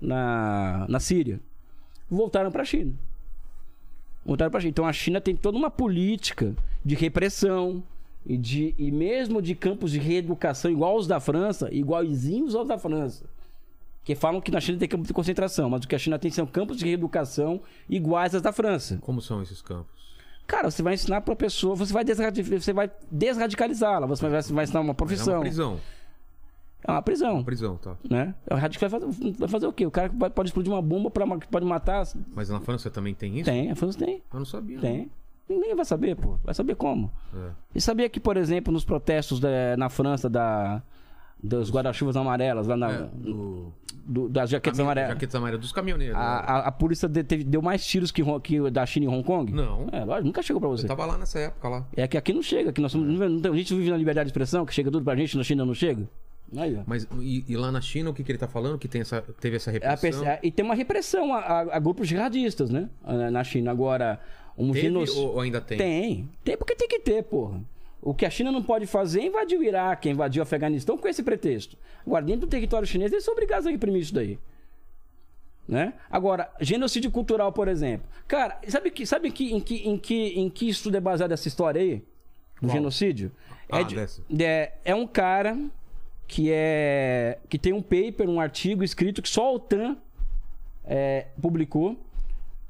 [0.00, 1.38] na, na Síria.
[2.10, 2.92] Voltaram para a China.
[4.24, 4.70] Voltaram para a China.
[4.70, 6.54] Então a China tem toda uma política
[6.84, 7.82] de repressão,
[8.26, 12.78] e, de, e mesmo de campos de reeducação igual os da França, igualzinhos aos da
[12.78, 13.24] França.
[14.04, 16.30] Que falam que na China tem campos de concentração, mas o que a China tem
[16.30, 18.98] são campos de reeducação iguais aos da França.
[19.00, 20.02] Como são esses campos?
[20.46, 24.80] Cara, você vai ensinar pra pessoa, você vai, você vai desradicalizá-la, você vai, vai ensinar
[24.80, 25.34] uma É profissão.
[25.34, 25.80] uma prisão.
[26.84, 27.44] É uma prisão.
[27.44, 27.96] Prisão, tá.
[28.10, 28.34] Né?
[28.50, 29.86] O radical vai fazer, vai fazer o quê?
[29.86, 32.04] O cara pode explodir uma bomba pra, que pode matar.
[32.34, 33.44] Mas na França também tem isso?
[33.44, 34.20] Tem, a França tem.
[34.32, 34.80] Eu não sabia.
[34.80, 35.08] Tem.
[35.48, 36.36] Ninguém vai saber, pô.
[36.44, 37.10] Vai saber como.
[37.34, 37.50] É.
[37.74, 40.82] E sabia que, por exemplo, nos protestos da- na França da,
[41.42, 43.72] dos guarda-chuvas amarelas, lá na, É, do...
[44.06, 46.16] do- das jaquetas Caminho- amarelas, Jaquetas amarelas dos caminhoneiros.
[46.16, 46.24] a, né?
[46.46, 49.52] a, a polícia de- teve- deu mais tiros que, que da China em Hong Kong?
[49.52, 49.88] Não.
[49.92, 50.84] É, lógico, nunca chegou pra você.
[50.84, 51.86] Eu tava lá nessa época lá.
[51.96, 54.26] É que aqui não chega, que nós somos, não tem- a gente vive na liberdade
[54.26, 56.08] de expressão, que chega tudo pra gente, na China não chega.
[56.56, 56.78] Aí.
[56.86, 58.78] Mas e, e lá na China, o que, que ele tá falando?
[58.78, 60.22] Que tem essa, teve essa É repressão?
[60.24, 62.88] perce- e tem uma repressão a, a- a grupos jihadistas, né?
[63.02, 63.70] Ah, Na China.
[63.70, 64.20] Agora,
[64.56, 65.22] um Teve genocídio.
[65.22, 65.78] ou, ainda tem?
[65.78, 66.28] Tem.
[66.44, 67.60] Tem porque tem que ter, porra.
[68.00, 71.06] O que a China não pode fazer é invadir o Iraque, invadir o Afeganistão com
[71.06, 71.76] esse pretexto.
[72.04, 74.38] Agora, dentro do território chinês, eles são obrigados a reprimir isso daí.
[75.68, 75.94] Né?
[76.10, 78.06] Agora, genocídio cultural, por exemplo.
[78.26, 81.46] Cara, sabe, que, sabe que, em, que, em, que, em que estudo é baseado essa
[81.46, 82.02] história aí?
[82.60, 83.30] Do genocídio?
[83.70, 85.56] Ah, é, de- é, é um cara
[86.26, 89.96] que é que tem um paper, um artigo escrito que só a OTAN
[90.84, 91.96] é, publicou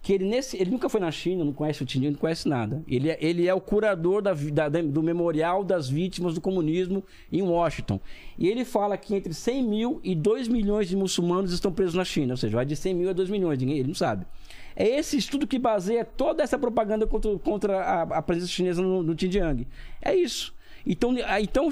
[0.02, 2.82] que ele nesse ele nunca foi na China, não conhece o Xinjiang, não conhece nada.
[2.88, 7.40] Ele é, ele é o curador da, da- do memorial das vítimas do comunismo em
[7.40, 8.00] Washington.
[8.36, 12.04] E ele fala que entre 100 mil e 2 milhões de muçulmanos estão presos na
[12.04, 14.26] China, ou seja, vai de 100 mil a 2 milhões, ninguém, ele não sabe.
[14.74, 19.02] É esse estudo que baseia toda essa propaganda contra, contra a, a presença chinesa no,
[19.04, 19.68] no Xinjiang.
[20.00, 20.52] É isso.
[20.84, 21.68] Então, então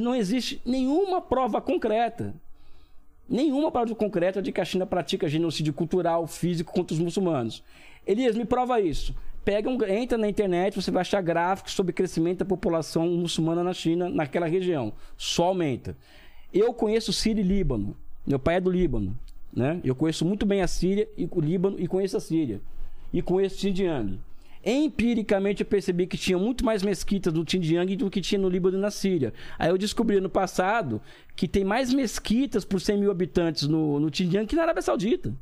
[0.00, 2.34] não existe nenhuma prova concreta
[3.28, 7.62] nenhuma prova concreta de que a China pratica genocídio cultural, físico contra os muçulmanos.
[8.06, 9.14] Elias, me prova isso.
[9.44, 13.72] Pega um, entra na internet, você vai achar gráficos sobre crescimento da população muçulmana na
[13.72, 14.92] China, naquela região.
[15.16, 15.96] Só aumenta.
[16.52, 17.96] Eu conheço Síria e Líbano.
[18.26, 19.18] Meu pai é do Líbano.
[19.52, 19.80] Né?
[19.82, 22.60] Eu conheço muito bem a Síria e o Líbano e conheço a Síria.
[23.12, 24.18] E conheço Xinjiang.
[24.64, 28.76] Empiricamente eu percebi que tinha muito mais mesquitas no Xinjiang do que tinha no Líbano
[28.78, 29.32] e na Síria.
[29.58, 31.00] Aí eu descobri no passado
[31.36, 35.34] que tem mais mesquitas por 100 mil habitantes no, no Xinjiang que na Arábia Saudita.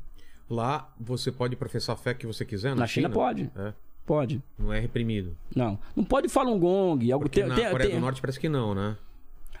[0.49, 2.69] Lá você pode professar a fé que você quiser?
[2.69, 3.49] Na, Na China pode.
[3.55, 3.73] É,
[4.05, 4.41] Pode.
[4.57, 5.35] não é reprimido.
[5.53, 5.77] Não.
[5.95, 7.11] Não pode Falun Gong.
[7.11, 8.95] Algo Porque tem, na tem- Coreia tem- do Norte parece que não, né?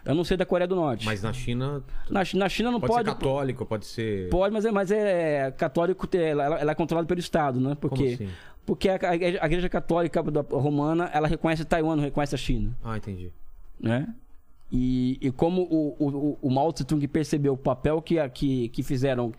[0.07, 1.05] Eu não sei da Coreia do Norte.
[1.05, 3.09] Mas na China na, na China não pode, pode.
[3.09, 4.29] ser católico, pode ser...
[4.29, 7.75] Pode, mas é, mas é católico, ela, ela é controlada pelo Estado, né?
[7.79, 8.29] Porque, assim?
[8.65, 10.21] porque a, a igreja- a igreja católica
[10.51, 12.75] romana, ela reconhece Taiwan, não reconhece a China.
[12.83, 13.31] Ah, entendi.
[13.79, 14.13] né?
[14.71, 18.67] E, e como o, o, o- Mao Tse Tung percebeu o papel que, a- que,
[18.69, 19.31] que fizeram,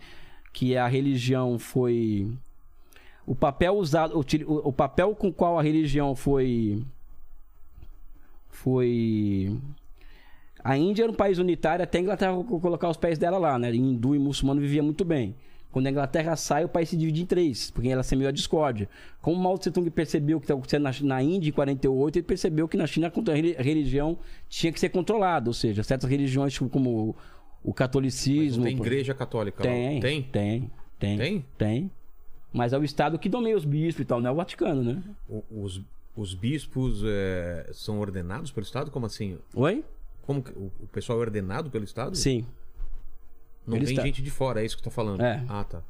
[0.51, 2.31] que a religião foi.
[3.27, 6.83] O papel usado, o, o papel com qual a religião foi.
[8.49, 9.55] Foi.
[10.63, 13.57] A Índia era um país unitário até a Inglaterra co- colocar os pés dela lá,
[13.57, 13.73] né?
[13.73, 15.35] Hindu e muçulmano vivia muito bem.
[15.71, 18.89] Quando a Inglaterra sai, o país se divide em três, porque ela semeou a discórdia.
[19.21, 22.23] Como Mao Tse Tung percebeu o que estava acontecendo na, na Índia em 48, ele
[22.23, 24.17] percebeu que na China a reli- a religião
[24.49, 26.89] tinha que ser controlada, ou seja, certas religiões tipo, como
[27.63, 28.63] o, o catolicismo...
[28.63, 30.01] Tem igreja católica Tem, lá?
[30.01, 30.23] Tem?
[30.23, 31.45] tem, tem, Tem?
[31.57, 31.91] tem.
[32.51, 35.03] Mas é o Estado que nomeia os bispos e tal, não é o Vaticano, né?
[35.51, 35.79] Os,
[36.15, 38.89] os bispos é, são ordenados pelo Estado?
[38.89, 39.37] Como assim?
[39.53, 39.83] Oi?
[40.29, 42.15] Como que- o, o pessoal é ordenado pelo Estado?
[42.15, 42.45] Sim.
[43.65, 44.05] Não pelo vem Estado.
[44.05, 45.21] gente de fora, é isso que tá falando?
[45.23, 45.43] É.
[45.49, 45.81] Ah, tá.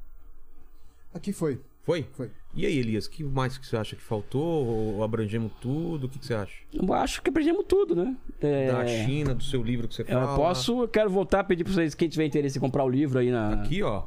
[1.14, 1.59] Aqui foi.
[1.84, 2.08] Foi?
[2.14, 2.32] Foi.
[2.56, 4.66] E aí, Elias, o que mais que você acha que faltou?
[4.66, 6.06] Ou abrangemos tudo?
[6.06, 6.53] O que, que você acha?
[6.74, 8.16] Eu acho que aprendemos tudo, né?
[8.40, 10.35] É, Da China, do seu livro que você Eu fala?
[10.38, 13.19] posso, eu quero voltar a pedir pra vocês, quem tiver interesse em comprar o livro
[13.19, 13.56] aí na.
[13.56, 14.03] Aqui, ó.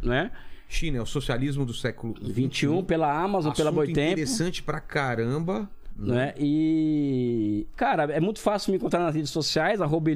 [0.00, 0.30] Né?
[0.68, 4.12] China é o socialismo do século 21 pela Amazon, pela Assunto Boitempo.
[4.12, 5.68] interessante pra caramba.
[5.96, 6.34] Né?
[6.38, 7.66] E.
[7.76, 10.10] Cara, é muito fácil me encontrar nas redes sociais, arroba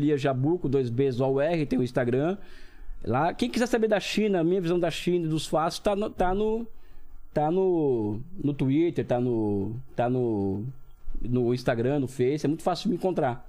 [0.60, 2.36] com dois Bs ou R, tem o Instagram.
[3.04, 6.10] Lá, quem quiser saber da China, minha visão da China e dos fatos, tá no.
[6.10, 6.66] Tá no,
[7.32, 9.76] tá no, no Twitter, tá no.
[9.94, 10.64] tá no.
[11.22, 13.47] no Instagram, no Face, é muito fácil me encontrar.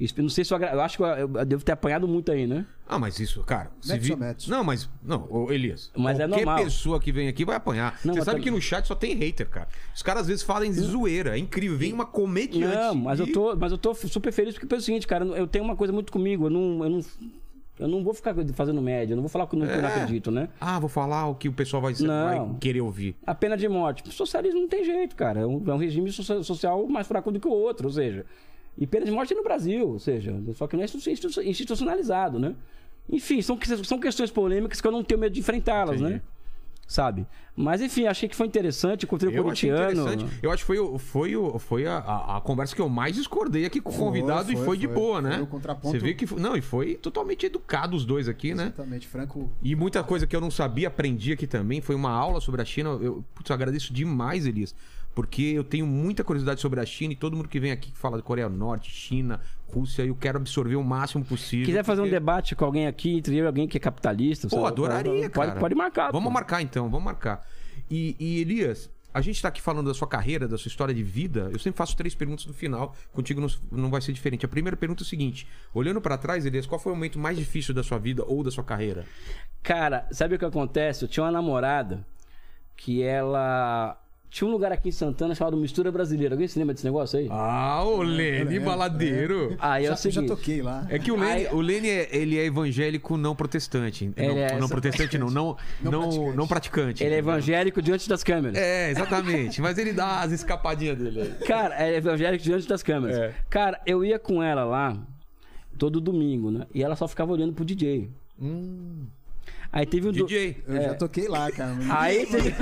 [0.00, 2.32] Isso, eu não sei se eu, eu acho que eu, eu devo ter apanhado muito
[2.32, 2.64] aí, né?
[2.88, 3.70] Ah, mas isso, cara.
[3.82, 4.16] se vi-.
[4.48, 4.88] Não, mas.
[5.04, 5.90] Não, ô, Elias.
[5.94, 6.64] Mas é qualquer normal.
[6.64, 8.00] pessoa que vem aqui vai apanhar.
[8.04, 9.68] Não, Você sabe tam- que no chat só tem hater, cara.
[9.94, 11.36] Os caras às vezes falam de zoeira.
[11.36, 11.76] É incrível.
[11.76, 12.74] Vem uma comediante.
[12.74, 15.24] Não, mas eu e- tô, mas eu tô super feliz porque é o seguinte, cara,
[15.26, 17.00] eu tenho uma coisa muito comigo, eu não, eu não,
[17.78, 19.82] eu não vou ficar fazendo média, eu não vou falar que eu não, que eu
[19.82, 19.94] não É.
[19.96, 20.48] acredito, né?
[20.60, 22.54] Ah, vou falar o que o pessoal vai, vai Não.
[22.54, 23.14] querer ouvir.
[23.26, 26.10] A pena de morte, o socialismo não tem jeito, cara, é um, é um regime
[26.10, 28.24] socia- social mais fraco do que o outro, ou seja,
[28.78, 31.42] e pena de morte é no Brasil, ou seja, só que não é institu- institu-
[31.42, 32.54] institucionalizado, né?
[33.08, 36.20] Enfim, são, são questões polêmicas que eu não tenho medo de enfrentá-las, né?
[36.86, 37.24] sabe?
[37.54, 40.06] Mas enfim, achei que foi interessante, encontrei o corintiano.
[40.42, 43.14] Eu acho que foi, o- foi, o- foi a, a- a conversa que eu mais
[43.14, 44.94] discordei aqui com o Foi, convidado e foi, foi de foi.
[44.96, 45.34] boa, né?
[45.34, 46.26] Foi o contraponto- Você vê que.
[46.26, 48.64] foi- Não, e foi totalmente educado os dois aqui, né?
[48.74, 49.48] Exatamente, Franco.
[49.62, 51.80] E muita coisa que eu não sabia, aprendi aqui também.
[51.80, 52.90] Foi uma aula sobre a China.
[53.00, 54.74] Eu, putz, eu agradeço demais, Elias.
[55.14, 57.98] Porque eu tenho muita curiosidade sobre a China e todo mundo que vem aqui que
[57.98, 61.66] fala de Coreia do Norte, China, Rússia, eu quero absorver o máximo possível.
[61.66, 64.48] Quiser fazer um porque- debate com alguém aqui, entre eu e alguém que é capitalista.
[64.48, 64.68] Pô, sabe?
[64.68, 65.60] adoraria, pode, cara.
[65.60, 66.12] Pode marcar.
[66.12, 66.34] Vamos pô.
[66.34, 67.44] marcar então, vamos marcar.
[67.90, 71.02] E, e, Elias, a gente tá aqui falando da sua carreira, da sua história de
[71.02, 71.50] vida.
[71.52, 72.94] Eu sempre faço três perguntas no final.
[73.12, 74.46] Contigo não, não vai ser diferente.
[74.46, 77.36] A primeira pergunta é o seguinte: olhando pra trás, Elias, qual foi o momento mais
[77.36, 79.04] difícil da sua vida ou da sua carreira?
[79.62, 81.04] Cara, sabe o que acontece?
[81.04, 82.06] Eu tinha uma namorada
[82.76, 83.99] que ela.
[84.30, 86.34] Tinha um lugar aqui em Santana chamado Mistura Brasileira.
[86.36, 87.26] Alguém se lembra desse negócio aí?
[87.30, 89.56] Ah, o Lene baladeiro.
[89.58, 90.14] Aí é já, o seguinte.
[90.28, 90.86] já toquei lá.
[90.88, 94.08] É que o Lene, Aí- o Lene é, ele é evangélico não protestante.
[94.16, 95.28] Ele não, é não protestante, não.
[95.30, 96.36] Não, Não não, praticante.
[96.36, 97.04] não praticante.
[97.04, 98.56] Ele é evangélico diante das câmeras.
[98.56, 99.60] É, exatamente.
[99.60, 101.46] Mas ele dá as escapadinhas dele aí.
[101.46, 103.18] Cara, é evangélico diante das câmeras.
[103.18, 103.34] É.
[103.50, 104.96] Cara, eu ia com ela lá
[105.76, 106.66] todo domingo, né?
[106.72, 108.08] E ela só ficava olhando pro DJ.
[109.72, 110.12] Aí teve um.
[110.12, 110.62] do- DJ.
[110.66, 111.76] Eu já toquei lá, cara.
[111.90, 112.54] Aí teve.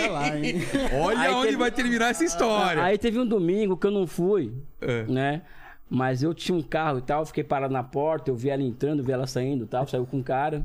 [0.00, 0.54] Olha lá, hein?
[1.02, 2.82] Olha Aí onde teve- vai terminar essa história.
[2.82, 5.02] Aí teve um domingo que eu não fui, É.
[5.04, 5.42] né?
[5.90, 9.02] Mas eu tinha um carro e tal, fiquei parado na porta, eu vi ela entrando,
[9.02, 10.64] vi ela saindo e tal, saiu com um cara.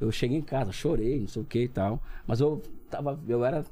[0.00, 2.02] Eu cheguei em casa, chorei, não sei o que e tal.
[2.26, 3.18] Mas eu tava.
[3.28, 3.64] Eu era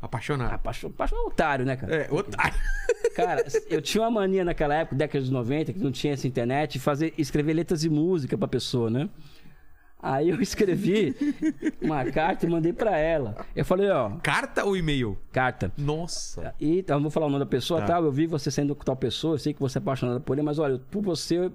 [0.00, 0.52] Apaixonado.
[0.54, 1.94] apaixonado, apaixonado otário, né, cara?
[1.94, 2.54] É, otário.
[3.14, 6.74] Cara, eu tinha uma mania naquela época, década de 90, que não tinha essa internet,
[6.74, 9.08] de fazer, escrever letras de música pra pessoa, né?
[10.00, 11.16] Aí eu escrevi
[11.82, 13.34] uma carta e mandei pra ela.
[13.54, 15.18] Eu falei, ó, Carta ou e-mail?
[15.32, 15.72] carta.
[15.76, 16.54] Nossa.
[16.60, 17.86] E então, eu vou falar o nome da pessoa, Tá.
[17.88, 18.04] tal.
[18.04, 20.58] Eu vi você com tal pessoa, eu sei que você é apaixonado por ele, mas
[20.58, 21.50] olha, por você,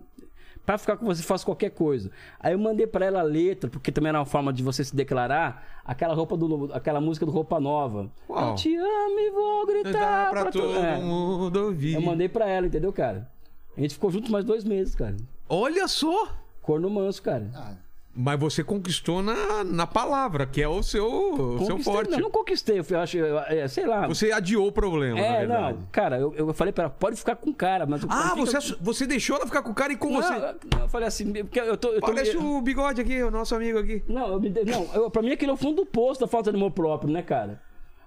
[0.66, 2.12] pra ficar com você, eu faço qualquer coisa.
[2.40, 4.94] Aí eu mandei pra ela a letra, porque também era uma forma de você se
[4.94, 8.12] declarar, aquela roupa do, aquela música do Roupa Nova.
[8.30, 8.50] Uau.
[8.50, 10.98] Eu te amo e vou gritar pra, pra todo é.
[11.00, 11.94] mundo ouvir.
[11.96, 13.30] Eu mandei pra ela, entendeu, cara?
[13.78, 15.16] A gente ficou junto mais dois meses, cara.
[15.48, 16.28] Olha só.
[16.62, 17.50] Corno manso, cara.
[17.56, 17.74] Ah,
[18.16, 22.12] Mas você conquistou na, na palavra, que é o seu, seu forte.
[22.12, 24.08] Não, não conquistei, eu acho, eu- é, sei lá.
[24.08, 25.78] Você adiou o problema, na é, verdade.
[25.80, 28.04] não, cara, eu, eu falei pra ela, pode ficar com o cara, mas...
[28.08, 30.34] Ah, fica- você, ass- você deixou ela ficar com o cara e com Não, você.
[30.80, 31.88] eu, falei assim, porque eu tô...
[31.90, 34.04] Eu tô Parece o bigode aqui, o nosso amigo aqui.
[34.08, 36.52] Não, eu me não eu, pra mim aquilo é o fundo do poço da falta
[36.52, 37.60] de amor próprio, né, cara?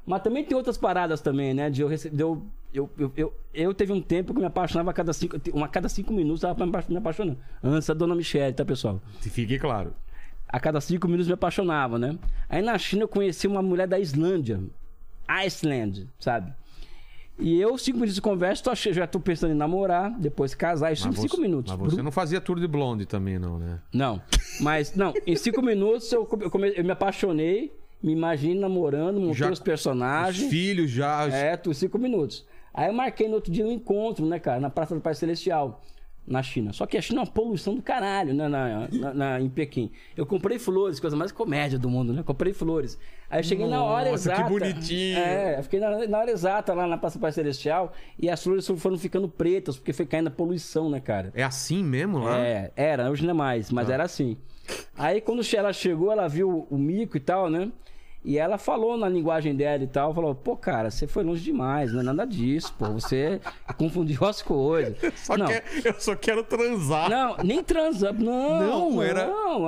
[0.07, 1.69] Mas também tem outras paradas também, né?
[1.69, 4.47] De eu, rece- de eu, eu, eu, eu, eu teve um tempo que eu me
[4.47, 7.39] apaixonava a cada cinco, uma, a cada cinco minutos, eu tava me apa- me apaixonando.
[7.63, 9.01] Antes da dona Michelle, tá, pessoal?
[9.21, 9.93] Fique claro.
[10.49, 12.17] A cada cinco minutos me apaixonava, né?
[12.49, 14.61] Aí na China eu conheci uma mulher da Islândia.
[15.29, 16.53] Iceland, sabe?
[17.39, 20.93] E eu, cinco minutos de conversa, tô ach- já tô pensando em namorar, depois casar,
[20.93, 21.77] isso em cinco você- minutos.
[21.77, 23.81] Mas você não fazia tour de blonde também, não, né?
[23.93, 24.23] Não,
[24.61, 29.35] mas não, em cinco minutos eu, eu, come- eu me apaixonei, me imagino namorando, montei
[29.35, 30.51] Já- os Os personagens.
[30.51, 31.27] filhos já.
[31.29, 32.45] É, tu, cinco minutos.
[32.73, 35.83] Aí eu marquei no outro dia um encontro, né, cara, na Praça do Pai Celestial,
[36.27, 36.73] na China.
[36.73, 39.91] Só que a China é uma poluição do caralho, né, na, na- na- em Pequim.
[40.17, 42.23] Eu comprei flores, coisa mais comédia do mundo, né?
[42.23, 42.99] Comprei flores.
[43.31, 44.51] Aí eu cheguei na hora Nossa, que exata.
[44.51, 45.19] bonitinho.
[45.19, 48.43] É, eu fiquei na, na hora exata lá na Praça do Pai Celestial e as
[48.43, 51.33] flores foram ficando pretas, porque foi caindo a poluição, né, cara?
[51.35, 52.39] É assim mesmo lá?
[52.39, 54.37] É, era, hoje não é mais, mas era assim.
[54.97, 57.71] Aí quando ela chegou, ela viu o mico e tal, né?
[58.29, 61.93] E ela falou na linguagem dela e tal, falou, pô, cara, você foi longe demais,
[61.93, 63.41] não é nada disso, pô, você
[63.79, 64.97] confundiu as coisas.
[65.15, 67.09] Só não, quer- eu só quero transar.
[67.09, 69.21] não, nem transa, não, Não, não, era-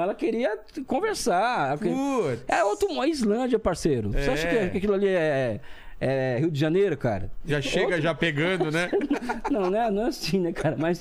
[0.02, 1.78] ela queria conversar.
[1.78, 2.42] Putz.
[2.48, 4.10] É outro, uma Islândia, parceiro.
[4.10, 4.68] Você acha É.
[4.70, 5.60] que aquilo ali é,
[6.00, 7.30] é Rio de Janeiro, cara?
[7.46, 8.90] Já chega já pegando, né?
[9.52, 9.88] Não, né?
[9.88, 10.74] Não é assim, né, cara?
[10.76, 11.00] Mas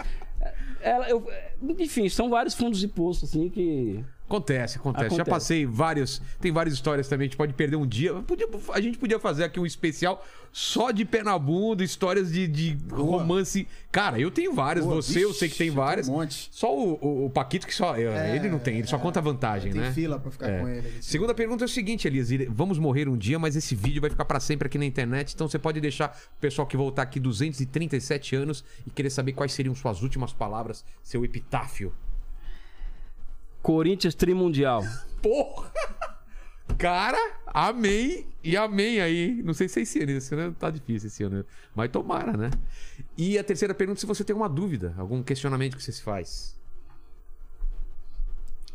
[0.80, 1.28] ela, eu,
[1.62, 4.04] enfim, são vários fundos de poço, assim, que.
[4.28, 5.30] Acontece, acontece, Já Acontece.
[5.30, 6.22] passei vários.
[6.42, 7.26] Tem várias histórias também.
[7.26, 8.14] A gente pode perder um dia.
[8.16, 12.46] Podia- a gente podia fazer aqui um especial só de pé na bunda, histórias de,
[12.46, 13.66] de romance.
[13.90, 14.84] Cara, eu tenho várias.
[14.86, 16.10] Boa, você, eu sei que tem tem várias.
[16.10, 16.50] um monte.
[16.52, 17.96] Só o, o- o Paquito que só.
[17.98, 19.94] ele não tem, ele só conta vantagem, Tem né?
[19.94, 20.60] fila pra ficar É.
[20.60, 20.92] com ele.
[21.02, 22.28] Segunda pergunta é o seguinte, Elias.
[22.50, 25.34] Vamos morrer um dia, mas esse vídeo vai ficar pra sempre aqui na internet.
[25.34, 29.54] Então você pode deixar o pessoal que voltar aqui 237 anos e querer saber quais
[29.54, 31.94] seriam suas últimas palavras, seu epitáfio.
[33.68, 34.82] Corinthians Trimundial.
[35.22, 35.70] Porra!
[36.78, 39.42] Cara, amei e amei aí.
[39.44, 41.46] Não sei se é esse ano, esse ano tá difícil esse ano.
[41.76, 42.50] Mas tomara, né?
[43.18, 46.58] E a terceira pergunta, se você tem uma dúvida, algum questionamento que você se faz.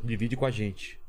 [0.04, 1.00] Divide com a gente.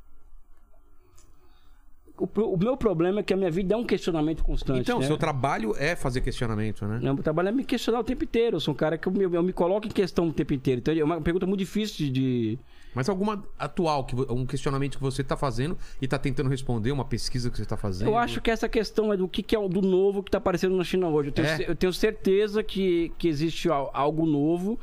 [2.17, 4.79] o, o meu problema é que a minha vida é um questionamento constante.
[4.79, 5.07] Então, né?
[5.07, 6.99] seu trabalho é fazer questionamento, né?
[7.01, 8.55] Meu trabalho é me questionar o tempo inteiro.
[8.55, 10.79] Eu sou um cara que eu me, eu me coloco em questão o tempo inteiro.
[10.79, 12.57] Então é uma pergunta muito difícil de.
[12.95, 17.05] Mas alguma atual, que, um questionamento que você tá fazendo e tá tentando responder, uma
[17.05, 18.07] pesquisa que você tá fazendo.
[18.07, 20.75] Eu acho que essa questão é do que, que é do novo que está aparecendo
[20.77, 21.29] na China hoje.
[21.29, 21.65] Eu tenho, É?
[21.69, 24.79] eu tenho certeza que, que existe al- algo novo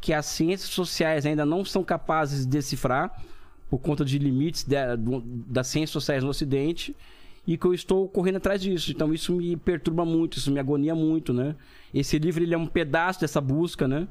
[0.00, 3.22] que as ciências sociais ainda não são capazes de decifrar
[3.70, 6.96] por conta de limites da- das ciências sociais no Ocidente
[7.46, 8.90] e que eu estou correndo atrás disso.
[8.90, 11.54] Então isso me perturba muito, isso me agonia muito, né?
[11.94, 14.08] Esse livro ele é um pedaço dessa busca, né?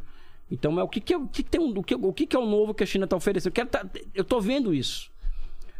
[0.51, 2.35] Então é o que, que, é, o que, que tem o que, o que, que
[2.35, 3.49] é o novo que a China está oferecendo.
[3.49, 5.09] Eu, quero tá- eu tô vendo isso.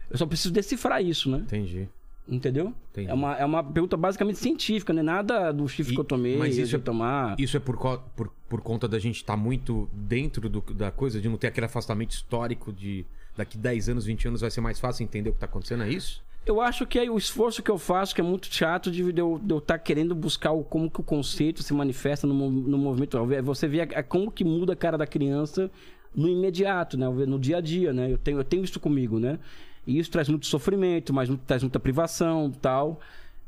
[0.09, 1.39] Eu só preciso decifrar isso, né?
[1.39, 1.87] Entendi.
[2.27, 2.73] Entendeu?
[2.91, 3.09] Entendi.
[3.09, 6.05] É uma, é uma pergunta basicamente científica, não é nada do chifre E- que eu
[6.05, 7.35] tomei, mas isso é- tomar.
[7.37, 7.75] Isso é por,
[8.15, 11.65] por, por conta da gente estar muito dentro do- da coisa, de não ter aquele
[11.65, 15.39] afastamento histórico de daqui 10 anos, 20 anos vai ser mais fácil entender o que
[15.39, 16.23] tá acontecendo, é isso?
[16.45, 19.39] Eu acho que é o esforço que eu faço, que é muito chato, de eu
[19.59, 23.17] estar querendo buscar o, como que o conceito se manifesta no, no movimento.
[23.43, 25.69] Você vê a- a- como que muda a cara da criança
[26.15, 27.07] no imediato, né?
[27.07, 28.11] No dia a dia, né?
[28.11, 29.37] Eu tenho, eu tenho isso comigo, né?
[29.85, 32.99] E isso traz muito sofrimento, mas traz muita privação tal.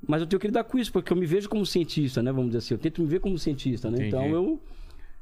[0.07, 2.31] Mas eu tenho que lidar com isso, porque eu me vejo como cientista, né?
[2.31, 2.73] Vamos dizer assim.
[2.75, 3.97] Eu tento me ver como cientista, né?
[3.97, 4.15] Entendi.
[4.15, 4.59] Então eu.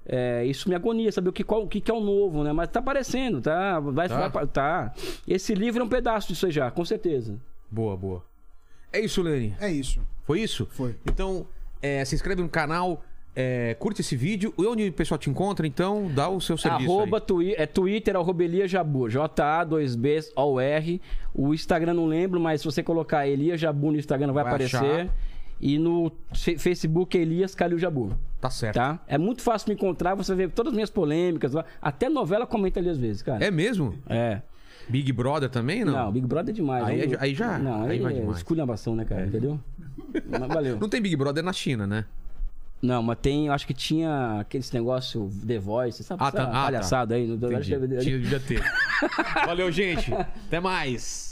[0.06, 2.51] é, isso me agonia, saber o que, qual, o que é o novo, né?
[2.51, 3.80] Mas tá aparecendo, tá?
[3.80, 4.27] Vai, Tá?
[4.27, 4.93] vai- tá.
[5.27, 7.40] Esse livro é um pedaço disso aí já, com certeza.
[7.72, 8.24] Boa, boa.
[8.91, 9.56] É isso, Lene.
[9.61, 10.01] É isso.
[10.25, 10.67] Foi isso?
[10.72, 10.95] Foi.
[11.06, 11.45] Então,
[11.82, 13.01] é, se inscreve no canal,
[13.33, 14.53] é, curte esse vídeo.
[14.58, 17.22] E onde o pessoal te encontra, então, dá o seu serviço Arroba aí.
[17.25, 19.09] twi é Twitter, arroba Elias Jabu.
[19.09, 21.01] J-A-2-B O-R.
[21.33, 24.75] O Instagram não lembro, mas se você colocar Elias Jabu no Instagram vai, Vai aparecer.
[24.77, 25.09] achar.
[25.59, 26.11] E no
[26.58, 28.17] Facebook Elias Calil Jabu.
[28.41, 28.74] Tá certo.
[28.75, 29.00] Tá?
[29.08, 31.53] É muito fácil me encontrar, você vê todas as minhas polêmicas.
[31.80, 33.45] Até novela comenta ali às vezes, cara.
[33.45, 33.93] É mesmo?
[34.09, 34.41] É.
[34.90, 35.93] Big Brother também, não?
[35.93, 36.85] Não, Big Brother é demais.
[36.85, 38.38] Aí é aí já- Não, aí aí, vai é demais.
[38.38, 39.26] esculhambação, né, cara?
[39.26, 39.60] Entendeu?
[40.30, 40.77] Mas valeu.
[40.80, 42.06] Não tem Big Brother na China, né?
[42.82, 46.24] Não, mas tem, eu acho que tinha aqueles negócio The Voice, sabe?
[46.24, 46.43] Ah, tá.
[46.43, 46.51] Ah, tá.
[46.64, 47.27] palhaçada aí.
[47.27, 47.77] no- Entendi.
[48.01, 48.64] Tinha- devia ter.
[49.45, 50.11] Valeu, gente.
[50.14, 51.31] Até mais.